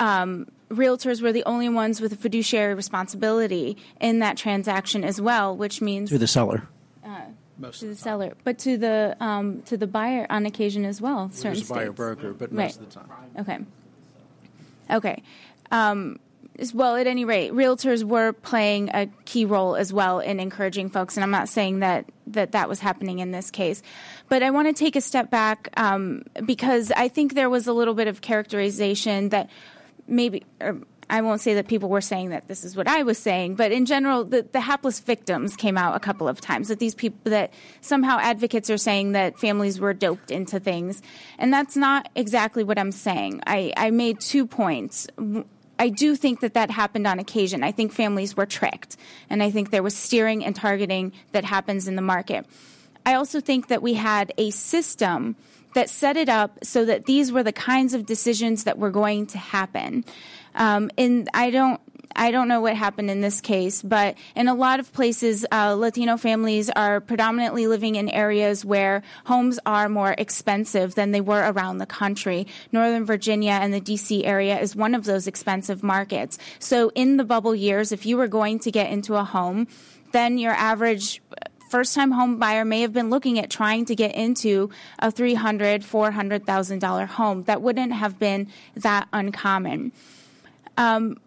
um, 0.00 0.46
realtors 0.74 1.22
were 1.22 1.32
the 1.32 1.44
only 1.44 1.68
ones 1.68 2.00
with 2.00 2.12
a 2.12 2.16
fiduciary 2.16 2.74
responsibility 2.74 3.76
in 4.00 4.18
that 4.20 4.36
transaction 4.36 5.04
as 5.04 5.20
well, 5.20 5.56
which 5.56 5.80
means 5.80 6.10
to 6.10 6.18
the 6.18 6.26
seller. 6.26 6.66
Uh, 7.04 7.20
Most 7.58 7.80
to 7.80 7.86
of 7.86 7.90
the 7.90 7.94
the 7.94 7.98
time. 8.00 8.02
seller, 8.02 8.32
but 8.44 8.58
to 8.60 8.76
the 8.76 9.16
um, 9.20 9.62
to 9.62 9.76
the 9.76 9.86
buyer 9.86 10.26
on 10.30 10.46
occasion 10.46 10.84
as 10.84 11.00
well. 11.00 11.30
Certain 11.32 11.54
There's 11.54 11.70
a 11.70 11.74
buyer 11.74 11.84
states. 11.86 11.96
broker, 11.96 12.32
but 12.32 12.50
Right. 12.52 12.64
most 12.64 12.80
of 12.80 12.88
the 12.88 12.94
time. 12.94 13.08
Okay. 13.38 13.58
Okay. 14.90 15.22
Um, 15.70 16.18
as 16.56 16.72
well, 16.72 16.94
at 16.94 17.08
any 17.08 17.24
rate, 17.24 17.50
realtors 17.52 18.04
were 18.04 18.32
playing 18.32 18.88
a 18.94 19.08
key 19.24 19.44
role 19.44 19.74
as 19.74 19.92
well 19.92 20.20
in 20.20 20.38
encouraging 20.38 20.88
folks, 20.88 21.16
and 21.16 21.24
I'm 21.24 21.32
not 21.32 21.48
saying 21.48 21.80
that 21.80 22.04
that, 22.28 22.52
that 22.52 22.68
was 22.68 22.78
happening 22.78 23.18
in 23.18 23.32
this 23.32 23.50
case. 23.50 23.82
But 24.28 24.44
I 24.44 24.50
want 24.50 24.68
to 24.68 24.72
take 24.72 24.94
a 24.94 25.00
step 25.00 25.30
back 25.30 25.68
um, 25.76 26.22
because 26.46 26.92
I 26.96 27.08
think 27.08 27.34
there 27.34 27.50
was 27.50 27.66
a 27.66 27.72
little 27.72 27.94
bit 27.94 28.06
of 28.06 28.20
characterization 28.20 29.30
that 29.30 29.50
maybe. 30.06 30.44
I 31.10 31.20
won't 31.20 31.40
say 31.40 31.54
that 31.54 31.68
people 31.68 31.88
were 31.88 32.00
saying 32.00 32.30
that 32.30 32.48
this 32.48 32.64
is 32.64 32.76
what 32.76 32.88
I 32.88 33.02
was 33.02 33.18
saying, 33.18 33.56
but 33.56 33.72
in 33.72 33.84
general, 33.84 34.24
the, 34.24 34.46
the 34.50 34.60
hapless 34.60 35.00
victims 35.00 35.54
came 35.56 35.76
out 35.76 35.94
a 35.94 36.00
couple 36.00 36.28
of 36.28 36.40
times. 36.40 36.68
That 36.68 36.78
these 36.78 36.94
people, 36.94 37.30
that 37.30 37.52
somehow 37.80 38.18
advocates 38.20 38.70
are 38.70 38.78
saying 38.78 39.12
that 39.12 39.38
families 39.38 39.78
were 39.78 39.92
doped 39.92 40.30
into 40.30 40.58
things. 40.58 41.02
And 41.38 41.52
that's 41.52 41.76
not 41.76 42.08
exactly 42.14 42.64
what 42.64 42.78
I'm 42.78 42.92
saying. 42.92 43.42
I, 43.46 43.72
I 43.76 43.90
made 43.90 44.20
two 44.20 44.46
points. 44.46 45.06
I 45.78 45.88
do 45.88 46.16
think 46.16 46.40
that 46.40 46.54
that 46.54 46.70
happened 46.70 47.06
on 47.06 47.18
occasion. 47.18 47.62
I 47.62 47.72
think 47.72 47.92
families 47.92 48.36
were 48.36 48.46
tricked, 48.46 48.96
and 49.28 49.42
I 49.42 49.50
think 49.50 49.70
there 49.70 49.82
was 49.82 49.96
steering 49.96 50.44
and 50.44 50.54
targeting 50.54 51.12
that 51.32 51.44
happens 51.44 51.88
in 51.88 51.96
the 51.96 52.02
market. 52.02 52.46
I 53.04 53.14
also 53.14 53.40
think 53.40 53.68
that 53.68 53.82
we 53.82 53.94
had 53.94 54.32
a 54.38 54.50
system 54.50 55.36
that 55.74 55.90
set 55.90 56.16
it 56.16 56.28
up 56.28 56.58
so 56.64 56.84
that 56.84 57.04
these 57.04 57.30
were 57.30 57.42
the 57.42 57.52
kinds 57.52 57.94
of 57.94 58.06
decisions 58.06 58.64
that 58.64 58.78
were 58.78 58.90
going 58.90 59.26
to 59.26 59.38
happen. 59.38 60.04
Um, 60.54 60.90
and 60.96 61.28
I 61.34 61.50
don't. 61.50 61.80
I 62.16 62.30
don't 62.30 62.46
know 62.46 62.60
what 62.60 62.76
happened 62.76 63.10
in 63.10 63.22
this 63.22 63.40
case, 63.40 63.82
but 63.82 64.16
in 64.36 64.46
a 64.46 64.54
lot 64.54 64.78
of 64.78 64.92
places, 64.92 65.44
uh, 65.50 65.74
Latino 65.74 66.16
families 66.16 66.70
are 66.70 67.00
predominantly 67.00 67.66
living 67.66 67.96
in 67.96 68.08
areas 68.08 68.64
where 68.64 69.02
homes 69.24 69.58
are 69.66 69.88
more 69.88 70.14
expensive 70.16 70.94
than 70.94 71.10
they 71.10 71.20
were 71.20 71.40
around 71.40 71.78
the 71.78 71.86
country. 71.86 72.46
Northern 72.70 73.04
Virginia 73.04 73.58
and 73.60 73.74
the 73.74 73.80
DC 73.80 74.24
area 74.24 74.60
is 74.60 74.76
one 74.76 74.94
of 74.94 75.04
those 75.06 75.26
expensive 75.26 75.82
markets. 75.82 76.38
So, 76.60 76.92
in 76.94 77.16
the 77.16 77.24
bubble 77.24 77.54
years, 77.54 77.90
if 77.90 78.06
you 78.06 78.16
were 78.16 78.28
going 78.28 78.60
to 78.60 78.70
get 78.70 78.92
into 78.92 79.16
a 79.16 79.24
home, 79.24 79.66
then 80.12 80.38
your 80.38 80.52
average 80.52 81.20
first 81.74 81.92
time 81.92 82.12
home 82.12 82.38
buyer 82.38 82.64
may 82.64 82.82
have 82.82 82.92
been 82.92 83.10
looking 83.10 83.36
at 83.36 83.50
trying 83.50 83.84
to 83.84 83.96
get 83.96 84.14
into 84.14 84.70
a 85.00 85.10
$300,000, 85.10 85.82
$400,000 85.82 87.06
home. 87.08 87.42
That 87.50 87.62
wouldn't 87.62 87.92
have 87.92 88.16
been 88.16 88.46
that 88.76 89.08
uncommon. 89.12 89.90
Um, 90.76 91.18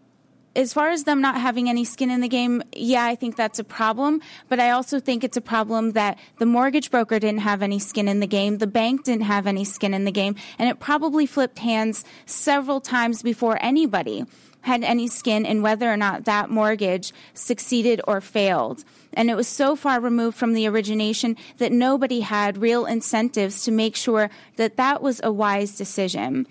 as 0.55 0.71
far 0.71 0.89
as 0.91 1.03
them 1.03 1.19
not 1.19 1.35
having 1.41 1.67
any 1.67 1.83
skin 1.83 2.09
in 2.09 2.21
the 2.21 2.29
game, 2.29 2.63
yeah, 2.73 3.03
I 3.03 3.15
think 3.15 3.35
that's 3.35 3.59
a 3.59 3.63
problem. 3.65 4.21
But 4.47 4.61
I 4.61 4.71
also 4.71 5.01
think 5.01 5.25
it's 5.25 5.35
a 5.35 5.41
problem 5.41 5.91
that 5.91 6.17
the 6.39 6.45
mortgage 6.45 6.91
broker 6.91 7.19
didn't 7.19 7.41
have 7.41 7.61
any 7.61 7.77
skin 7.77 8.07
in 8.07 8.21
the 8.21 8.25
game, 8.25 8.59
the 8.59 8.67
bank 8.67 9.03
didn't 9.03 9.23
have 9.23 9.47
any 9.47 9.65
skin 9.65 9.93
in 9.93 10.05
the 10.05 10.13
game, 10.13 10.37
and 10.57 10.69
it 10.69 10.79
probably 10.79 11.25
flipped 11.25 11.59
hands 11.59 12.05
several 12.25 12.79
times 12.79 13.21
before 13.21 13.57
anybody 13.61 14.23
had 14.61 14.83
any 14.83 15.07
skin 15.07 15.45
in 15.45 15.61
whether 15.61 15.91
or 15.91 15.97
not 15.97 16.25
that 16.25 16.49
mortgage 16.49 17.13
succeeded 17.33 18.01
or 18.07 18.21
failed. 18.21 18.83
And 19.13 19.29
it 19.29 19.35
was 19.35 19.47
so 19.47 19.75
far 19.75 19.99
removed 19.99 20.37
from 20.37 20.53
the 20.53 20.67
origination 20.67 21.37
that 21.57 21.71
nobody 21.71 22.19
had 22.21 22.57
real 22.57 22.85
incentives 22.85 23.63
to 23.63 23.71
make 23.71 23.95
sure 23.95 24.29
that 24.57 24.77
that 24.77 25.01
was 25.01 25.21
a 25.23 25.31
wise 25.31 25.77
decision. 25.77 26.47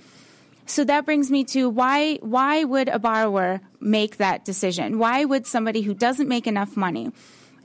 So 0.66 0.82
that 0.84 1.04
brings 1.04 1.30
me 1.30 1.44
to 1.44 1.68
why 1.68 2.16
why 2.16 2.64
would 2.64 2.88
a 2.88 2.98
borrower 2.98 3.60
make 3.80 4.16
that 4.16 4.44
decision? 4.44 4.98
Why 4.98 5.24
would 5.24 5.46
somebody 5.46 5.82
who 5.82 5.94
doesn't 5.94 6.28
make 6.28 6.46
enough 6.48 6.76
money? 6.76 7.12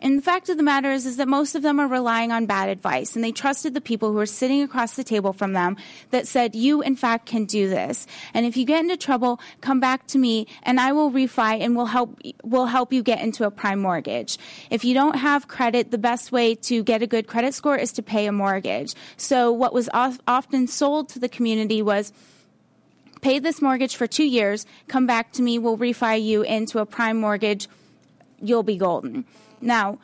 And 0.01 0.17
the 0.17 0.21
fact 0.23 0.49
of 0.49 0.57
the 0.57 0.63
matter 0.63 0.91
is, 0.91 1.05
is 1.05 1.17
that 1.17 1.27
most 1.27 1.53
of 1.53 1.61
them 1.61 1.79
are 1.79 1.87
relying 1.87 2.31
on 2.31 2.47
bad 2.47 2.69
advice, 2.69 3.15
and 3.15 3.23
they 3.23 3.31
trusted 3.31 3.73
the 3.73 3.81
people 3.81 4.11
who 4.11 4.17
are 4.17 4.25
sitting 4.25 4.63
across 4.63 4.95
the 4.95 5.03
table 5.03 5.31
from 5.31 5.53
them 5.53 5.77
that 6.09 6.27
said, 6.27 6.55
"You, 6.55 6.81
in 6.81 6.95
fact, 6.95 7.27
can 7.27 7.45
do 7.45 7.69
this. 7.69 8.07
And 8.33 8.45
if 8.45 8.57
you 8.57 8.65
get 8.65 8.81
into 8.81 8.97
trouble, 8.97 9.39
come 9.61 9.79
back 9.79 10.07
to 10.07 10.17
me, 10.17 10.47
and 10.63 10.79
I 10.79 10.91
will 10.91 11.11
refi 11.11 11.61
and 11.61 11.75
will 11.75 11.85
help 11.85 12.19
will 12.43 12.65
help 12.65 12.91
you 12.91 13.03
get 13.03 13.21
into 13.21 13.45
a 13.45 13.51
prime 13.51 13.79
mortgage. 13.79 14.39
If 14.71 14.83
you 14.83 14.93
don't 14.93 15.17
have 15.17 15.47
credit, 15.47 15.91
the 15.91 15.97
best 15.97 16.31
way 16.31 16.55
to 16.55 16.83
get 16.83 17.03
a 17.03 17.07
good 17.07 17.27
credit 17.27 17.53
score 17.53 17.77
is 17.77 17.91
to 17.93 18.01
pay 18.01 18.25
a 18.25 18.31
mortgage. 18.31 18.95
So 19.17 19.51
what 19.51 19.71
was 19.71 19.87
of, 19.89 20.19
often 20.27 20.67
sold 20.67 21.09
to 21.09 21.19
the 21.19 21.29
community 21.29 21.81
was 21.81 22.11
pay 23.21 23.37
this 23.37 23.61
mortgage 23.61 23.95
for 23.95 24.07
two 24.07 24.23
years, 24.23 24.65
come 24.87 25.05
back 25.05 25.31
to 25.33 25.43
me, 25.43 25.59
we'll 25.59 25.77
refi 25.77 26.23
you 26.23 26.41
into 26.41 26.79
a 26.79 26.87
prime 26.87 27.19
mortgage, 27.19 27.67
you'll 28.41 28.63
be 28.63 28.77
golden. 28.77 29.25
Now, 29.61 29.99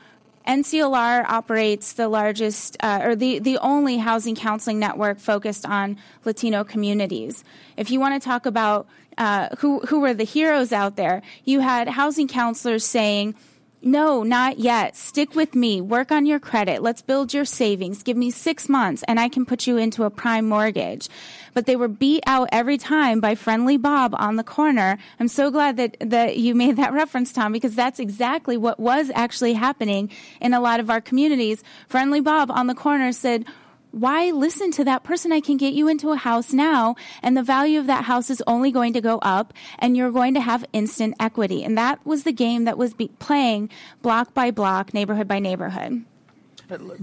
NCLR 0.48 1.26
operates 1.28 1.94
the 1.94 2.08
largest 2.08 2.78
uh, 2.80 3.02
or 3.04 3.16
the, 3.16 3.40
the 3.40 3.58
only 3.58 3.98
housing 3.98 4.36
counseling 4.36 4.80
network 4.80 5.20
focused 5.20 5.66
on 5.66 5.98
Latino 6.24 6.64
communities. 6.64 7.44
If 7.76 7.92
you 7.92 8.00
want 8.00 8.22
to 8.22 8.26
talk 8.26 8.46
about 8.46 8.88
uh, 9.18 9.50
who, 9.60 9.80
who 9.82 10.00
were 10.00 10.14
the 10.14 10.24
heroes 10.24 10.72
out 10.72 10.96
there, 10.96 11.22
you 11.44 11.60
had 11.60 11.90
housing 11.90 12.30
counselors 12.30 12.86
saying, 12.86 13.36
no, 13.82 14.24
not 14.24 14.58
yet. 14.58 14.96
Stick 14.96 15.36
with 15.36 15.54
me. 15.54 15.82
Work 15.82 16.12
on 16.12 16.26
your 16.26 16.40
credit. 16.40 16.82
Let's 16.82 17.02
build 17.02 17.34
your 17.34 17.46
savings. 17.46 18.02
Give 18.02 18.18
me 18.18 18.32
six 18.32 18.68
months 18.68 19.04
and 19.08 19.20
I 19.20 19.30
can 19.30 19.46
put 19.46 19.68
you 19.68 19.78
into 19.78 20.04
a 20.04 20.10
prime 20.10 20.48
mortgage. 20.50 21.10
But 21.58 21.66
they 21.66 21.76
were 21.76 21.88
beat 21.88 22.24
out 22.28 22.50
every 22.52 22.78
time 22.78 23.20
by 23.20 23.34
friendly 23.34 23.78
Bob 23.78 24.14
on 24.20 24.36
the 24.36 24.44
corner. 24.44 25.00
I'm 25.20 25.28
so 25.28 25.50
glad 25.50 25.78
that, 25.78 25.98
that 26.02 26.38
you 26.38 26.54
made 26.54 26.76
that 26.76 26.94
reference, 27.02 27.34
Tom, 27.34 27.52
because 27.52 27.74
that's 27.74 28.00
exactly 28.00 28.58
what 28.58 28.80
was 28.80 29.10
actually 29.16 29.54
happening 29.54 30.12
in 30.40 30.54
a 30.54 30.60
lot 30.60 30.80
of 30.80 30.92
our 30.92 31.02
communities. 31.02 31.64
Friendly 31.88 32.22
Bob 32.22 32.52
on 32.52 32.68
the 32.68 32.76
corner 32.76 33.12
said, 33.12 33.44
why 33.90 34.30
listen 34.30 34.70
to 34.74 34.84
that 34.84 35.04
person? 35.04 35.32
I 35.32 35.40
can 35.40 35.58
get 35.58 35.74
you 35.74 35.88
into 35.88 36.12
a 36.12 36.16
house 36.16 36.54
now, 36.54 36.96
and 37.24 37.36
the 37.36 37.42
value 37.42 37.80
of 37.80 37.88
that 37.88 38.04
house 38.04 38.30
is 38.30 38.44
only 38.46 38.70
going 38.70 38.94
to 38.94 39.02
go 39.02 39.18
up, 39.24 39.52
and 39.80 39.98
you're 39.98 40.12
going 40.12 40.36
to 40.36 40.42
have 40.42 40.64
instant 40.74 41.16
equity. 41.20 41.64
And 41.64 41.76
that 41.76 42.06
was 42.06 42.22
the 42.22 42.34
game 42.34 42.66
that 42.66 42.78
was 42.78 42.94
playing 43.18 43.72
block 44.04 44.36
by 44.36 44.52
block, 44.52 44.94
neighborhood 44.94 45.28
by 45.28 45.40
neighborhood. 45.40 46.06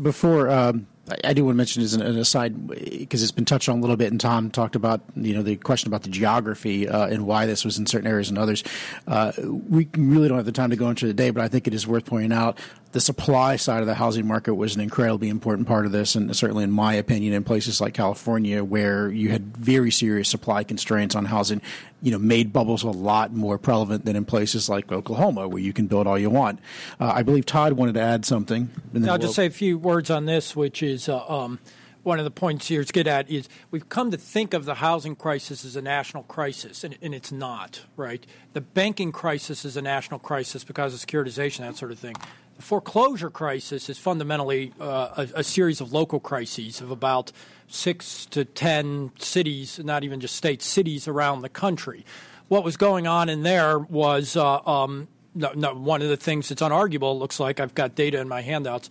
Before 0.00 0.48
um, 0.48 0.86
I, 1.22 1.34
do 1.34 1.44
want 1.44 1.54
to 1.54 1.58
mention 1.58 1.82
as 1.82 1.92
an, 1.92 2.00
an 2.00 2.16
aside 2.16 2.66
because 2.66 3.22
it's 3.22 3.32
been 3.32 3.44
touched 3.44 3.68
on 3.68 3.78
a 3.78 3.80
little 3.80 3.96
bit, 3.96 4.10
and 4.10 4.20
Tom 4.20 4.50
talked 4.50 4.74
about 4.74 5.02
you 5.14 5.34
know 5.34 5.42
the 5.42 5.56
question 5.56 5.88
about 5.88 6.02
the 6.02 6.08
geography 6.08 6.88
uh, 6.88 7.06
and 7.06 7.26
why 7.26 7.44
this 7.44 7.64
was 7.64 7.78
in 7.78 7.86
certain 7.86 8.06
areas 8.06 8.30
and 8.30 8.38
others. 8.38 8.64
Uh, 9.06 9.32
we 9.44 9.88
really 9.96 10.28
don't 10.28 10.38
have 10.38 10.46
the 10.46 10.52
time 10.52 10.70
to 10.70 10.76
go 10.76 10.88
into 10.88 11.06
today, 11.06 11.30
but 11.30 11.42
I 11.42 11.48
think 11.48 11.66
it 11.66 11.74
is 11.74 11.86
worth 11.86 12.06
pointing 12.06 12.32
out 12.32 12.58
the 12.94 13.00
supply 13.00 13.56
side 13.56 13.80
of 13.80 13.88
the 13.88 13.94
housing 13.94 14.24
market 14.24 14.54
was 14.54 14.76
an 14.76 14.80
incredibly 14.80 15.28
important 15.28 15.66
part 15.66 15.84
of 15.84 15.90
this, 15.90 16.14
and 16.14 16.34
certainly, 16.36 16.62
in 16.62 16.70
my 16.70 16.94
opinion, 16.94 17.34
in 17.34 17.42
places 17.42 17.80
like 17.80 17.92
California, 17.92 18.62
where 18.62 19.10
you 19.10 19.30
had 19.30 19.56
very 19.56 19.90
serious 19.90 20.28
supply 20.28 20.62
constraints 20.62 21.16
on 21.16 21.24
housing, 21.24 21.60
you 22.02 22.12
know, 22.12 22.20
made 22.20 22.52
bubbles 22.52 22.84
a 22.84 22.88
lot 22.90 23.32
more 23.32 23.58
prevalent 23.58 24.04
than 24.04 24.14
in 24.14 24.24
places 24.24 24.68
like 24.68 24.92
Oklahoma, 24.92 25.48
where 25.48 25.60
you 25.60 25.72
can 25.72 25.88
build 25.88 26.06
all 26.06 26.16
you 26.16 26.30
want. 26.30 26.60
Uh, 27.00 27.10
I 27.12 27.24
believe 27.24 27.46
Todd 27.46 27.72
wanted 27.72 27.94
to 27.94 28.00
add 28.00 28.24
something. 28.24 28.70
and 28.94 29.04
I'll 29.06 29.14
we'll- 29.14 29.22
just 29.22 29.34
say 29.34 29.46
a 29.46 29.50
few 29.50 29.76
words 29.76 30.08
on 30.08 30.26
this, 30.26 30.54
which 30.54 30.80
is 30.80 31.08
uh, 31.08 31.26
um, 31.26 31.58
one 32.04 32.20
of 32.20 32.24
the 32.24 32.30
points 32.30 32.68
here 32.68 32.84
to 32.84 32.92
get 32.92 33.08
at 33.08 33.28
is 33.28 33.48
we've 33.72 33.88
come 33.88 34.12
to 34.12 34.16
think 34.16 34.54
of 34.54 34.66
the 34.66 34.74
housing 34.76 35.16
crisis 35.16 35.64
as 35.64 35.74
a 35.74 35.82
national 35.82 36.22
crisis, 36.22 36.84
and, 36.84 36.96
and 37.02 37.12
it's 37.12 37.32
not, 37.32 37.80
right? 37.96 38.24
The 38.52 38.60
banking 38.60 39.10
crisis 39.10 39.64
is 39.64 39.76
a 39.76 39.82
national 39.82 40.20
crisis 40.20 40.62
because 40.62 40.94
of 40.94 41.00
securitization, 41.00 41.58
that 41.58 41.76
sort 41.76 41.90
of 41.90 41.98
thing. 41.98 42.14
The 42.56 42.62
foreclosure 42.62 43.30
crisis 43.30 43.88
is 43.88 43.98
fundamentally 43.98 44.72
uh, 44.80 45.26
a, 45.34 45.40
a 45.40 45.44
series 45.44 45.80
of 45.80 45.92
local 45.92 46.20
crises 46.20 46.80
of 46.80 46.90
about 46.90 47.32
six 47.66 48.26
to 48.26 48.44
ten 48.44 49.10
cities, 49.18 49.80
not 49.82 50.04
even 50.04 50.20
just 50.20 50.36
states, 50.36 50.64
cities 50.64 51.08
around 51.08 51.42
the 51.42 51.48
country. 51.48 52.04
What 52.48 52.62
was 52.62 52.76
going 52.76 53.06
on 53.06 53.28
in 53.28 53.42
there 53.42 53.78
was 53.78 54.36
uh, 54.36 54.60
um, 54.66 55.08
no, 55.34 55.50
no, 55.54 55.74
one 55.74 56.00
of 56.00 56.08
the 56.08 56.16
things 56.16 56.48
that's 56.48 56.62
unarguable, 56.62 57.16
it 57.16 57.18
looks 57.18 57.40
like 57.40 57.58
I've 57.58 57.74
got 57.74 57.96
data 57.96 58.20
in 58.20 58.28
my 58.28 58.42
handouts. 58.42 58.88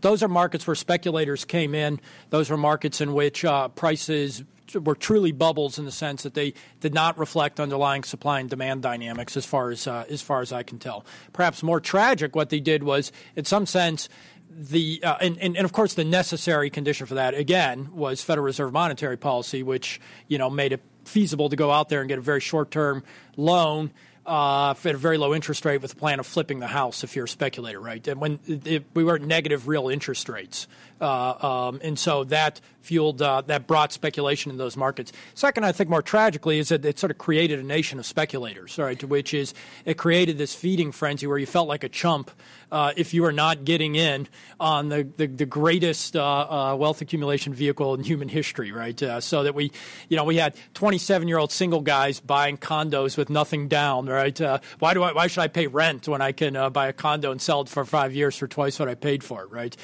Those 0.00 0.22
are 0.22 0.28
markets 0.28 0.66
where 0.66 0.76
speculators 0.76 1.44
came 1.44 1.74
in. 1.74 2.00
Those 2.28 2.50
are 2.50 2.56
markets 2.56 3.00
in 3.00 3.12
which 3.12 3.44
uh, 3.44 3.68
prices 3.68 4.44
were 4.74 4.94
truly 4.94 5.32
bubbles 5.32 5.78
in 5.78 5.84
the 5.84 5.92
sense 5.92 6.22
that 6.22 6.34
they 6.34 6.54
did 6.80 6.94
not 6.94 7.18
reflect 7.18 7.60
underlying 7.60 8.04
supply 8.04 8.40
and 8.40 8.48
demand 8.50 8.82
dynamics, 8.82 9.36
as 9.36 9.46
far 9.46 9.70
as 9.70 9.86
uh, 9.86 10.04
as 10.08 10.22
far 10.22 10.40
as 10.40 10.52
I 10.52 10.62
can 10.62 10.78
tell. 10.78 11.04
Perhaps 11.32 11.62
more 11.62 11.80
tragic, 11.80 12.34
what 12.36 12.50
they 12.50 12.60
did 12.60 12.82
was, 12.82 13.12
in 13.36 13.44
some 13.44 13.66
sense, 13.66 14.08
the 14.50 15.00
uh, 15.02 15.16
and, 15.20 15.38
and, 15.38 15.56
and 15.56 15.64
of 15.64 15.72
course 15.72 15.94
the 15.94 16.04
necessary 16.04 16.70
condition 16.70 17.06
for 17.06 17.14
that 17.14 17.34
again 17.34 17.94
was 17.94 18.22
Federal 18.22 18.44
Reserve 18.44 18.72
monetary 18.72 19.16
policy, 19.16 19.62
which 19.62 20.00
you 20.28 20.38
know 20.38 20.50
made 20.50 20.72
it 20.72 20.82
feasible 21.04 21.48
to 21.48 21.56
go 21.56 21.70
out 21.70 21.88
there 21.88 22.00
and 22.00 22.08
get 22.08 22.18
a 22.18 22.22
very 22.22 22.40
short 22.40 22.70
term 22.70 23.02
loan 23.36 23.90
uh, 24.26 24.70
at 24.70 24.94
a 24.94 24.98
very 24.98 25.18
low 25.18 25.34
interest 25.34 25.64
rate 25.64 25.80
with 25.80 25.92
a 25.92 25.96
plan 25.96 26.20
of 26.20 26.26
flipping 26.26 26.60
the 26.60 26.66
house 26.66 27.02
if 27.02 27.16
you're 27.16 27.24
a 27.24 27.28
speculator, 27.28 27.80
right? 27.80 28.06
And 28.06 28.20
when 28.20 28.38
it, 28.46 28.84
we 28.94 29.02
were 29.02 29.16
at 29.16 29.22
negative 29.22 29.66
real 29.66 29.88
interest 29.88 30.28
rates. 30.28 30.68
Uh, 31.00 31.68
um, 31.68 31.80
and 31.82 31.98
so 31.98 32.24
that 32.24 32.60
fueled, 32.80 33.22
uh, 33.22 33.42
that 33.42 33.66
brought 33.66 33.92
speculation 33.92 34.50
in 34.50 34.58
those 34.58 34.76
markets. 34.76 35.12
Second, 35.34 35.64
I 35.64 35.72
think 35.72 35.90
more 35.90 36.02
tragically, 36.02 36.58
is 36.58 36.70
that 36.70 36.84
it 36.84 36.98
sort 36.98 37.10
of 37.10 37.18
created 37.18 37.58
a 37.58 37.62
nation 37.62 37.98
of 37.98 38.06
speculators, 38.06 38.78
right? 38.78 39.02
Which 39.04 39.34
is 39.34 39.54
it 39.84 39.96
created 39.96 40.38
this 40.38 40.54
feeding 40.54 40.92
frenzy 40.92 41.26
where 41.26 41.38
you 41.38 41.46
felt 41.46 41.68
like 41.68 41.84
a 41.84 41.88
chump 41.88 42.30
uh, 42.72 42.92
if 42.96 43.12
you 43.12 43.22
were 43.22 43.32
not 43.32 43.64
getting 43.64 43.96
in 43.96 44.28
on 44.58 44.88
the, 44.88 45.08
the, 45.16 45.26
the 45.26 45.46
greatest 45.46 46.16
uh, 46.16 46.22
uh, 46.22 46.76
wealth 46.76 47.00
accumulation 47.00 47.52
vehicle 47.52 47.94
in 47.94 48.04
human 48.04 48.28
history, 48.28 48.72
right? 48.72 49.02
Uh, 49.02 49.20
so 49.20 49.42
that 49.42 49.54
we, 49.54 49.72
you 50.08 50.16
know, 50.16 50.24
we 50.24 50.36
had 50.36 50.54
27 50.74 51.26
year 51.28 51.38
old 51.38 51.50
single 51.50 51.80
guys 51.80 52.20
buying 52.20 52.56
condos 52.56 53.16
with 53.16 53.28
nothing 53.28 53.68
down, 53.68 54.06
right? 54.06 54.38
Why 54.78 54.94
do 54.94 55.02
I, 55.02 55.12
why 55.12 55.26
should 55.26 55.40
I 55.40 55.48
pay 55.48 55.66
rent 55.66 56.08
when 56.08 56.22
I 56.22 56.32
can 56.32 56.72
buy 56.72 56.88
a 56.88 56.92
condo 56.92 57.32
and 57.32 57.42
sell 57.42 57.62
it 57.62 57.68
for 57.68 57.84
five 57.84 58.14
years 58.14 58.36
for 58.36 58.46
twice 58.46 58.78
what 58.78 58.88
I 58.88 58.94
paid 58.94 59.24
for 59.24 59.42
it, 59.42 59.50
right? 59.50 59.76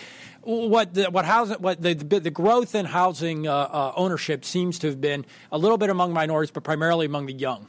What 0.46 0.94
the, 0.94 1.10
what 1.10 1.24
housing 1.24 1.56
what 1.56 1.82
the, 1.82 1.94
the, 1.94 2.30
growth 2.30 2.76
in 2.76 2.86
housing 2.86 3.48
uh, 3.48 3.52
uh, 3.52 3.92
ownership 3.96 4.44
seems 4.44 4.78
to 4.78 4.86
have 4.86 5.00
been 5.00 5.26
a 5.50 5.58
little 5.58 5.76
bit 5.76 5.90
among 5.90 6.12
minorities, 6.12 6.52
but 6.52 6.62
primarily 6.62 7.04
among 7.04 7.26
the 7.26 7.32
young. 7.32 7.66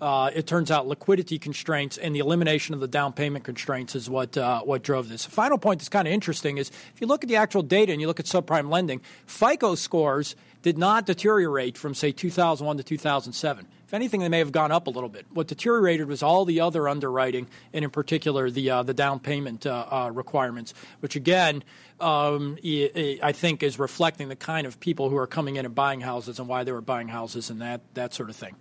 Uh, 0.00 0.30
it 0.34 0.46
turns 0.46 0.70
out 0.70 0.86
liquidity 0.86 1.38
constraints 1.38 1.96
and 1.96 2.14
the 2.14 2.20
elimination 2.20 2.72
of 2.72 2.80
the 2.80 2.86
down 2.86 3.12
payment 3.12 3.44
constraints 3.44 3.94
is 3.94 4.10
what 4.10 4.36
uh, 4.36 4.60
what 4.62 4.82
drove 4.82 5.08
this. 5.08 5.24
Final 5.26 5.58
point 5.58 5.78
that's 5.78 5.88
kind 5.88 6.08
of 6.08 6.14
interesting 6.14 6.58
is 6.58 6.70
if 6.94 7.00
you 7.00 7.06
look 7.06 7.22
at 7.22 7.28
the 7.28 7.36
actual 7.36 7.62
data 7.62 7.92
and 7.92 8.00
you 8.00 8.06
look 8.06 8.20
at 8.20 8.26
subprime 8.26 8.68
lending, 8.68 9.00
FICO 9.26 9.74
scores 9.76 10.34
did 10.62 10.78
not 10.78 11.06
deteriorate 11.06 11.78
from 11.78 11.94
say 11.94 12.12
2001 12.12 12.78
to 12.78 12.82
2007. 12.82 13.66
If 13.86 13.94
anything, 13.94 14.20
they 14.20 14.28
may 14.28 14.40
have 14.40 14.52
gone 14.52 14.70
up 14.70 14.86
a 14.86 14.90
little 14.90 15.08
bit. 15.08 15.24
What 15.32 15.46
deteriorated 15.46 16.08
was 16.08 16.22
all 16.22 16.44
the 16.44 16.60
other 16.60 16.88
underwriting, 16.88 17.48
and 17.72 17.86
in 17.86 17.90
particular 17.90 18.50
the 18.50 18.68
uh, 18.68 18.82
the 18.82 18.92
down 18.92 19.18
payment 19.18 19.66
uh, 19.66 19.86
uh, 19.90 20.10
requirements, 20.12 20.74
which 21.00 21.16
again 21.16 21.64
um, 21.98 22.58
I 22.62 23.32
think 23.32 23.62
is 23.62 23.78
reflecting 23.78 24.28
the 24.28 24.36
kind 24.36 24.66
of 24.66 24.78
people 24.78 25.08
who 25.08 25.16
are 25.16 25.26
coming 25.26 25.56
in 25.56 25.64
and 25.64 25.74
buying 25.74 26.02
houses 26.02 26.38
and 26.38 26.48
why 26.48 26.64
they 26.64 26.72
were 26.72 26.82
buying 26.82 27.08
houses 27.08 27.48
and 27.48 27.62
that 27.62 27.80
that 27.94 28.12
sort 28.12 28.28
of 28.28 28.36
thing. 28.36 28.56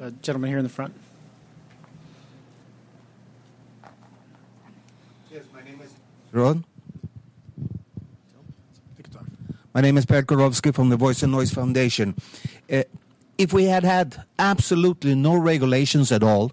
Uh, 0.00 0.10
gentleman 0.22 0.48
here 0.48 0.58
in 0.58 0.64
the 0.64 0.70
front. 0.70 0.94
Yes, 5.30 5.42
my 5.52 5.62
name 5.62 5.80
is 5.82 5.92
Ron. 6.32 6.64
My 9.74 9.80
name 9.80 9.96
is 9.96 10.04
Per 10.04 10.20
Kurowski 10.22 10.74
from 10.74 10.90
the 10.90 10.98
Voice 10.98 11.22
and 11.22 11.32
Noise 11.32 11.50
Foundation. 11.50 12.14
Uh, 12.70 12.82
if 13.38 13.54
we 13.54 13.64
had 13.64 13.84
had 13.84 14.22
absolutely 14.38 15.14
no 15.14 15.34
regulations 15.34 16.12
at 16.12 16.22
all, 16.22 16.52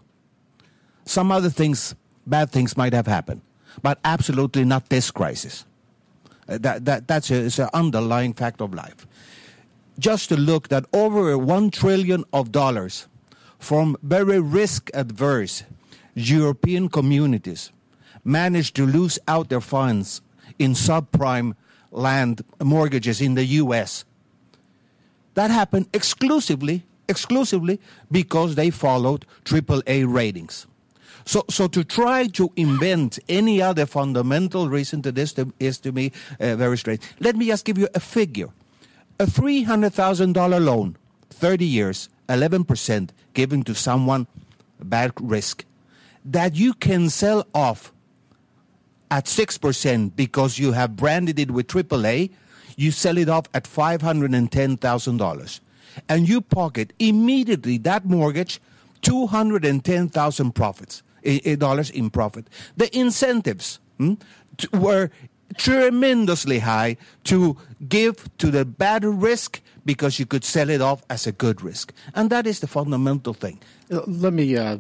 some 1.03 1.29
other 1.29 1.49
things, 1.49 1.95
bad 2.25 2.49
things 2.49 2.77
might 2.77 2.93
have 2.93 3.07
happened, 3.07 3.41
but 3.81 3.99
absolutely 4.05 4.63
not 4.63 4.87
this 4.87 5.11
crisis. 5.11 5.65
Uh, 6.47 6.59
that, 6.59 6.85
that, 6.85 7.09
that's 7.09 7.29
an 7.29 7.69
underlying 7.73 8.31
fact 8.31 8.61
of 8.61 8.73
life. 8.73 9.05
Just 9.99 10.29
to 10.29 10.37
look 10.37 10.69
that 10.69 10.85
over 10.93 11.37
one 11.37 11.71
trillion 11.71 12.23
of 12.31 12.53
dollars 12.53 13.09
from 13.57 13.97
very 14.01 14.39
risk 14.39 14.89
adverse 14.93 15.63
European 16.15 16.87
communities 16.87 17.73
managed 18.23 18.77
to 18.77 18.85
lose 18.85 19.19
out 19.27 19.49
their 19.49 19.59
funds 19.59 20.21
in 20.57 20.71
subprime 20.71 21.53
land 21.91 22.41
mortgages 22.61 23.21
in 23.21 23.35
the 23.35 23.45
US 23.45 24.05
that 25.39 25.51
happened 25.51 25.87
exclusively, 25.93 26.83
exclusively 27.07 27.79
because 28.11 28.55
they 28.55 28.69
followed 28.69 29.25
AAA 29.45 30.11
ratings. 30.11 30.67
So, 31.25 31.45
so 31.49 31.67
to 31.67 31.83
try 31.83 32.27
to 32.27 32.51
invent 32.57 33.19
any 33.29 33.61
other 33.61 33.85
fundamental 33.85 34.67
reason 34.67 35.01
to 35.03 35.11
this 35.13 35.31
to, 35.33 35.53
is 35.59 35.79
to 35.79 35.93
me 35.93 36.11
uh, 36.41 36.57
very 36.57 36.77
strange. 36.77 37.01
Let 37.21 37.37
me 37.37 37.47
just 37.47 37.63
give 37.63 37.77
you 37.77 37.87
a 37.93 37.99
figure. 38.01 38.49
A 39.19 39.25
$300,000 39.25 40.65
loan, 40.65 40.97
30 41.29 41.65
years, 41.65 42.09
11% 42.27 43.09
given 43.33 43.63
to 43.63 43.75
someone, 43.75 44.27
bad 44.81 45.13
risk, 45.21 45.65
that 46.25 46.55
you 46.55 46.73
can 46.73 47.09
sell 47.09 47.47
off 47.53 47.93
at 49.11 49.25
6% 49.25 50.15
because 50.15 50.59
you 50.59 50.71
have 50.73 50.95
branded 50.95 51.39
it 51.39 51.51
with 51.51 51.67
AAA 51.67 52.31
you 52.79 52.91
sell 52.91 53.17
it 53.17 53.27
off 53.27 53.45
at 53.53 53.65
$510,000 53.65 55.59
and 56.07 56.29
you 56.29 56.39
pocket 56.39 56.93
immediately 56.97 57.77
that 57.77 58.05
mortgage 58.05 58.61
210,000 59.01 60.51
profits 60.53 61.03
dollars 61.57 61.89
in 61.89 62.09
profit. 62.09 62.47
The 62.77 62.97
incentives 62.97 63.79
hmm, 63.97 64.13
were 64.71 65.11
tremendously 65.57 66.59
high 66.59 66.95
to 67.25 67.57
give 67.89 68.29
to 68.37 68.49
the 68.49 68.63
bad 68.63 69.03
risk 69.03 69.59
because 69.83 70.17
you 70.17 70.25
could 70.25 70.45
sell 70.45 70.69
it 70.69 70.79
off 70.79 71.03
as 71.09 71.27
a 71.27 71.33
good 71.33 71.61
risk. 71.61 71.93
And 72.15 72.29
that 72.29 72.47
is 72.47 72.61
the 72.61 72.67
fundamental 72.67 73.33
thing. 73.33 73.59
Let 73.89 74.31
me 74.31 74.55
uh, 74.55 74.77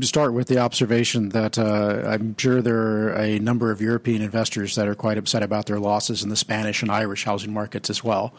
start 0.00 0.32
with 0.32 0.48
the 0.48 0.58
observation 0.58 1.28
that 1.30 1.58
uh, 1.58 2.02
I'm 2.06 2.36
sure 2.38 2.62
there 2.62 2.76
are 2.78 3.14
a 3.14 3.38
number 3.38 3.70
of 3.70 3.80
European 3.80 4.22
investors 4.22 4.74
that 4.76 4.88
are 4.88 4.94
quite 4.94 5.18
upset 5.18 5.42
about 5.42 5.66
their 5.66 5.78
losses 5.78 6.22
in 6.22 6.30
the 6.30 6.36
Spanish 6.36 6.82
and 6.82 6.90
Irish 6.90 7.24
housing 7.24 7.52
markets 7.52 7.90
as 7.90 8.02
well. 8.02 8.32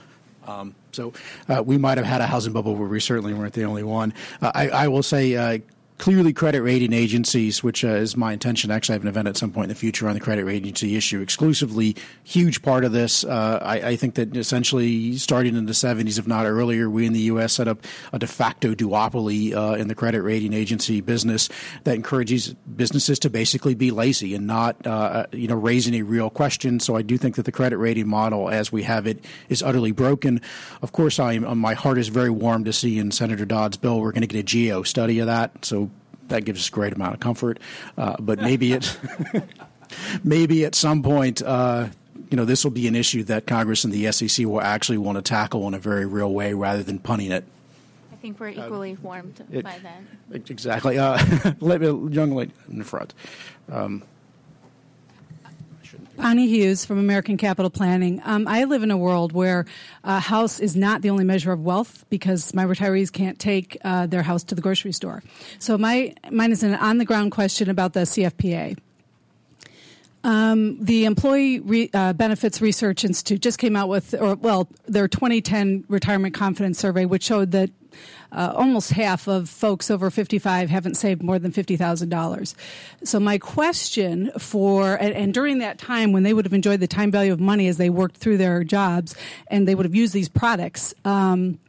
Um, 0.48 0.76
so 0.92 1.14
uh, 1.48 1.64
we 1.66 1.78
might 1.78 1.98
have 1.98 2.08
had 2.08 2.22
a 2.22 2.28
housing 2.28 2.52
bubble, 2.52 2.76
but 2.76 2.86
we 2.86 3.00
certainly 3.00 3.34
weren't 3.34 3.54
the 3.54 3.64
only 3.64 3.84
one. 3.84 4.14
Uh, 4.42 4.52
I, 4.54 4.70
I, 4.70 4.88
will 4.90 5.04
say 5.04 5.36
uh, 5.36 5.60
clearly 6.04 6.34
credit 6.34 6.62
rating 6.62 6.92
agencies, 6.92 7.64
which 7.64 7.86
uh, 7.86 7.88
is 7.88 8.18
my 8.18 8.34
intention. 8.34 8.70
Actually, 8.70 8.92
I 8.92 8.96
have 8.96 9.04
an 9.04 9.08
event 9.08 9.30
at 9.30 9.38
some 9.38 9.52
point 9.52 9.64
in 9.64 9.70
the 9.70 9.76
future 9.76 10.06
on 10.10 10.16
the 10.16 10.20
credit 10.20 10.44
rating 10.44 10.66
agency 10.66 10.98
issue 10.98 11.22
exclusively. 11.22 11.96
Huge 12.26 12.62
part 12.62 12.84
of 12.84 12.92
this. 12.92 13.24
Uh, 13.24 13.60
I, 13.62 13.76
I, 13.76 13.96
think 13.96 14.16
that 14.16 14.36
essentially 14.36 15.18
starting 15.18 15.56
in 15.56 15.66
the 15.66 15.72
70s, 15.72 16.20
if 16.20 16.28
not 16.28 16.46
earlier, 16.46 16.90
we 16.90 17.06
in 17.06 17.14
the 17.14 17.22
U.S. 17.22 17.54
set 17.54 17.70
up 17.70 17.86
a 18.12 18.20
de 18.20 18.28
facto 18.28 18.76
duopoly 18.76 19.56
uh, 19.56 19.76
in 19.76 19.88
the 19.88 19.96
credit 19.96 20.24
rating 20.24 20.52
agency 20.52 21.00
business 21.00 21.48
that 21.86 21.96
encourages 21.96 22.54
businesses 22.76 23.18
to 23.20 23.30
basically 23.30 23.74
be 23.74 23.90
lazy 23.90 24.36
and 24.36 24.46
not, 24.46 24.86
uh, 24.86 25.26
you 25.32 25.48
know, 25.48 25.56
raise 25.56 25.88
any 25.88 26.02
real 26.02 26.30
questions. 26.30 26.84
So 26.84 26.98
I 26.98 27.02
do 27.02 27.18
think 27.18 27.36
that 27.36 27.46
the 27.46 27.54
credit 27.54 27.78
rating 27.78 28.10
model, 28.10 28.50
as 28.50 28.74
we 28.74 28.84
have 28.84 29.08
it, 29.08 29.24
is 29.48 29.64
utterly 29.64 29.94
broken. 29.94 30.42
Of 30.82 30.92
course, 30.92 31.18
I 31.18 31.36
am, 31.36 31.60
my 31.60 31.76
heart 31.76 31.98
is 31.98 32.10
very 32.10 32.30
warm 32.30 32.66
to 32.66 32.74
see 32.74 33.00
in 33.00 33.12
Senator 33.12 33.46
Dodd's 33.46 33.78
bill 33.78 34.02
we're 34.02 34.12
going 34.12 34.28
to 34.28 34.28
get 34.28 34.54
a 34.54 34.70
GAO 34.70 34.84
study 34.84 35.20
of 35.20 35.28
that. 35.28 35.64
So 35.64 35.90
that 36.28 36.46
gives 36.46 36.62
us 36.62 36.70
a 36.70 36.72
great 36.72 36.94
amount 36.94 37.14
of 37.14 37.20
comfort. 37.20 37.60
Uh, 37.98 38.16
but 38.20 38.40
maybe 38.40 38.74
it, 38.74 38.98
maybe 40.24 40.66
at 40.66 40.76
some 40.76 41.04
point, 41.04 41.42
uh, 41.42 41.88
you 42.30 42.38
know, 42.38 42.46
this 42.46 42.64
will 42.64 42.72
be 42.72 42.88
an 42.88 42.96
issue 42.96 43.24
that 43.24 43.46
Congress 43.46 43.84
and 43.84 43.94
the 43.94 44.12
SEC 44.12 44.46
will 44.46 44.62
actually 44.62 44.98
want 44.98 45.18
to 45.18 45.22
tackle 45.22 45.68
in 45.68 45.74
a 45.74 45.80
very 45.80 46.06
real 46.06 46.32
way 46.34 46.54
rather 46.54 46.84
than 46.84 47.00
punting 47.00 47.32
it. 47.32 47.44
I 48.12 48.16
think 48.16 48.40
we're 48.40 48.50
equally 48.50 48.94
uh, 48.94 49.04
warmed 49.04 49.44
it, 49.52 49.64
by 49.64 49.78
then. 49.80 50.08
Exactly. 50.50 50.98
Uh, 50.98 51.20
let 51.60 51.82
me, 51.82 51.88
young 52.14 52.32
lady 52.32 52.54
in 52.70 52.80
the 52.80 52.86
front. 52.86 53.14
Um, 53.72 54.04
Bonnie 56.18 56.48
Hughes 56.48 56.86
from 56.86 57.00
American 57.00 57.38
Capital 57.38 57.70
Planning. 57.70 58.22
Um, 58.24 58.48
I 58.48 58.66
live 58.66 58.84
in 58.84 58.92
a 58.92 58.98
world 58.98 59.32
where 59.32 59.66
a 60.04 60.20
house 60.20 60.60
is 60.60 60.76
not 60.76 61.02
the 61.02 61.10
only 61.10 61.24
measure 61.24 61.52
of 61.52 61.64
wealth 61.64 62.06
because 62.10 62.54
my 62.54 62.66
retirees 62.66 63.12
can't 63.12 63.40
take 63.40 63.78
uh, 63.84 64.06
their 64.06 64.22
house 64.22 64.44
to 64.46 64.56
the 64.56 64.62
grocery 64.62 64.92
store. 64.92 65.24
So 65.60 65.78
my 65.78 66.14
mine 66.30 66.52
is 66.52 66.64
an 66.64 66.76
on 66.76 67.00
the 67.00 67.06
ground 67.06 67.32
question 67.32 67.70
about 67.70 67.94
the 67.94 68.02
CFPA. 68.02 68.78
Um, 70.24 70.84
the 70.84 71.06
Employee 71.06 71.60
Re- 71.60 71.90
uh, 71.94 72.14
Benefits 72.14 72.62
Research 72.62 73.04
Institute 73.04 73.42
just 73.42 73.60
came 73.60 73.76
out 73.76 73.90
with, 73.90 74.14
or 74.14 74.36
well, 74.36 74.70
their 74.86 75.08
2010 75.08 75.84
Retirement 75.90 76.34
Confidence 76.34 76.80
Survey, 76.80 77.06
which 77.06 77.24
showed 77.24 77.52
that 77.52 77.72
uh, 78.32 78.54
almost 78.56 78.92
half 78.92 79.28
of 79.28 79.50
folks 79.50 79.92
over 79.92 80.10
55 80.10 80.70
haven't 80.70 80.96
saved 80.96 81.22
more 81.22 81.40
than 81.40 81.52
$50,000. 81.52 82.56
So 83.04 83.20
my 83.20 83.38
question 83.38 84.32
for, 84.38 84.96
and, 84.96 85.14
and, 85.14 85.34
during 85.34 85.60
that 85.60 85.78
time 85.78 86.12
when 86.12 86.24
they 86.24 86.34
would 86.34 86.46
have 86.46 86.54
enjoyed 86.54 86.80
the 86.80 86.88
time 86.88 87.12
value 87.12 87.34
of 87.34 87.40
money 87.40 87.68
as 87.68 87.78
they 87.78 87.90
worked 87.90 88.18
through 88.18 88.38
their 88.38 88.64
jobs 88.64 89.16
and 89.48 89.68
they 89.68 89.76
would 89.76 89.86
have 89.86 89.96
used 89.96 90.14
these 90.14 90.30
products, 90.30 90.94
um, 91.06 91.60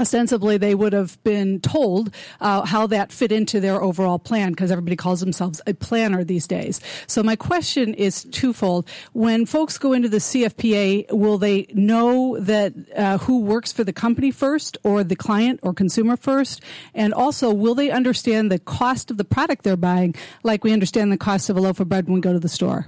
ostensibly 0.00 0.56
they 0.56 0.74
would 0.74 0.92
have 0.92 1.22
been 1.22 1.60
told 1.60 2.12
uh, 2.40 2.64
how 2.64 2.86
that 2.86 3.12
fit 3.12 3.30
into 3.30 3.60
their 3.60 3.82
overall 3.82 4.18
plan 4.18 4.50
because 4.50 4.70
everybody 4.70 4.96
calls 4.96 5.20
themselves 5.20 5.60
a 5.66 5.74
planner 5.74 6.24
these 6.24 6.46
days. 6.46 6.80
So 7.06 7.22
my 7.22 7.36
question 7.36 7.94
is 7.94 8.24
twofold. 8.24 8.88
When 9.12 9.46
folks 9.46 9.78
go 9.78 9.92
into 9.92 10.08
the 10.08 10.18
CFPA, 10.18 11.12
will 11.12 11.38
they 11.38 11.66
know 11.74 12.38
that 12.38 12.72
uh, 12.96 13.18
who 13.18 13.40
works 13.40 13.72
for 13.72 13.84
the 13.84 13.92
company 13.92 14.30
first 14.30 14.78
or 14.82 15.04
the 15.04 15.16
client 15.16 15.60
or 15.62 15.74
consumer 15.74 16.16
first? 16.16 16.62
And 16.94 17.12
also, 17.12 17.52
will 17.52 17.74
they 17.74 17.90
understand 17.90 18.50
the 18.50 18.58
cost 18.58 19.10
of 19.10 19.18
the 19.18 19.24
product 19.24 19.64
they're 19.64 19.76
buying 19.76 20.14
like 20.42 20.64
we 20.64 20.72
understand 20.72 21.12
the 21.12 21.18
cost 21.18 21.50
of 21.50 21.56
a 21.56 21.60
loaf 21.60 21.80
of 21.80 21.88
bread 21.88 22.06
when 22.06 22.14
we 22.14 22.20
go 22.20 22.32
to 22.32 22.40
the 22.40 22.48
store? 22.48 22.86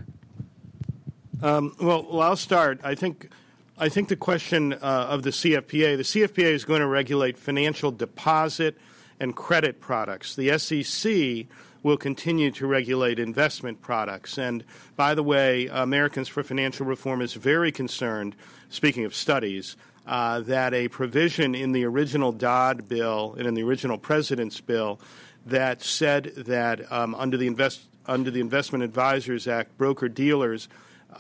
Um, 1.43 1.75
well, 1.81 2.07
well, 2.09 2.23
I'll 2.23 2.37
start. 2.37 2.81
I 2.85 2.95
think 2.95 3.29
I 3.79 3.89
think 3.89 4.09
the 4.09 4.17
question 4.17 4.75
uh, 4.75 4.77
of 4.81 5.23
the 5.23 5.31
CFPA, 5.31 5.97
the 5.97 6.03
CFPA 6.03 6.53
is 6.53 6.65
going 6.65 6.81
to 6.81 6.87
regulate 6.87 7.39
financial 7.39 7.91
deposit 7.91 8.77
and 9.19 9.35
credit 9.35 9.81
products. 9.81 10.37
The 10.37 10.59
SEC 10.59 11.47
will 11.83 11.97
continue 11.97 12.51
to 12.53 12.67
regulate 12.67 13.19
investment 13.19 13.81
products. 13.81 14.39
And 14.39 14.65
by 14.95 15.15
the 15.15 15.23
way, 15.23 15.67
Americans 15.67 16.29
for 16.29 16.43
Financial 16.43 16.87
Reform 16.87 17.23
is 17.23 17.35
very 17.35 17.73
concerned, 17.73 18.37
speaking 18.69 19.05
of 19.05 19.15
studies, 19.15 19.77
uh, 20.07 20.41
that 20.41 20.75
a 20.75 20.89
provision 20.89 21.55
in 21.55 21.73
the 21.73 21.85
original 21.85 22.31
Dodd 22.31 22.89
bill 22.89 23.35
and 23.39 23.47
in 23.47 23.55
the 23.55 23.63
original 23.63 23.99
President's 23.99 24.61
bill 24.61 25.01
that 25.47 25.83
said 25.83 26.33
that 26.37 26.91
um, 26.93 27.15
under 27.15 27.37
the 27.37 27.47
invest 27.47 27.83
under 28.05 28.33
the 28.33 28.41
Investment 28.41 28.83
Advisors 28.83 29.47
Act, 29.47 29.79
broker 29.79 30.09
dealers 30.09 30.69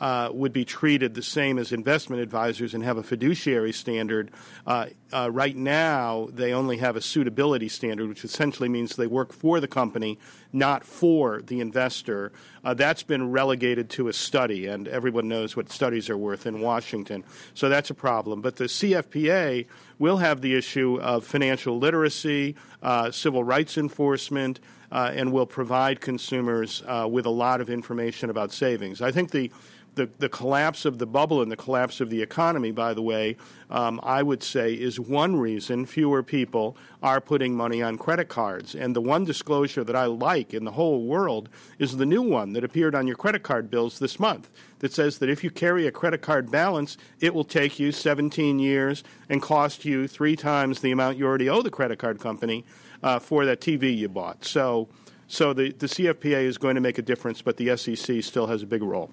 uh, 0.00 0.30
would 0.32 0.52
be 0.52 0.64
treated 0.64 1.14
the 1.14 1.22
same 1.22 1.58
as 1.58 1.72
investment 1.72 2.22
advisors 2.22 2.74
and 2.74 2.82
have 2.84 2.96
a 2.96 3.02
fiduciary 3.02 3.72
standard. 3.72 4.30
Uh, 4.66 4.86
uh, 5.12 5.30
right 5.30 5.56
now, 5.56 6.28
they 6.32 6.52
only 6.52 6.78
have 6.78 6.96
a 6.96 7.00
suitability 7.00 7.68
standard, 7.68 8.08
which 8.08 8.24
essentially 8.24 8.68
means 8.68 8.96
they 8.96 9.06
work 9.06 9.32
for 9.32 9.60
the 9.60 9.68
company, 9.68 10.18
not 10.52 10.84
for 10.84 11.42
the 11.42 11.60
investor. 11.60 12.32
Uh, 12.64 12.74
that's 12.74 13.02
been 13.02 13.30
relegated 13.30 13.90
to 13.90 14.08
a 14.08 14.12
study, 14.12 14.66
and 14.66 14.88
everyone 14.88 15.28
knows 15.28 15.56
what 15.56 15.70
studies 15.70 16.08
are 16.08 16.16
worth 16.16 16.46
in 16.46 16.60
Washington. 16.60 17.24
So 17.54 17.68
that's 17.68 17.90
a 17.90 17.94
problem. 17.94 18.40
But 18.40 18.56
the 18.56 18.64
CFPA 18.64 19.66
will 19.98 20.16
have 20.18 20.40
the 20.40 20.54
issue 20.54 20.98
of 21.00 21.24
financial 21.24 21.78
literacy, 21.78 22.56
uh, 22.82 23.10
civil 23.10 23.44
rights 23.44 23.76
enforcement. 23.76 24.60
Uh, 24.90 25.10
and 25.14 25.32
will 25.32 25.46
provide 25.46 26.02
consumers 26.02 26.82
with 27.08 27.24
a 27.24 27.30
lot 27.30 27.62
of 27.62 27.70
information 27.70 28.28
about 28.28 28.52
savings. 28.52 29.00
I 29.00 29.10
think 29.10 29.30
the 29.30 29.50
the, 29.94 30.08
the 30.18 30.28
collapse 30.28 30.84
of 30.84 30.98
the 30.98 31.06
bubble 31.06 31.42
and 31.42 31.52
the 31.52 31.56
collapse 31.56 32.00
of 32.00 32.08
the 32.08 32.22
economy, 32.22 32.70
by 32.70 32.94
the 32.94 33.02
way, 33.02 33.36
um, 33.70 34.00
I 34.02 34.22
would 34.22 34.42
say 34.42 34.72
is 34.72 34.98
one 34.98 35.36
reason 35.36 35.86
fewer 35.86 36.22
people 36.22 36.76
are 37.02 37.20
putting 37.20 37.54
money 37.54 37.82
on 37.82 37.98
credit 37.98 38.28
cards. 38.28 38.74
And 38.74 38.96
the 38.96 39.00
one 39.00 39.24
disclosure 39.24 39.84
that 39.84 39.96
I 39.96 40.06
like 40.06 40.54
in 40.54 40.64
the 40.64 40.72
whole 40.72 41.02
world 41.04 41.48
is 41.78 41.96
the 41.96 42.06
new 42.06 42.22
one 42.22 42.52
that 42.54 42.64
appeared 42.64 42.94
on 42.94 43.06
your 43.06 43.16
credit 43.16 43.42
card 43.42 43.70
bills 43.70 43.98
this 43.98 44.18
month 44.18 44.50
that 44.78 44.92
says 44.92 45.18
that 45.18 45.28
if 45.28 45.44
you 45.44 45.50
carry 45.50 45.86
a 45.86 45.92
credit 45.92 46.22
card 46.22 46.50
balance, 46.50 46.96
it 47.20 47.34
will 47.34 47.44
take 47.44 47.78
you 47.78 47.92
17 47.92 48.58
years 48.58 49.04
and 49.28 49.42
cost 49.42 49.84
you 49.84 50.08
three 50.08 50.36
times 50.36 50.80
the 50.80 50.90
amount 50.90 51.18
you 51.18 51.26
already 51.26 51.48
owe 51.48 51.62
the 51.62 51.70
credit 51.70 51.98
card 51.98 52.18
company 52.18 52.64
uh, 53.02 53.18
for 53.18 53.44
that 53.44 53.60
TV 53.60 53.96
you 53.96 54.08
bought. 54.08 54.44
So, 54.44 54.88
so 55.28 55.52
the, 55.52 55.72
the 55.72 55.86
CFPA 55.86 56.44
is 56.44 56.56
going 56.58 56.76
to 56.76 56.80
make 56.80 56.98
a 56.98 57.02
difference, 57.02 57.42
but 57.42 57.56
the 57.58 57.76
SEC 57.76 58.22
still 58.22 58.46
has 58.46 58.62
a 58.62 58.66
big 58.66 58.82
role. 58.82 59.12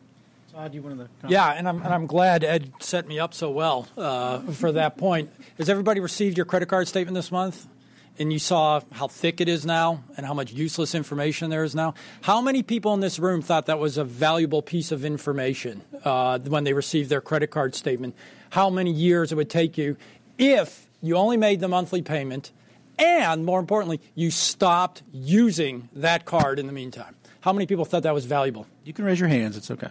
Todd, 0.60 0.74
you 0.74 0.82
wanted 0.82 1.08
to 1.22 1.28
yeah, 1.30 1.54
and 1.54 1.70
I'm, 1.70 1.82
and 1.82 1.94
I'm 1.94 2.06
glad 2.06 2.44
Ed 2.44 2.74
set 2.82 3.08
me 3.08 3.18
up 3.18 3.34
so 3.34 3.50
well 3.50 3.88
uh, 3.98 4.40
for 4.40 4.74
that 4.74 4.98
point. 4.98 5.30
Has 5.58 5.70
everybody 5.70 6.02
received 6.02 6.36
your 6.36 6.46
credit 6.46 6.66
card 6.66 6.86
statement 6.90 7.16
this 7.16 7.32
month? 7.32 7.66
And 8.18 8.34
you 8.34 8.40
saw 8.40 8.82
how 8.92 9.08
thick 9.08 9.40
it 9.40 9.48
is 9.48 9.66
now 9.66 10.04
and 10.18 10.26
how 10.26 10.34
much 10.34 10.52
useless 10.52 10.94
information 10.94 11.50
there 11.50 11.64
is 11.64 11.76
now. 11.76 11.94
How 12.24 12.42
many 12.42 12.62
people 12.62 12.94
in 12.94 13.00
this 13.00 13.20
room 13.20 13.42
thought 13.42 13.68
that 13.68 13.80
was 13.80 13.98
a 13.98 14.04
valuable 14.04 14.62
piece 14.62 14.92
of 14.92 15.06
information 15.06 15.82
uh, 16.04 16.40
when 16.40 16.66
they 16.66 16.74
received 16.74 17.10
their 17.10 17.22
credit 17.22 17.52
card 17.52 17.74
statement? 17.74 18.14
How 18.50 18.70
many 18.70 18.92
years 18.92 19.32
it 19.32 19.36
would 19.36 19.50
take 19.50 19.78
you 19.78 19.96
if 20.38 20.90
you 21.02 21.16
only 21.16 21.38
made 21.38 21.62
the 21.62 21.70
monthly 21.70 22.02
payment 22.02 22.52
and, 22.98 23.46
more 23.46 23.62
importantly, 23.62 24.02
you 24.14 24.30
stopped 24.30 25.04
using 25.14 25.88
that 25.94 26.26
card 26.26 26.60
in 26.60 26.68
the 26.68 26.74
meantime? 26.74 27.16
How 27.40 27.54
many 27.54 27.66
people 27.66 27.86
thought 27.86 28.04
that 28.04 28.14
was 28.14 28.26
valuable? 28.26 28.68
You 28.84 28.92
can 28.92 29.06
raise 29.06 29.22
your 29.22 29.30
hands, 29.30 29.56
it's 29.56 29.72
okay. 29.72 29.88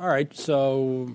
All 0.00 0.06
right, 0.06 0.32
so 0.32 1.10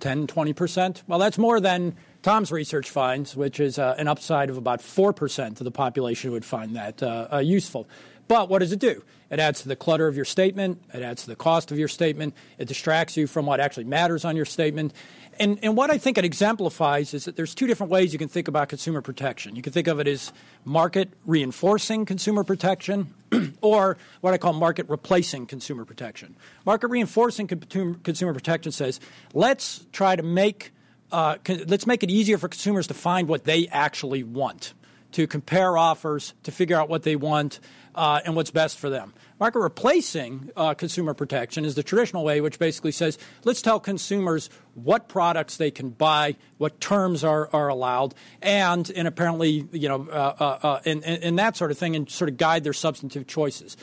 10, 0.00 0.26
20%. 0.26 1.02
Well, 1.06 1.18
that's 1.18 1.38
more 1.38 1.58
than 1.58 1.96
Tom's 2.20 2.52
research 2.52 2.90
finds, 2.90 3.34
which 3.34 3.58
is 3.60 3.78
uh, 3.78 3.94
an 3.96 4.08
upside 4.08 4.50
of 4.50 4.58
about 4.58 4.80
4% 4.80 5.48
of 5.48 5.64
the 5.64 5.70
population 5.70 6.30
would 6.32 6.44
find 6.44 6.76
that 6.76 7.02
uh, 7.02 7.28
uh, 7.32 7.38
useful. 7.38 7.88
But 8.28 8.50
what 8.50 8.58
does 8.58 8.72
it 8.72 8.78
do? 8.78 9.02
It 9.30 9.38
adds 9.38 9.62
to 9.62 9.68
the 9.68 9.76
clutter 9.76 10.08
of 10.08 10.16
your 10.16 10.24
statement, 10.24 10.82
it 10.92 11.02
adds 11.02 11.22
to 11.22 11.28
the 11.28 11.36
cost 11.36 11.70
of 11.70 11.78
your 11.78 11.88
statement, 11.88 12.34
it 12.58 12.66
distracts 12.66 13.16
you 13.16 13.26
from 13.26 13.46
what 13.46 13.60
actually 13.60 13.84
matters 13.84 14.24
on 14.24 14.36
your 14.36 14.44
statement, 14.44 14.92
and, 15.40 15.58
and 15.62 15.74
what 15.74 15.90
I 15.90 15.96
think 15.96 16.18
it 16.18 16.24
exemplifies 16.26 17.14
is 17.14 17.24
that 17.24 17.34
there's 17.34 17.54
two 17.54 17.66
different 17.66 17.90
ways 17.90 18.12
you 18.12 18.18
can 18.18 18.28
think 18.28 18.46
about 18.46 18.68
consumer 18.68 19.00
protection. 19.00 19.56
You 19.56 19.62
can 19.62 19.72
think 19.72 19.86
of 19.86 19.98
it 19.98 20.06
as 20.06 20.34
market 20.66 21.08
reinforcing 21.24 22.04
consumer 22.04 22.44
protection 22.44 23.14
or 23.62 23.96
what 24.20 24.34
I 24.34 24.38
call 24.38 24.52
market 24.52 24.86
replacing 24.90 25.46
consumer 25.46 25.86
protection. 25.86 26.36
Market 26.66 26.88
reinforcing 26.88 27.46
consumer 27.46 28.34
protection 28.34 28.70
says 28.70 29.00
let's 29.32 29.86
try 29.92 30.14
to 30.14 30.22
make 30.22 30.72
uh, 31.10 31.38
let's 31.66 31.86
make 31.86 32.02
it 32.02 32.10
easier 32.10 32.36
for 32.36 32.48
consumers 32.48 32.86
to 32.88 32.94
find 32.94 33.26
what 33.26 33.44
they 33.44 33.66
actually 33.68 34.22
want, 34.22 34.74
to 35.12 35.26
compare 35.26 35.76
offers, 35.76 36.34
to 36.42 36.52
figure 36.52 36.76
out 36.76 36.90
what 36.90 37.02
they 37.02 37.16
want 37.16 37.60
uh, 37.94 38.20
and 38.24 38.36
what's 38.36 38.50
best 38.50 38.78
for 38.78 38.90
them. 38.90 39.12
Market 39.38 39.60
replacing 39.60 40.50
uh, 40.56 40.74
consumer 40.74 41.14
protection 41.14 41.64
is 41.64 41.74
the 41.74 41.82
traditional 41.82 42.24
way, 42.24 42.40
which 42.40 42.58
basically 42.58 42.92
says 42.92 43.18
let's 43.44 43.62
tell 43.62 43.80
consumers 43.80 44.50
what 44.74 45.08
products 45.08 45.56
they 45.56 45.70
can 45.70 45.90
buy, 45.90 46.36
what 46.58 46.80
terms 46.80 47.24
are, 47.24 47.48
are 47.52 47.68
allowed, 47.68 48.14
and, 48.42 48.90
and 48.90 49.08
apparently, 49.08 49.66
you 49.72 49.88
know, 49.88 50.08
uh, 50.10 50.34
uh, 50.38 50.66
uh 50.66 50.80
and, 50.84 51.04
and 51.04 51.38
that 51.38 51.56
sort 51.56 51.70
of 51.70 51.78
thing, 51.78 51.96
and 51.96 52.10
sort 52.10 52.30
of 52.30 52.36
guide 52.36 52.64
their 52.64 52.72
substantive 52.72 53.26
choices. 53.26 53.76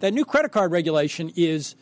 That 0.00 0.12
new 0.12 0.24
credit 0.24 0.52
card 0.52 0.72
regulation 0.72 1.32
is 1.36 1.76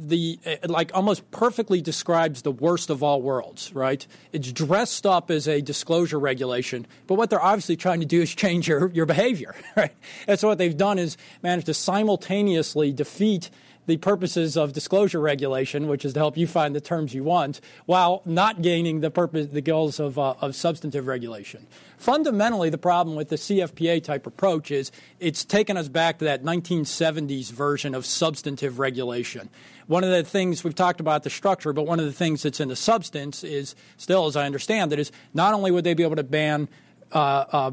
the 0.00 0.38
uh, 0.46 0.68
like 0.68 0.90
almost 0.94 1.30
perfectly 1.30 1.80
describes 1.80 2.42
the 2.42 2.50
worst 2.50 2.90
of 2.90 3.02
all 3.02 3.20
worlds, 3.20 3.72
right? 3.74 4.06
It's 4.32 4.50
dressed 4.50 5.06
up 5.06 5.30
as 5.30 5.46
a 5.46 5.60
disclosure 5.60 6.18
regulation, 6.18 6.86
but 7.06 7.14
what 7.14 7.30
they're 7.30 7.42
obviously 7.42 7.76
trying 7.76 8.00
to 8.00 8.06
do 8.06 8.22
is 8.22 8.34
change 8.34 8.66
your, 8.68 8.88
your 8.88 9.06
behavior, 9.06 9.54
right? 9.76 9.92
And 10.26 10.38
so 10.38 10.48
what 10.48 10.58
they've 10.58 10.76
done 10.76 10.98
is 10.98 11.16
managed 11.42 11.66
to 11.66 11.74
simultaneously 11.74 12.92
defeat 12.92 13.50
the 13.86 13.96
purposes 13.96 14.56
of 14.56 14.72
disclosure 14.72 15.20
regulation, 15.20 15.88
which 15.88 16.04
is 16.04 16.12
to 16.12 16.20
help 16.20 16.36
you 16.36 16.46
find 16.46 16.74
the 16.74 16.80
terms 16.80 17.14
you 17.14 17.24
want, 17.24 17.60
while 17.86 18.22
not 18.24 18.62
gaining 18.62 19.00
the 19.00 19.10
purpose, 19.10 19.46
the 19.46 19.60
goals 19.60 19.98
of, 19.98 20.18
uh, 20.18 20.34
of 20.40 20.54
substantive 20.54 21.06
regulation. 21.06 21.66
Fundamentally, 21.96 22.70
the 22.70 22.78
problem 22.78 23.16
with 23.16 23.28
the 23.28 23.36
CFPA 23.36 24.02
type 24.02 24.26
approach 24.26 24.70
is 24.70 24.90
it's 25.18 25.44
taken 25.44 25.76
us 25.76 25.88
back 25.88 26.18
to 26.18 26.24
that 26.24 26.42
1970s 26.42 27.50
version 27.50 27.94
of 27.94 28.06
substantive 28.06 28.78
regulation. 28.78 29.50
One 29.86 30.04
of 30.04 30.10
the 30.10 30.22
things 30.22 30.62
we've 30.62 30.74
talked 30.74 31.00
about 31.00 31.24
the 31.24 31.30
structure, 31.30 31.72
but 31.72 31.82
one 31.82 31.98
of 31.98 32.06
the 32.06 32.12
things 32.12 32.42
that's 32.42 32.60
in 32.60 32.68
the 32.68 32.76
substance 32.76 33.42
is 33.42 33.74
still, 33.96 34.26
as 34.26 34.36
I 34.36 34.46
understand 34.46 34.92
it, 34.92 34.98
is 34.98 35.10
not 35.34 35.52
only 35.52 35.70
would 35.70 35.84
they 35.84 35.94
be 35.94 36.04
able 36.04 36.16
to 36.16 36.22
ban 36.22 36.68
uh, 37.12 37.44
uh, 37.50 37.70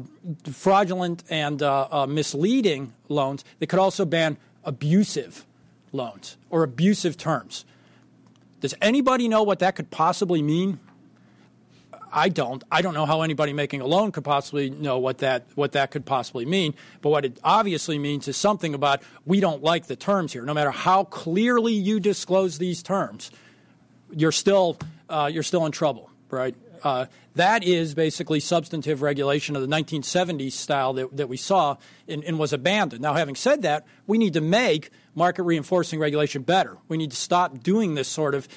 fraudulent 0.50 1.22
and 1.30 1.62
uh, 1.62 1.86
uh 1.90 2.06
misleading 2.06 2.92
loans, 3.08 3.44
they 3.60 3.66
could 3.66 3.78
also 3.78 4.04
ban 4.04 4.36
abusive 4.64 5.46
loans 5.92 6.36
or 6.50 6.62
abusive 6.62 7.16
terms. 7.16 7.64
Does 8.60 8.74
anybody 8.82 9.28
know 9.28 9.42
what 9.42 9.60
that 9.60 9.76
could 9.76 9.90
possibly 9.90 10.42
mean? 10.42 10.80
I 12.12 12.28
don't. 12.28 12.64
I 12.70 12.82
don't 12.82 12.94
know 12.94 13.06
how 13.06 13.22
anybody 13.22 13.52
making 13.52 13.80
a 13.80 13.86
loan 13.86 14.12
could 14.12 14.24
possibly 14.24 14.70
know 14.70 14.98
what 14.98 15.18
that 15.18 15.44
what 15.54 15.72
that 15.72 15.90
could 15.90 16.06
possibly 16.06 16.46
mean. 16.46 16.74
But 17.02 17.10
what 17.10 17.24
it 17.24 17.38
obviously 17.44 17.98
means 17.98 18.28
is 18.28 18.36
something 18.36 18.74
about 18.74 19.02
we 19.26 19.40
don't 19.40 19.62
like 19.62 19.86
the 19.86 19.96
terms 19.96 20.32
here. 20.32 20.42
No 20.42 20.54
matter 20.54 20.70
how 20.70 21.04
clearly 21.04 21.74
you 21.74 22.00
disclose 22.00 22.58
these 22.58 22.82
terms, 22.82 23.30
you're 24.10 24.32
still 24.32 24.78
uh, 25.08 25.30
you're 25.32 25.42
still 25.42 25.66
in 25.66 25.72
trouble, 25.72 26.10
right? 26.30 26.54
Uh, 26.82 27.06
that 27.34 27.62
is 27.62 27.94
basically 27.94 28.40
substantive 28.40 29.02
regulation 29.02 29.54
of 29.54 29.62
the 29.62 29.68
1970s 29.68 30.52
style 30.52 30.92
that, 30.94 31.16
that 31.16 31.28
we 31.28 31.36
saw 31.36 31.76
and, 32.08 32.24
and 32.24 32.38
was 32.38 32.52
abandoned. 32.52 33.00
Now, 33.00 33.14
having 33.14 33.36
said 33.36 33.62
that, 33.62 33.86
we 34.06 34.18
need 34.18 34.34
to 34.34 34.40
make 34.40 34.90
market 35.14 35.44
reinforcing 35.44 36.00
regulation 36.00 36.42
better. 36.42 36.78
We 36.88 36.96
need 36.96 37.10
to 37.10 37.16
stop 37.16 37.62
doing 37.62 37.94
this 37.94 38.08
sort 38.08 38.34
of 38.34 38.48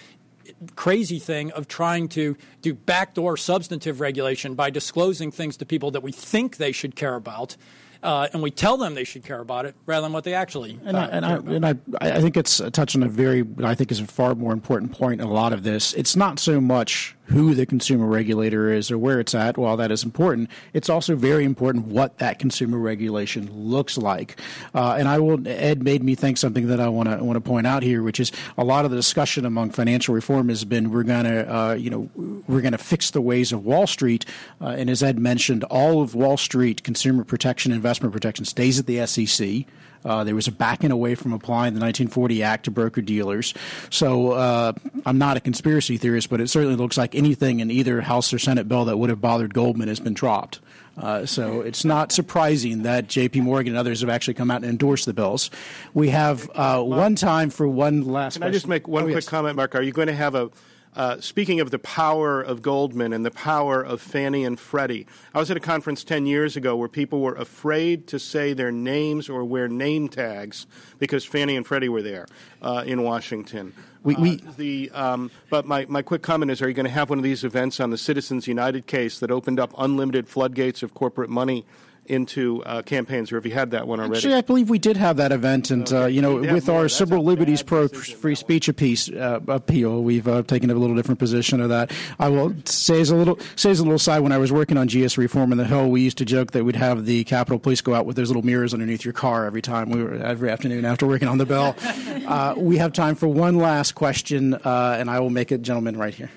crazy 0.76 1.20
thing 1.20 1.52
of 1.52 1.68
trying 1.68 2.08
to 2.10 2.36
do 2.62 2.74
backdoor 2.74 3.38
substantive 3.38 4.00
regulation 4.00 4.56
by 4.56 4.70
disclosing 4.70 5.32
things 5.32 5.58
to 5.58 5.66
people 5.66 5.92
that 5.92 6.04
we 6.04 6.12
think 6.12 6.58
they 6.58 6.72
should 6.72 6.96
care 6.96 7.16
about 7.16 7.56
uh, 8.04 8.28
and 8.34 8.42
we 8.42 8.50
tell 8.50 8.78
them 8.78 8.96
they 8.96 9.04
should 9.04 9.24
care 9.24 9.40
about 9.40 9.66
it 9.66 9.76
rather 9.86 10.04
than 10.04 10.14
what 10.14 10.24
they 10.24 10.34
actually 10.34 10.80
and, 10.86 10.98
uh, 10.98 11.02
I, 11.02 11.06
and, 11.06 11.26
I, 11.26 11.36
and 11.36 11.66
I, 11.66 11.76
I, 12.02 12.22
think 12.22 12.36
it's 12.36 12.62
touching 12.72 13.04
a 13.04 13.08
very 13.08 13.46
I 13.64 13.76
think 13.76 13.92
is 13.92 14.00
a 14.00 14.08
far 14.08 14.34
more 14.36 14.54
important 14.54 14.92
point 14.92 15.22
in 15.22 15.28
a 15.28 15.32
lot 15.32 15.54
of 15.54 15.64
this. 15.64 15.94
It's 15.94 16.16
not 16.16 16.40
so 16.40 16.60
much 16.60 17.16
who 17.32 17.54
the 17.54 17.66
consumer 17.66 18.06
regulator 18.06 18.72
is 18.72 18.92
or 18.92 18.98
where 18.98 19.20
it's 19.20 19.34
at. 19.34 19.58
While 19.58 19.78
that 19.78 19.92
is 19.92 20.04
important, 20.04 20.50
it's 20.74 20.90
also 20.90 21.16
very 21.16 21.46
important 21.46 21.88
what 21.88 22.18
that 22.18 22.40
consumer 22.40 22.78
regulation 22.78 23.50
looks 23.52 23.98
like. 23.98 24.40
Uh, 24.76 24.96
and 24.98 25.08
I 25.08 25.20
will 25.20 25.48
Ed 25.48 25.84
made 25.84 26.04
me 26.04 26.16
think 26.16 26.38
something 26.38 26.68
that 26.68 26.80
I 26.80 26.90
want 26.90 27.10
to 27.10 27.24
want 27.24 27.38
to 27.38 27.42
point 27.42 27.68
out 27.68 27.84
here, 27.84 28.04
which 28.04 28.20
is 28.20 28.32
a 28.58 28.64
lot 28.64 28.86
of 28.86 28.92
the 28.92 28.98
discussion 28.98 29.46
among 29.46 29.72
financial 29.72 30.14
reform 30.14 30.50
has 30.50 30.66
been 30.66 30.92
we're 30.92 31.04
going 31.04 31.26
to 31.26 31.56
uh, 31.56 31.74
you 31.74 31.90
know 31.90 32.10
we're 32.48 32.62
going 32.62 32.72
to 32.74 32.78
fix 32.78 33.12
the 33.12 33.22
ways 33.22 33.52
of 33.52 33.66
Wall 33.66 33.88
Street. 33.88 34.26
Uh, 34.60 34.76
and 34.78 34.90
as 34.90 35.02
Ed 35.02 35.18
mentioned, 35.18 35.64
all 35.66 36.02
of 36.02 36.16
Wall 36.16 36.38
Street 36.38 36.84
consumer 36.84 37.24
protection 37.24 37.72
investment 37.72 37.92
investment 37.92 38.14
protection 38.14 38.46
stays 38.46 38.80
at 38.80 38.86
the 38.86 39.06
SEC. 39.06 39.66
Uh, 40.04 40.24
there 40.24 40.36
was 40.36 40.48
a 40.48 40.52
backing 40.52 40.92
away 40.92 41.16
from 41.16 41.34
applying 41.34 41.74
the 41.74 41.80
1940 41.80 42.44
Act 42.44 42.66
to 42.66 42.72
broker 42.72 43.02
dealers. 43.02 43.54
So 43.90 44.32
uh, 44.32 44.74
I'm 45.06 45.18
not 45.18 45.38
a 45.38 45.40
conspiracy 45.40 45.98
theorist, 45.98 46.30
but 46.30 46.42
it 46.42 46.50
certainly 46.50 46.76
looks 46.76 46.98
like 46.98 47.16
anything 47.16 47.60
in 47.60 47.72
either 47.72 48.02
House 48.02 48.34
or 48.34 48.40
Senate 48.40 48.68
bill 48.68 48.86
that 48.86 48.98
would 48.98 49.10
have 49.10 49.22
bothered 49.22 49.54
Goldman 49.54 49.88
has 49.88 50.00
been 50.00 50.14
dropped. 50.14 50.60
Uh, 50.98 51.26
so 51.26 51.62
it's 51.62 51.86
not 51.86 52.12
surprising 52.12 52.84
that 52.84 53.08
J.P. 53.08 53.42
Morgan 53.42 53.74
and 53.74 53.80
others 53.80 54.02
have 54.02 54.10
actually 54.10 54.34
come 54.34 54.52
out 54.52 54.58
and 54.58 54.66
endorsed 54.66 55.06
the 55.06 55.14
bills. 55.14 55.50
We 55.94 56.10
have 56.10 56.50
uh, 56.54 56.82
one 56.82 57.16
time 57.16 57.50
for 57.50 57.68
one 57.68 58.02
last. 58.04 58.34
Can 58.34 58.44
I 58.44 58.50
just 58.50 58.68
make 58.68 58.88
one 58.88 59.04
oh, 59.04 59.06
quick 59.06 59.16
yes. 59.16 59.30
comment, 59.30 59.56
Mark? 59.56 59.74
Are 59.74 59.82
you 59.82 59.94
going 59.94 60.10
to 60.10 60.14
have 60.14 60.36
a 60.36 60.52
uh, 60.96 61.20
speaking 61.22 61.60
of 61.60 61.72
the 61.72 61.80
power 61.80 62.42
of 62.42 62.62
Goldman 62.62 63.14
and 63.14 63.26
the 63.26 63.32
power 63.32 63.82
of 63.82 64.02
Fannie 64.02 64.44
and 64.44 64.60
Freddie, 64.60 65.08
I 65.34 65.40
was 65.40 65.50
at 65.50 65.58
a 65.58 65.62
conference 65.62 66.04
10 66.04 66.26
years 66.26 66.58
ago 66.58 66.76
where 66.76 66.90
people 66.90 67.22
were 67.22 67.36
afraid 67.36 68.08
to 68.08 68.20
say 68.20 68.54
their 68.54 68.72
names 68.72 69.30
or 69.30 69.46
wear 69.46 69.68
name 69.68 70.10
tags 70.10 70.68
because 71.00 71.24
Fannie 71.24 71.56
and 71.56 71.66
Freddie 71.66 71.90
were 71.90 72.02
there 72.02 72.28
uh, 72.62 72.84
in 72.86 73.04
Washington. 73.04 73.74
We, 74.04 74.16
we 74.16 74.34
uh, 74.36 74.52
the, 74.58 74.92
um, 74.92 75.32
but 75.50 75.66
my, 75.66 75.86
my 75.88 76.02
quick 76.02 76.24
comment 76.24 76.52
is 76.52 76.62
are 76.62 76.68
you 76.68 76.74
going 76.74 76.86
to 76.86 76.92
have 76.92 77.10
one 77.10 77.20
of 77.20 77.24
these 77.24 77.44
events 77.44 77.80
on 77.80 77.92
the 77.92 77.98
Citizens 77.98 78.48
United 78.48 78.88
case 78.88 79.20
that 79.20 79.32
opened 79.32 79.60
up 79.60 79.74
unlimited 79.78 80.28
floodgates 80.28 80.84
of 80.84 80.94
corporate 80.94 81.30
money 81.30 81.66
into 82.12 82.64
uh, 82.64 82.82
campaigns, 82.82 83.32
or 83.32 83.36
have 83.36 83.46
you 83.46 83.54
had 83.54 83.72
that 83.72 83.88
one 83.88 84.00
already? 84.00 84.18
Actually, 84.18 84.34
I 84.36 84.42
believe 84.42 84.70
we 84.70 84.80
did 84.80 84.98
have 84.98 85.18
that 85.18 85.32
event, 85.32 85.72
and 85.72 85.92
uh, 85.92 86.06
you 86.06 86.22
know, 86.22 86.36
We'd 86.36 86.52
with 86.52 86.68
more. 86.68 86.82
our 86.82 86.90
civil 86.90 87.24
liberties 87.24 87.64
pro 87.64 87.88
free 87.88 88.36
speech 88.36 88.68
appease, 88.68 89.10
uh, 89.10 89.40
appeal, 89.48 90.04
we've 90.04 90.28
uh, 90.28 90.44
taken 90.44 90.70
a 90.70 90.74
little 90.74 90.96
different 90.96 91.20
position 91.20 91.62
of 91.62 91.70
that. 91.70 91.92
I 92.20 92.28
will 92.30 92.54
say 92.66 93.02
as 93.02 93.10
a 93.10 93.16
little 93.16 93.40
say 93.56 93.72
as 93.72 93.80
a 93.80 93.84
little 93.84 94.00
side. 94.00 94.20
When 94.20 94.32
I 94.32 94.38
was 94.38 94.52
working 94.52 94.78
on 94.78 94.88
GSE 94.88 95.18
reform 95.18 95.52
in 95.52 95.58
the 95.58 95.66
Hill, 95.66 95.90
we 95.90 96.02
used 96.02 96.18
to 96.18 96.26
joke 96.26 96.52
that 96.52 96.64
we'd 96.64 96.76
have 96.76 97.06
the 97.06 97.24
Capitol 97.24 97.58
Police 97.60 97.82
go 97.82 97.96
out 97.96 98.06
with 98.06 98.18
those 98.18 98.30
little 98.30 98.44
mirrors 98.44 98.74
underneath 98.74 99.06
your 99.06 99.14
car 99.14 99.46
every 99.46 99.62
time 99.62 99.90
we 99.90 100.04
were 100.04 100.14
every 100.16 100.50
afternoon 100.50 100.86
after 100.86 101.08
working 101.08 101.28
on 101.28 101.38
the 101.38 101.46
bill. 101.46 101.76
uh, 102.28 102.54
we 102.58 102.78
have 102.78 102.94
time 102.94 103.16
for 103.16 103.28
one 103.28 103.56
last 103.58 103.94
question, 103.96 104.54
uh, 104.54 104.98
and 105.00 105.10
I 105.10 105.20
will 105.20 105.30
make 105.30 105.52
it, 105.52 105.62
gentlemen, 105.62 105.98
right 105.98 106.14
here. 106.14 106.30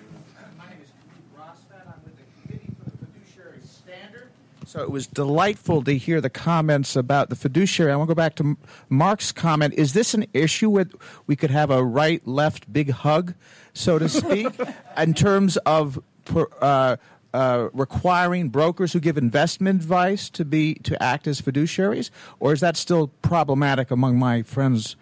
My 0.58 0.66
name 0.66 0.78
is 0.82 0.90
Pete 0.90 1.36
Rostad. 1.36 1.86
I'm 1.86 1.94
with 2.04 2.16
the 2.16 2.42
Committee 2.42 2.74
for 2.78 2.90
the 2.90 3.06
Fiduciary 3.06 3.60
Standard. 3.64 4.28
So 4.74 4.82
it 4.82 4.90
was 4.90 5.06
delightful 5.06 5.84
to 5.84 5.96
hear 5.96 6.20
the 6.20 6.28
comments 6.28 6.96
about 6.96 7.30
the 7.30 7.36
fiduciary. 7.36 7.92
I 7.92 7.96
want 7.96 8.08
to 8.08 8.14
go 8.16 8.16
back 8.16 8.34
to 8.34 8.56
Mark's 8.88 9.30
comment. 9.30 9.74
Is 9.74 9.92
this 9.92 10.14
an 10.14 10.26
issue 10.34 10.68
with 10.68 10.96
we 11.28 11.36
could 11.36 11.52
have 11.52 11.70
a 11.70 11.84
right 11.84 12.26
left 12.26 12.72
big 12.72 12.90
hug, 12.90 13.34
so 13.72 14.00
to 14.00 14.08
speak, 14.08 14.48
in 14.98 15.14
terms 15.14 15.56
of 15.58 16.02
per- 16.24 16.48
uh, 16.60 16.96
uh, 17.32 17.68
requiring 17.72 18.48
brokers 18.48 18.92
who 18.92 18.98
give 18.98 19.16
investment 19.16 19.80
advice 19.80 20.28
to 20.30 20.44
be 20.44 20.74
to 20.82 21.00
act 21.00 21.28
as 21.28 21.40
fiduciaries, 21.40 22.10
or 22.40 22.52
is 22.52 22.58
that 22.58 22.76
still 22.76 23.12
problematic 23.22 23.92
among 23.92 24.18
my 24.18 24.42
friends 24.42 24.96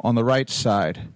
on 0.00 0.14
the 0.14 0.24
right 0.24 0.48
side? 0.48 1.06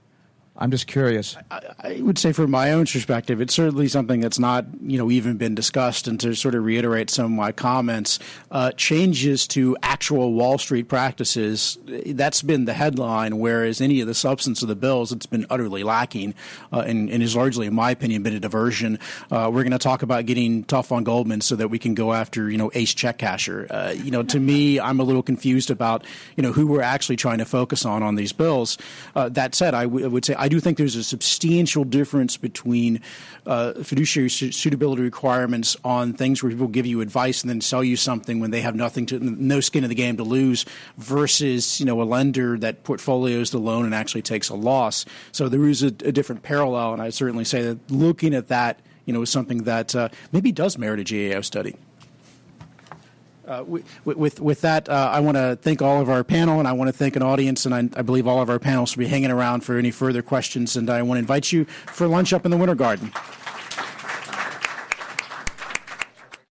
I'm 0.54 0.70
just 0.70 0.86
curious. 0.86 1.34
I 1.50 2.00
would 2.02 2.18
say, 2.18 2.32
from 2.32 2.50
my 2.50 2.72
own 2.72 2.84
perspective, 2.84 3.40
it's 3.40 3.54
certainly 3.54 3.88
something 3.88 4.20
that's 4.20 4.38
not, 4.38 4.66
you 4.82 4.98
know, 4.98 5.10
even 5.10 5.38
been 5.38 5.54
discussed. 5.54 6.06
And 6.06 6.20
to 6.20 6.34
sort 6.34 6.54
of 6.54 6.62
reiterate 6.62 7.08
some 7.08 7.24
of 7.24 7.30
my 7.30 7.52
comments, 7.52 8.18
uh, 8.50 8.70
changes 8.72 9.46
to 9.48 9.78
actual 9.82 10.34
Wall 10.34 10.58
Street 10.58 10.88
practices, 10.88 11.78
that's 11.86 12.42
been 12.42 12.66
the 12.66 12.74
headline. 12.74 13.38
Whereas 13.38 13.80
any 13.80 14.02
of 14.02 14.06
the 14.06 14.14
substance 14.14 14.60
of 14.60 14.68
the 14.68 14.76
bills, 14.76 15.10
it's 15.10 15.24
been 15.24 15.46
utterly 15.48 15.84
lacking, 15.84 16.34
uh, 16.70 16.80
and, 16.80 17.08
and 17.08 17.22
is 17.22 17.34
largely, 17.34 17.66
in 17.66 17.74
my 17.74 17.90
opinion, 17.90 18.22
been 18.22 18.34
a 18.34 18.40
diversion. 18.40 18.98
Uh, 19.30 19.50
we're 19.52 19.62
going 19.62 19.72
to 19.72 19.78
talk 19.78 20.02
about 20.02 20.26
getting 20.26 20.64
tough 20.64 20.92
on 20.92 21.02
Goldman 21.02 21.40
so 21.40 21.56
that 21.56 21.68
we 21.68 21.78
can 21.78 21.94
go 21.94 22.12
after, 22.12 22.50
you 22.50 22.58
know, 22.58 22.70
ace 22.74 22.92
check 22.92 23.18
casher. 23.18 23.66
Uh, 23.70 23.94
you 23.96 24.10
know, 24.10 24.22
to 24.22 24.38
me, 24.38 24.78
I'm 24.78 25.00
a 25.00 25.04
little 25.04 25.22
confused 25.22 25.70
about, 25.70 26.04
you 26.36 26.42
know, 26.42 26.52
who 26.52 26.66
we're 26.66 26.82
actually 26.82 27.16
trying 27.16 27.38
to 27.38 27.46
focus 27.46 27.86
on 27.86 28.02
on 28.02 28.16
these 28.16 28.34
bills. 28.34 28.76
Uh, 29.16 29.30
that 29.30 29.54
said, 29.54 29.72
I 29.72 29.84
w- 29.84 30.10
would 30.10 30.26
say 30.26 30.34
I 30.42 30.48
do 30.48 30.58
think 30.58 30.76
there's 30.76 30.96
a 30.96 31.04
substantial 31.04 31.84
difference 31.84 32.36
between 32.36 33.00
uh, 33.46 33.74
fiduciary 33.74 34.28
su- 34.28 34.50
suitability 34.50 35.00
requirements 35.00 35.76
on 35.84 36.14
things 36.14 36.42
where 36.42 36.50
people 36.50 36.66
give 36.66 36.84
you 36.84 37.00
advice 37.00 37.42
and 37.42 37.48
then 37.48 37.60
sell 37.60 37.84
you 37.84 37.96
something 37.96 38.40
when 38.40 38.50
they 38.50 38.60
have 38.60 38.74
nothing 38.74 39.06
to, 39.06 39.20
no 39.20 39.60
skin 39.60 39.84
in 39.84 39.88
the 39.88 39.94
game 39.94 40.16
to 40.16 40.24
lose, 40.24 40.66
versus 40.98 41.78
you 41.78 41.86
know 41.86 42.02
a 42.02 42.02
lender 42.02 42.58
that 42.58 42.82
portfolios 42.82 43.52
the 43.52 43.58
loan 43.58 43.84
and 43.84 43.94
actually 43.94 44.22
takes 44.22 44.48
a 44.48 44.56
loss. 44.56 45.04
So 45.30 45.48
there 45.48 45.64
is 45.68 45.84
a, 45.84 45.86
a 45.86 46.10
different 46.10 46.42
parallel, 46.42 46.92
and 46.92 47.00
I 47.00 47.10
certainly 47.10 47.44
say 47.44 47.62
that 47.62 47.88
looking 47.88 48.34
at 48.34 48.48
that, 48.48 48.80
you 49.06 49.12
know, 49.12 49.22
is 49.22 49.30
something 49.30 49.58
that 49.58 49.94
uh, 49.94 50.08
maybe 50.32 50.50
does 50.50 50.76
merit 50.76 50.98
a 50.98 51.04
GAO 51.04 51.42
study. 51.42 51.76
Uh, 53.46 53.64
with, 53.66 53.84
with, 54.04 54.40
with 54.40 54.60
that, 54.60 54.88
uh, 54.88 55.10
I 55.12 55.18
want 55.18 55.36
to 55.36 55.58
thank 55.60 55.82
all 55.82 56.00
of 56.00 56.08
our 56.08 56.22
panel, 56.22 56.60
and 56.60 56.68
I 56.68 56.72
want 56.72 56.88
to 56.88 56.92
thank 56.92 57.16
an 57.16 57.22
audience, 57.22 57.66
and 57.66 57.74
I, 57.74 57.98
I 57.98 58.02
believe 58.02 58.28
all 58.28 58.40
of 58.40 58.48
our 58.48 58.60
panels 58.60 58.96
will 58.96 59.02
be 59.02 59.08
hanging 59.08 59.32
around 59.32 59.64
for 59.64 59.76
any 59.78 59.90
further 59.90 60.22
questions. 60.22 60.76
And 60.76 60.88
I 60.88 61.02
want 61.02 61.16
to 61.16 61.20
invite 61.20 61.50
you 61.50 61.64
for 61.64 62.06
lunch 62.06 62.32
up 62.32 62.44
in 62.44 62.52
the 62.52 62.56
Winter 62.56 62.76
Garden. 62.76 63.12